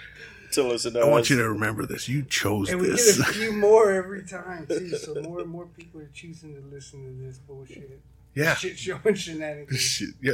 to 0.53 0.64
listen 0.64 0.93
to 0.93 0.99
I 1.01 1.05
want 1.05 1.30
you 1.30 1.38
to 1.38 1.49
remember 1.49 1.86
this. 1.86 2.07
You 2.07 2.24
chose 2.24 2.70
and 2.70 2.80
we 2.82 2.88
get 2.88 2.97
this. 2.97 3.20
a 3.20 3.26
few 3.26 3.51
more 3.57 3.91
every 3.91 4.24
time 4.24 4.68
too. 4.68 4.89
So 4.97 5.16
more 5.22 5.41
and 5.41 5.49
more 5.49 5.66
people 5.66 6.01
are 6.01 6.09
choosing 6.14 6.53
to 6.55 6.61
listen 6.74 7.03
to 7.03 7.24
this 7.26 7.38
bullshit, 7.39 7.99
yeah. 8.36 8.55
shit 8.55 8.78
show 8.80 8.99
and 9.03 9.18
shenanigans. 9.20 9.80
Shit. 9.80 10.09
Yeah. 10.22 10.34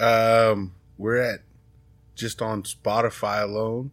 Um, 0.00 0.74
we're 0.98 1.16
at 1.16 1.40
just 2.14 2.40
on 2.42 2.62
Spotify 2.62 3.42
alone. 3.42 3.90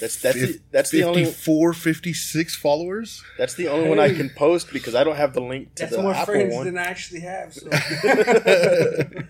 That's 0.00 0.20
that's 0.20 0.38
the, 0.40 0.46
Fif- 0.48 0.70
that's 0.70 0.90
the 0.90 1.04
only 1.04 1.24
54, 1.24 1.72
56 1.72 2.56
followers. 2.56 3.22
that's 3.38 3.54
the 3.54 3.68
only 3.68 3.88
one 3.88 4.00
I 4.00 4.12
can 4.12 4.28
post 4.28 4.72
because 4.72 4.94
I 4.94 5.04
don't 5.04 5.16
have 5.16 5.34
the 5.34 5.40
link 5.40 5.74
to 5.76 5.84
That's 5.84 5.96
the 5.96 6.02
more 6.02 6.12
Apple 6.12 6.34
friends 6.34 6.54
one. 6.54 6.66
than 6.66 6.76
I 6.78 6.82
actually 6.82 7.20
have. 7.20 7.54
So 7.54 7.70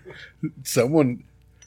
Someone, 0.63 1.23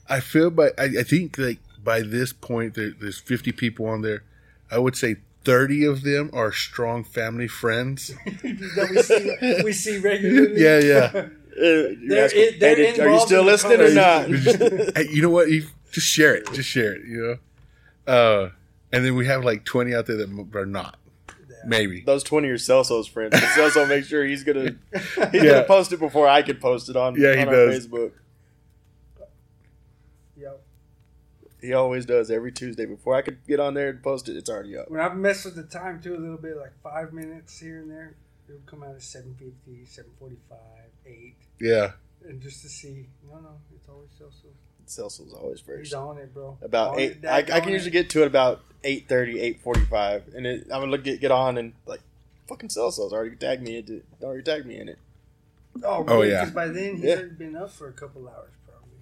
I 0.08 0.20
feel 0.20 0.50
by, 0.50 0.70
I, 0.76 0.84
I 0.98 1.02
think 1.04 1.38
like 1.38 1.58
by 1.82 2.02
this 2.02 2.32
point, 2.32 2.74
there, 2.74 2.90
there's 2.90 3.20
50 3.20 3.52
people 3.52 3.86
on 3.86 4.02
there. 4.02 4.24
I 4.70 4.78
would 4.78 4.96
say 4.96 5.16
30 5.44 5.84
of 5.84 6.02
them 6.02 6.30
are 6.32 6.52
strong 6.52 7.04
family 7.04 7.48
friends. 7.48 8.08
that 8.42 8.88
we 8.90 9.02
see 9.02 9.62
we 9.64 9.72
see 9.72 9.98
regularly. 9.98 10.60
Yeah, 10.60 10.78
yeah. 10.80 11.28
Uh, 11.60 11.88
you 11.88 12.08
They're 12.08 12.24
ask 12.26 12.34
in- 12.36 12.52
"Hey, 12.54 12.58
did- 12.76 13.00
are 13.00 13.10
you 13.10 13.20
still 13.20 13.42
listening 13.42 13.80
or 13.80 13.90
not? 13.92 14.22
conversation. 14.26 14.92
hey, 14.96 15.06
you 15.10 15.22
know 15.22 15.30
what? 15.30 15.50
You, 15.50 15.66
just 15.90 16.06
share 16.06 16.34
it. 16.34 16.52
Just 16.52 16.68
share 16.68 16.92
it, 16.94 17.04
you 17.06 17.38
know? 18.06 18.12
Uh, 18.12 18.50
and 18.92 19.04
then 19.04 19.16
we 19.16 19.26
have 19.26 19.44
like 19.44 19.64
20 19.64 19.94
out 19.94 20.06
there 20.06 20.16
that 20.16 20.48
are 20.54 20.66
not. 20.66 20.96
Maybe. 21.66 22.02
Those 22.02 22.22
twenty 22.22 22.48
are 22.48 22.54
Selso's 22.56 23.08
friends. 23.08 23.32
But 23.32 23.42
Selso 23.42 23.86
make 23.88 24.04
sure 24.04 24.24
he's 24.24 24.44
gonna 24.44 24.76
he's 24.92 25.02
Yeah. 25.32 25.44
gonna 25.44 25.64
post 25.64 25.92
it 25.92 25.98
before 25.98 26.28
I 26.28 26.40
can 26.42 26.56
post 26.58 26.88
it 26.88 26.94
on, 26.96 27.16
Yeah, 27.20 27.34
he 27.34 27.42
on 27.42 27.48
our 27.48 27.54
does. 27.54 27.86
Facebook. 27.88 28.12
Yep. 30.36 30.62
He 31.60 31.72
always 31.74 32.06
does 32.06 32.30
every 32.30 32.52
Tuesday 32.52 32.86
before 32.86 33.16
I 33.16 33.22
could 33.22 33.44
get 33.46 33.58
on 33.60 33.74
there 33.74 33.88
and 33.90 34.02
post 34.02 34.28
it. 34.28 34.36
It's 34.36 34.48
already 34.48 34.76
up. 34.76 34.88
When 34.90 35.00
I've 35.00 35.16
messed 35.16 35.44
with 35.44 35.56
the 35.56 35.64
time 35.64 36.00
too 36.00 36.14
a 36.14 36.16
little 36.18 36.38
bit, 36.38 36.56
like 36.56 36.72
five 36.82 37.12
minutes 37.12 37.58
here 37.58 37.78
and 37.80 37.90
there, 37.90 38.14
it'll 38.48 38.60
come 38.64 38.84
out 38.84 38.94
at 38.94 39.02
750, 39.02 39.84
745, 39.84 40.58
8. 41.06 41.34
Yeah. 41.60 41.92
And 42.26 42.40
just 42.40 42.62
to 42.62 42.68
see, 42.68 43.06
no, 43.26 43.38
no, 43.40 43.48
it's 43.74 43.88
always 43.88 44.10
so 44.18 44.26
so. 44.30 44.48
Selso's 44.86 45.34
always 45.34 45.60
fresh. 45.60 45.80
He's 45.80 45.92
on 45.92 46.16
it, 46.16 46.32
bro. 46.32 46.56
About 46.62 46.94
On 46.94 47.00
eight, 47.00 47.18
it, 47.22 47.26
I, 47.26 47.38
I 47.38 47.42
daggone 47.42 47.60
can 47.60 47.68
it. 47.68 47.72
usually 47.72 47.90
get 47.90 48.08
to 48.10 48.22
it 48.22 48.26
about 48.26 48.62
8.30, 48.84 49.60
8.45. 49.62 50.34
and 50.34 50.46
it, 50.46 50.62
I'm 50.64 50.80
gonna 50.80 50.86
look 50.90 51.04
get, 51.04 51.20
get 51.20 51.30
on 51.30 51.58
and 51.58 51.74
like 51.84 52.00
fucking 52.48 52.70
Selso's 52.70 53.12
already 53.12 53.36
tagged 53.36 53.62
me 53.62 53.76
into 53.76 54.02
already 54.22 54.42
tagged 54.42 54.64
me 54.64 54.78
in 54.80 54.88
it. 54.88 54.98
Oh, 55.84 56.04
Oh, 56.08 56.22
yeah. 56.22 56.40
Because 56.40 56.54
by 56.54 56.68
then 56.68 56.96
he's 56.96 57.04
Yeah. 57.04 57.14
already 57.16 57.34
been 57.34 57.54
up 57.56 57.70
for 57.70 57.88
a 57.88 57.92
couple 57.92 58.26
hours, 58.28 58.50
probably. 58.66 58.96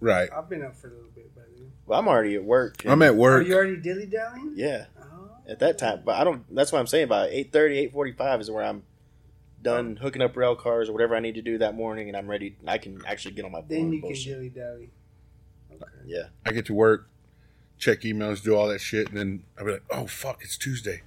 Right. 0.00 0.28
I've 0.36 0.48
been 0.48 0.64
up 0.64 0.74
for 0.74 0.88
a 0.88 0.90
little 0.90 1.10
bit 1.14 1.32
by 1.36 1.42
then. 1.56 1.70
Well, 1.86 2.00
I'm 2.00 2.08
already 2.08 2.34
at 2.34 2.42
work. 2.44 2.84
I'm 2.84 3.00
at 3.02 3.10
oh, 3.10 3.14
work. 3.14 3.44
Are 3.44 3.46
you 3.48 3.54
already 3.54 3.76
dilly 3.76 4.06
dallying? 4.06 4.54
yeah 4.56 4.86
Oh. 5.00 5.30
at 5.48 5.60
that 5.60 5.78
time, 5.78 6.02
but 6.04 6.16
I 6.16 6.24
don't. 6.24 6.42
That's 6.52 6.72
what 6.72 6.80
I'm 6.80 6.88
saying. 6.88 7.04
About 7.04 7.30
8.30, 7.30 7.92
8.45 7.92 8.40
is 8.40 8.50
where 8.50 8.64
I'm 8.64 8.82
done 9.62 9.96
hooking 9.96 10.22
up 10.22 10.36
rail 10.36 10.54
cars 10.56 10.88
or 10.88 10.92
whatever 10.92 11.16
I 11.16 11.20
need 11.20 11.34
to 11.36 11.42
do 11.42 11.58
that 11.58 11.74
morning, 11.74 12.08
and 12.08 12.16
I'm 12.16 12.28
ready. 12.28 12.56
I 12.66 12.78
can 12.78 13.02
actually 13.06 13.34
get 13.34 13.44
on 13.44 13.52
my 13.52 13.62
Then 13.66 13.92
you 13.92 14.00
can 14.00 14.12
dilly 14.12 14.48
dally. 14.50 14.90
Okay. 15.72 15.84
Yeah, 16.06 16.24
I 16.44 16.52
get 16.52 16.66
to 16.66 16.74
work, 16.74 17.08
check 17.78 18.00
emails, 18.02 18.42
do 18.42 18.54
all 18.54 18.68
that 18.68 18.80
shit, 18.80 19.08
and 19.08 19.18
then 19.18 19.42
I'll 19.58 19.64
be 19.64 19.72
like, 19.72 19.82
oh, 19.90 20.06
fuck, 20.06 20.38
it's 20.42 20.56
Tuesday. 20.56 21.02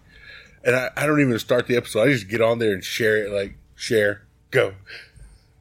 And 0.63 0.75
I, 0.75 0.89
I 0.97 1.05
don't 1.05 1.21
even 1.21 1.37
start 1.39 1.67
the 1.67 1.77
episode. 1.77 2.01
I 2.01 2.11
just 2.11 2.27
get 2.27 2.41
on 2.41 2.59
there 2.59 2.73
and 2.73 2.83
share 2.83 3.17
it, 3.25 3.31
like, 3.31 3.55
share, 3.75 4.23
go. 4.51 4.73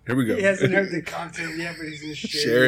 Here 0.07 0.17
we 0.17 0.25
go. 0.25 0.37
He 0.37 0.43
hasn't 0.43 0.73
heard 0.73 0.91
the 0.91 1.03
content 1.03 1.57
yet, 1.57 1.77
but 1.79 1.87
he's 1.87 2.01
gonna 2.03 2.15
share, 2.17 2.41
Share 2.43 2.65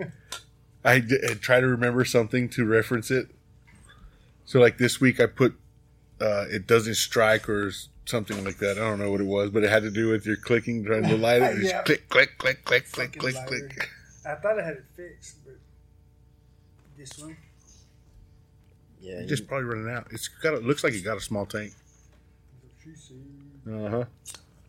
it. 0.00 0.10
I, 0.84 0.98
d- 1.00 1.18
I 1.30 1.34
try 1.34 1.60
to 1.60 1.66
remember 1.66 2.04
something 2.04 2.48
to 2.50 2.66
reference 2.66 3.10
it. 3.10 3.28
So, 4.44 4.60
like 4.60 4.76
this 4.76 5.00
week, 5.00 5.18
I 5.20 5.26
put 5.26 5.54
uh, 6.20 6.44
it 6.50 6.66
doesn't 6.66 6.96
strike 6.96 7.48
or 7.48 7.68
s- 7.68 7.88
something 8.06 8.44
like 8.44 8.58
that. 8.58 8.72
I 8.76 8.80
don't 8.80 8.98
know 8.98 9.10
what 9.10 9.20
it 9.20 9.26
was, 9.26 9.50
but 9.50 9.62
it 9.64 9.70
had 9.70 9.82
to 9.82 9.90
do 9.90 10.08
with 10.08 10.26
your 10.26 10.36
clicking, 10.36 10.84
trying 10.84 11.04
to 11.04 11.16
light 11.16 11.42
it. 11.42 11.54
Just 11.60 11.64
Yeah. 11.74 11.82
click, 11.82 12.08
click, 12.08 12.38
click, 12.38 12.64
click, 12.64 12.90
click, 12.92 13.16
click, 13.18 13.34
lighter. 13.34 13.46
click. 13.68 13.90
I 14.26 14.34
thought 14.36 14.58
I 14.60 14.64
had 14.64 14.74
it 14.76 14.84
fixed, 14.96 15.36
but 15.44 15.54
this 16.96 17.18
one. 17.18 17.36
yeah. 19.00 19.14
It's 19.20 19.28
just 19.28 19.46
probably 19.46 19.66
running 19.66 19.90
out. 19.94 20.06
It's 20.10 20.28
got. 20.28 20.54
A, 20.54 20.58
looks 20.58 20.82
like 20.82 20.94
it 20.94 21.02
got 21.04 21.16
a 21.18 21.20
small 21.20 21.44
tank. 21.46 21.72
Uh 23.66 23.88
huh. 23.88 24.04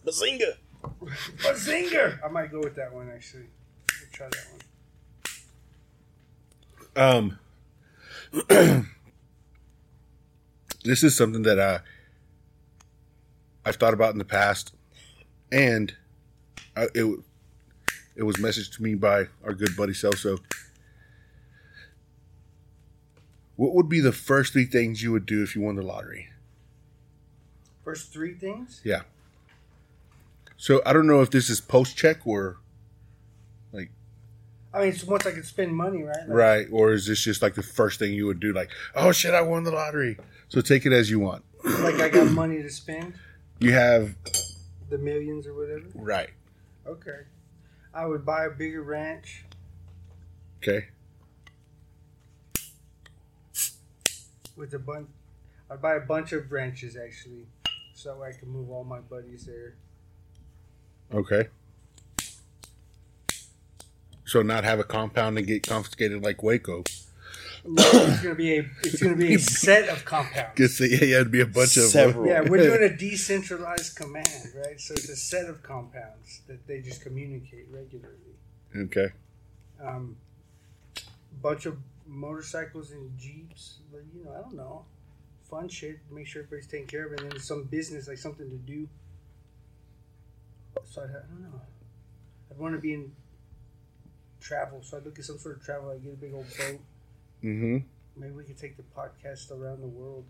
Bazinga! 0.06 0.56
Bazinga! 1.38 2.20
I 2.24 2.28
might 2.30 2.52
go 2.52 2.60
with 2.60 2.76
that 2.76 2.94
one 2.94 3.10
actually. 3.14 3.45
I'll 3.91 4.07
try 4.12 4.28
that 4.30 4.48
one. 6.94 7.40
Um, 8.57 8.88
this 10.86 11.03
is 11.03 11.16
something 11.18 11.44
that 11.44 11.60
I 11.60 11.80
I've 13.66 13.78
thought 13.78 13.94
about 13.94 14.14
in 14.14 14.20
the 14.20 14.26
past, 14.26 14.74
and 15.52 15.94
I, 16.78 16.88
it 16.94 17.20
it 18.16 18.24
was 18.24 18.38
messaged 18.38 18.76
to 18.76 18.84
me 18.84 18.96
by 18.96 19.28
our 19.44 19.54
good 19.54 19.76
buddy 19.76 19.94
Selso. 19.94 20.40
What 23.56 23.74
would 23.74 23.90
be 23.90 24.00
the 24.00 24.12
first 24.12 24.54
three 24.54 24.66
things 24.66 25.02
you 25.02 25.12
would 25.12 25.26
do 25.26 25.42
if 25.42 25.56
you 25.56 25.62
won 25.62 25.76
the 25.76 25.82
lottery? 25.82 26.28
First 27.84 28.12
three 28.12 28.34
things. 28.34 28.82
Yeah. 28.84 29.02
So 30.58 30.82
I 30.86 30.94
don't 30.94 31.08
know 31.08 31.22
if 31.22 31.32
this 31.32 31.50
is 31.50 31.62
post 31.62 31.98
check 31.98 32.26
or 32.26 32.58
like. 33.72 33.92
I 34.74 34.80
mean, 34.80 34.90
it's 34.90 35.04
once 35.04 35.26
I 35.26 35.32
could 35.32 35.46
spend 35.46 35.76
money, 35.76 36.04
right? 36.04 36.18
Like, 36.28 36.30
right, 36.30 36.68
or 36.72 36.94
is 36.94 37.08
this 37.08 37.22
just 37.22 37.42
like 37.42 37.56
the 37.56 37.64
first 37.64 38.00
thing 38.00 38.14
you 38.14 38.26
would 38.26 38.40
do? 38.40 38.54
Like, 38.54 38.70
oh 38.96 39.12
shit, 39.12 39.34
I 39.34 39.42
won 39.42 39.64
the 39.64 39.72
lottery. 39.72 40.18
So 40.50 40.62
take 40.62 40.86
it 40.86 40.94
as 40.94 41.10
you 41.10 41.20
want. 41.20 41.44
Like 41.64 41.96
I 41.96 42.10
got 42.10 42.32
money 42.32 42.62
to 42.62 42.70
spend, 42.70 43.14
You 43.60 43.73
have 43.73 44.15
the 44.90 44.98
millions 44.98 45.48
or 45.48 45.53
whatever. 45.56 45.86
right. 45.95 46.30
Okay. 46.86 47.22
I 47.94 48.06
would 48.06 48.26
buy 48.26 48.45
a 48.45 48.49
bigger 48.49 48.84
ranch. 48.84 49.45
Okay. 50.57 50.88
with 54.56 54.73
a 54.73 54.80
bunch. 54.80 55.07
I'd 55.69 55.82
buy 55.82 55.95
a 55.95 55.99
bunch 55.99 56.32
of 56.32 56.49
branches 56.49 56.95
actually, 56.95 57.48
so 57.94 58.23
I 58.23 58.32
can 58.32 58.49
move 58.49 58.69
all 58.69 58.84
my 58.84 58.99
buddies 58.99 59.45
there. 59.45 59.76
Okay. 61.14 61.49
So 64.26 64.41
not 64.41 64.64
have 64.64 64.80
a 64.80 64.84
compound 64.84 65.38
and 65.38 65.45
get 65.45 65.68
confiscated 65.68 66.23
like 66.23 66.41
Waco. 66.41 66.84
No, 67.68 67.84
it's 67.84 68.22
gonna 68.22 68.36
be 68.36 68.58
a 68.58 68.66
it's 68.84 69.02
gonna 69.02 69.16
be 69.16 69.34
a 69.34 69.40
set 69.40 69.90
of 69.90 70.06
compounds. 70.06 70.52
Guess 70.56 70.80
yeah, 70.82 70.88
yeah, 70.88 71.16
it'd 71.18 71.32
be 71.32 71.42
a 71.42 71.48
bunch 71.48 71.78
of 71.78 71.86
Several. 71.86 72.28
Yeah, 72.28 72.42
we're 72.42 72.58
doing 72.58 72.84
a 72.84 72.96
decentralized 72.98 73.96
command, 73.96 74.52
right? 74.56 74.80
So 74.80 74.94
it's 74.94 75.10
a 75.10 75.16
set 75.16 75.50
of 75.50 75.64
compounds 75.64 76.42
that 76.48 76.68
they 76.68 76.82
just 76.82 77.02
communicate 77.02 77.66
regularly. 77.72 78.36
Okay. 78.76 79.08
Um, 79.84 80.18
bunch 81.42 81.66
of 81.66 81.78
motorcycles 82.06 82.92
and 82.92 83.18
jeeps, 83.18 83.80
but 83.92 84.02
you 84.14 84.24
know, 84.24 84.32
I 84.32 84.42
don't 84.42 84.56
know, 84.56 84.86
fun 85.50 85.68
shit. 85.68 86.00
Make 86.12 86.28
sure 86.28 86.44
everybody's 86.44 86.68
taken 86.68 86.88
care 86.88 87.08
of, 87.08 87.14
and 87.14 87.32
then 87.32 87.40
some 87.40 87.64
business, 87.64 88.08
like 88.08 88.20
something 88.20 88.48
to 88.48 88.58
do. 88.58 88.88
So 90.84 91.02
I, 91.02 91.06
I 91.06 91.08
don't 91.08 91.42
know. 91.42 91.62
I'd 92.52 92.58
want 92.60 92.76
to 92.76 92.80
be 92.80 92.94
in 92.94 93.12
travel, 94.40 94.82
so 94.84 94.98
I'd 94.98 95.06
look 95.06 95.18
at 95.18 95.26
some 95.26 95.40
sort 95.40 95.58
of 95.58 95.64
travel. 95.64 95.90
I 95.90 95.98
get 95.98 96.14
a 96.14 96.18
big 96.18 96.34
old 96.36 96.46
boat. 96.58 96.80
Mm-hmm. 97.44 97.78
Maybe 98.18 98.32
we 98.34 98.44
could 98.44 98.57
take 98.57 98.78
the 98.78 98.84
podcast 98.84 99.52
around 99.52 99.82
the 99.82 99.88
world. 99.88 100.26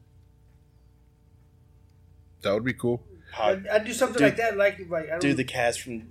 That 2.42 2.54
would 2.54 2.64
be 2.66 2.74
cool. 2.74 3.02
I'd, 3.38 3.68
I'd 3.68 3.86
do 3.86 3.94
something 3.94 4.18
Do- 4.20 4.24
like 4.26 4.38
that, 4.38 4.58
like 4.58 4.80
like 4.90 5.06
I 5.06 5.12
don't 5.12 5.20
do 5.20 5.34
the 5.34 5.44
cast 5.44 5.82
from 5.82 6.10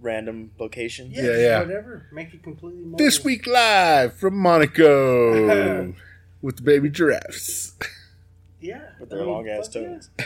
random 0.00 0.50
locations. 0.58 1.14
yeah, 1.16 1.22
Yeah, 1.24 1.36
yeah. 1.38 1.58
whatever. 1.60 2.06
Make 2.12 2.32
it 2.34 2.42
completely 2.42 2.82
mobile. 2.84 2.98
This 2.98 3.24
week 3.24 3.46
live 3.46 4.14
from 4.14 4.36
Monaco 4.36 5.94
with 6.42 6.56
the 6.56 6.62
baby 6.62 6.90
giraffes. 6.90 7.74
yeah, 8.60 8.90
With 9.00 9.10
their 9.10 9.20
I 9.20 9.22
mean, 9.22 9.30
long 9.32 9.48
ass 9.48 9.68
fuck 9.68 9.82
yeah. 9.82 9.88
toes. 9.88 10.10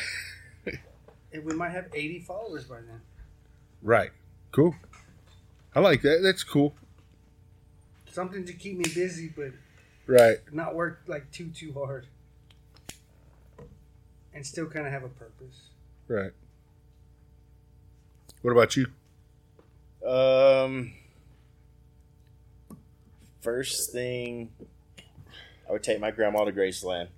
And 1.31 1.45
we 1.45 1.53
might 1.53 1.73
have 1.73 1.89
eighty 1.93 2.21
followers 2.21 2.65
by 2.65 2.77
then. 2.77 3.03
Right. 3.83 4.13
Cool. 4.51 4.75
I 5.75 5.81
like 5.81 6.01
that. 6.01 6.21
That's 6.23 6.43
cool. 6.43 6.75
Something 8.11 8.47
to 8.47 8.55
keep 8.55 8.79
me 8.79 8.85
busy, 8.95 9.31
but 9.37 9.51
Right. 10.09 10.39
not 10.53 10.75
work 10.75 11.03
like 11.07 11.31
too 11.31 11.51
too 11.51 11.73
hard, 11.75 12.07
and 14.33 14.45
still 14.45 14.67
kind 14.67 14.87
of 14.87 14.93
have 14.93 15.05
a 15.05 15.09
purpose. 15.09 15.69
Right. 16.09 16.33
What 18.43 18.53
about 18.53 18.75
you? 18.77 18.87
Um, 20.09 20.93
first 23.41 23.93
thing, 23.93 24.51
I 25.69 25.73
would 25.73 25.83
take 25.83 26.01
my 26.01 26.11
grandma 26.11 26.45
to 26.45 26.53
Graceland. 26.53 27.09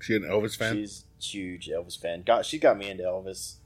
She 0.00 0.14
an 0.16 0.22
Elvis 0.22 0.56
fan? 0.56 0.74
She's 0.76 1.04
huge 1.20 1.68
Elvis 1.68 2.00
fan. 2.00 2.22
Got 2.22 2.46
she 2.46 2.58
got 2.58 2.78
me 2.78 2.88
into 2.88 3.02
Elvis. 3.02 3.56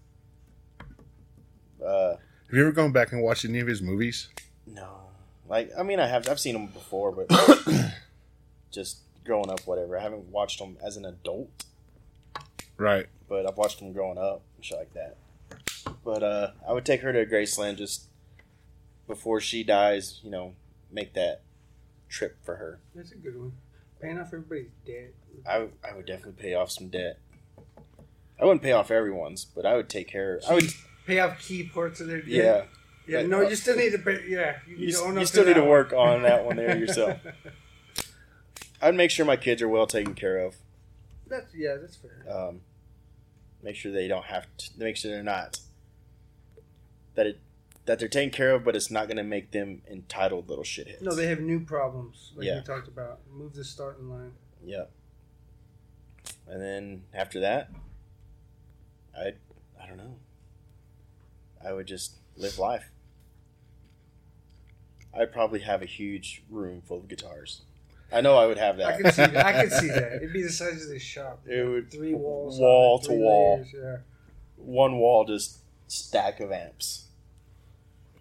Uh, 1.84 2.16
Have 2.16 2.18
you 2.54 2.62
ever 2.62 2.72
gone 2.72 2.90
back 2.92 3.12
and 3.12 3.22
watched 3.22 3.44
any 3.44 3.60
of 3.60 3.66
his 3.68 3.82
movies? 3.82 4.28
no, 4.66 5.01
like 5.52 5.70
I 5.78 5.82
mean, 5.84 6.00
I 6.00 6.06
have 6.08 6.28
I've 6.28 6.40
seen 6.40 6.54
them 6.54 6.66
before, 6.66 7.12
but 7.12 7.30
just 8.70 8.98
growing 9.24 9.50
up, 9.50 9.60
whatever. 9.66 9.96
I 9.98 10.02
haven't 10.02 10.28
watched 10.30 10.58
them 10.58 10.76
as 10.84 10.96
an 10.96 11.04
adult, 11.04 11.64
Right. 12.76 13.06
but 13.28 13.46
I've 13.46 13.56
watched 13.56 13.78
them 13.78 13.92
growing 13.92 14.18
up 14.18 14.42
and 14.56 14.64
shit 14.64 14.78
like 14.78 14.94
that. 14.94 15.16
But 16.04 16.22
uh, 16.22 16.50
I 16.68 16.72
would 16.72 16.84
take 16.84 17.02
her 17.02 17.12
to 17.12 17.24
Graceland 17.26 17.76
just 17.76 18.06
before 19.06 19.40
she 19.40 19.62
dies. 19.62 20.20
You 20.24 20.30
know, 20.30 20.54
make 20.90 21.12
that 21.14 21.42
trip 22.08 22.38
for 22.44 22.56
her. 22.56 22.80
That's 22.94 23.12
a 23.12 23.16
good 23.16 23.38
one. 23.38 23.52
Paying 24.00 24.18
off 24.18 24.28
everybody's 24.28 24.70
debt. 24.86 25.12
I, 25.46 25.58
would- 25.60 25.72
I 25.88 25.94
would 25.94 26.06
definitely 26.06 26.42
pay 26.42 26.54
off 26.54 26.70
some 26.72 26.88
debt. 26.88 27.18
I 28.40 28.44
wouldn't 28.44 28.62
pay 28.62 28.72
off 28.72 28.90
everyone's, 28.90 29.44
but 29.44 29.64
I 29.64 29.76
would 29.76 29.88
take 29.88 30.08
care. 30.08 30.40
I 30.48 30.54
would, 30.54 30.70
Pay 31.06 31.20
off 31.20 31.38
key 31.40 31.62
parts 31.64 32.00
of 32.00 32.08
their 32.08 32.18
debt. 32.20 32.28
yeah. 32.28 32.62
Yeah, 33.06 33.22
no, 33.22 33.40
you 33.42 33.56
still 33.56 33.76
need 33.76 33.90
to 33.92 33.98
pay. 33.98 34.22
Yeah, 34.28 34.58
you, 34.66 34.76
You, 34.76 34.86
need 34.86 34.92
to 34.94 35.00
own 35.02 35.18
you 35.18 35.26
still 35.26 35.44
to 35.44 35.50
need 35.50 35.54
to 35.56 35.64
work 35.64 35.92
one. 35.92 36.08
on 36.08 36.22
that 36.22 36.44
one 36.44 36.56
there 36.56 36.76
yourself. 36.76 37.18
I'd 38.82 38.94
make 38.94 39.10
sure 39.10 39.24
my 39.24 39.36
kids 39.36 39.60
are 39.62 39.68
well 39.68 39.86
taken 39.86 40.14
care 40.14 40.38
of. 40.38 40.56
That's 41.28 41.54
yeah, 41.54 41.76
that's 41.80 41.96
fair. 41.96 42.24
Um, 42.30 42.60
make 43.62 43.76
sure 43.76 43.90
they 43.92 44.08
don't 44.08 44.24
have 44.26 44.46
to. 44.58 44.70
Make 44.76 44.96
sure 44.96 45.10
they're 45.10 45.22
not 45.22 45.58
that 47.14 47.26
it 47.26 47.40
that 47.86 47.98
they're 47.98 48.08
taken 48.08 48.30
care 48.30 48.52
of, 48.54 48.64
but 48.64 48.76
it's 48.76 48.90
not 48.90 49.06
going 49.08 49.16
to 49.16 49.24
make 49.24 49.50
them 49.50 49.82
entitled 49.90 50.48
little 50.48 50.62
shitheads. 50.64 51.02
No, 51.02 51.14
they 51.14 51.26
have 51.26 51.40
new 51.40 51.58
problems, 51.60 52.32
like 52.36 52.46
Yeah. 52.46 52.56
we 52.60 52.64
talked 52.64 52.86
about. 52.86 53.18
Move 53.32 53.54
the 53.54 53.64
starting 53.64 54.08
line. 54.08 54.32
Yeah. 54.64 54.84
And 56.46 56.60
then 56.62 57.02
after 57.12 57.40
that, 57.40 57.70
I 59.16 59.32
I 59.82 59.86
don't 59.88 59.96
know. 59.96 60.16
I 61.64 61.72
would 61.72 61.86
just 61.86 62.16
live 62.36 62.58
life. 62.58 62.90
I'd 65.14 65.32
probably 65.32 65.60
have 65.60 65.82
a 65.82 65.86
huge 65.86 66.42
room 66.48 66.82
full 66.86 66.98
of 66.98 67.08
guitars. 67.08 67.62
I 68.12 68.20
know 68.20 68.36
I 68.36 68.46
would 68.46 68.58
have 68.58 68.76
that. 68.78 68.86
I 68.94 69.02
can 69.02 69.12
see 69.12 69.26
that. 69.26 69.46
I 69.46 69.52
can 69.52 69.70
see 69.70 69.88
that. 69.88 70.12
It'd 70.16 70.32
be 70.32 70.42
the 70.42 70.50
size 70.50 70.82
of 70.84 70.88
this 70.90 71.02
shop. 71.02 71.40
It 71.46 71.66
would- 71.66 71.90
three 71.90 72.14
walls, 72.14 72.58
wall 72.58 72.94
on 72.98 73.00
it, 73.00 73.04
to 73.08 73.12
wall. 73.12 73.56
layers, 73.56 73.74
yeah. 73.74 73.96
One 74.56 74.96
wall 74.98 75.24
just 75.24 75.58
stack 75.88 76.40
of 76.40 76.52
amps. 76.52 77.06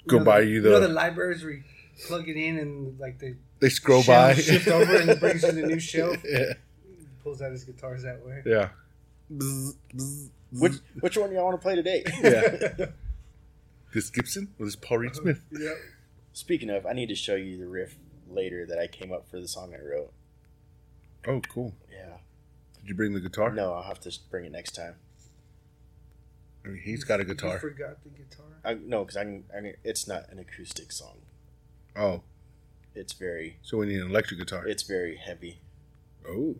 Go 0.07 0.17
know 0.19 0.23
buy 0.25 0.41
the, 0.41 0.47
you 0.47 0.61
know 0.61 0.79
the- 0.79 0.87
the 0.87 0.93
libraries 0.93 1.43
where 1.43 1.53
you 1.53 1.63
plug 2.07 2.27
it 2.27 2.35
in 2.37 2.57
and 2.57 2.99
like 2.99 3.19
the 3.19 3.35
They 3.59 3.69
scroll 3.69 4.03
by. 4.03 4.33
shift 4.35 4.67
over 4.67 4.95
and 4.95 5.19
brings 5.19 5.43
you 5.43 5.51
the 5.51 5.61
new 5.67 5.79
shelf. 5.91 6.17
yeah. 6.25 6.53
Pulls 7.23 7.41
out 7.41 7.51
his 7.51 7.63
guitars 7.63 8.03
that 8.03 8.25
way. 8.25 8.41
Yeah. 8.45 8.69
Bzz, 9.31 9.75
bzz, 9.95 10.29
Which 10.53 10.73
which 10.99 11.17
one 11.17 11.29
do 11.29 11.35
y'all 11.35 11.45
want 11.45 11.57
to 11.59 11.61
play 11.61 11.75
today? 11.75 12.03
Yeah. 12.21 12.87
This 13.93 14.09
Gibson 14.09 14.53
or 14.59 14.65
this 14.65 14.75
Paul 14.75 14.99
Reed 14.99 15.11
uh-huh. 15.11 15.21
Smith? 15.21 15.41
Yep. 15.51 15.77
Speaking 16.33 16.69
of, 16.69 16.85
I 16.85 16.93
need 16.93 17.09
to 17.09 17.15
show 17.15 17.35
you 17.35 17.57
the 17.57 17.67
riff 17.67 17.95
later 18.29 18.65
that 18.65 18.79
I 18.79 18.87
came 18.87 19.11
up 19.11 19.27
for 19.29 19.39
the 19.39 19.47
song 19.47 19.73
I 19.73 19.83
wrote. 19.83 20.13
Oh, 21.27 21.41
cool. 21.49 21.73
Yeah. 21.91 22.17
Did 22.79 22.89
you 22.89 22.95
bring 22.95 23.13
the 23.13 23.19
guitar? 23.19 23.51
No, 23.51 23.73
I'll 23.73 23.83
have 23.83 23.99
to 24.01 24.17
bring 24.29 24.45
it 24.45 24.51
next 24.51 24.71
time. 24.75 24.95
I 26.63 26.69
mean, 26.69 26.81
he's 26.83 27.03
got 27.03 27.19
a 27.19 27.23
You 27.23 27.29
guitar. 27.29 27.59
forgot 27.59 28.03
the 28.03 28.09
guitar. 28.09 28.45
I, 28.63 28.75
no, 28.75 29.03
because 29.03 29.17
I, 29.17 29.23
can- 29.23 29.43
I 29.55 29.61
can- 29.61 29.75
it's 29.83 30.07
not 30.07 30.29
an 30.29 30.39
acoustic 30.39 30.91
song. 30.91 31.17
Oh, 31.95 32.21
It's 32.95 33.11
very 33.13 33.57
so 33.61 33.77
we 33.77 33.87
need 33.87 33.99
an 33.99 34.09
electric 34.09 34.39
guitar. 34.39 34.65
it's 34.65 34.83
very 34.83 35.17
heavy. 35.17 35.59
Oh. 36.27 36.55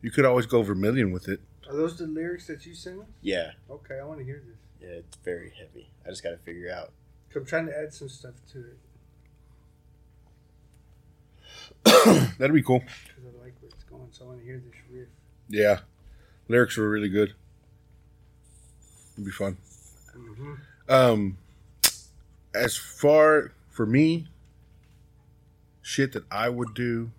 You 0.00 0.10
could 0.10 0.24
always 0.24 0.46
go 0.46 0.62
Vermilion 0.62 1.12
with 1.12 1.28
it. 1.28 1.40
Are 1.68 1.76
those 1.76 1.98
the 1.98 2.06
lyrics 2.06 2.46
that 2.46 2.64
you 2.66 2.74
sing? 2.74 3.04
Yeah, 3.20 3.52
Okay, 3.70 3.98
I 4.00 4.04
want 4.04 4.18
to 4.20 4.24
hear 4.24 4.42
this. 4.46 4.56
Yeah, 4.82 4.98
it's 4.98 5.16
very 5.24 5.52
heavy. 5.58 5.90
I 6.04 6.10
just 6.10 6.22
got 6.22 6.30
to 6.30 6.38
figure 6.38 6.72
out. 6.72 6.92
I'm 7.34 7.46
trying 7.46 7.66
to 7.66 7.78
add 7.78 7.94
some 7.94 8.10
stuff 8.10 8.34
to 8.52 8.58
it 8.58 8.76
That'd 12.38 12.54
be 12.54 12.62
cool. 12.62 12.80
because 12.80 13.24
I 13.24 13.44
like 13.44 13.54
where 13.60 13.70
it's 13.70 13.84
going. 13.84 14.08
So 14.12 14.24
I 14.24 14.28
want 14.28 14.40
to 14.40 14.44
hear 14.44 14.62
this 14.64 14.74
riff. 14.90 15.08
Yeah. 15.48 15.80
Lyrics 16.48 16.76
were 16.76 16.88
really 16.88 17.08
good. 17.08 17.34
It'd 19.14 19.24
be 19.24 19.30
fun. 19.30 19.56
Mm-hmm. 20.16 20.54
Um, 20.88 21.38
as 22.54 22.76
far 22.76 23.52
for 23.70 23.86
me, 23.86 24.28
shit 25.80 26.12
that 26.12 26.24
I 26.30 26.48
would 26.48 26.74
do. 26.74 27.10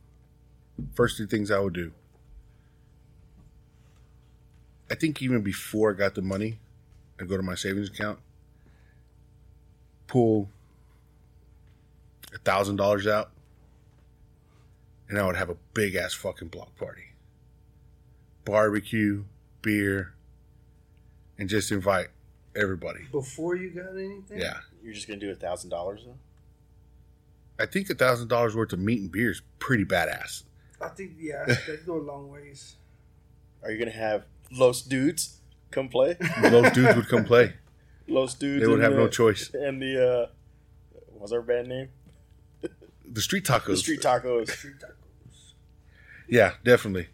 First 0.96 1.18
two 1.18 1.28
things 1.28 1.52
I 1.52 1.60
would 1.60 1.74
do. 1.74 1.92
I 4.90 4.96
think 4.96 5.22
even 5.22 5.42
before 5.42 5.92
I 5.92 5.94
got 5.94 6.16
the 6.16 6.22
money, 6.22 6.60
I 7.20 7.26
go 7.26 7.38
to 7.38 7.44
my 7.44 7.56
savings 7.56 7.90
account, 7.90 8.20
pull 10.08 10.50
a 12.34 12.38
thousand 12.40 12.78
dollars 12.78 13.08
out, 13.08 13.32
and 15.10 15.20
I 15.20 15.26
would 15.26 15.36
have 15.36 15.50
a 15.50 15.58
big 15.74 15.96
ass 15.96 16.14
fucking 16.14 16.48
block 16.50 16.76
party. 16.76 17.04
Barbecue, 18.46 19.24
beer, 19.62 20.14
and 21.38 21.48
just 21.48 21.72
invite 21.72 22.08
everybody. 22.56 23.06
Before 23.12 23.56
you 23.56 23.70
got 23.70 23.92
anything? 23.96 24.40
Yeah. 24.40 24.58
You're 24.84 24.94
just 24.94 25.08
gonna 25.08 25.20
do 25.20 25.32
a 25.32 25.36
thousand 25.36 25.70
dollars 25.70 26.04
though. 26.06 26.18
I 27.60 27.68
think 27.68 27.90
a 27.90 27.96
thousand 27.96 28.28
dollars 28.28 28.56
worth 28.56 28.74
of 28.74 28.80
meat 28.80 29.02
and 29.02 29.12
beer 29.12 29.32
is 29.32 29.42
pretty 29.60 29.86
badass. 29.86 30.44
I 30.82 30.90
think, 30.90 31.14
yeah, 31.20 31.46
that'd 31.48 31.86
go 31.86 31.98
a 31.98 32.02
long 32.02 32.30
ways. 32.30 32.76
Are 33.62 33.72
you 33.72 33.78
gonna 33.78 33.92
have 33.92 34.26
Los 34.52 34.82
Dudes 34.82 35.40
come 35.74 35.90
play? 35.90 36.16
Those 36.42 36.72
dudes 36.72 36.96
would 36.96 37.08
come 37.10 37.26
play. 37.26 37.54
Los 38.08 38.34
Dudes. 38.34 38.62
They 38.62 38.68
would 38.68 38.76
and 38.76 38.84
have 38.84 38.94
no 38.94 39.08
choice. 39.08 39.54
And 39.54 39.82
the 39.82 40.28
uh, 40.28 40.28
what's 41.14 41.32
our 41.32 41.42
band 41.42 41.70
name? 41.70 41.90
The 43.06 43.22
street 43.22 43.46
tacos. 43.46 43.66
The 43.68 43.78
Street 43.78 44.02
Tacos. 44.02 44.50
Street 44.50 44.76
tacos. 44.80 45.54
Yeah, 46.28 46.54
definitely. 46.64 47.10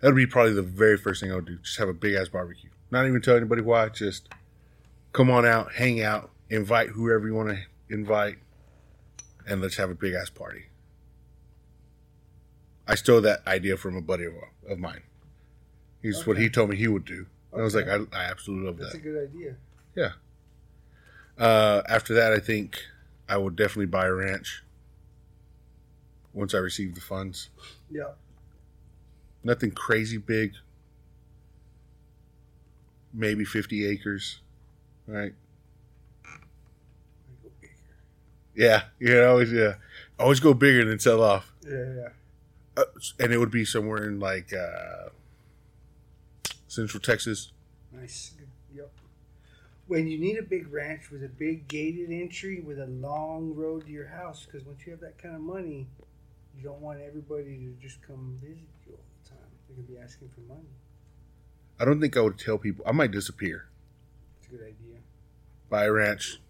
That 0.00 0.08
would 0.08 0.16
be 0.16 0.26
probably 0.26 0.54
the 0.54 0.62
very 0.62 0.96
first 0.96 1.20
thing 1.20 1.30
I 1.30 1.34
would 1.34 1.44
do. 1.44 1.58
Just 1.58 1.78
have 1.78 1.88
a 1.88 1.94
big 1.94 2.14
ass 2.14 2.28
barbecue. 2.28 2.70
Not 2.90 3.06
even 3.06 3.20
tell 3.20 3.36
anybody 3.36 3.62
why. 3.62 3.88
Just 3.88 4.28
come 5.12 5.30
on 5.30 5.44
out, 5.44 5.72
hang 5.74 6.02
out, 6.02 6.30
invite 6.48 6.88
whoever 6.90 7.26
you 7.26 7.34
want 7.34 7.50
to 7.50 7.58
invite, 7.88 8.36
and 9.46 9.60
let's 9.60 9.76
have 9.76 9.90
a 9.90 9.94
big 9.94 10.14
ass 10.14 10.30
party. 10.30 10.66
I 12.86 12.94
stole 12.94 13.20
that 13.22 13.46
idea 13.46 13.76
from 13.76 13.96
a 13.96 14.02
buddy 14.02 14.24
of, 14.24 14.34
of 14.68 14.78
mine. 14.78 15.02
He's 16.02 16.26
what 16.26 16.36
he 16.36 16.50
told 16.50 16.70
me 16.70 16.76
he 16.76 16.88
would 16.88 17.04
do. 17.04 17.26
I 17.56 17.62
was 17.62 17.74
like, 17.74 17.88
I, 17.88 17.98
I 18.12 18.24
absolutely 18.24 18.66
love 18.66 18.78
That's 18.78 18.92
that. 18.92 18.98
That's 18.98 19.06
a 19.06 19.10
good 19.10 19.30
idea. 19.30 19.56
Yeah. 19.94 20.12
Uh, 21.38 21.82
after 21.88 22.14
that, 22.14 22.32
I 22.32 22.38
think 22.38 22.78
I 23.28 23.36
would 23.36 23.56
definitely 23.56 23.86
buy 23.86 24.06
a 24.06 24.12
ranch 24.12 24.62
once 26.32 26.54
I 26.54 26.58
receive 26.58 26.94
the 26.94 27.00
funds. 27.00 27.50
Yeah. 27.90 28.12
Nothing 29.42 29.70
crazy 29.70 30.18
big. 30.18 30.54
Maybe 33.12 33.44
50 33.44 33.86
acres. 33.86 34.40
Right? 35.06 35.34
Yeah. 38.56 38.82
Yeah. 39.00 39.26
Always, 39.26 39.52
yeah. 39.52 39.74
Always 40.18 40.40
go 40.40 40.54
bigger 40.54 40.84
than 40.84 40.98
sell 40.98 41.22
off. 41.22 41.52
Yeah, 41.64 41.92
yeah. 41.94 42.08
Uh, 42.76 42.84
and 43.20 43.32
it 43.32 43.38
would 43.38 43.50
be 43.50 43.64
somewhere 43.64 44.04
in 44.04 44.18
like 44.18 44.52
uh, 44.52 45.10
Central 46.74 47.00
Texas. 47.00 47.52
Nice. 47.92 48.34
Yep. 48.74 48.90
When 49.86 50.08
you 50.08 50.18
need 50.18 50.38
a 50.38 50.42
big 50.42 50.72
ranch 50.72 51.10
with 51.10 51.22
a 51.22 51.28
big 51.28 51.68
gated 51.68 52.10
entry 52.10 52.60
with 52.60 52.78
a 52.78 52.86
long 52.86 53.54
road 53.54 53.86
to 53.86 53.92
your 53.92 54.08
house, 54.08 54.46
because 54.46 54.66
once 54.66 54.84
you 54.86 54.92
have 54.92 55.00
that 55.00 55.18
kind 55.18 55.34
of 55.34 55.40
money, 55.40 55.86
you 56.56 56.62
don't 56.62 56.80
want 56.80 57.00
everybody 57.00 57.58
to 57.58 57.76
just 57.80 58.00
come 58.02 58.38
visit 58.42 58.64
you 58.86 58.92
all 58.92 59.04
the 59.22 59.28
time. 59.28 59.38
They're 59.68 59.76
gonna 59.76 59.88
be 59.88 59.98
asking 59.98 60.30
for 60.30 60.40
money. 60.40 60.68
I 61.78 61.84
don't 61.84 62.00
think 62.00 62.16
I 62.16 62.20
would 62.20 62.38
tell 62.38 62.58
people. 62.58 62.84
I 62.86 62.92
might 62.92 63.10
disappear. 63.10 63.66
It's 64.38 64.48
a 64.48 64.50
good 64.50 64.60
idea. 64.60 64.98
Buy 65.68 65.84
a 65.84 65.92
ranch 65.92 66.40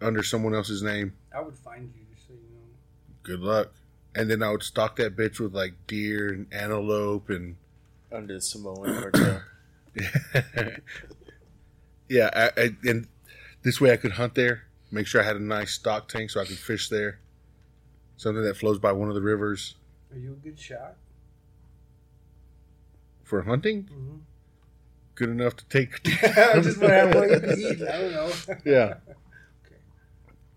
under 0.00 0.22
someone 0.22 0.54
else's 0.54 0.82
name. 0.82 1.14
I 1.34 1.40
would 1.40 1.56
find 1.56 1.92
you 1.96 2.04
just 2.14 2.26
so 2.26 2.34
you 2.34 2.54
know. 2.54 2.66
Good 3.22 3.40
luck. 3.40 3.72
And 4.14 4.30
then 4.30 4.42
I 4.42 4.50
would 4.50 4.62
stock 4.62 4.96
that 4.96 5.16
bitch 5.16 5.40
with 5.40 5.54
like 5.54 5.74
deer 5.86 6.28
and 6.32 6.46
antelope 6.52 7.30
and 7.30 7.56
Under 8.12 8.34
the 8.34 8.40
Samoan 8.40 9.00
cartel. 9.00 9.42
yeah, 12.08 12.30
I, 12.34 12.60
I, 12.60 12.70
and 12.84 13.06
this 13.62 13.80
way 13.80 13.92
I 13.92 13.96
could 13.96 14.12
hunt 14.12 14.34
there. 14.34 14.64
Make 14.90 15.06
sure 15.06 15.20
I 15.20 15.24
had 15.24 15.36
a 15.36 15.42
nice 15.42 15.72
stock 15.72 16.08
tank 16.08 16.30
so 16.30 16.40
I 16.40 16.44
could 16.44 16.58
fish 16.58 16.88
there. 16.88 17.18
Something 18.16 18.44
that 18.44 18.56
flows 18.56 18.78
by 18.78 18.92
one 18.92 19.08
of 19.08 19.14
the 19.16 19.22
rivers 19.22 19.74
Are 20.12 20.18
you 20.18 20.32
a 20.32 20.36
good 20.36 20.58
shot? 20.58 20.96
for 23.24 23.42
hunting. 23.42 23.84
Mm-hmm. 23.84 24.16
Good 25.14 25.30
enough 25.30 25.56
to 25.56 25.64
take. 25.68 26.00
I 26.22 26.60
just 26.60 26.78
want 26.78 26.90
to 26.90 26.94
have 26.94 27.14
one 27.14 27.28
to 27.28 27.56
eat. 27.56 27.82
I 27.82 28.00
don't 28.00 28.12
know. 28.12 28.32
yeah. 28.64 28.94
Okay. 29.64 29.80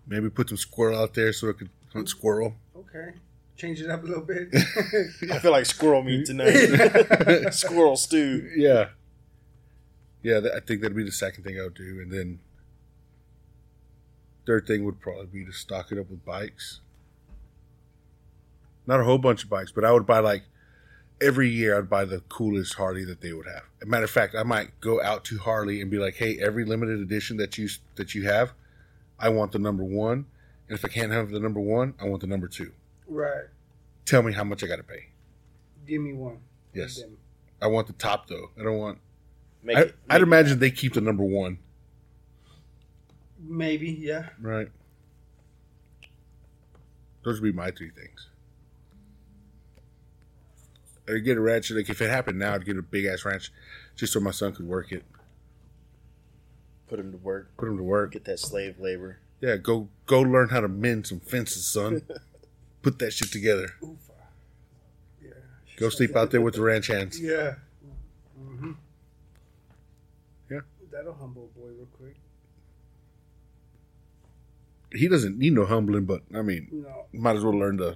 Maybe 0.06 0.28
put 0.30 0.48
some 0.50 0.58
squirrel 0.58 0.98
out 1.00 1.14
there 1.14 1.32
so 1.32 1.48
I 1.48 1.52
could 1.52 1.70
hunt 1.92 2.08
squirrel. 2.08 2.54
Okay. 2.76 3.12
Change 3.56 3.80
it 3.80 3.90
up 3.90 4.04
a 4.04 4.06
little 4.06 4.22
bit. 4.22 4.48
I 5.32 5.38
feel 5.40 5.50
like 5.50 5.66
squirrel 5.66 6.02
meat 6.02 6.26
tonight. 6.26 7.50
squirrel 7.52 7.96
stew. 7.96 8.48
Yeah. 8.54 8.90
Yeah, 10.22 10.40
I 10.54 10.60
think 10.60 10.80
that'd 10.82 10.96
be 10.96 11.04
the 11.04 11.12
second 11.12 11.44
thing 11.44 11.58
I 11.58 11.62
would 11.64 11.74
do, 11.74 12.00
and 12.00 12.10
then 12.10 12.40
third 14.46 14.66
thing 14.66 14.84
would 14.84 15.00
probably 15.00 15.26
be 15.26 15.44
to 15.44 15.52
stock 15.52 15.92
it 15.92 15.98
up 15.98 16.10
with 16.10 16.24
bikes. 16.24 16.80
Not 18.86 19.00
a 19.00 19.04
whole 19.04 19.18
bunch 19.18 19.44
of 19.44 19.50
bikes, 19.50 19.70
but 19.70 19.84
I 19.84 19.92
would 19.92 20.06
buy 20.06 20.18
like 20.20 20.42
every 21.20 21.48
year. 21.50 21.76
I'd 21.78 21.90
buy 21.90 22.04
the 22.04 22.20
coolest 22.28 22.74
Harley 22.74 23.04
that 23.04 23.20
they 23.20 23.32
would 23.32 23.46
have. 23.46 23.64
As 23.80 23.82
a 23.82 23.86
matter 23.86 24.04
of 24.04 24.10
fact, 24.10 24.34
I 24.34 24.42
might 24.42 24.80
go 24.80 25.00
out 25.02 25.24
to 25.26 25.38
Harley 25.38 25.80
and 25.80 25.90
be 25.90 25.98
like, 25.98 26.14
"Hey, 26.16 26.38
every 26.38 26.64
limited 26.64 26.98
edition 27.00 27.36
that 27.36 27.58
you 27.58 27.68
that 27.96 28.14
you 28.14 28.24
have, 28.24 28.52
I 29.18 29.28
want 29.28 29.52
the 29.52 29.58
number 29.58 29.84
one, 29.84 30.26
and 30.68 30.78
if 30.78 30.84
I 30.84 30.88
can't 30.88 31.12
have 31.12 31.30
the 31.30 31.40
number 31.40 31.60
one, 31.60 31.94
I 32.00 32.06
want 32.06 32.22
the 32.22 32.26
number 32.26 32.48
two. 32.48 32.72
right. 33.06 33.44
Tell 34.04 34.22
me 34.22 34.32
how 34.32 34.42
much 34.44 34.64
I 34.64 34.66
got 34.66 34.76
to 34.76 34.82
pay. 34.82 35.08
Give 35.86 36.00
me 36.00 36.14
one. 36.14 36.38
Yes, 36.72 37.02
I 37.60 37.66
want 37.66 37.88
the 37.88 37.92
top 37.92 38.26
though. 38.26 38.50
I 38.58 38.62
don't 38.62 38.78
want. 38.78 38.98
Make 39.68 39.76
I, 39.76 39.80
it, 39.82 39.94
I'd 40.08 40.14
make- 40.20 40.26
imagine 40.26 40.58
they 40.60 40.70
keep 40.70 40.94
the 40.94 41.02
number 41.02 41.24
one, 41.24 41.58
Maybe, 43.38 43.90
yeah. 43.90 44.30
right? 44.40 44.68
Those 47.22 47.38
would 47.40 47.52
be 47.52 47.56
my 47.56 47.70
three 47.70 47.90
things. 47.90 48.28
I'd 51.06 51.22
get 51.24 51.36
a 51.36 51.40
ranch. 51.40 51.70
Like 51.70 51.90
if 51.90 52.00
it 52.00 52.08
happened 52.08 52.38
now, 52.38 52.54
I'd 52.54 52.64
get 52.64 52.78
a 52.78 52.82
big 52.82 53.04
ass 53.04 53.24
ranch, 53.26 53.52
just 53.94 54.14
so 54.14 54.20
my 54.20 54.30
son 54.30 54.54
could 54.54 54.66
work 54.66 54.90
it, 54.90 55.04
put 56.86 56.98
him 56.98 57.12
to 57.12 57.18
work. 57.18 57.54
put 57.58 57.68
him 57.68 57.76
to 57.76 57.82
work. 57.82 58.12
Get 58.12 58.24
that 58.24 58.38
slave 58.38 58.78
labor. 58.80 59.18
Yeah, 59.42 59.56
go 59.56 59.88
go 60.06 60.20
learn 60.22 60.48
how 60.48 60.60
to 60.60 60.68
mend 60.68 61.06
some 61.06 61.20
fences, 61.20 61.66
son. 61.66 62.02
Put 62.82 63.00
that 63.00 63.12
shit 63.12 63.32
together. 63.32 63.70
Oofa. 63.82 63.96
Yeah. 65.22 65.30
Go 65.76 65.88
sleep 65.88 66.14
out 66.14 66.30
there 66.30 66.40
with 66.40 66.54
the 66.54 66.62
ranch 66.62 66.86
hands. 66.86 67.20
Yeah. 67.20 67.56
Mm-hmm. 68.40 68.72
That'll 70.98 71.14
humble 71.14 71.48
a 71.54 71.58
boy 71.60 71.68
real 71.68 71.86
quick. 71.96 72.16
He 74.92 75.06
doesn't 75.06 75.38
need 75.38 75.52
no 75.52 75.64
humbling, 75.64 76.06
but 76.06 76.22
I 76.34 76.42
mean, 76.42 76.66
No. 76.72 77.04
might 77.12 77.36
as 77.36 77.44
well 77.44 77.56
learn 77.56 77.78
to 77.78 77.94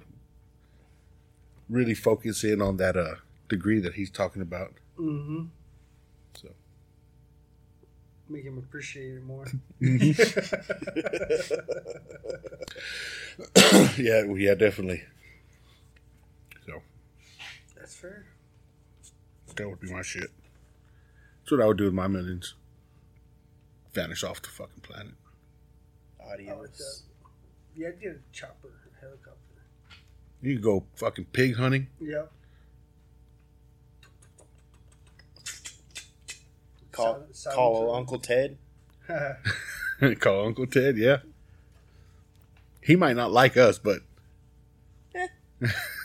really 1.67 1.95
focus 1.95 2.45
in 2.45 2.61
on 2.61 2.77
that 2.77 2.95
uh 2.95 3.15
degree 3.49 3.81
that 3.81 3.95
he's 3.95 4.09
talking 4.09 4.41
about. 4.41 4.75
Mm-hmm. 4.97 5.47
So 6.35 6.49
Make 8.29 8.45
him 8.45 8.57
appreciate 8.57 9.15
it 9.15 9.23
more. 9.23 9.47
yeah, 13.97 14.23
well, 14.25 14.37
yeah, 14.37 14.55
definitely. 14.55 15.03
So 16.65 16.81
That's 17.75 17.95
fair. 17.95 18.27
that 19.57 19.67
would 19.69 19.81
be 19.81 19.91
my 19.91 20.03
shit. 20.03 20.31
That's 21.41 21.51
what 21.51 21.61
I 21.61 21.65
would 21.65 21.77
do 21.77 21.83
with 21.85 21.93
my 21.93 22.07
millions. 22.07 22.53
Vanish 23.93 24.23
off 24.23 24.41
the 24.41 24.49
fucking 24.49 24.81
planet. 24.81 25.13
I 26.19 26.29
like 26.29 26.37
that. 26.45 26.51
Adios. 26.53 27.03
Yeah, 27.75 27.87
I 27.89 27.91
did 27.91 28.11
a 28.15 28.19
chopper, 28.31 28.69
helicopter. 28.99 29.39
You 30.41 30.55
could 30.55 30.63
go 30.63 30.85
fucking 30.95 31.25
pig 31.25 31.55
hunting. 31.55 31.87
Yep. 31.99 32.31
Call, 36.91 37.05
Silent- 37.13 37.35
silent 37.35 37.55
call 37.55 37.73
treatment. 37.73 37.97
Uncle 37.97 38.19
Ted. 38.19 38.57
Call 40.19 40.45
Uncle 40.47 40.67
Ted, 40.67 40.97
yeah. 40.97 41.17
He 42.81 42.95
might 42.95 43.15
not 43.15 43.31
like 43.31 43.55
us, 43.57 43.79
but 43.79 44.01
eh, 45.15 45.27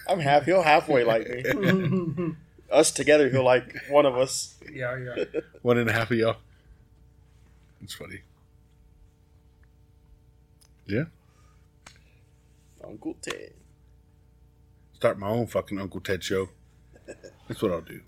I'm 0.09 0.20
half. 0.20 0.44
He'll 0.44 0.62
halfway 0.62 1.05
like 1.05 1.28
me. 1.28 2.35
Us 2.70 2.90
together, 2.93 3.28
he'll 3.31 3.44
like 3.44 3.74
one 3.89 4.05
of 4.06 4.16
us. 4.16 4.56
yeah, 4.70 4.97
yeah. 4.97 5.24
one 5.62 5.78
and 5.78 5.89
a 5.89 5.93
half 5.93 6.10
of 6.10 6.19
y'all. 6.19 6.36
It's 7.82 7.94
funny. 7.94 8.20
Yeah. 10.86 11.05
Uncle 12.84 13.16
Ted. 13.20 13.52
Start 14.94 15.18
my 15.18 15.28
own 15.28 15.46
fucking 15.46 15.78
Uncle 15.78 16.00
Ted 16.00 16.22
show. 16.24 16.48
That's 17.48 17.62
what 17.62 17.72
I'll 17.72 17.80
do. 17.80 18.00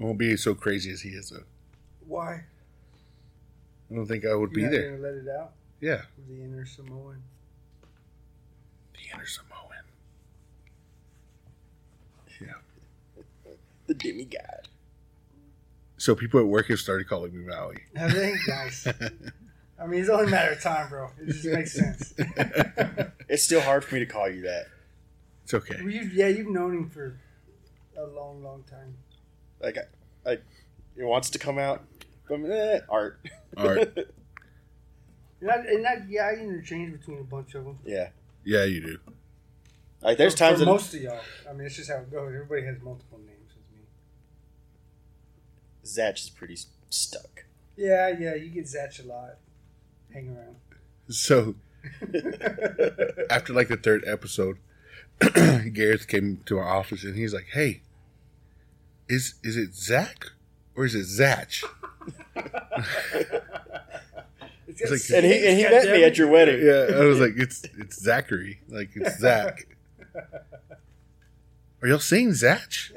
I 0.00 0.04
won't 0.04 0.18
be 0.18 0.36
so 0.36 0.54
crazy 0.54 0.90
as 0.90 1.00
he 1.02 1.10
is, 1.10 1.30
though. 1.30 1.44
Why? 2.06 2.44
I 3.90 3.94
don't 3.94 4.06
think 4.06 4.24
I 4.24 4.34
would 4.34 4.52
be 4.52 4.62
You're 4.62 4.70
not 4.70 4.76
there. 4.76 4.90
gonna 4.96 5.02
let 5.02 5.14
it 5.14 5.28
out 5.28 5.52
Yeah. 5.80 6.02
the 6.28 6.42
inner 6.42 6.64
Samoan. 6.64 7.22
The 8.94 9.14
inner 9.14 9.26
Samoan. 9.26 9.56
Yeah. 12.40 12.54
The 13.86 13.94
demigod. 13.94 14.68
So 16.00 16.14
people 16.14 16.40
at 16.40 16.46
work 16.46 16.68
have 16.68 16.78
started 16.78 17.08
calling 17.08 17.30
me 17.36 17.44
Maui. 17.44 17.76
Have 17.94 18.14
they? 18.14 18.34
nice. 18.48 18.86
I 19.78 19.86
mean, 19.86 20.00
it's 20.00 20.08
only 20.08 20.24
a 20.24 20.30
matter 20.30 20.52
of 20.52 20.62
time, 20.62 20.88
bro. 20.88 21.10
It 21.20 21.26
just 21.26 21.44
makes 21.44 21.72
sense. 21.74 22.14
It's 23.28 23.44
still 23.44 23.60
hard 23.60 23.84
for 23.84 23.94
me 23.94 24.00
to 24.00 24.06
call 24.06 24.28
you 24.28 24.40
that. 24.42 24.66
It's 25.44 25.52
okay. 25.52 25.76
Well, 25.78 25.90
you, 25.90 26.10
yeah, 26.12 26.28
you've 26.28 26.48
known 26.48 26.74
him 26.74 26.88
for 26.88 27.16
a 27.96 28.04
long, 28.04 28.42
long 28.42 28.64
time. 28.64 28.96
Like, 29.60 29.76
I, 29.76 30.30
I, 30.30 30.32
it 30.96 31.04
wants 31.04 31.28
to 31.30 31.38
come 31.38 31.58
out. 31.58 31.84
But 32.28 32.50
eh, 32.50 32.80
art. 32.88 33.20
Art. 33.56 33.98
And, 35.42 35.50
I, 35.50 35.54
and 35.56 35.86
I, 35.86 36.02
yeah, 36.06 36.26
I 36.26 36.32
interchange 36.34 36.92
between 36.92 37.18
a 37.18 37.24
bunch 37.24 37.54
of 37.54 37.64
them. 37.64 37.78
yeah. 37.86 38.08
Yeah, 38.44 38.64
you 38.64 38.80
do. 38.82 38.98
Like, 40.02 40.18
there's 40.18 40.34
for, 40.34 40.38
times 40.40 40.58
for 40.58 40.64
that 40.66 40.70
most 40.70 40.92
of 40.92 41.00
y'all. 41.00 41.18
I 41.48 41.54
mean, 41.54 41.66
it's 41.66 41.76
just 41.76 41.90
how 41.90 41.96
it 41.96 42.10
goes. 42.10 42.34
Everybody 42.34 42.66
has 42.66 42.76
multiple 42.82 43.18
names 43.18 43.28
with 43.28 43.38
me. 43.38 43.39
Zatch 45.84 46.24
is 46.24 46.30
pretty 46.30 46.56
stuck. 46.90 47.44
Yeah, 47.76 48.08
yeah, 48.18 48.34
you 48.34 48.48
get 48.50 48.64
Zatch 48.66 49.02
a 49.04 49.06
lot. 49.08 49.36
Hang 50.12 50.36
around. 50.36 50.56
So 51.08 51.54
after 53.30 53.52
like 53.52 53.68
the 53.68 53.78
third 53.82 54.04
episode, 54.06 54.58
Garreth 55.72 56.06
came 56.08 56.40
to 56.46 56.58
our 56.58 56.68
office 56.68 57.04
and 57.04 57.16
he's 57.16 57.32
like, 57.34 57.46
"Hey, 57.52 57.82
is 59.08 59.34
is 59.42 59.56
it 59.56 59.74
Zach 59.74 60.26
or 60.76 60.84
is 60.84 60.94
it 60.94 61.06
Zatch?" 61.06 61.64
It's 64.66 64.80
It's 64.82 65.10
like- 65.10 65.18
And 65.24 65.26
he 65.32 65.46
and 65.48 65.56
he 65.58 65.64
met 65.64 65.84
me 65.90 66.04
at 66.04 66.16
your 66.16 66.28
wedding. 66.28 66.64
Yeah, 66.64 66.96
I 66.96 67.04
was 67.04 67.18
like, 67.20 67.32
"It's 67.36 67.64
it's 67.78 68.00
Zachary, 68.00 68.60
like 68.68 68.90
it's 68.94 69.18
Zach." 69.18 69.66
Are 71.82 71.88
y'all 71.88 71.98
saying 71.98 72.30
Zatch? 72.30 72.90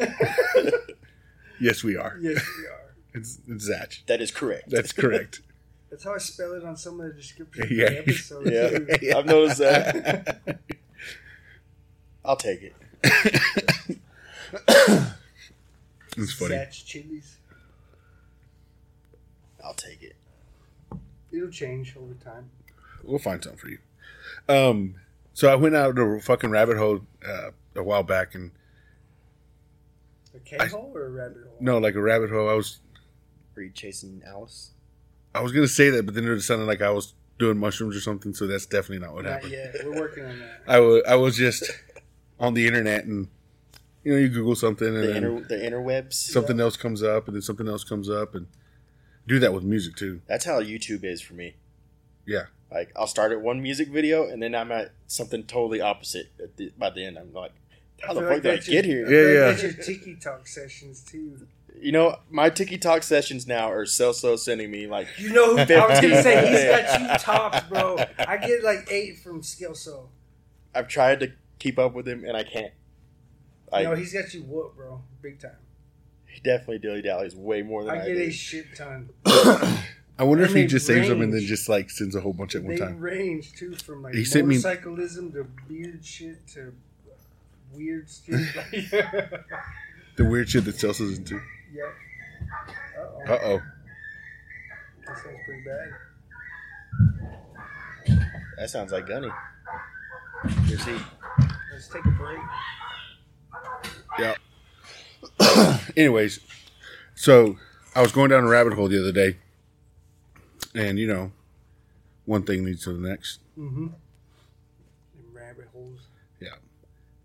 Yes, 1.63 1.83
we 1.83 1.95
are. 1.97 2.17
Yes, 2.21 2.45
we 2.59 2.65
are. 2.67 2.93
It's, 3.13 3.39
it's 3.47 3.69
Zatch. 3.69 4.05
That 4.07 4.21
is 4.21 4.31
correct. 4.31 4.69
That's 4.69 4.91
correct. 5.01 5.41
That's 5.89 6.03
how 6.03 6.15
I 6.15 6.17
spell 6.17 6.53
it 6.53 6.63
on 6.65 6.75
some 6.75 6.99
of 6.99 7.07
the 7.07 7.13
descriptions 7.13 7.71
Yeah. 7.71 7.85
of 7.85 7.91
the 7.91 7.99
episode. 7.99 8.51
Yeah. 8.51 8.69
too. 8.97 9.13
I've 9.17 9.25
noticed 9.25 9.59
that. 9.59 10.59
I'll 12.25 12.35
take 12.37 12.61
it. 12.63 12.73
It's 16.15 16.31
funny. 16.33 16.53
Zatch 16.53 16.85
chilies. 16.85 17.37
I'll 19.65 19.73
take 19.73 20.03
it. 20.03 20.15
It'll 21.31 21.49
change 21.49 21.95
over 21.97 22.13
time. 22.23 22.51
We'll 23.03 23.17
find 23.17 23.43
something 23.43 23.59
for 23.59 23.69
you. 23.69 23.79
Um, 24.47 24.95
so 25.33 25.51
I 25.51 25.55
went 25.55 25.73
out 25.75 25.97
a 25.97 26.19
fucking 26.19 26.51
rabbit 26.51 26.77
hole 26.77 27.01
uh, 27.27 27.49
a 27.75 27.81
while 27.81 28.03
back, 28.03 28.35
and 28.35 28.51
A 30.35 30.39
K 30.39 30.57
I- 30.59 30.67
hole 30.67 30.91
or 30.95 31.05
a 31.05 31.09
rabbit 31.09 31.43
hole? 31.47 31.57
no, 31.59 31.77
like 31.77 31.95
a 31.95 32.01
rabbit 32.01 32.29
hole. 32.29 32.49
I 32.49 32.53
was 32.53 32.79
Were 33.55 33.63
you 33.63 33.71
chasing 33.71 34.21
Alice? 34.25 34.71
I 35.35 35.41
was 35.41 35.51
gonna 35.51 35.67
say 35.67 35.89
that, 35.91 36.05
but 36.05 36.15
then 36.15 36.25
it 36.27 36.41
sounded 36.41 36.65
like 36.65 36.81
I 36.81 36.89
was 36.89 37.13
doing 37.39 37.57
mushrooms 37.57 37.95
or 37.95 38.01
something. 38.01 38.33
So 38.33 38.47
that's 38.47 38.65
definitely 38.65 39.05
not 39.05 39.13
what 39.15 39.25
Not 39.25 39.33
happened. 39.33 39.51
yet. 39.51 39.75
We're 39.83 39.99
working 39.99 40.25
on 40.25 40.39
that. 40.39 40.61
I 40.67 40.79
was 40.79 41.03
I 41.07 41.15
was 41.15 41.37
just 41.37 41.69
on 42.39 42.53
the 42.53 42.65
internet, 42.67 43.05
and 43.05 43.27
you 44.03 44.11
know, 44.13 44.17
you 44.19 44.29
Google 44.29 44.55
something, 44.55 44.87
and 44.87 44.97
The 45.03 45.07
then 45.07 45.15
inter 45.23 45.39
the 45.47 45.55
interwebs. 45.55 46.13
something 46.13 46.59
else 46.59 46.75
comes 46.77 47.01
up, 47.03 47.27
and 47.27 47.35
then 47.35 47.41
something 47.41 47.67
else 47.67 47.83
comes 47.83 48.09
up, 48.09 48.35
and 48.35 48.47
do 49.27 49.39
that 49.39 49.53
with 49.53 49.63
music 49.63 49.95
too. 49.95 50.21
That's 50.27 50.45
how 50.45 50.61
YouTube 50.61 51.03
is 51.03 51.21
for 51.21 51.33
me. 51.33 51.55
Yeah. 52.25 52.45
Like 52.71 52.91
I'll 52.95 53.07
start 53.07 53.31
at 53.31 53.41
one 53.41 53.61
music 53.61 53.89
video 53.89 54.27
and 54.27 54.41
then 54.41 54.55
I'm 54.55 54.71
at 54.71 54.93
something 55.07 55.43
totally 55.43 55.79
opposite. 55.79 56.31
At 56.41 56.57
the, 56.57 56.71
by 56.77 56.89
the 56.89 57.05
end, 57.05 57.17
I'm 57.19 57.31
like, 57.31 57.51
how 58.05 58.13
the 58.13 58.21
fuck 58.21 58.29
like 58.31 58.41
did 58.43 58.51
I 58.51 58.55
that's 58.55 58.67
get 58.69 58.85
here? 58.85 59.01
Yeah, 59.01 59.05
I 59.05 59.09
feel 59.09 59.33
yeah. 59.33 59.39
That's 59.51 59.63
your 59.87 59.97
TikTok 59.97 60.47
sessions 60.47 61.01
too. 61.01 61.47
You 61.79 61.91
know, 61.91 62.17
my 62.29 62.49
TikTok 62.49 63.03
sessions 63.03 63.45
now 63.47 63.69
are 63.71 63.85
Selso 63.85 64.37
sending 64.39 64.71
me 64.71 64.87
like, 64.87 65.07
You 65.17 65.33
know, 65.33 65.57
who, 65.57 65.73
I 65.73 65.87
was 65.87 65.99
gonna 65.99 66.21
say 66.23 66.47
he's 66.49 66.63
got 66.65 67.01
you 67.01 67.17
topped, 67.17 67.69
bro. 67.69 67.97
I 68.19 68.37
get 68.37 68.63
like 68.63 68.89
eight 68.91 69.19
from 69.19 69.41
Skillso. 69.41 70.07
I've 70.75 70.87
tried 70.87 71.19
to 71.21 71.31
keep 71.59 71.77
up 71.79 71.93
with 71.93 72.07
him 72.07 72.23
and 72.25 72.37
I 72.37 72.43
can't. 72.43 72.73
I 73.71 73.83
no, 73.83 73.95
he's 73.95 74.13
got 74.13 74.33
you 74.33 74.41
whooped, 74.43 74.77
bro, 74.77 75.01
big 75.21 75.39
time. 75.39 75.57
he 76.27 76.39
definitely 76.41 76.77
dilly 76.79 77.01
dallies 77.01 77.35
way 77.35 77.63
more 77.63 77.83
than 77.83 77.95
I, 77.95 78.03
I 78.03 78.07
get 78.07 78.13
do. 78.15 78.21
a 78.21 78.31
shit 78.31 78.75
ton. 78.75 79.09
I 79.25 80.23
wonder 80.25 80.43
And 80.43 80.51
if 80.51 80.55
he 80.55 80.61
they 80.61 80.67
just 80.67 80.85
saves 80.85 81.07
them 81.07 81.21
and 81.21 81.33
then 81.33 81.41
just 81.41 81.67
like 81.67 81.89
sends 81.89 82.15
a 82.15 82.21
whole 82.21 82.33
bunch 82.33 82.53
at 82.55 82.61
one 82.63 82.75
They 82.75 82.77
time. 82.79 82.99
range 82.99 83.53
too 83.53 83.73
from 83.75 84.03
like 84.03 84.13
He 84.13 84.23
sent 84.25 84.47
me- 84.47 84.55
motorcyclism 84.57 85.31
to 85.33 85.45
beard 85.67 86.05
shit 86.05 86.45
to 86.49 86.73
weird 87.75 88.07
shit. 88.09 88.39
Like, 88.55 88.91
The 90.15 90.25
weird 90.25 90.47
shit 90.49 90.65
that 90.65 90.77
Chelsea's 90.77 91.17
into. 91.17 91.39
yep. 91.73 91.93
Uh 93.27 93.37
oh. 93.43 93.61
That 95.07 95.17
sounds 95.17 95.37
pretty 95.45 95.63
bad. 95.65 95.89
That 98.57 98.69
sounds 98.69 98.91
like 98.91 99.07
Gunny. 99.07 99.29
You 100.67 100.77
see, 100.77 100.97
Let's 101.71 101.87
take 101.87 102.05
a 102.05 102.09
break. 102.11 102.39
Yeah. 104.19 104.35
Anyways, 105.97 106.39
so 107.15 107.57
I 107.95 108.01
was 108.01 108.11
going 108.11 108.29
down 108.29 108.43
a 108.43 108.47
rabbit 108.47 108.73
hole 108.73 108.87
the 108.87 108.99
other 108.99 109.11
day, 109.11 109.37
and 110.75 110.99
you 110.99 111.07
know, 111.07 111.31
one 112.25 112.43
thing 112.43 112.63
leads 112.65 112.83
to 112.83 112.93
the 112.93 113.07
next, 113.07 113.39
Mm-hmm. 113.57 113.87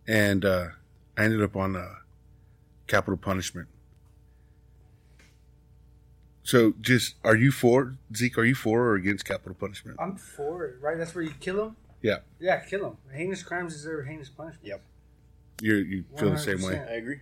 And 0.08 0.44
uh, 0.44 0.68
I 1.16 1.24
ended 1.24 1.42
up 1.42 1.54
on 1.54 1.76
uh, 1.76 1.96
capital 2.86 3.18
punishment. 3.18 3.68
So, 6.42 6.72
just 6.80 7.16
are 7.22 7.36
you 7.36 7.52
for 7.52 7.96
Zeke? 8.16 8.38
Are 8.38 8.44
you 8.44 8.54
for 8.54 8.86
or 8.86 8.94
against 8.94 9.26
capital 9.26 9.54
punishment? 9.54 9.98
I'm 10.00 10.16
for 10.16 10.64
it, 10.64 10.76
right? 10.80 10.96
That's 10.96 11.14
where 11.14 11.22
you 11.22 11.34
kill 11.38 11.56
them. 11.56 11.76
Yeah. 12.00 12.20
Yeah, 12.40 12.60
kill 12.60 12.80
them. 12.80 12.96
Heinous 13.14 13.42
crimes 13.42 13.74
deserve 13.74 14.06
heinous 14.06 14.30
punishment. 14.30 14.66
Yep. 14.66 14.82
You 15.60 15.74
you 15.76 16.04
feel 16.16 16.30
the 16.30 16.38
same 16.38 16.62
way? 16.62 16.78
I 16.78 16.94
agree. 16.94 17.20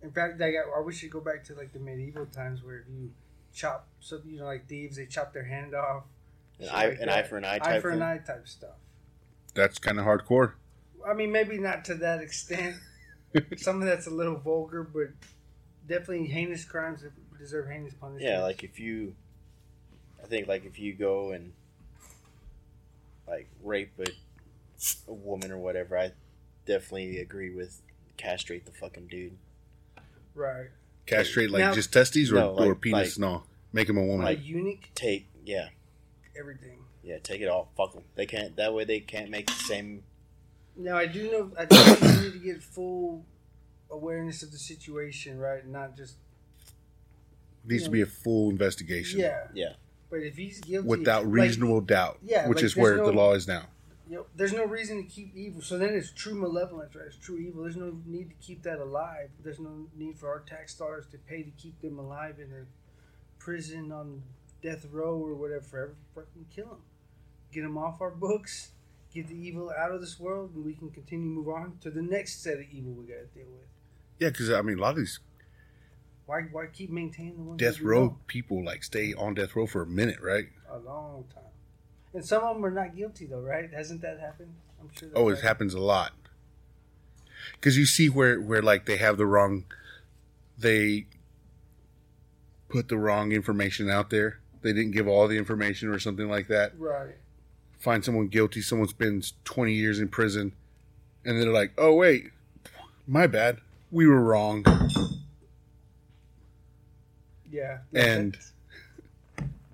In 0.00 0.10
fact, 0.12 0.40
like, 0.40 0.54
I, 0.54 0.78
I 0.78 0.80
wish 0.80 1.02
you 1.02 1.10
go 1.10 1.20
back 1.20 1.44
to 1.44 1.54
like 1.54 1.72
the 1.72 1.78
medieval 1.78 2.24
times 2.26 2.64
where 2.64 2.78
if 2.78 2.86
you 2.88 3.10
chop, 3.52 3.86
so 4.00 4.20
you 4.24 4.38
know, 4.38 4.46
like 4.46 4.66
thieves, 4.66 4.96
they 4.96 5.06
chop 5.06 5.34
their 5.34 5.44
hand 5.44 5.74
off. 5.74 6.04
An 6.58 6.66
shit 6.66 6.74
eye, 6.74 6.88
like 6.88 7.00
an 7.00 7.08
eye 7.10 7.22
for 7.22 7.36
an 7.36 7.44
eye 7.44 7.58
eye 7.60 7.80
for 7.80 7.90
thing. 7.90 8.00
an 8.00 8.08
eye 8.08 8.18
type 8.18 8.48
stuff. 8.48 8.76
That's 9.54 9.78
kind 9.78 9.98
of 9.98 10.06
hardcore. 10.06 10.54
I 11.08 11.14
mean, 11.14 11.32
maybe 11.32 11.58
not 11.58 11.84
to 11.86 11.94
that 11.96 12.20
extent. 12.20 12.76
Something 13.56 13.86
that's 13.86 14.06
a 14.06 14.10
little 14.10 14.36
vulgar, 14.36 14.82
but 14.82 15.08
definitely 15.88 16.26
heinous 16.26 16.64
crimes 16.64 17.02
deserve 17.38 17.68
heinous 17.68 17.94
punishment. 17.94 18.24
Yeah, 18.30 18.42
like 18.42 18.62
if 18.62 18.78
you, 18.78 19.14
I 20.22 20.26
think 20.26 20.46
like 20.48 20.64
if 20.66 20.78
you 20.78 20.92
go 20.94 21.32
and 21.32 21.52
like 23.26 23.48
rape 23.62 23.92
a, 23.98 24.06
a 25.08 25.14
woman 25.14 25.50
or 25.50 25.58
whatever, 25.58 25.98
I 25.98 26.12
definitely 26.66 27.18
agree 27.20 27.54
with 27.54 27.80
castrate 28.16 28.66
the 28.66 28.72
fucking 28.72 29.06
dude. 29.08 29.36
right. 30.34 30.68
Castrate 31.06 31.50
like 31.50 31.60
Now- 31.60 31.74
just 31.74 31.92
testes 31.92 32.30
or, 32.30 32.36
No, 32.36 32.52
like- 32.54 32.68
or 32.68 32.74
penis? 32.76 33.18
like- 33.18 33.20
no, 33.28 33.42
make 33.72 33.88
him 33.88 33.96
a 33.98 34.04
woman. 34.04 34.24
Like 34.24 34.44
eunuch, 34.44 34.90
Take 34.94 35.26
yeah, 35.44 35.70
everything. 36.38 36.78
yeah, 37.02 37.18
take 37.18 37.40
it 37.40 37.48
all. 37.48 37.72
Fuck 37.76 37.94
them. 37.94 38.04
They 38.14 38.26
can't. 38.26 38.54
That 38.56 38.72
way 38.72 38.84
they 38.84 39.00
can't 39.00 39.30
make 39.30 39.46
the 39.48 39.52
same. 39.54 40.04
Now 40.76 40.96
I 40.96 41.06
do 41.06 41.30
know 41.30 41.50
I 41.58 41.64
do 41.66 41.76
think 41.76 42.00
you 42.00 42.22
need 42.22 42.32
to 42.32 42.38
get 42.38 42.62
full 42.62 43.24
awareness 43.90 44.42
of 44.42 44.50
the 44.50 44.58
situation, 44.58 45.38
right? 45.38 45.66
Not 45.66 45.96
just 45.96 46.16
Needs 47.64 47.84
to 47.84 47.90
be 47.90 48.00
a 48.00 48.06
full 48.06 48.50
investigation. 48.50 49.20
yeah. 49.20 49.46
Yeah. 49.54 49.72
But 50.10 50.20
if 50.20 50.36
he's 50.36 50.60
guilty 50.60 50.88
without 50.88 51.24
like, 51.24 51.32
reasonable 51.32 51.80
doubt, 51.80 52.18
yeah, 52.22 52.46
which 52.48 52.56
like, 52.56 52.64
is 52.64 52.76
where 52.76 52.96
there's 52.96 53.06
the 53.06 53.12
law 53.12 53.32
is 53.32 53.48
now. 53.48 53.62
you 54.08 54.16
know, 54.16 54.26
there's 54.36 54.52
no 54.52 54.66
reason 54.66 55.02
to 55.02 55.08
keep 55.08 55.34
evil. 55.34 55.62
So 55.62 55.78
then 55.78 55.94
it's 55.94 56.10
true 56.10 56.34
malevolence, 56.34 56.94
right? 56.94 57.06
It's 57.06 57.16
true 57.16 57.38
evil. 57.38 57.62
There's 57.62 57.76
no 57.76 57.96
need 58.04 58.28
to 58.28 58.36
keep 58.46 58.62
that 58.64 58.78
alive. 58.78 59.30
There's 59.42 59.58
no 59.60 59.86
need 59.96 60.18
for 60.18 60.28
our 60.28 60.40
tax 60.40 60.74
dollars 60.74 61.06
to 61.12 61.18
pay 61.18 61.42
to 61.42 61.50
keep 61.52 61.80
them 61.80 61.98
alive 61.98 62.40
in 62.40 62.52
a 62.52 62.66
prison 63.38 63.90
on 63.90 64.22
death 64.62 64.86
row 64.90 65.16
or 65.16 65.34
whatever. 65.34 65.62
Forever, 65.62 65.94
fucking 66.14 66.46
kill 66.54 66.66
them. 66.66 66.82
Get 67.52 67.62
them 67.62 67.78
off 67.78 68.02
our 68.02 68.10
books. 68.10 68.72
Get 69.14 69.28
the 69.28 69.34
evil 69.34 69.70
out 69.76 69.90
of 69.90 70.00
this 70.00 70.18
world, 70.18 70.52
and 70.54 70.64
we 70.64 70.72
can 70.74 70.90
continue 70.90 71.28
to 71.28 71.34
move 71.34 71.48
on 71.48 71.76
to 71.82 71.90
the 71.90 72.00
next 72.00 72.42
set 72.42 72.54
of 72.54 72.64
evil 72.72 72.92
we 72.92 73.04
got 73.04 73.20
to 73.20 73.26
deal 73.38 73.50
with. 73.52 73.66
Yeah, 74.18 74.28
because 74.30 74.50
I 74.50 74.62
mean, 74.62 74.78
a 74.78 74.80
lot 74.80 74.90
of 74.90 74.96
these 74.96 75.20
Why, 76.26 76.42
why 76.50 76.66
keep 76.72 76.90
maintaining 76.90 77.36
the 77.36 77.42
ones 77.42 77.58
death 77.58 77.80
row 77.80 78.04
know? 78.04 78.18
people 78.26 78.64
like 78.64 78.84
stay 78.84 79.12
on 79.12 79.34
death 79.34 79.54
row 79.54 79.66
for 79.66 79.82
a 79.82 79.86
minute, 79.86 80.18
right? 80.22 80.46
a 80.70 80.78
long 80.78 81.24
time? 81.34 81.44
And 82.14 82.24
some 82.24 82.42
of 82.42 82.54
them 82.54 82.64
are 82.64 82.70
not 82.70 82.96
guilty 82.96 83.26
though, 83.26 83.40
right? 83.40 83.70
Hasn't 83.72 84.00
that 84.02 84.18
happened? 84.20 84.54
I'm 84.80 84.90
sure. 84.98 85.08
Oh, 85.14 85.28
it 85.28 85.40
happens 85.40 85.74
a 85.74 85.80
lot. 85.80 86.12
Because 87.54 87.76
you 87.76 87.84
see 87.86 88.08
where 88.08 88.40
where 88.40 88.62
like 88.62 88.86
they 88.86 88.96
have 88.96 89.16
the 89.18 89.26
wrong, 89.26 89.64
they 90.56 91.06
put 92.68 92.88
the 92.88 92.96
wrong 92.96 93.32
information 93.32 93.90
out 93.90 94.10
there. 94.10 94.40
They 94.62 94.72
didn't 94.72 94.92
give 94.92 95.08
all 95.08 95.26
the 95.28 95.36
information 95.36 95.88
or 95.88 95.98
something 95.98 96.28
like 96.28 96.48
that. 96.48 96.78
Right. 96.78 97.16
Find 97.82 98.04
someone 98.04 98.28
guilty. 98.28 98.62
Someone 98.62 98.86
spends 98.86 99.34
twenty 99.44 99.72
years 99.72 99.98
in 99.98 100.06
prison, 100.08 100.52
and 101.24 101.40
they're 101.42 101.52
like, 101.52 101.72
"Oh 101.76 101.94
wait, 101.94 102.30
my 103.08 103.26
bad. 103.26 103.58
We 103.90 104.06
were 104.06 104.20
wrong." 104.22 104.64
Yeah. 107.50 107.78
And- 107.92 108.38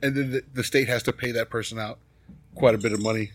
And 0.01 0.15
then 0.15 0.31
the, 0.31 0.45
the 0.55 0.63
state 0.65 0.87
has 0.89 1.03
to 1.05 1.13
pay 1.13 1.33
that 1.33 1.51
person 1.51 1.77
out 1.79 1.99
quite 2.55 2.75
a 2.75 2.79
bit 2.79 2.93
of 2.93 3.01
money. 3.03 3.33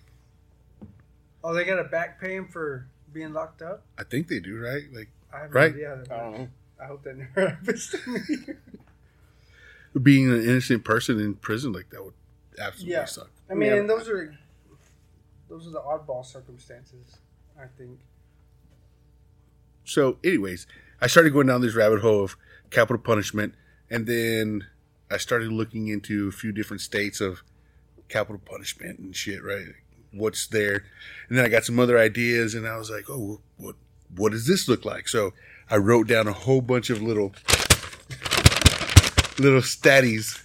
Oh, 1.44 1.54
they 1.54 1.66
got 1.66 1.76
to 1.76 1.84
back 1.84 2.22
pay 2.22 2.36
him 2.38 2.48
for 2.48 2.88
being 3.12 3.34
locked 3.34 3.62
up. 3.62 3.84
I 3.98 4.04
think 4.06 4.30
they 4.30 4.40
do, 4.40 4.58
right? 4.60 4.84
Like 4.94 5.10
I 5.34 5.40
have 5.42 5.54
Right. 5.54 5.72
no 5.76 5.78
idea. 5.78 6.04
I 6.10 6.18
don't 6.18 6.32
know. 6.40 6.48
I 6.82 6.86
hope 6.86 7.04
that 7.04 7.18
never 7.18 7.50
happens 7.50 7.90
to 7.90 8.10
me. 8.10 8.56
being 10.02 10.32
an 10.32 10.42
innocent 10.42 10.84
person 10.86 11.20
in 11.20 11.36
prison 11.36 11.74
like 11.74 11.90
that 11.90 12.04
would 12.04 12.14
absolutely 12.58 12.94
Yeah. 12.94 13.06
suck. 13.06 13.30
I 13.50 13.54
mean, 13.56 13.70
Yeah. 13.72 13.76
and 13.80 13.90
those 13.90 14.08
are 14.10 14.34
those 15.54 15.68
are 15.68 15.72
the 15.72 15.82
oddball 15.82 16.26
circumstances. 16.26 17.18
I 17.60 17.66
think. 17.78 18.00
So, 19.86 20.18
anyways, 20.24 20.66
I 21.00 21.08
started 21.08 21.32
going 21.32 21.46
down 21.46 21.62
this 21.62 21.76
rabbit 21.76 22.02
hole 22.02 22.24
of 22.24 22.36
capital 22.72 23.02
punishment, 23.02 23.54
and 23.90 24.08
then 24.08 24.66
I 25.12 25.18
started 25.18 25.52
looking 25.52 25.90
into 25.90 26.28
a 26.28 26.32
few 26.32 26.52
different 26.52 26.82
states 26.82 27.22
of 27.22 27.44
capital 28.10 28.42
punishment 28.44 28.98
and 28.98 29.16
shit. 29.16 29.44
Right? 29.44 29.68
What's 30.12 30.48
there? 30.48 30.86
And 31.30 31.38
then 31.38 31.46
I 31.46 31.50
got 31.50 31.66
some 31.66 31.80
other 31.80 32.00
ideas, 32.00 32.56
and 32.56 32.68
I 32.68 32.78
was 32.78 32.90
like, 32.90 33.06
"Oh, 33.08 33.42
what 33.58 33.76
what 34.16 34.32
does 34.32 34.48
this 34.48 34.68
look 34.68 34.86
like?" 34.86 35.08
So 35.08 35.34
I 35.70 35.78
wrote 35.78 36.08
down 36.08 36.28
a 36.28 36.34
whole 36.34 36.62
bunch 36.62 36.90
of 36.90 37.00
little 37.00 37.36
little 39.38 39.62
statties 39.62 40.42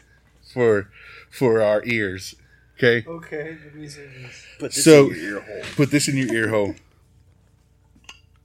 for 0.52 0.90
for 1.30 1.62
our 1.62 1.82
ears. 1.86 2.34
Okay. 2.80 3.04
Okay, 3.08 3.56
the 3.64 3.76
musicians. 3.76 4.32
Put 4.58 4.72
this 4.72 4.84
So- 4.84 5.10
in 5.10 5.16
your 5.16 5.24
ear 5.34 5.40
hole. 5.40 5.62
Put 5.74 5.90
this 5.90 6.08
in 6.08 6.16
your 6.16 6.32
ear 6.32 6.48
hole. 6.48 6.76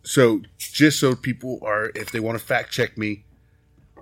so 0.05 0.41
just 0.57 0.99
so 0.99 1.15
people 1.15 1.60
are, 1.64 1.91
if 1.95 2.11
they 2.11 2.19
want 2.19 2.38
to 2.38 2.43
fact 2.43 2.72
check 2.72 2.97
me, 2.97 3.23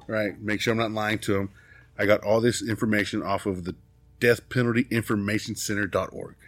right, 0.07 0.39
make 0.41 0.59
sure 0.61 0.71
I'm 0.71 0.77
not 0.77 0.91
lying 0.91 1.19
to 1.19 1.33
them. 1.33 1.49
I 1.97 2.05
got 2.05 2.23
all 2.23 2.41
this 2.41 2.67
information 2.67 3.21
off 3.21 3.45
of 3.45 3.65
the 3.65 3.75
Death 4.19 4.49
Penalty 4.49 4.87
Information 4.89 5.55
Center.org. 5.55 6.35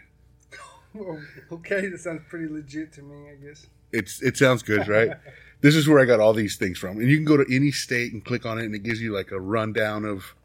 Okay, 1.50 1.88
that 1.88 1.98
sounds 2.00 2.22
pretty 2.28 2.46
legit 2.46 2.92
to 2.92 3.02
me. 3.02 3.28
I 3.28 3.34
guess. 3.44 3.66
It's 3.92 4.22
it 4.22 4.36
sounds 4.36 4.62
good, 4.62 4.86
right? 4.86 5.10
this 5.60 5.74
is 5.74 5.88
where 5.88 5.98
I 5.98 6.04
got 6.04 6.20
all 6.20 6.32
these 6.32 6.54
things 6.56 6.78
from, 6.78 6.98
and 6.98 7.08
you 7.10 7.16
can 7.16 7.24
go 7.24 7.36
to 7.36 7.44
any 7.52 7.72
state 7.72 8.12
and 8.12 8.24
click 8.24 8.46
on 8.46 8.58
it, 8.60 8.64
and 8.64 8.76
it 8.76 8.84
gives 8.84 9.00
you 9.02 9.12
like 9.12 9.32
a 9.32 9.40
rundown 9.40 10.04
of 10.04 10.36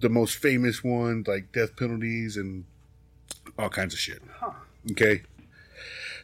the 0.00 0.08
most 0.08 0.36
famous 0.36 0.82
ones, 0.82 1.26
like 1.26 1.52
death 1.52 1.76
penalties 1.76 2.36
and 2.36 2.64
all 3.58 3.68
kinds 3.68 3.94
of 3.94 4.00
shit. 4.00 4.22
Huh. 4.38 4.52
Okay, 4.92 5.22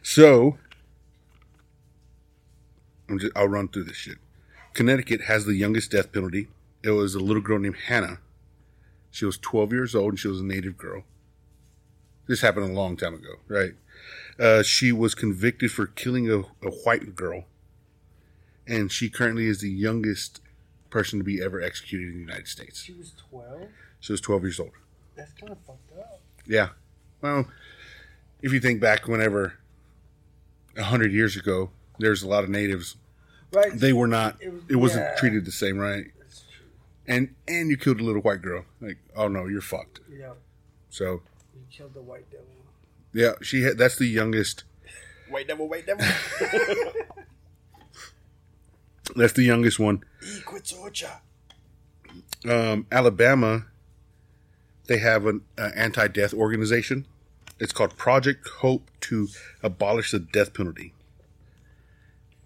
so 0.01 0.57
I'm 3.09 3.19
just, 3.19 3.33
I'll 3.35 3.47
run 3.47 3.67
through 3.67 3.85
this 3.85 3.97
shit. 3.97 4.17
Connecticut 4.73 5.21
has 5.21 5.45
the 5.45 5.55
youngest 5.55 5.91
death 5.91 6.11
penalty. 6.11 6.47
It 6.83 6.91
was 6.91 7.15
a 7.15 7.19
little 7.19 7.41
girl 7.41 7.59
named 7.59 7.77
Hannah. 7.87 8.19
She 9.11 9.25
was 9.25 9.37
12 9.37 9.71
years 9.71 9.95
old 9.95 10.13
and 10.13 10.19
she 10.19 10.27
was 10.27 10.39
a 10.39 10.45
native 10.45 10.77
girl. 10.77 11.03
This 12.27 12.41
happened 12.41 12.69
a 12.69 12.73
long 12.73 12.97
time 12.97 13.13
ago, 13.13 13.35
right? 13.47 13.73
Uh, 14.39 14.63
she 14.63 14.91
was 14.91 15.13
convicted 15.13 15.71
for 15.71 15.85
killing 15.85 16.29
a, 16.29 16.39
a 16.65 16.71
white 16.83 17.15
girl, 17.15 17.45
and 18.65 18.91
she 18.91 19.09
currently 19.09 19.47
is 19.47 19.61
the 19.61 19.69
youngest 19.69 20.41
person 20.93 21.19
to 21.19 21.25
be 21.25 21.41
ever 21.43 21.59
executed 21.61 22.07
in 22.09 22.13
the 22.13 22.19
United 22.19 22.47
States. 22.47 22.81
She 22.81 22.93
was 22.93 23.13
twelve. 23.17 23.67
She 23.99 24.11
was 24.13 24.21
12 24.21 24.43
years 24.43 24.59
old. 24.59 24.71
That's 25.15 25.31
kind 25.33 25.51
of 25.51 25.57
fucked 25.65 25.97
up. 25.97 26.19
Yeah. 26.45 26.69
Well, 27.21 27.47
if 28.41 28.51
you 28.51 28.59
think 28.59 28.79
back, 28.81 29.07
whenever 29.07 29.53
a 30.77 30.83
hundred 30.83 31.13
years 31.13 31.35
ago, 31.37 31.69
there's 31.99 32.21
a 32.21 32.27
lot 32.27 32.43
of 32.43 32.49
natives. 32.49 32.97
Right. 33.53 33.71
They 33.73 33.93
were 33.93 34.07
not. 34.07 34.37
It 34.41 34.51
was- 34.53 34.63
It 34.69 34.75
wasn't 34.75 35.05
yeah. 35.05 35.15
treated 35.15 35.45
the 35.45 35.51
same, 35.51 35.77
right? 35.77 36.05
That's 36.19 36.41
true. 36.41 36.67
And 37.07 37.33
and 37.47 37.69
you 37.69 37.77
killed 37.77 37.99
a 38.01 38.03
little 38.03 38.21
white 38.21 38.41
girl. 38.41 38.65
Like, 38.81 38.97
oh 39.15 39.27
no, 39.29 39.45
you're 39.47 39.61
fucked. 39.61 40.01
Yeah. 40.11 40.33
So 40.89 41.21
You 41.55 41.61
killed 41.71 41.93
the 41.93 42.01
white 42.01 42.29
devil. 42.29 42.45
yeah, 43.13 43.33
she 43.41 43.63
had. 43.63 43.77
That's 43.77 43.95
the 43.95 44.05
youngest. 44.07 44.63
White 45.29 45.47
devil, 45.47 45.67
white 45.69 45.85
devil. 45.85 46.05
That's 49.15 49.33
the 49.33 49.43
youngest 49.43 49.79
one. 49.79 50.03
Um, 52.49 52.87
Alabama, 52.91 53.65
they 54.87 54.97
have 54.97 55.25
an 55.25 55.41
uh, 55.57 55.69
anti-death 55.75 56.33
organization. 56.33 57.05
It's 57.59 57.71
called 57.71 57.95
Project 57.97 58.47
Hope 58.59 58.89
to 59.01 59.27
abolish 59.61 60.11
the 60.11 60.19
death 60.19 60.53
penalty. 60.53 60.93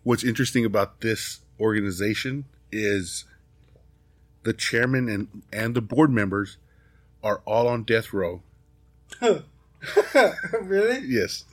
What's 0.03 0.23
interesting 0.23 0.65
about 0.65 1.01
this 1.01 1.41
organization 1.59 2.45
is 2.71 3.25
the 4.43 4.53
chairman 4.53 5.09
and, 5.09 5.43
and 5.51 5.75
the 5.75 5.81
board 5.81 6.11
members 6.11 6.57
are 7.23 7.41
all 7.45 7.67
on 7.67 7.83
death 7.83 8.13
row. 8.13 8.41
really? 10.61 10.99
Yes. 11.05 11.45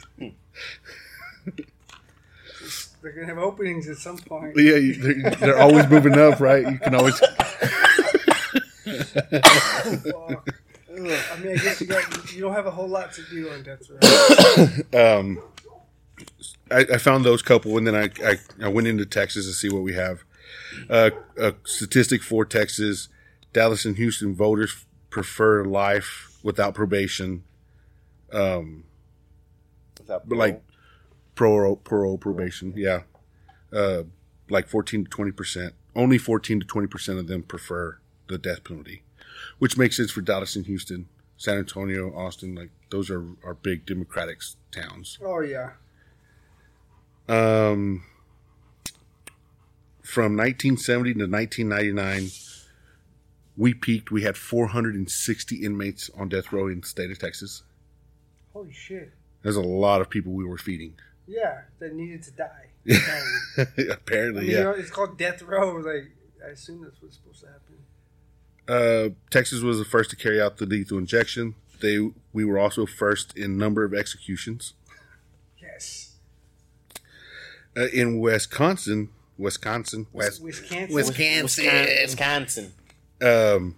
They're 3.05 3.13
gonna 3.13 3.27
have 3.27 3.37
openings 3.37 3.87
at 3.87 3.99
some 3.99 4.17
point. 4.17 4.57
Yeah, 4.57 4.79
they're, 4.97 5.31
they're 5.33 5.59
always 5.59 5.87
moving 5.91 6.19
up, 6.19 6.41
right? 6.41 6.67
You 6.67 6.79
can 6.79 6.95
always. 6.95 7.19
Fuck. 7.19 7.31
I 10.89 10.99
mean, 10.99 11.13
I 11.53 11.57
guess 11.57 11.83
you 11.83 11.87
got 11.87 12.33
you 12.33 12.41
don't 12.41 12.55
have 12.55 12.65
a 12.65 12.71
whole 12.71 12.89
lot 12.89 13.13
to 13.13 13.23
do 13.25 13.51
on 13.51 13.63
death 13.63 13.83
row. 13.91 13.99
um, 15.19 15.43
I, 16.71 16.87
I 16.95 16.97
found 16.97 17.27
those 17.27 17.43
couple, 17.43 17.77
and 17.77 17.87
then 17.87 17.95
I, 17.95 18.09
I, 18.27 18.39
I 18.63 18.69
went 18.69 18.87
into 18.87 19.05
Texas 19.05 19.45
to 19.47 19.53
see 19.53 19.69
what 19.69 19.83
we 19.83 19.93
have. 19.93 20.25
Uh, 20.89 21.11
a 21.37 21.53
statistic 21.65 22.23
for 22.23 22.47
Texas: 22.47 23.11
Dallas 23.53 23.85
and 23.85 23.99
Houston 23.99 24.35
voters 24.35 24.87
prefer 25.11 25.67
life 25.67 26.39
without 26.43 26.75
probation, 26.75 27.45
um, 28.33 28.85
Without 29.99 30.27
but 30.27 30.39
like 30.39 30.63
parole, 31.35 31.77
parole 31.77 32.19
probation. 32.19 32.73
Yeah, 32.77 33.03
uh, 33.73 34.05
like 34.49 34.69
fourteen 34.69 35.05
to 35.05 35.11
twenty 35.11 35.33
percent. 35.33 35.75
Only 35.95 36.19
fourteen 36.19 36.61
to 36.61 36.67
twenty 36.67 36.89
percent 36.89 37.19
of 37.19 37.29
them 37.29 37.43
prefer 37.43 37.99
the 38.29 38.39
death 38.39 38.65
penalty, 38.65 39.03
which 39.59 39.77
makes 39.77 39.97
sense 39.97 40.11
for 40.11 40.21
Dallas 40.21 40.57
and 40.57 40.67
Houston, 40.67 41.09
San 41.37 41.59
Antonio, 41.59 42.15
Austin. 42.15 42.55
Like 42.55 42.71
those 42.91 43.11
are 43.11 43.25
are 43.45 43.55
big 43.55 43.87
Democratic 43.87 44.41
towns. 44.71 45.19
Oh 45.23 45.41
yeah. 45.41 45.71
Um, 47.27 48.05
from 50.03 50.37
1970 50.37 51.15
to 51.15 51.27
1999, 51.27 52.31
we 53.57 53.73
peaked. 53.73 54.11
We 54.11 54.23
had 54.23 54.37
460 54.37 55.57
inmates 55.57 56.11
on 56.17 56.29
death 56.29 56.53
row 56.53 56.69
in 56.69 56.83
the 56.83 56.87
state 56.87 57.11
of 57.11 57.19
Texas. 57.19 57.63
Holy 58.53 58.73
shit. 58.73 59.13
There's 59.43 59.57
a 59.57 59.63
lot 59.63 60.01
of 60.01 60.11
people 60.11 60.33
we 60.33 60.45
were 60.45 60.59
feeding. 60.59 60.95
Yeah, 61.27 61.63
that 61.79 61.95
needed 61.95 62.23
to 62.25 62.31
die. 62.33 62.69
I 62.91 63.67
Apparently, 63.91 64.43
mean, 64.43 64.51
yeah. 64.51 64.59
you 64.59 64.65
know, 64.65 64.71
it's 64.73 64.91
called 64.91 65.17
death 65.19 65.41
row. 65.43 65.77
Like, 65.77 66.11
I 66.45 66.51
assume 66.51 66.83
that's 66.83 67.01
what's 67.01 67.17
supposed 67.17 67.41
to 67.41 67.47
happen. 67.47 67.75
Uh, 68.67 69.15
Texas 69.31 69.61
was 69.63 69.79
the 69.79 69.85
first 69.85 70.11
to 70.11 70.17
carry 70.17 70.41
out 70.41 70.59
the 70.59 70.67
lethal 70.67 70.99
injection. 70.99 71.55
They 71.81 72.11
we 72.33 72.45
were 72.45 72.59
also 72.59 72.87
first 72.87 73.37
in 73.37 73.57
number 73.59 73.85
of 73.85 73.93
executions. 73.95 74.75
Yes. 75.61 76.17
Uh, 77.77 77.87
in 77.93 78.21
Wisconsin, 78.21 79.09
Wisconsin, 79.37 80.07
West, 80.13 80.43
Wisconsin. 80.43 80.95
Wisconsin. 80.95 81.65
Wisconsin. 82.03 82.73
um, 83.23 83.77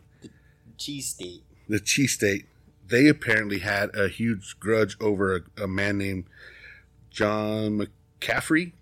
Cheese 0.78 1.08
state. 1.08 1.42
the 1.68 1.80
cheese 1.80 2.12
state, 2.12 2.44
they 2.86 3.08
apparently 3.08 3.60
had 3.60 3.94
a 3.96 4.08
huge 4.08 4.58
grudge 4.60 4.96
over 5.00 5.36
a, 5.56 5.62
a 5.62 5.66
man 5.66 5.96
named 5.98 6.24
John 7.16 7.80
McCaffary. 8.20 8.72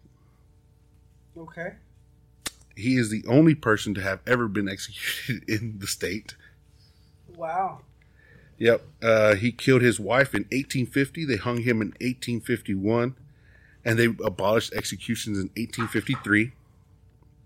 Okay. 1.39 1.75
He 2.77 2.97
is 2.97 3.09
the 3.09 3.23
only 3.29 3.55
person 3.55 3.95
to 3.95 4.01
have 4.03 4.19
ever 4.27 4.49
been 4.49 4.69
executed 4.69 5.49
in 5.49 5.79
the 5.79 5.87
state. 5.87 6.35
Wow. 7.37 7.83
Yep. 8.59 8.83
Uh, 9.01 9.35
he 9.37 9.53
killed 9.53 9.83
his 9.83 10.01
wife 10.01 10.35
in 10.35 10.43
1850. 10.43 11.25
They 11.25 11.37
hung 11.37 11.59
him 11.59 11.81
in 11.81 11.89
1851. 12.01 13.15
And 13.85 13.99
they 13.99 14.07
abolished 14.25 14.73
executions 14.73 15.39
in 15.39 15.45
1853. 15.57 16.53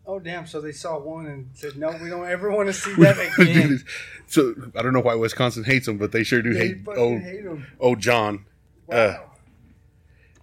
Oh 0.07 0.19
damn! 0.19 0.47
So 0.47 0.63
they 0.63 0.73
saw 0.73 0.99
one 0.99 1.27
and 1.27 1.51
said, 1.53 1.77
"No, 1.77 1.91
we 2.03 2.09
don't 2.09 2.27
ever 2.27 2.51
want 2.51 2.69
to 2.69 2.73
see 2.73 2.95
that 2.95 3.19
again." 3.39 3.85
so 4.27 4.55
I 4.75 4.81
don't 4.81 4.95
know 4.95 5.01
why 5.01 5.17
Wisconsin 5.17 5.65
hates 5.65 5.87
him, 5.87 5.99
but 5.99 6.13
they 6.13 6.23
sure 6.23 6.41
do 6.41 6.55
they 6.55 6.69
hate 6.69 6.79
old, 6.97 7.21
hate 7.21 7.45
him. 7.45 7.67
old 7.79 7.99
John. 7.99 8.47
Wow. 8.87 8.97
Uh, 8.97 9.28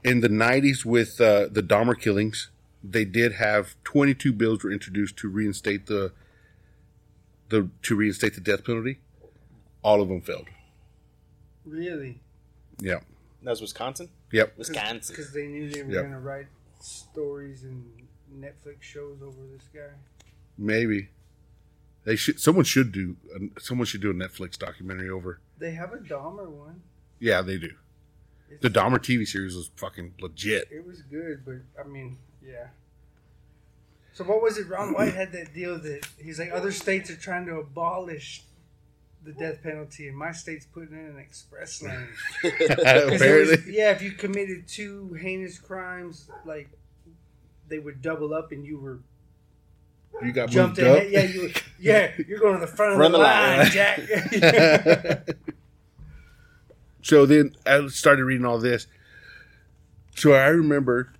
in 0.05 0.21
the 0.21 0.29
90s 0.29 0.85
with 0.85 1.19
uh, 1.19 1.47
the 1.51 1.61
Dahmer 1.63 1.99
killings, 1.99 2.49
they 2.83 3.03
did 3.05 3.33
have 3.33 3.75
22 3.83 4.31
bills 4.31 4.63
were 4.63 4.71
introduced 4.71 5.17
to 5.17 5.27
reinstate 5.27 5.87
the 5.87 6.13
the 7.49 7.69
to 7.83 7.95
reinstate 7.95 8.35
the 8.35 8.41
death 8.41 8.63
penalty. 8.63 8.99
All 9.83 10.01
of 10.01 10.07
them 10.09 10.21
failed. 10.21 10.47
really? 11.65 12.21
Yeah. 12.79 12.99
That 13.43 13.51
was 13.51 13.61
Wisconsin? 13.61 14.09
Yep. 14.31 14.57
Wisconsin. 14.57 15.15
Because 15.15 15.31
they 15.33 15.47
knew 15.47 15.69
they 15.69 15.83
were 15.83 15.91
Yep. 15.91 16.01
going 16.01 16.13
to 16.13 16.19
write 16.19 16.47
stories 16.79 17.63
and 17.63 17.85
Netflix 18.35 18.81
shows 18.81 19.21
over 19.21 19.37
this 19.53 19.67
guy. 19.73 19.93
Maybe 20.57 21.09
they 22.03 22.15
should. 22.15 22.39
Someone 22.39 22.65
should 22.65 22.91
do. 22.91 23.15
Someone 23.59 23.85
should 23.85 24.01
do 24.01 24.09
a 24.11 24.13
Netflix 24.13 24.57
documentary 24.57 25.09
over. 25.09 25.39
They 25.59 25.71
have 25.71 25.93
a 25.93 25.97
Dahmer 25.97 26.49
one. 26.49 26.81
Yeah, 27.19 27.41
they 27.41 27.57
do. 27.57 27.71
The 28.61 28.69
Dahmer 28.69 28.99
TV 28.99 29.27
series 29.27 29.55
was 29.55 29.69
fucking 29.75 30.13
legit. 30.19 30.67
It 30.71 30.85
was 30.85 31.01
good, 31.01 31.43
but 31.45 31.55
I 31.83 31.87
mean, 31.87 32.17
yeah. 32.45 32.67
So 34.13 34.23
what 34.23 34.41
was 34.41 34.57
it? 34.57 34.67
Ron 34.69 34.93
White 34.93 35.13
had 35.13 35.31
that 35.33 35.53
deal 35.53 35.77
that 35.79 36.07
he's 36.17 36.39
like, 36.39 36.51
other 36.53 36.71
states 36.71 37.09
are 37.09 37.17
trying 37.17 37.45
to 37.47 37.55
abolish 37.57 38.43
the 39.23 39.33
death 39.33 39.61
penalty, 39.63 40.07
and 40.07 40.15
my 40.15 40.31
state's 40.31 40.65
putting 40.65 40.93
in 40.93 41.05
an 41.07 41.17
express 41.17 41.81
lane. 41.81 42.07
it 42.43 43.09
was- 43.11 43.21
Apparently, 43.21 43.73
yeah, 43.75 43.91
if 43.91 44.01
you 44.01 44.11
committed 44.11 44.67
two 44.67 45.13
heinous 45.19 45.59
crimes, 45.59 46.29
like 46.45 46.69
they 47.67 47.79
would 47.79 48.01
double 48.01 48.33
up, 48.33 48.51
and 48.51 48.65
you 48.65 48.77
were 48.79 48.99
you 50.23 50.31
got 50.31 50.49
jumped 50.49 50.77
moved 50.77 50.89
up. 50.89 50.97
ahead. 50.97 51.11
Yeah, 51.11 51.23
you 51.23 51.41
were, 51.41 51.49
yeah, 51.79 52.11
you're 52.25 52.39
going 52.39 52.53
to 52.53 52.59
the 52.65 52.71
front 52.71 52.93
of 52.93 52.99
Run 52.99 53.11
the 53.11 53.17
the 53.17 53.23
line, 53.23 53.57
line. 53.59 53.71
Jack. 53.71 55.27
so 57.05 57.27
then 57.27 57.55
I 57.67 57.85
started 57.89 58.25
reading 58.25 58.47
all 58.47 58.57
this. 58.57 58.87
So 60.15 60.33
I 60.33 60.47
remember 60.47 61.13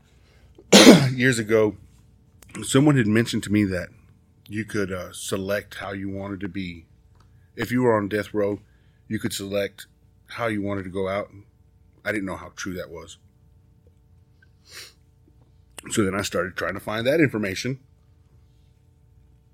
years 1.14 1.38
ago, 1.38 1.78
someone 2.64 2.98
had 2.98 3.06
mentioned 3.06 3.44
to 3.44 3.52
me 3.52 3.66
that 3.66 3.90
you 4.49 4.66
could 4.66 4.91
uh, 4.91 5.14
select 5.14 5.76
how 5.76 5.91
you 5.91 6.10
wanted 6.10 6.40
to 6.40 6.48
be. 6.48 6.88
If 7.56 7.72
you 7.72 7.84
were 7.84 7.95
on 7.95 8.10
death 8.10 8.34
row, 8.34 8.62
you 9.07 9.20
could 9.20 9.32
select 9.32 9.86
how 10.30 10.48
you 10.48 10.64
wanted 10.64 10.86
to 10.86 10.90
go 10.90 11.07
out. 11.07 11.30
I 12.03 12.12
didn't 12.12 12.26
know 12.26 12.36
how 12.36 12.52
true 12.56 12.74
that 12.74 12.90
was. 12.90 13.20
So 15.91 16.03
then 16.03 16.16
I 16.16 16.24
started 16.24 16.56
trying 16.56 16.74
to 16.74 16.80
find 16.80 17.06
that 17.06 17.20
information. 17.20 17.80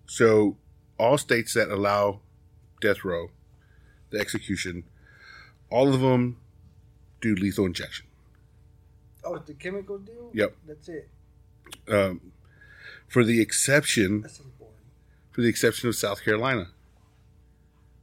So 0.06 0.56
all 0.98 1.18
states 1.18 1.56
that 1.56 1.68
allow 1.68 2.22
death 2.80 3.04
row, 3.04 3.32
the 4.12 4.20
execution, 4.20 4.86
all 5.72 5.94
of 5.94 6.02
them 6.02 6.38
do 7.22 7.34
lethal 7.34 7.66
injection. 7.66 8.06
Oh, 9.24 9.38
the 9.38 9.54
chemical 9.54 9.98
deal. 9.98 10.30
Yep. 10.34 10.56
That's 10.68 10.90
it. 10.90 11.10
Um, 11.88 12.32
for 13.08 13.24
the 13.24 13.42
exception, 13.42 14.22
That's 14.22 14.40
important. 14.40 14.78
for 15.32 15.42
the 15.42 15.48
exception 15.48 15.90
of 15.90 15.96
South 15.96 16.24
Carolina. 16.24 16.68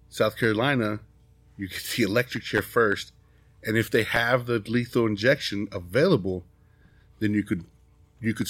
South 0.09 0.37
Carolina, 0.37 1.01
you 1.57 1.69
get 1.69 1.83
the 1.97 2.03
electric 2.03 2.45
chair 2.45 2.63
first, 2.63 3.13
and 3.65 3.77
if 3.77 3.91
they 3.91 4.05
have 4.05 4.47
the 4.47 4.59
lethal 4.61 5.07
injection 5.07 5.69
available, 5.73 6.45
then 7.19 7.35
you 7.35 7.43
could 7.43 7.65
you 8.21 8.33
could 8.33 8.49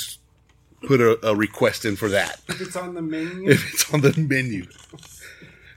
put 0.86 1.00
a, 1.00 1.18
a 1.26 1.34
request 1.34 1.84
in 1.84 1.96
for 1.96 2.08
that 2.08 2.40
If 2.48 2.60
it's 2.60 2.76
on 2.76 2.94
the 2.94 3.02
menu, 3.02 3.50
if 3.50 3.72
it's 3.72 3.92
on 3.92 4.00
the 4.02 4.14
menu. 4.16 4.66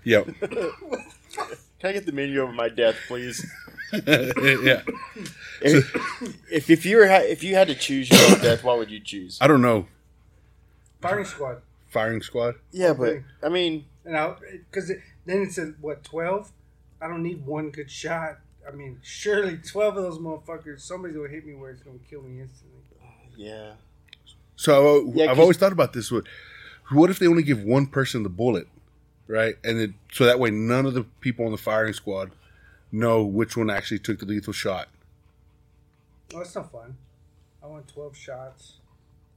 Yep. 0.04 0.30
Can 1.82 1.90
I 1.90 1.94
get 1.94 2.06
the 2.06 2.12
menu 2.12 2.40
over 2.42 2.54
my 2.54 2.70
death, 2.70 2.96
please? 3.08 3.44
yeah. 3.92 4.84
If, 5.62 5.96
if 6.52 6.70
if 6.70 6.86
you 6.86 6.98
were 6.98 7.08
ha- 7.08 7.24
if 7.26 7.44
you 7.44 7.56
had 7.56 7.68
to 7.70 7.76
choose 7.76 8.10
your 8.10 8.20
own 8.32 8.40
death, 8.40 8.64
what 8.64 8.78
would 8.78 8.92
you 8.92 9.00
choose? 9.00 9.38
I 9.42 9.48
don't 9.48 9.62
know. 9.62 9.88
firing 11.02 11.26
squad. 11.26 11.62
Firing 11.90 12.22
squad. 12.22 12.56
Yeah, 12.72 12.94
but 12.94 13.18
I 13.44 13.50
mean, 13.50 13.86
And 14.06 14.16
I, 14.16 14.36
because 14.70 14.90
it, 14.92 15.00
then 15.26 15.42
it's 15.42 15.58
a 15.58 15.74
what 15.82 16.04
twelve? 16.04 16.52
I 17.02 17.08
don't 17.08 17.24
need 17.24 17.46
one 17.46 17.72
good 17.72 17.90
shot. 17.92 18.38
I 18.68 18.72
mean, 18.72 19.00
surely 19.02 19.58
twelve 19.58 19.98
of 19.98 20.04
those 20.04 20.20
motherfuckers. 20.20 20.82
Somebody's 20.82 21.18
gonna 21.18 21.30
hit 21.30 21.46
me 21.46 21.56
where 21.56 21.72
it's 21.72 21.82
gonna 21.82 21.98
kill 22.10 22.22
me 22.22 22.42
instantly. 22.42 22.80
yeah. 23.36 23.74
So 24.56 25.00
uh, 25.08 25.12
Yeah, 25.16 25.32
I've 25.32 25.40
always 25.40 25.58
thought 25.58 25.72
about 25.72 25.94
this. 25.94 26.12
What 26.12 26.26
what 26.92 27.10
if 27.10 27.18
they 27.20 27.28
only 27.28 27.44
give 27.44 27.64
one 27.64 27.88
person 27.88 28.22
the 28.24 28.30
bullet, 28.30 28.68
right? 29.32 29.56
And 29.64 29.80
then 29.80 29.94
so 30.12 30.26
that 30.26 30.40
way 30.40 30.52
none 30.52 30.86
of 30.86 30.94
the 30.94 31.04
people 31.22 31.46
on 31.46 31.52
the 31.52 31.58
firing 31.58 31.94
squad 31.94 32.32
know 32.92 33.24
which 33.24 33.56
one 33.56 33.70
actually 33.70 34.00
took 34.00 34.20
the 34.20 34.26
lethal 34.26 34.54
shot. 34.54 34.90
Oh, 36.34 36.40
that's 36.40 36.56
not 36.56 36.72
fun. 36.72 36.98
I 37.64 37.68
want 37.68 37.88
twelve 37.88 38.16
shots. 38.18 38.74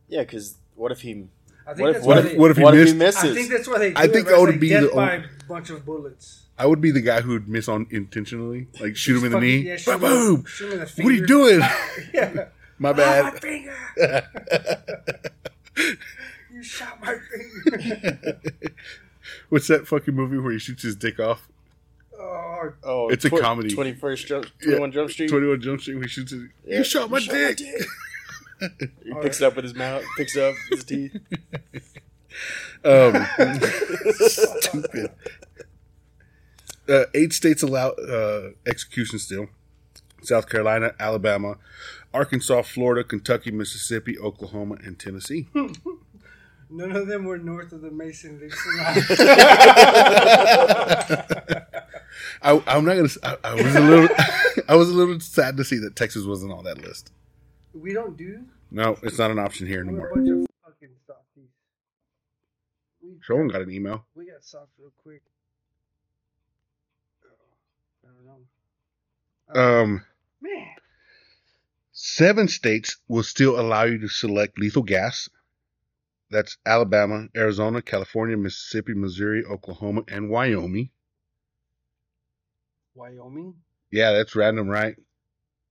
Yeah, 0.09 0.21
because 0.21 0.57
what 0.75 0.93
if 0.93 1.01
he? 1.01 1.27
I 1.67 1.73
think 1.73 1.81
What 1.81 1.89
if 1.91 1.95
that's 1.97 2.07
what 2.07 2.17
why 2.17 2.23
if, 2.23 2.33
they, 2.33 2.39
what 2.39 2.51
if 2.51 2.57
he 2.59 2.63
what 2.63 2.75
if 2.77 2.89
he 2.89 2.95
misses? 2.95 3.31
I 3.31 3.35
think 3.35 3.51
that's 3.51 3.69
why 3.69 3.79
they. 3.79 3.91
Do 3.93 3.97
I 4.01 4.09
think 4.09 4.29
it, 4.29 4.35
I 4.35 4.39
would 4.39 4.51
It's 4.51 4.59
be 4.59 4.69
the 4.75 4.91
by 4.95 5.15
only- 5.17 5.27
a 5.27 5.45
bunch 5.49 5.71
of 5.71 5.85
bullets. 5.87 6.41
I 6.57 6.67
would 6.67 6.81
be 6.81 6.93
the 6.93 7.01
guy 7.01 7.21
who 7.21 7.31
would 7.33 7.49
miss 7.49 7.69
on 7.69 7.87
intentionally, 7.91 8.69
like 8.81 8.97
shoot 8.97 9.19
him 9.19 9.25
in 9.25 9.33
the 9.33 9.37
Fucking- 9.39 9.49
knee. 9.49 9.69
yeah, 9.71 9.77
shoot 9.77 10.01
boom, 10.01 10.03
him- 10.03 10.35
boom. 10.37 10.45
shoot 10.47 10.67
him 10.67 10.73
in 10.73 10.79
the 10.81 11.03
What 11.03 11.07
are 11.07 11.13
you 11.17 11.27
doing? 11.27 11.61
Yeah. 12.15 12.45
My 12.79 12.91
Ah, 12.91 12.93
my 12.93 12.93
bad. 12.93 13.41
finger! 13.41 13.75
You 16.53 16.63
shot 16.63 17.01
my 17.03 17.17
finger. 17.19 18.39
What's 19.49 19.69
that 19.69 19.87
fucking 19.87 20.15
movie 20.15 20.39
where 20.39 20.53
he 20.53 20.59
shoots 20.59 20.83
his 20.83 20.97
dick 20.97 21.19
off? 21.21 21.49
oh, 22.19 22.73
oh, 22.83 23.09
It's 23.09 23.25
a 23.25 23.31
comedy. 23.31 23.75
Twenty 23.75 23.93
first 23.95 24.27
jump, 24.27 24.47
Yeah. 24.61 24.67
twenty 24.67 24.81
one 24.81 24.93
Jump 24.93 25.11
Street. 25.11 25.29
Twenty 25.31 25.47
One 25.47 25.61
Jump 25.61 25.81
Street. 25.81 25.95
Where 25.95 26.03
he 26.05 26.09
shoots 26.09 26.33
his. 26.33 26.43
Yeah, 26.67 26.79
You 26.79 26.85
shot 26.85 27.11
my 27.11 27.21
dick. 27.21 27.59
He 29.05 29.13
picks 29.21 29.41
it 29.43 29.45
up 29.47 29.57
with 29.57 29.65
his 29.65 29.75
mouth, 29.75 30.05
picks 30.17 30.37
it 30.37 30.43
up 30.43 30.55
with 30.71 30.79
his 30.79 30.85
teeth. 30.85 31.17
Um, 32.85 33.27
stupid. 34.27 35.11
Uh, 36.89 37.05
eight 37.15 37.33
states 37.33 37.63
allow 37.63 37.91
uh, 37.91 38.51
execution 38.67 39.19
still: 39.19 39.49
South 40.23 40.49
Carolina, 40.49 40.95
Alabama, 40.99 41.57
Arkansas, 42.13 42.63
Florida, 42.63 43.05
Kentucky, 43.05 43.51
Mississippi, 43.51 44.19
Oklahoma, 44.19 44.77
and 44.85 44.99
Tennessee. 44.99 45.49
None 46.71 46.93
of 46.97 47.07
them 47.07 47.25
were 47.25 47.39
north 47.39 47.73
of 47.73 47.81
the 47.81 47.91
Mason 47.91 48.39
Dixon 48.39 48.73
I, 52.43 52.63
I'm 52.67 52.85
not 52.85 52.97
gonna. 52.97 53.09
I, 53.23 53.37
I 53.45 53.55
was 53.55 53.75
a 53.75 53.81
little. 53.81 54.09
I 54.69 54.77
was 54.77 54.91
a 54.91 54.93
little 54.93 55.19
sad 55.21 55.57
to 55.57 55.65
see 55.65 55.79
that 55.79 55.97
Texas 55.97 56.25
wasn't 56.25 56.53
on 56.53 56.65
that 56.65 56.83
list. 56.83 57.11
we 57.73 57.93
don't 57.93 58.17
do. 58.17 58.45
No, 58.71 58.99
it's 59.03 59.19
not 59.19 59.31
an 59.31 59.39
option 59.39 59.67
here 59.67 59.81
anymore. 59.81 60.11
bunch 60.15 60.29
of 60.29 60.47
fucking 60.65 60.95
softies. 61.07 61.49
We, 63.03 63.11
Someone 63.27 63.49
got 63.49 63.63
an 63.63 63.71
email. 63.71 64.05
we 64.15 64.27
got 64.27 64.45
soft 64.45 64.71
real 64.79 64.93
quick. 65.03 65.23
I 68.05 68.09
don't 68.13 69.55
know. 69.55 69.83
Um, 69.83 70.05
Man, 70.41 70.67
seven 71.93 72.49
states 72.49 72.97
will 73.09 73.23
still 73.23 73.59
allow 73.59 73.85
you 73.85 73.99
to 73.99 74.09
select 74.09 74.59
lethal 74.59 74.83
gas. 74.83 75.29
That's 76.35 76.59
Alabama, 76.67 77.29
Arizona, 77.37 77.81
California, 77.81 78.37
Mississippi, 78.37 78.93
Missouri, 78.93 79.45
Oklahoma, 79.45 80.03
and 80.09 80.29
Wyoming. 80.29 80.91
Wyoming. 82.97 83.55
Yeah, 83.93 84.11
that's 84.11 84.35
random, 84.35 84.67
right? 84.69 84.97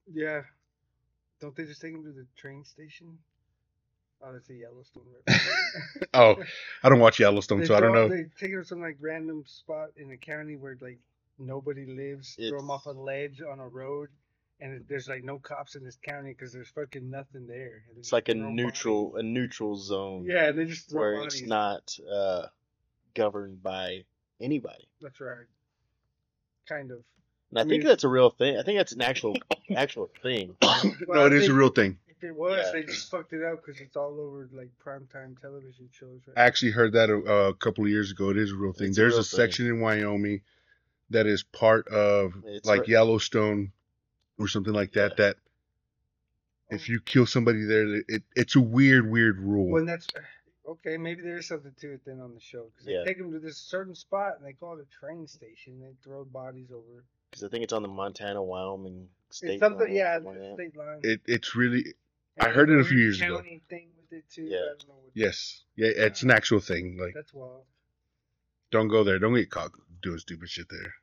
Yeah. 0.10 0.44
Don't 1.41 1.53
they 1.53 1.65
just 1.65 1.81
take 1.81 1.91
them 1.91 2.06
to 2.06 2.14
the 2.14 2.26
train 2.38 2.64
station? 2.64 3.18
Oh, 4.22 4.31
that's 4.31 4.49
a 4.52 4.53
Yellowstone 4.53 5.03
reference. 5.27 6.07
Oh, 6.14 6.38
I 6.81 6.88
don't 6.88 6.99
watch 6.99 7.19
Yellowstone, 7.19 7.60
They 7.60 7.65
so 7.65 7.76
I 7.76 7.81
don't 7.81 7.91
know. 7.91 8.07
They 8.07 8.27
take 8.40 8.52
them 8.52 8.61
to 8.61 8.65
some 8.65 8.80
like 8.80 8.95
random 9.02 9.44
spot 9.45 9.90
in 9.98 10.11
a 10.11 10.18
county 10.18 10.56
where 10.56 10.77
like 10.80 10.99
nobody 11.38 11.85
lives. 11.85 12.35
Throw 12.35 12.61
them 12.61 12.72
off 12.72 12.85
a 12.85 12.91
ledge 12.91 13.41
on 13.41 13.60
a 13.60 13.68
road, 13.68 14.07
and 14.59 14.84
there's 14.88 15.07
like 15.09 15.23
no 15.23 15.39
cops 15.39 15.75
in 15.75 15.84
this 15.84 15.97
county 16.03 16.30
because 16.31 16.53
there's 16.53 16.69
fucking 16.69 17.09
nothing 17.09 17.47
there. 17.47 17.84
It's 17.97 18.13
like 18.13 18.30
a 18.30 18.34
throw 18.34 18.49
neutral, 18.51 19.15
a 19.17 19.23
neutral 19.23 19.75
zone 19.75 20.25
Yeah, 20.25 20.51
they 20.51 20.65
just 20.65 20.89
throw 20.89 20.99
where 21.01 21.17
bodies. 21.19 21.41
it's 21.41 21.47
not 21.47 21.97
uh, 22.11 22.47
governed 23.13 23.61
by 23.63 24.03
anybody. 24.39 24.88
That's 25.01 25.19
right. 25.19 25.45
Kind 26.67 26.91
of. 26.91 26.99
And 27.51 27.59
I, 27.59 27.61
I 27.61 27.63
think 27.65 27.81
mean- 27.84 27.88
that's 27.88 28.03
a 28.03 28.09
real 28.09 28.30
thing. 28.30 28.57
I 28.57 28.63
think 28.63 28.77
that's 28.80 28.93
an 28.93 29.01
actual, 29.01 29.35
actual 29.75 30.09
thing. 30.21 30.55
no, 30.61 30.69
Well, 31.07 31.25
it 31.25 31.34
I 31.34 31.35
is 31.35 31.47
a 31.49 31.53
real 31.53 31.69
thing. 31.69 31.97
If 32.07 32.23
it 32.23 32.35
was, 32.35 32.57
Yeah. 32.65 32.71
they 32.71 32.84
just 32.84 33.11
fucked 33.11 33.34
it 33.34 33.43
up 33.43 33.65
because 33.65 33.81
it's 33.81 33.97
all 33.97 34.17
over 34.19 34.47
like 34.53 34.69
primetime 34.84 35.39
television 35.41 35.89
shows. 35.91 36.21
Right? 36.27 36.38
I 36.38 36.45
actually 36.45 36.71
heard 36.71 36.93
that 36.93 37.09
a, 37.09 37.15
a 37.49 37.53
couple 37.55 37.84
of 37.84 37.89
years 37.89 38.11
ago. 38.11 38.30
It 38.30 38.38
is 38.38 38.51
a 38.51 38.55
real 38.55 38.71
thing. 38.71 38.89
It's 38.89 38.97
There's 38.97 39.13
a, 39.15 39.17
real 39.17 39.23
thing. 39.23 39.38
section 39.38 39.67
in 39.67 39.81
Wyoming 39.81 40.41
that 41.09 41.27
is 41.27 41.43
part 41.43 41.88
of 41.89 42.34
It's 42.45 42.65
like 42.65 42.81
right- 42.81 42.88
Yellowstone 42.89 43.71
or 44.39 44.47
something 44.47 44.73
like 44.73 44.93
that. 44.93 45.18
That 45.18 45.38
if 46.69 46.84
oh. 46.89 46.93
you 46.93 46.99
kill 46.99 47.26
somebody 47.26 47.64
there, 47.65 47.95
it, 48.07 48.23
it's 48.35 48.55
a 48.55 48.61
weird, 48.61 49.10
weird 49.10 49.39
rule. 49.39 49.69
When 49.69 49.85
that's 49.85 50.07
uh, 50.15 50.72
okay, 50.72 50.97
maybe 50.97 51.22
there 51.22 51.38
is 51.38 51.47
something 51.47 51.73
to 51.80 51.93
it 51.93 52.01
then 52.05 52.19
on 52.19 52.34
the 52.34 52.39
show 52.39 52.68
because 52.72 52.88
Yeah. 52.88 52.99
they 52.99 53.05
take 53.11 53.18
them 53.18 53.31
to 53.31 53.39
this 53.39 53.57
certain 53.57 53.95
spot 53.95 54.38
and 54.38 54.47
they 54.47 54.53
call 54.53 54.77
it 54.80 54.85
a 54.88 54.99
train 54.99 55.27
station. 55.27 55.80
They 55.80 55.93
throw 56.03 56.26
bodies 56.26 56.72
over. 56.72 57.05
Because 57.30 57.43
I 57.43 57.49
think 57.49 57.64
it's 57.64 57.73
on 57.73 57.81
the 57.81 57.88
Montana, 57.88 58.43
Wyoming 58.43 59.07
state. 59.31 59.51
It's 59.51 59.60
something, 59.60 59.88
line, 59.88 59.95
yeah, 59.95 60.15
something 60.15 60.31
like 60.31 60.39
that. 60.39 60.53
state 60.55 60.77
line. 60.77 60.99
it, 61.03 61.22
it's 61.26 61.55
really 61.55 61.85
I 62.39 62.49
heard 62.49 62.69
it 62.69 62.80
a 62.80 62.84
few 62.84 62.97
years 62.97 63.22
ago. 63.22 63.38
county 63.38 63.61
Thing 63.69 63.89
with 63.97 64.19
it 64.19 64.26
too. 64.30 64.43
Yeah. 64.43 64.57
I 64.57 64.60
don't 64.61 64.88
know 64.88 64.93
what- 64.95 65.11
yes, 65.14 65.64
yeah, 65.76 65.89
it's 65.95 66.23
an 66.23 66.31
uh, 66.31 66.35
actual 66.35 66.60
thing. 66.60 66.97
Like, 66.99 67.14
That's 67.14 67.34
wild. 67.34 67.64
don't 68.72 68.88
go 68.88 69.03
there. 69.03 69.19
Don't 69.19 69.35
get 69.35 69.49
caught 69.49 69.72
doing 70.01 70.18
stupid 70.19 70.49
shit 70.49 70.68
there. 70.69 70.93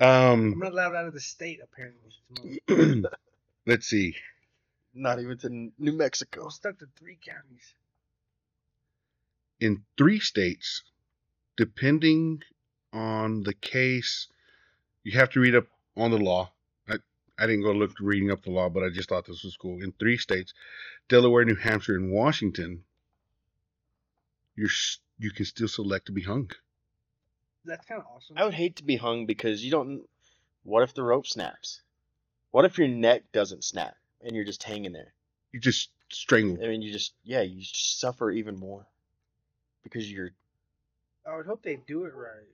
I'm 0.00 0.08
Um, 0.54 0.58
not 0.58 0.72
allowed 0.72 0.94
out 0.94 1.06
of 1.06 1.14
the 1.14 1.20
state 1.20 1.60
apparently. 1.62 2.62
let's 3.66 3.86
see. 3.86 4.16
Not 4.94 5.20
even 5.20 5.38
to 5.38 5.72
New 5.78 5.92
Mexico. 5.92 6.44
I'm 6.44 6.50
stuck 6.50 6.78
to 6.78 6.86
three 6.98 7.18
counties. 7.24 7.74
in 9.60 9.82
three 9.96 10.20
states, 10.20 10.82
depending 11.56 12.42
on 12.92 13.42
the 13.42 13.54
case, 13.54 14.28
you 15.04 15.18
have 15.18 15.30
to 15.30 15.40
read 15.40 15.54
up 15.54 15.66
on 15.96 16.10
the 16.10 16.18
law. 16.18 16.52
I, 16.88 16.96
I 17.38 17.46
didn't 17.46 17.62
go 17.62 17.72
look 17.72 17.92
reading 18.00 18.30
up 18.30 18.42
the 18.42 18.50
law, 18.50 18.68
but 18.68 18.82
I 18.82 18.90
just 18.90 19.08
thought 19.08 19.26
this 19.26 19.44
was 19.44 19.56
cool. 19.56 19.82
In 19.82 19.92
three 19.92 20.18
states, 20.18 20.52
Delaware, 21.08 21.44
New 21.44 21.56
Hampshire, 21.56 21.96
and 21.96 22.12
Washington, 22.12 22.84
you're 24.56 24.70
you 25.18 25.30
can 25.30 25.46
still 25.46 25.68
select 25.68 26.06
to 26.06 26.12
be 26.12 26.22
hung. 26.22 26.50
That's 27.66 27.84
kind 27.84 28.00
of 28.00 28.06
awesome. 28.14 28.36
I 28.38 28.44
would 28.44 28.54
hate 28.54 28.76
to 28.76 28.84
be 28.84 28.96
hung 28.96 29.26
because 29.26 29.64
you 29.64 29.70
don't. 29.70 30.02
What 30.62 30.82
if 30.82 30.94
the 30.94 31.02
rope 31.02 31.26
snaps? 31.26 31.80
What 32.50 32.64
if 32.64 32.78
your 32.78 32.88
neck 32.88 33.24
doesn't 33.32 33.64
snap 33.64 33.94
and 34.22 34.34
you're 34.34 34.44
just 34.44 34.62
hanging 34.62 34.92
there? 34.92 35.12
You 35.52 35.60
just 35.60 35.90
strangled. 36.10 36.60
I 36.62 36.68
mean, 36.68 36.82
you 36.82 36.92
just 36.92 37.14
yeah, 37.24 37.42
you 37.42 37.60
just 37.60 38.00
suffer 38.00 38.30
even 38.30 38.58
more 38.58 38.86
because 39.82 40.10
you're. 40.10 40.30
I 41.26 41.36
would 41.36 41.46
hope 41.46 41.62
they 41.62 41.76
do 41.86 42.04
it 42.04 42.14
right. 42.14 42.46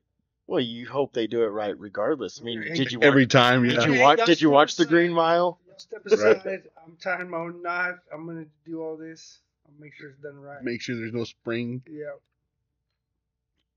Well, 0.47 0.60
you 0.60 0.89
hope 0.89 1.12
they 1.12 1.26
do 1.26 1.44
it 1.44 1.48
right 1.48 1.78
regardless. 1.78 2.40
I 2.40 2.44
mean, 2.44 2.60
did 2.62 2.90
you 2.90 2.98
watch, 2.98 3.06
Every 3.06 3.26
time, 3.26 3.62
did 3.62 3.74
yeah. 3.74 3.86
you 3.86 4.01
watch? 4.01 4.24
Did 4.24 4.40
you 4.40 4.51
watch 4.51 4.76
the. 4.76 4.86
Green 4.86 5.12
Mile? 5.12 5.59
Y'all 5.66 5.78
step 5.78 6.02
Right. 6.05 6.62
I'm 6.84 6.97
tying 7.01 7.30
my 7.30 7.39
own 7.39 7.62
knot. 7.62 7.97
I'm 8.12 8.26
gonna 8.26 8.47
do 8.66 8.82
all 8.82 8.97
this. 8.97 9.39
I'll 9.66 9.80
make 9.80 9.94
sure 9.94 10.10
it's 10.10 10.20
done 10.20 10.40
right. 10.40 10.62
Make 10.62 10.80
sure 10.80 10.97
there's 10.97 11.12
no 11.12 11.24
spring. 11.24 11.82
yeah. 11.89 12.10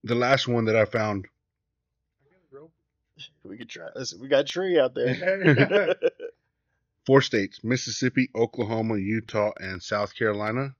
The 0.06 0.16
last 0.16 0.48
one 0.48 0.66
that 0.66 0.76
I 0.76 0.86
found, 0.86 1.26
I 2.22 2.30
got 2.30 2.60
a 2.60 2.62
rope. 2.62 2.72
We 3.44 3.58
could 3.58 3.70
try. 3.70 3.88
Listen, 3.96 4.22
we 4.22 4.28
got 4.28 4.42
a 4.42 4.44
tree 4.44 4.80
out 4.80 4.94
there. 4.94 5.96
four 7.06 7.22
states: 7.22 7.64
Mississippi, 7.64 8.30
Oklahoma, 8.36 8.98
Utah, 8.98 9.52
and 9.58 9.82
South 9.82 10.16
Carolina. 10.16 10.76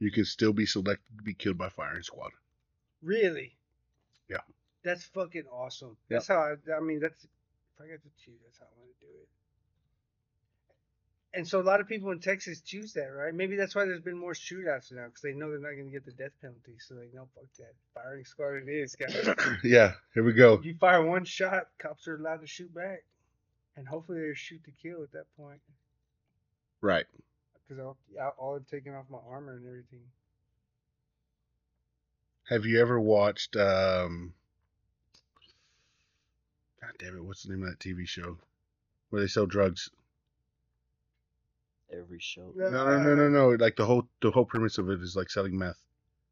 You 0.00 0.10
can 0.10 0.24
still 0.24 0.52
be 0.52 0.66
selected 0.66 1.18
to 1.18 1.22
be 1.22 1.34
killed 1.34 1.58
by 1.58 1.68
firing 1.68 2.02
squad. 2.02 2.32
Really? 3.02 3.56
Yeah. 4.28 4.38
That's 4.82 5.04
fucking 5.04 5.44
awesome. 5.52 5.96
Yep. 6.08 6.20
That's 6.20 6.26
how 6.26 6.38
I, 6.38 6.76
I 6.76 6.80
mean, 6.80 7.00
that's, 7.00 7.22
if 7.22 7.80
I 7.80 7.86
get 7.86 8.02
to 8.02 8.08
choose, 8.24 8.40
that's 8.44 8.58
how 8.58 8.64
I 8.64 8.80
want 8.80 8.90
to 8.98 9.06
do 9.06 9.12
it. 9.12 9.28
And 11.32 11.46
so 11.46 11.60
a 11.60 11.62
lot 11.62 11.80
of 11.80 11.86
people 11.86 12.10
in 12.10 12.18
Texas 12.18 12.60
choose 12.60 12.92
that, 12.94 13.06
right? 13.06 13.32
Maybe 13.32 13.54
that's 13.54 13.74
why 13.74 13.84
there's 13.84 14.00
been 14.00 14.18
more 14.18 14.32
shootouts 14.32 14.90
now, 14.92 15.04
because 15.06 15.22
they 15.22 15.32
know 15.32 15.48
they're 15.48 15.60
not 15.60 15.76
going 15.76 15.86
to 15.86 15.92
get 15.92 16.04
the 16.04 16.12
death 16.12 16.32
penalty. 16.40 16.74
So 16.80 16.94
they 16.94 17.06
know, 17.14 17.28
fuck 17.34 17.44
that. 17.58 17.72
Firing 17.94 18.24
squad 18.24 18.54
it 18.54 18.68
is, 18.68 18.96
guys. 18.96 19.28
yeah, 19.64 19.92
here 20.12 20.24
we 20.24 20.32
go. 20.32 20.60
you 20.62 20.74
fire 20.80 21.04
one 21.04 21.24
shot, 21.24 21.68
cops 21.78 22.08
are 22.08 22.16
allowed 22.16 22.40
to 22.40 22.48
shoot 22.48 22.74
back. 22.74 23.04
And 23.76 23.86
hopefully 23.86 24.20
they 24.20 24.34
shoot 24.34 24.64
to 24.64 24.72
kill 24.82 25.04
at 25.04 25.12
that 25.12 25.26
point. 25.36 25.60
Right. 26.80 27.06
Because 27.68 27.80
I'll, 27.80 27.96
I'll, 28.20 28.34
I'll 28.40 28.54
have 28.54 28.66
taken 28.66 28.94
off 28.94 29.04
my 29.08 29.18
armor 29.30 29.56
and 29.56 29.66
everything. 29.66 30.00
Have 32.48 32.66
you 32.66 32.80
ever 32.80 33.00
watched? 33.00 33.54
um 33.54 34.34
God 36.80 36.90
damn 36.98 37.16
it! 37.16 37.24
What's 37.24 37.44
the 37.44 37.50
name 37.54 37.62
of 37.62 37.68
that 37.68 37.78
TV 37.78 38.08
show 38.08 38.38
where 39.10 39.22
they 39.22 39.28
sell 39.28 39.46
drugs? 39.46 39.90
Every 41.92 42.20
show. 42.20 42.54
No, 42.56 42.70
no, 42.70 42.98
no, 43.02 43.14
no, 43.14 43.28
no. 43.28 43.48
Like 43.50 43.76
the 43.76 43.84
whole 43.84 44.08
the 44.22 44.30
whole 44.30 44.44
premise 44.44 44.78
of 44.78 44.88
it 44.90 45.00
is 45.00 45.16
like 45.16 45.30
selling 45.30 45.58
meth. 45.58 45.82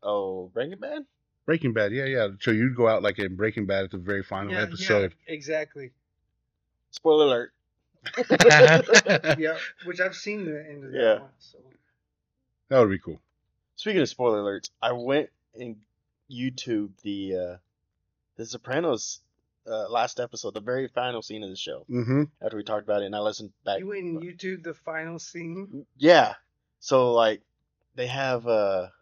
Oh, 0.02 0.50
Breaking 0.54 0.78
Bad. 0.78 1.02
Breaking 1.46 1.72
Bad, 1.72 1.92
yeah, 1.92 2.04
yeah. 2.04 2.28
So 2.40 2.50
you'd 2.50 2.76
go 2.76 2.86
out 2.86 3.02
like 3.02 3.18
in 3.18 3.34
Breaking 3.34 3.66
Bad 3.66 3.84
at 3.84 3.90
the 3.90 3.98
very 3.98 4.22
final 4.22 4.52
Yeah, 4.52 4.62
episode. 4.62 5.14
Yeah, 5.26 5.34
exactly. 5.34 5.90
Spoiler 6.92 7.24
alert. 7.24 7.52
yeah, 9.38 9.58
which 9.84 10.00
I've 10.00 10.14
seen 10.14 10.44
the 10.44 10.64
end 10.68 10.84
of 10.84 10.92
that 10.92 10.98
Yeah. 10.98 11.18
one. 11.20 11.30
So. 11.38 11.58
That 12.68 12.80
would 12.80 12.90
be 12.90 12.98
cool. 12.98 13.18
Speaking 13.76 14.02
of 14.02 14.08
spoiler 14.08 14.42
alerts, 14.42 14.70
I 14.82 14.92
went 14.92 15.30
and 15.54 15.76
YouTube 16.30 16.90
the 17.02 17.34
uh, 17.34 17.56
the 18.36 18.46
Sopranos 18.46 19.20
uh, 19.70 19.88
last 19.90 20.20
episode, 20.20 20.54
the 20.54 20.60
very 20.60 20.88
final 20.88 21.22
scene 21.22 21.42
of 21.42 21.50
the 21.50 21.56
show. 21.56 21.84
Mm-hmm. 21.90 22.24
After 22.42 22.56
we 22.56 22.64
talked 22.64 22.84
about 22.84 23.02
it, 23.02 23.06
and 23.06 23.16
I 23.16 23.20
listened 23.20 23.52
back. 23.64 23.78
You 23.80 23.88
went 23.88 24.04
and 24.04 24.22
YouTube 24.22 24.62
the 24.62 24.74
final 24.74 25.18
scene. 25.18 25.86
Yeah. 25.96 26.34
So 26.80 27.12
like, 27.12 27.42
they 27.94 28.06
have 28.06 28.46
a 28.46 28.92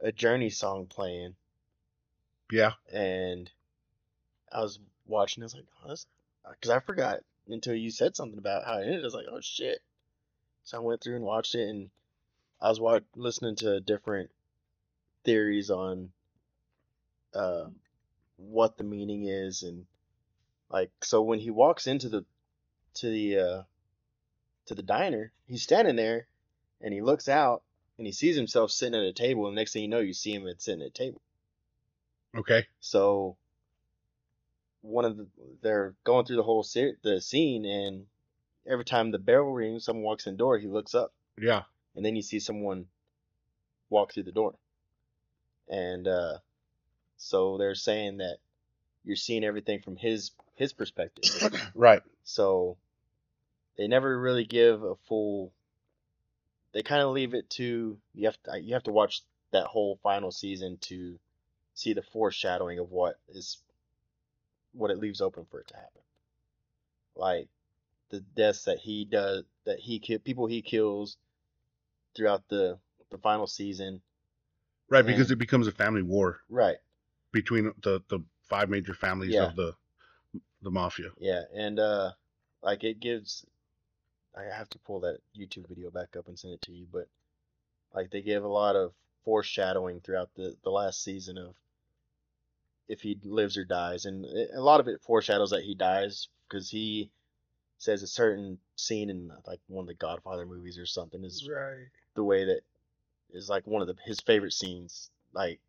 a 0.00 0.12
Journey 0.12 0.50
song 0.50 0.86
playing, 0.86 1.34
Yeah. 2.52 2.72
and 2.92 3.50
I 4.52 4.60
was 4.60 4.78
watching. 5.06 5.42
I 5.42 5.46
was 5.46 5.54
like, 5.54 5.64
oh, 5.88 6.50
because 6.50 6.70
I 6.70 6.80
forgot 6.80 7.20
until 7.48 7.74
you 7.74 7.90
said 7.90 8.14
something 8.16 8.38
about 8.38 8.64
how 8.66 8.78
it 8.78 8.82
ended. 8.84 9.00
I 9.00 9.04
was 9.04 9.14
like, 9.14 9.26
oh 9.30 9.40
shit. 9.40 9.78
So 10.64 10.76
I 10.78 10.80
went 10.80 11.00
through 11.02 11.16
and 11.16 11.24
watched 11.24 11.54
it, 11.54 11.68
and 11.68 11.90
I 12.60 12.68
was 12.68 12.80
wa- 12.80 13.00
listening 13.14 13.54
to 13.56 13.80
different 13.80 14.30
theories 15.24 15.70
on 15.70 16.10
uh, 17.34 17.66
what 18.36 18.76
the 18.76 18.84
meaning 18.84 19.24
is, 19.24 19.62
and 19.62 19.86
like 20.70 20.90
so 21.02 21.22
when 21.22 21.38
he 21.38 21.50
walks 21.50 21.86
into 21.86 22.08
the 22.08 22.24
to 22.94 23.08
the 23.10 23.38
uh, 23.38 23.62
to 24.66 24.74
the 24.74 24.82
diner, 24.82 25.32
he's 25.46 25.62
standing 25.62 25.96
there, 25.96 26.26
and 26.80 26.92
he 26.92 27.00
looks 27.00 27.28
out, 27.28 27.62
and 27.98 28.06
he 28.06 28.12
sees 28.12 28.36
himself 28.36 28.70
sitting 28.70 28.94
at 28.98 29.06
a 29.06 29.12
table, 29.12 29.46
and 29.46 29.56
next 29.56 29.72
thing 29.72 29.82
you 29.82 29.88
know, 29.88 30.00
you 30.00 30.12
see 30.12 30.32
him 30.32 30.46
at 30.46 30.60
sitting 30.62 30.82
at 30.82 30.88
a 30.88 30.90
table. 30.90 31.20
Okay. 32.36 32.66
So 32.80 33.36
one 34.82 35.04
of 35.04 35.16
the 35.16 35.26
they're 35.62 35.94
going 36.04 36.26
through 36.26 36.36
the 36.36 36.42
whole 36.42 36.62
se- 36.62 36.96
the 37.02 37.20
scene, 37.20 37.64
and 37.64 38.06
every 38.66 38.84
time 38.84 39.10
the 39.10 39.18
bell 39.18 39.42
rings, 39.44 39.84
someone 39.84 40.04
walks 40.04 40.26
in 40.26 40.34
the 40.34 40.38
door, 40.38 40.58
he 40.58 40.66
looks 40.66 40.94
up, 40.94 41.12
Yeah. 41.38 41.62
and 41.94 42.04
then 42.04 42.16
you 42.16 42.22
see 42.22 42.40
someone 42.40 42.86
walk 43.88 44.12
through 44.12 44.24
the 44.24 44.32
door, 44.32 44.54
and 45.68 46.06
uh, 46.08 46.38
so 47.16 47.58
they're 47.58 47.74
saying 47.74 48.18
that 48.18 48.38
you're 49.04 49.16
seeing 49.16 49.44
everything 49.44 49.80
from 49.80 49.96
his 49.96 50.32
his 50.54 50.72
perspective. 50.72 51.24
Right. 51.74 52.02
so 52.24 52.76
they 53.76 53.86
never 53.88 54.18
really 54.18 54.44
give 54.44 54.82
a 54.82 54.94
full. 55.08 55.52
They 56.72 56.82
kind 56.82 57.02
of 57.02 57.10
leave 57.10 57.34
it 57.34 57.48
to 57.50 57.98
you 58.14 58.26
have 58.26 58.42
to 58.44 58.60
you 58.60 58.74
have 58.74 58.84
to 58.84 58.92
watch 58.92 59.22
that 59.52 59.66
whole 59.66 59.98
final 60.02 60.30
season 60.30 60.78
to 60.82 61.18
see 61.74 61.92
the 61.92 62.02
foreshadowing 62.02 62.78
of 62.78 62.90
what 62.90 63.18
is 63.28 63.58
what 64.72 64.90
it 64.90 64.98
leaves 64.98 65.20
open 65.20 65.46
for 65.50 65.60
it 65.60 65.68
to 65.68 65.74
happen. 65.74 66.02
Like 67.14 67.48
the 68.10 68.20
deaths 68.20 68.64
that 68.64 68.78
he 68.78 69.04
does 69.04 69.44
that 69.64 69.78
he 69.78 69.98
kill 69.98 70.18
people 70.18 70.46
he 70.46 70.62
kills 70.62 71.16
throughout 72.14 72.48
the 72.48 72.78
the 73.10 73.18
final 73.18 73.46
season. 73.46 74.00
Right. 74.88 75.04
Because 75.04 75.30
it 75.30 75.38
becomes 75.38 75.66
a 75.66 75.72
family 75.72 76.02
war 76.02 76.40
Right. 76.48 76.76
Between 77.32 77.72
the 77.82 78.02
the 78.08 78.20
five 78.48 78.68
major 78.70 78.94
families 78.94 79.34
Yeah. 79.34 79.46
of 79.46 79.56
the 79.56 79.74
the 80.62 80.70
mafia. 80.70 81.10
Yeah, 81.18 81.42
and 81.54 81.78
uh 81.78 82.12
like 82.62 82.84
it 82.84 83.00
gives 83.00 83.44
I 84.36 84.44
have 84.44 84.68
to 84.70 84.78
pull 84.80 85.00
that 85.00 85.18
YouTube 85.38 85.68
video 85.68 85.90
back 85.90 86.16
up 86.16 86.28
and 86.28 86.38
send 86.38 86.54
it 86.54 86.62
to 86.62 86.72
you, 86.72 86.86
but 86.92 87.08
like 87.94 88.10
they 88.10 88.22
give 88.22 88.44
a 88.44 88.48
lot 88.48 88.76
of 88.76 88.92
foreshadowing 89.24 90.00
throughout 90.00 90.30
the 90.34 90.56
the 90.62 90.70
last 90.70 91.02
season 91.02 91.38
of 91.38 91.54
if 92.88 93.00
he 93.00 93.18
lives 93.24 93.56
or 93.56 93.64
dies 93.64 94.04
and 94.06 94.24
it- 94.24 94.50
a 94.54 94.60
lot 94.60 94.78
of 94.80 94.86
it 94.88 95.00
foreshadows 95.02 95.50
that 95.50 95.64
he 95.64 95.74
dies 95.74 96.28
because 96.48 96.70
he 96.70 97.10
says 97.78 98.02
a 98.02 98.06
certain 98.06 98.58
scene 98.76 99.10
in 99.10 99.32
like 99.46 99.60
one 99.66 99.82
of 99.82 99.88
the 99.88 99.94
Godfather 99.94 100.46
movies 100.46 100.78
or 100.78 100.86
something 100.86 101.24
is 101.24 101.48
Right. 101.48 101.88
the 102.14 102.24
way 102.24 102.44
that 102.44 102.60
is 103.30 103.48
like 103.48 103.66
one 103.66 103.82
of 103.82 103.88
the 103.88 103.96
his 104.04 104.20
favorite 104.20 104.52
scenes. 104.52 105.10
Like 105.32 105.60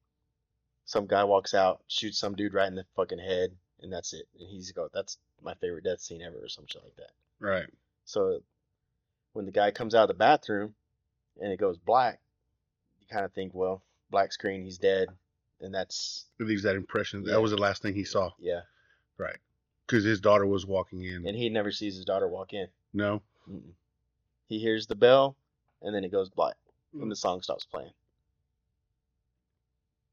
some 0.88 1.06
guy 1.06 1.26
walks 1.26 1.54
out, 1.54 1.82
shoots 1.88 2.18
some 2.18 2.34
dude 2.34 2.54
right 2.54 2.68
in 2.70 2.76
the 2.76 2.86
fucking 2.96 3.20
head, 3.20 3.52
and 3.82 3.92
that's 3.92 4.14
it. 4.14 4.26
And 4.40 4.48
he's 4.50 4.72
go, 4.72 4.88
that's 4.94 5.18
my 5.44 5.54
favorite 5.56 5.84
death 5.84 6.00
scene 6.00 6.22
ever, 6.22 6.38
or 6.42 6.48
some 6.48 6.66
shit 6.66 6.82
like 6.82 6.96
that. 6.96 7.12
Right. 7.40 7.68
So 8.06 8.40
when 9.34 9.46
the 9.46 9.52
guy 9.52 9.70
comes 9.72 9.94
out 9.94 10.04
of 10.04 10.08
the 10.08 10.14
bathroom 10.14 10.74
and 11.42 11.52
it 11.52 11.60
goes 11.60 11.78
black, 11.78 12.20
you 13.02 13.08
kind 13.12 13.26
of 13.26 13.34
think, 13.34 13.54
well, 13.54 13.84
black 14.10 14.32
screen, 14.32 14.64
he's 14.64 14.78
dead, 14.78 15.10
and 15.60 15.74
that's 15.74 16.24
It 16.40 16.48
leaves 16.48 16.64
that 16.64 16.78
impression. 16.78 17.24
Yeah. 17.26 17.34
That 17.34 17.42
was 17.42 17.52
the 17.52 17.58
last 17.58 17.82
thing 17.82 17.94
he 17.94 18.06
saw. 18.06 18.32
yeah. 18.40 18.62
Right. 19.18 19.38
Because 19.86 20.06
his 20.06 20.22
daughter 20.22 20.46
was 20.46 20.66
walking 20.66 21.04
in. 21.04 21.28
And 21.28 21.36
he 21.36 21.50
never 21.50 21.72
sees 21.72 21.96
his 21.98 22.06
daughter 22.06 22.28
walk 22.30 22.54
in. 22.54 22.68
no. 22.94 23.22
Mm-mm. 23.50 23.72
He 24.48 24.60
hears 24.60 24.88
the 24.88 24.96
bell, 24.96 25.36
and 25.82 25.94
then 25.94 26.06
it 26.06 26.12
goes 26.12 26.30
black, 26.30 26.56
and 26.94 27.12
the 27.12 27.16
song 27.18 27.42
stops 27.42 27.66
playing. 27.66 27.92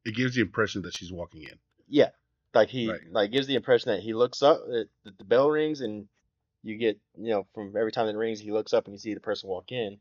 It 0.04 0.14
gives 0.14 0.34
the 0.34 0.42
impression 0.42 0.82
that 0.82 0.94
she's 0.96 1.12
walking 1.12 1.42
in. 1.44 1.58
Yeah, 1.88 2.10
like 2.54 2.68
he 2.68 2.88
Right. 2.90 3.00
like 3.10 3.30
gives 3.30 3.46
the 3.46 3.54
impression 3.54 3.90
that 3.90 4.02
he 4.02 4.14
looks 4.14 4.42
up, 4.42 4.64
that 4.66 4.88
the 5.04 5.24
bell 5.24 5.50
rings, 5.50 5.80
and 5.80 6.08
you 6.62 6.76
get 6.76 6.98
you 7.16 7.30
know 7.30 7.46
from 7.54 7.76
every 7.76 7.92
time 7.92 8.08
it 8.08 8.16
rings, 8.16 8.40
he 8.40 8.52
looks 8.52 8.72
up 8.72 8.86
and 8.86 8.94
you 8.94 8.98
see 8.98 9.14
the 9.14 9.20
person 9.20 9.48
walk 9.48 9.72
in. 9.72 10.00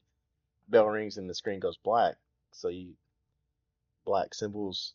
Bell 0.69 0.87
rings 0.87 1.17
and 1.17 1.29
the 1.29 1.35
screen 1.35 1.59
goes 1.59 1.77
black, 1.77 2.15
so 2.51 2.69
you 2.69 2.95
black 4.05 4.33
symbols 4.33 4.93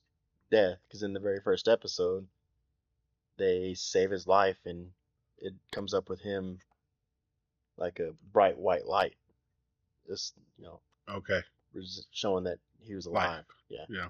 death 0.50 0.78
because 0.86 1.02
in 1.02 1.12
the 1.12 1.20
very 1.20 1.40
first 1.40 1.66
episode 1.68 2.26
they 3.38 3.72
save 3.74 4.10
his 4.10 4.26
life 4.26 4.58
and 4.66 4.90
it 5.38 5.54
comes 5.72 5.94
up 5.94 6.08
with 6.10 6.20
him 6.20 6.58
like 7.76 8.00
a 8.00 8.12
bright 8.32 8.58
white 8.58 8.86
light, 8.86 9.16
just 10.06 10.34
you 10.58 10.64
know 10.64 10.80
Okay. 11.08 11.40
showing 12.10 12.44
that 12.44 12.58
he 12.82 12.94
was 12.94 13.06
Life. 13.06 13.24
alive. 13.24 13.44
Yeah. 13.68 13.84
Yeah. 13.88 14.08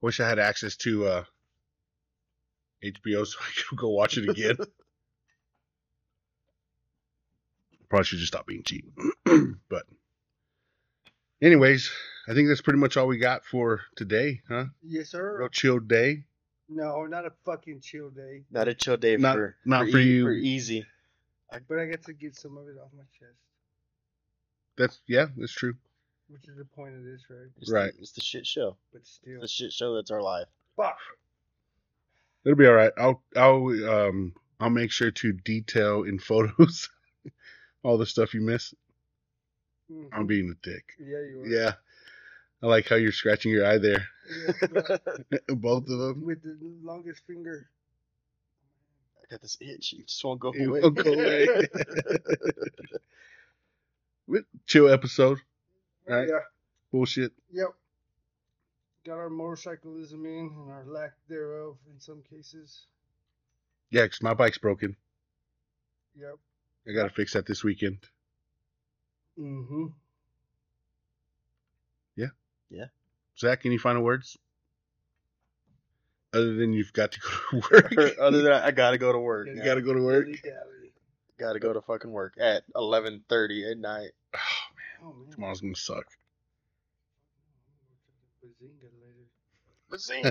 Wish 0.00 0.20
I 0.20 0.28
had 0.28 0.38
access 0.38 0.76
to 0.78 1.06
uh 1.06 1.24
HBO 2.84 3.26
so 3.26 3.38
I 3.40 3.48
could 3.68 3.78
go 3.82 3.88
watch 3.90 4.18
it 4.18 4.28
again. 4.28 4.56
Probably 7.88 8.04
should 8.04 8.18
just 8.18 8.32
stop 8.32 8.46
being 8.46 8.64
cheap. 8.64 8.84
but 9.68 9.84
anyways, 11.40 11.90
I 12.28 12.34
think 12.34 12.48
that's 12.48 12.60
pretty 12.60 12.80
much 12.80 12.96
all 12.96 13.06
we 13.06 13.16
got 13.18 13.44
for 13.44 13.82
today, 13.94 14.40
huh? 14.48 14.64
Yes, 14.82 15.10
sir. 15.10 15.38
Real 15.38 15.48
chill 15.48 15.78
day. 15.78 16.24
No, 16.68 17.06
not 17.06 17.26
a 17.26 17.32
fucking 17.44 17.80
chill 17.80 18.10
day. 18.10 18.42
Not 18.50 18.66
a 18.66 18.74
chill 18.74 18.96
day 18.96 19.16
Not- 19.16 19.36
for 19.36 19.56
not 19.64 19.88
for 19.88 19.98
e- 19.98 20.04
you. 20.04 20.24
for 20.24 20.32
EZ. 20.34 20.82
But 21.68 21.78
I 21.78 21.86
get 21.86 22.04
to 22.06 22.12
get 22.12 22.34
some 22.34 22.56
of 22.58 22.66
it 22.66 22.76
off 22.76 22.90
my 22.94 23.04
chest, 23.18 23.38
That's 24.76 24.98
yeah, 25.06 25.26
that's 25.36 25.52
true. 25.52 25.74
Which 26.28 26.48
is 26.48 26.56
the 26.56 26.64
point 26.64 26.94
of 26.96 27.04
this, 27.04 27.22
right? 27.30 27.48
It's 27.60 27.70
Right. 27.70 27.92
The, 27.94 28.00
it's 28.00 28.12
the 28.12 28.20
shit 28.20 28.46
show. 28.46 28.76
But 28.92 29.06
still, 29.06 29.40
The 29.40 29.48
shit 29.48 29.72
show 29.72 29.94
that's 29.94 30.10
our 30.10 30.22
life. 30.22 30.46
fuck. 30.76 30.98
It'll 32.44 32.56
be 32.56 32.66
all 32.66 32.74
right. 32.74 32.92
I'll 32.96 33.22
I'll 33.36 33.66
um 33.90 34.32
I'll 34.60 34.70
make 34.70 34.90
sure 34.92 35.10
to 35.10 35.32
detail 35.32 36.04
in 36.04 36.18
photos 36.18 36.88
all 37.82 37.98
the 37.98 38.06
stuff 38.06 38.34
you 38.34 38.40
miss. 38.40 38.72
Mhm. 39.90 40.08
I'm 40.12 40.26
being 40.26 40.50
a 40.50 40.54
dick. 40.68 40.84
Yeah, 40.98 41.18
you 41.28 41.40
are. 41.42 41.46
Yeah. 41.46 41.72
I 42.62 42.66
like 42.66 42.88
how 42.88 42.96
you're 42.96 43.12
scratching 43.12 43.52
your 43.52 43.66
eye 43.66 43.78
there. 43.78 44.06
Yeah, 44.30 44.52
Both 45.54 45.88
of 45.90 45.98
them. 45.98 46.24
with 46.24 46.42
the 46.42 46.56
longest 46.82 47.22
finger. 47.26 47.68
I 49.22 49.26
got 49.32 49.42
this 49.42 49.58
itch. 49.60 49.92
It 49.92 50.06
just 50.06 50.24
won't 50.24 50.40
go 50.40 50.52
It 50.52 50.66
away. 50.66 50.80
won't 50.80 50.94
go 50.94 51.12
away. 51.12 51.46
Chill 54.66 54.88
episode. 54.88 55.38
Right. 56.06 56.28
Yeah. 56.28 56.40
Bullshit. 56.92 57.32
Yep. 57.52 57.68
Got 59.04 59.18
our 59.18 59.30
motorcyclism 59.30 60.24
in 60.26 60.50
and 60.56 60.70
our 60.70 60.84
lack 60.86 61.12
thereof 61.28 61.76
in 61.92 62.00
some 62.00 62.22
cases. 62.30 62.86
Yeah, 63.90 64.06
'cause 64.06 64.22
my 64.22 64.34
bike's 64.34 64.58
broken. 64.58 64.96
Yep. 66.16 66.36
I 66.88 66.92
got 66.92 67.04
to 67.04 67.10
fix 67.10 67.32
that 67.34 67.46
this 67.46 67.62
weekend. 67.64 67.98
Mm-hmm. 69.38 69.86
Yeah. 72.16 72.28
Yeah. 72.70 72.86
Zatch, 73.36 73.66
any 73.66 73.78
final 73.78 74.02
words? 74.02 74.38
Other 76.32 76.54
than 76.54 76.72
you've 76.72 76.92
got 76.92 77.12
to 77.12 77.20
go 77.20 77.60
to 77.60 77.68
work. 77.70 78.18
Other 78.20 78.42
than 78.42 78.52
I 78.52 78.70
gotta 78.70 78.98
go 78.98 79.12
to 79.12 79.18
work. 79.18 79.46
you 79.48 79.62
got 79.62 79.74
to 79.74 79.82
go 79.82 79.92
to 79.94 80.02
work. 80.02 80.26
Gotta 81.38 81.58
go 81.58 81.72
to 81.72 81.80
fucking 81.82 82.10
work 82.10 82.34
at 82.40 82.64
eleven 82.74 83.22
thirty 83.28 83.70
at 83.70 83.76
night. 83.78 84.10
Oh, 85.02 85.12
man. 85.12 85.30
tomorrow's 85.32 85.60
going 85.60 85.74
to 85.74 85.80
suck. 85.80 86.06
Bazinga 89.90 90.30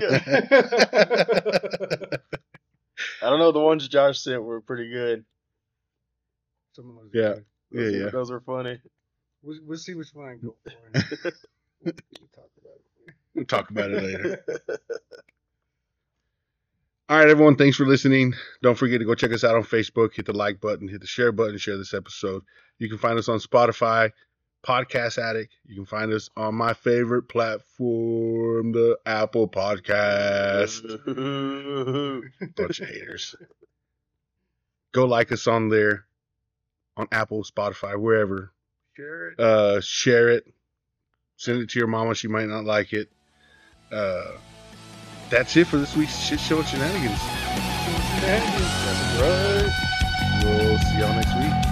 I 3.22 3.30
don't 3.30 3.38
know. 3.38 3.52
The 3.52 3.60
ones 3.60 3.88
Josh 3.88 4.20
sent 4.20 4.42
were 4.42 4.60
pretty 4.60 4.90
good. 4.90 5.24
Some 6.72 6.90
of 6.90 6.96
those. 6.96 7.10
Yeah. 7.12 7.22
are 7.22 7.34
good. 7.34 7.44
Yeah, 7.72 7.82
Those, 7.82 7.94
yeah. 7.94 8.10
Those 8.10 8.30
were 8.30 8.40
funny. 8.40 8.80
We'll, 9.42 9.58
we'll 9.66 9.78
see 9.78 9.94
which 9.94 10.08
one 10.12 10.28
I 10.28 10.34
go 10.34 10.54
for. 10.62 10.72
we'll 11.84 11.94
talk 12.34 12.50
about 12.60 12.74
it. 12.74 13.14
We'll 13.34 13.44
talk 13.44 13.70
about 13.70 13.90
it 13.90 14.02
later. 14.02 14.44
All 17.08 17.18
right, 17.18 17.28
everyone. 17.28 17.54
Thanks 17.56 17.76
for 17.76 17.86
listening. 17.86 18.34
Don't 18.62 18.76
forget 18.76 18.98
to 18.98 19.04
go 19.04 19.14
check 19.14 19.32
us 19.32 19.44
out 19.44 19.54
on 19.54 19.62
Facebook. 19.62 20.14
Hit 20.14 20.26
the 20.26 20.32
like 20.32 20.60
button, 20.60 20.88
hit 20.88 21.00
the 21.00 21.06
share 21.06 21.30
button, 21.30 21.56
share 21.56 21.76
this 21.76 21.94
episode. 21.94 22.42
You 22.78 22.88
can 22.88 22.98
find 22.98 23.16
us 23.18 23.28
on 23.28 23.38
Spotify, 23.38 24.10
Podcast 24.66 25.18
Addict. 25.18 25.54
You 25.64 25.76
can 25.76 25.86
find 25.86 26.12
us 26.12 26.28
on 26.36 26.56
my 26.56 26.74
favorite 26.74 27.28
platform, 27.28 28.72
the 28.72 28.98
Apple 29.06 29.48
Podcast. 29.48 30.82
Bunch 32.56 32.80
of 32.80 32.88
haters. 32.88 33.36
Go 34.92 35.04
like 35.06 35.30
us 35.30 35.46
on 35.46 35.68
there, 35.68 36.06
on 36.96 37.06
Apple, 37.12 37.44
Spotify, 37.44 37.98
wherever. 37.98 38.52
Share 38.96 39.28
it. 39.28 39.40
Uh, 39.40 39.80
share 39.80 40.30
it. 40.30 40.52
Send 41.36 41.62
it 41.62 41.70
to 41.70 41.78
your 41.78 41.88
mama. 41.88 42.14
She 42.14 42.28
might 42.28 42.48
not 42.48 42.64
like 42.64 42.92
it. 42.92 43.08
Uh, 43.92 44.32
that's 45.30 45.56
it 45.56 45.66
for 45.66 45.76
this 45.76 45.94
week's 45.96 46.18
shit 46.18 46.40
show 46.40 46.62
shenanigans. 46.62 47.20
Shenanigans. 48.20 49.72
We'll 50.42 50.78
see 50.78 50.98
y'all 50.98 51.14
next 51.14 51.34
week. 51.36 51.65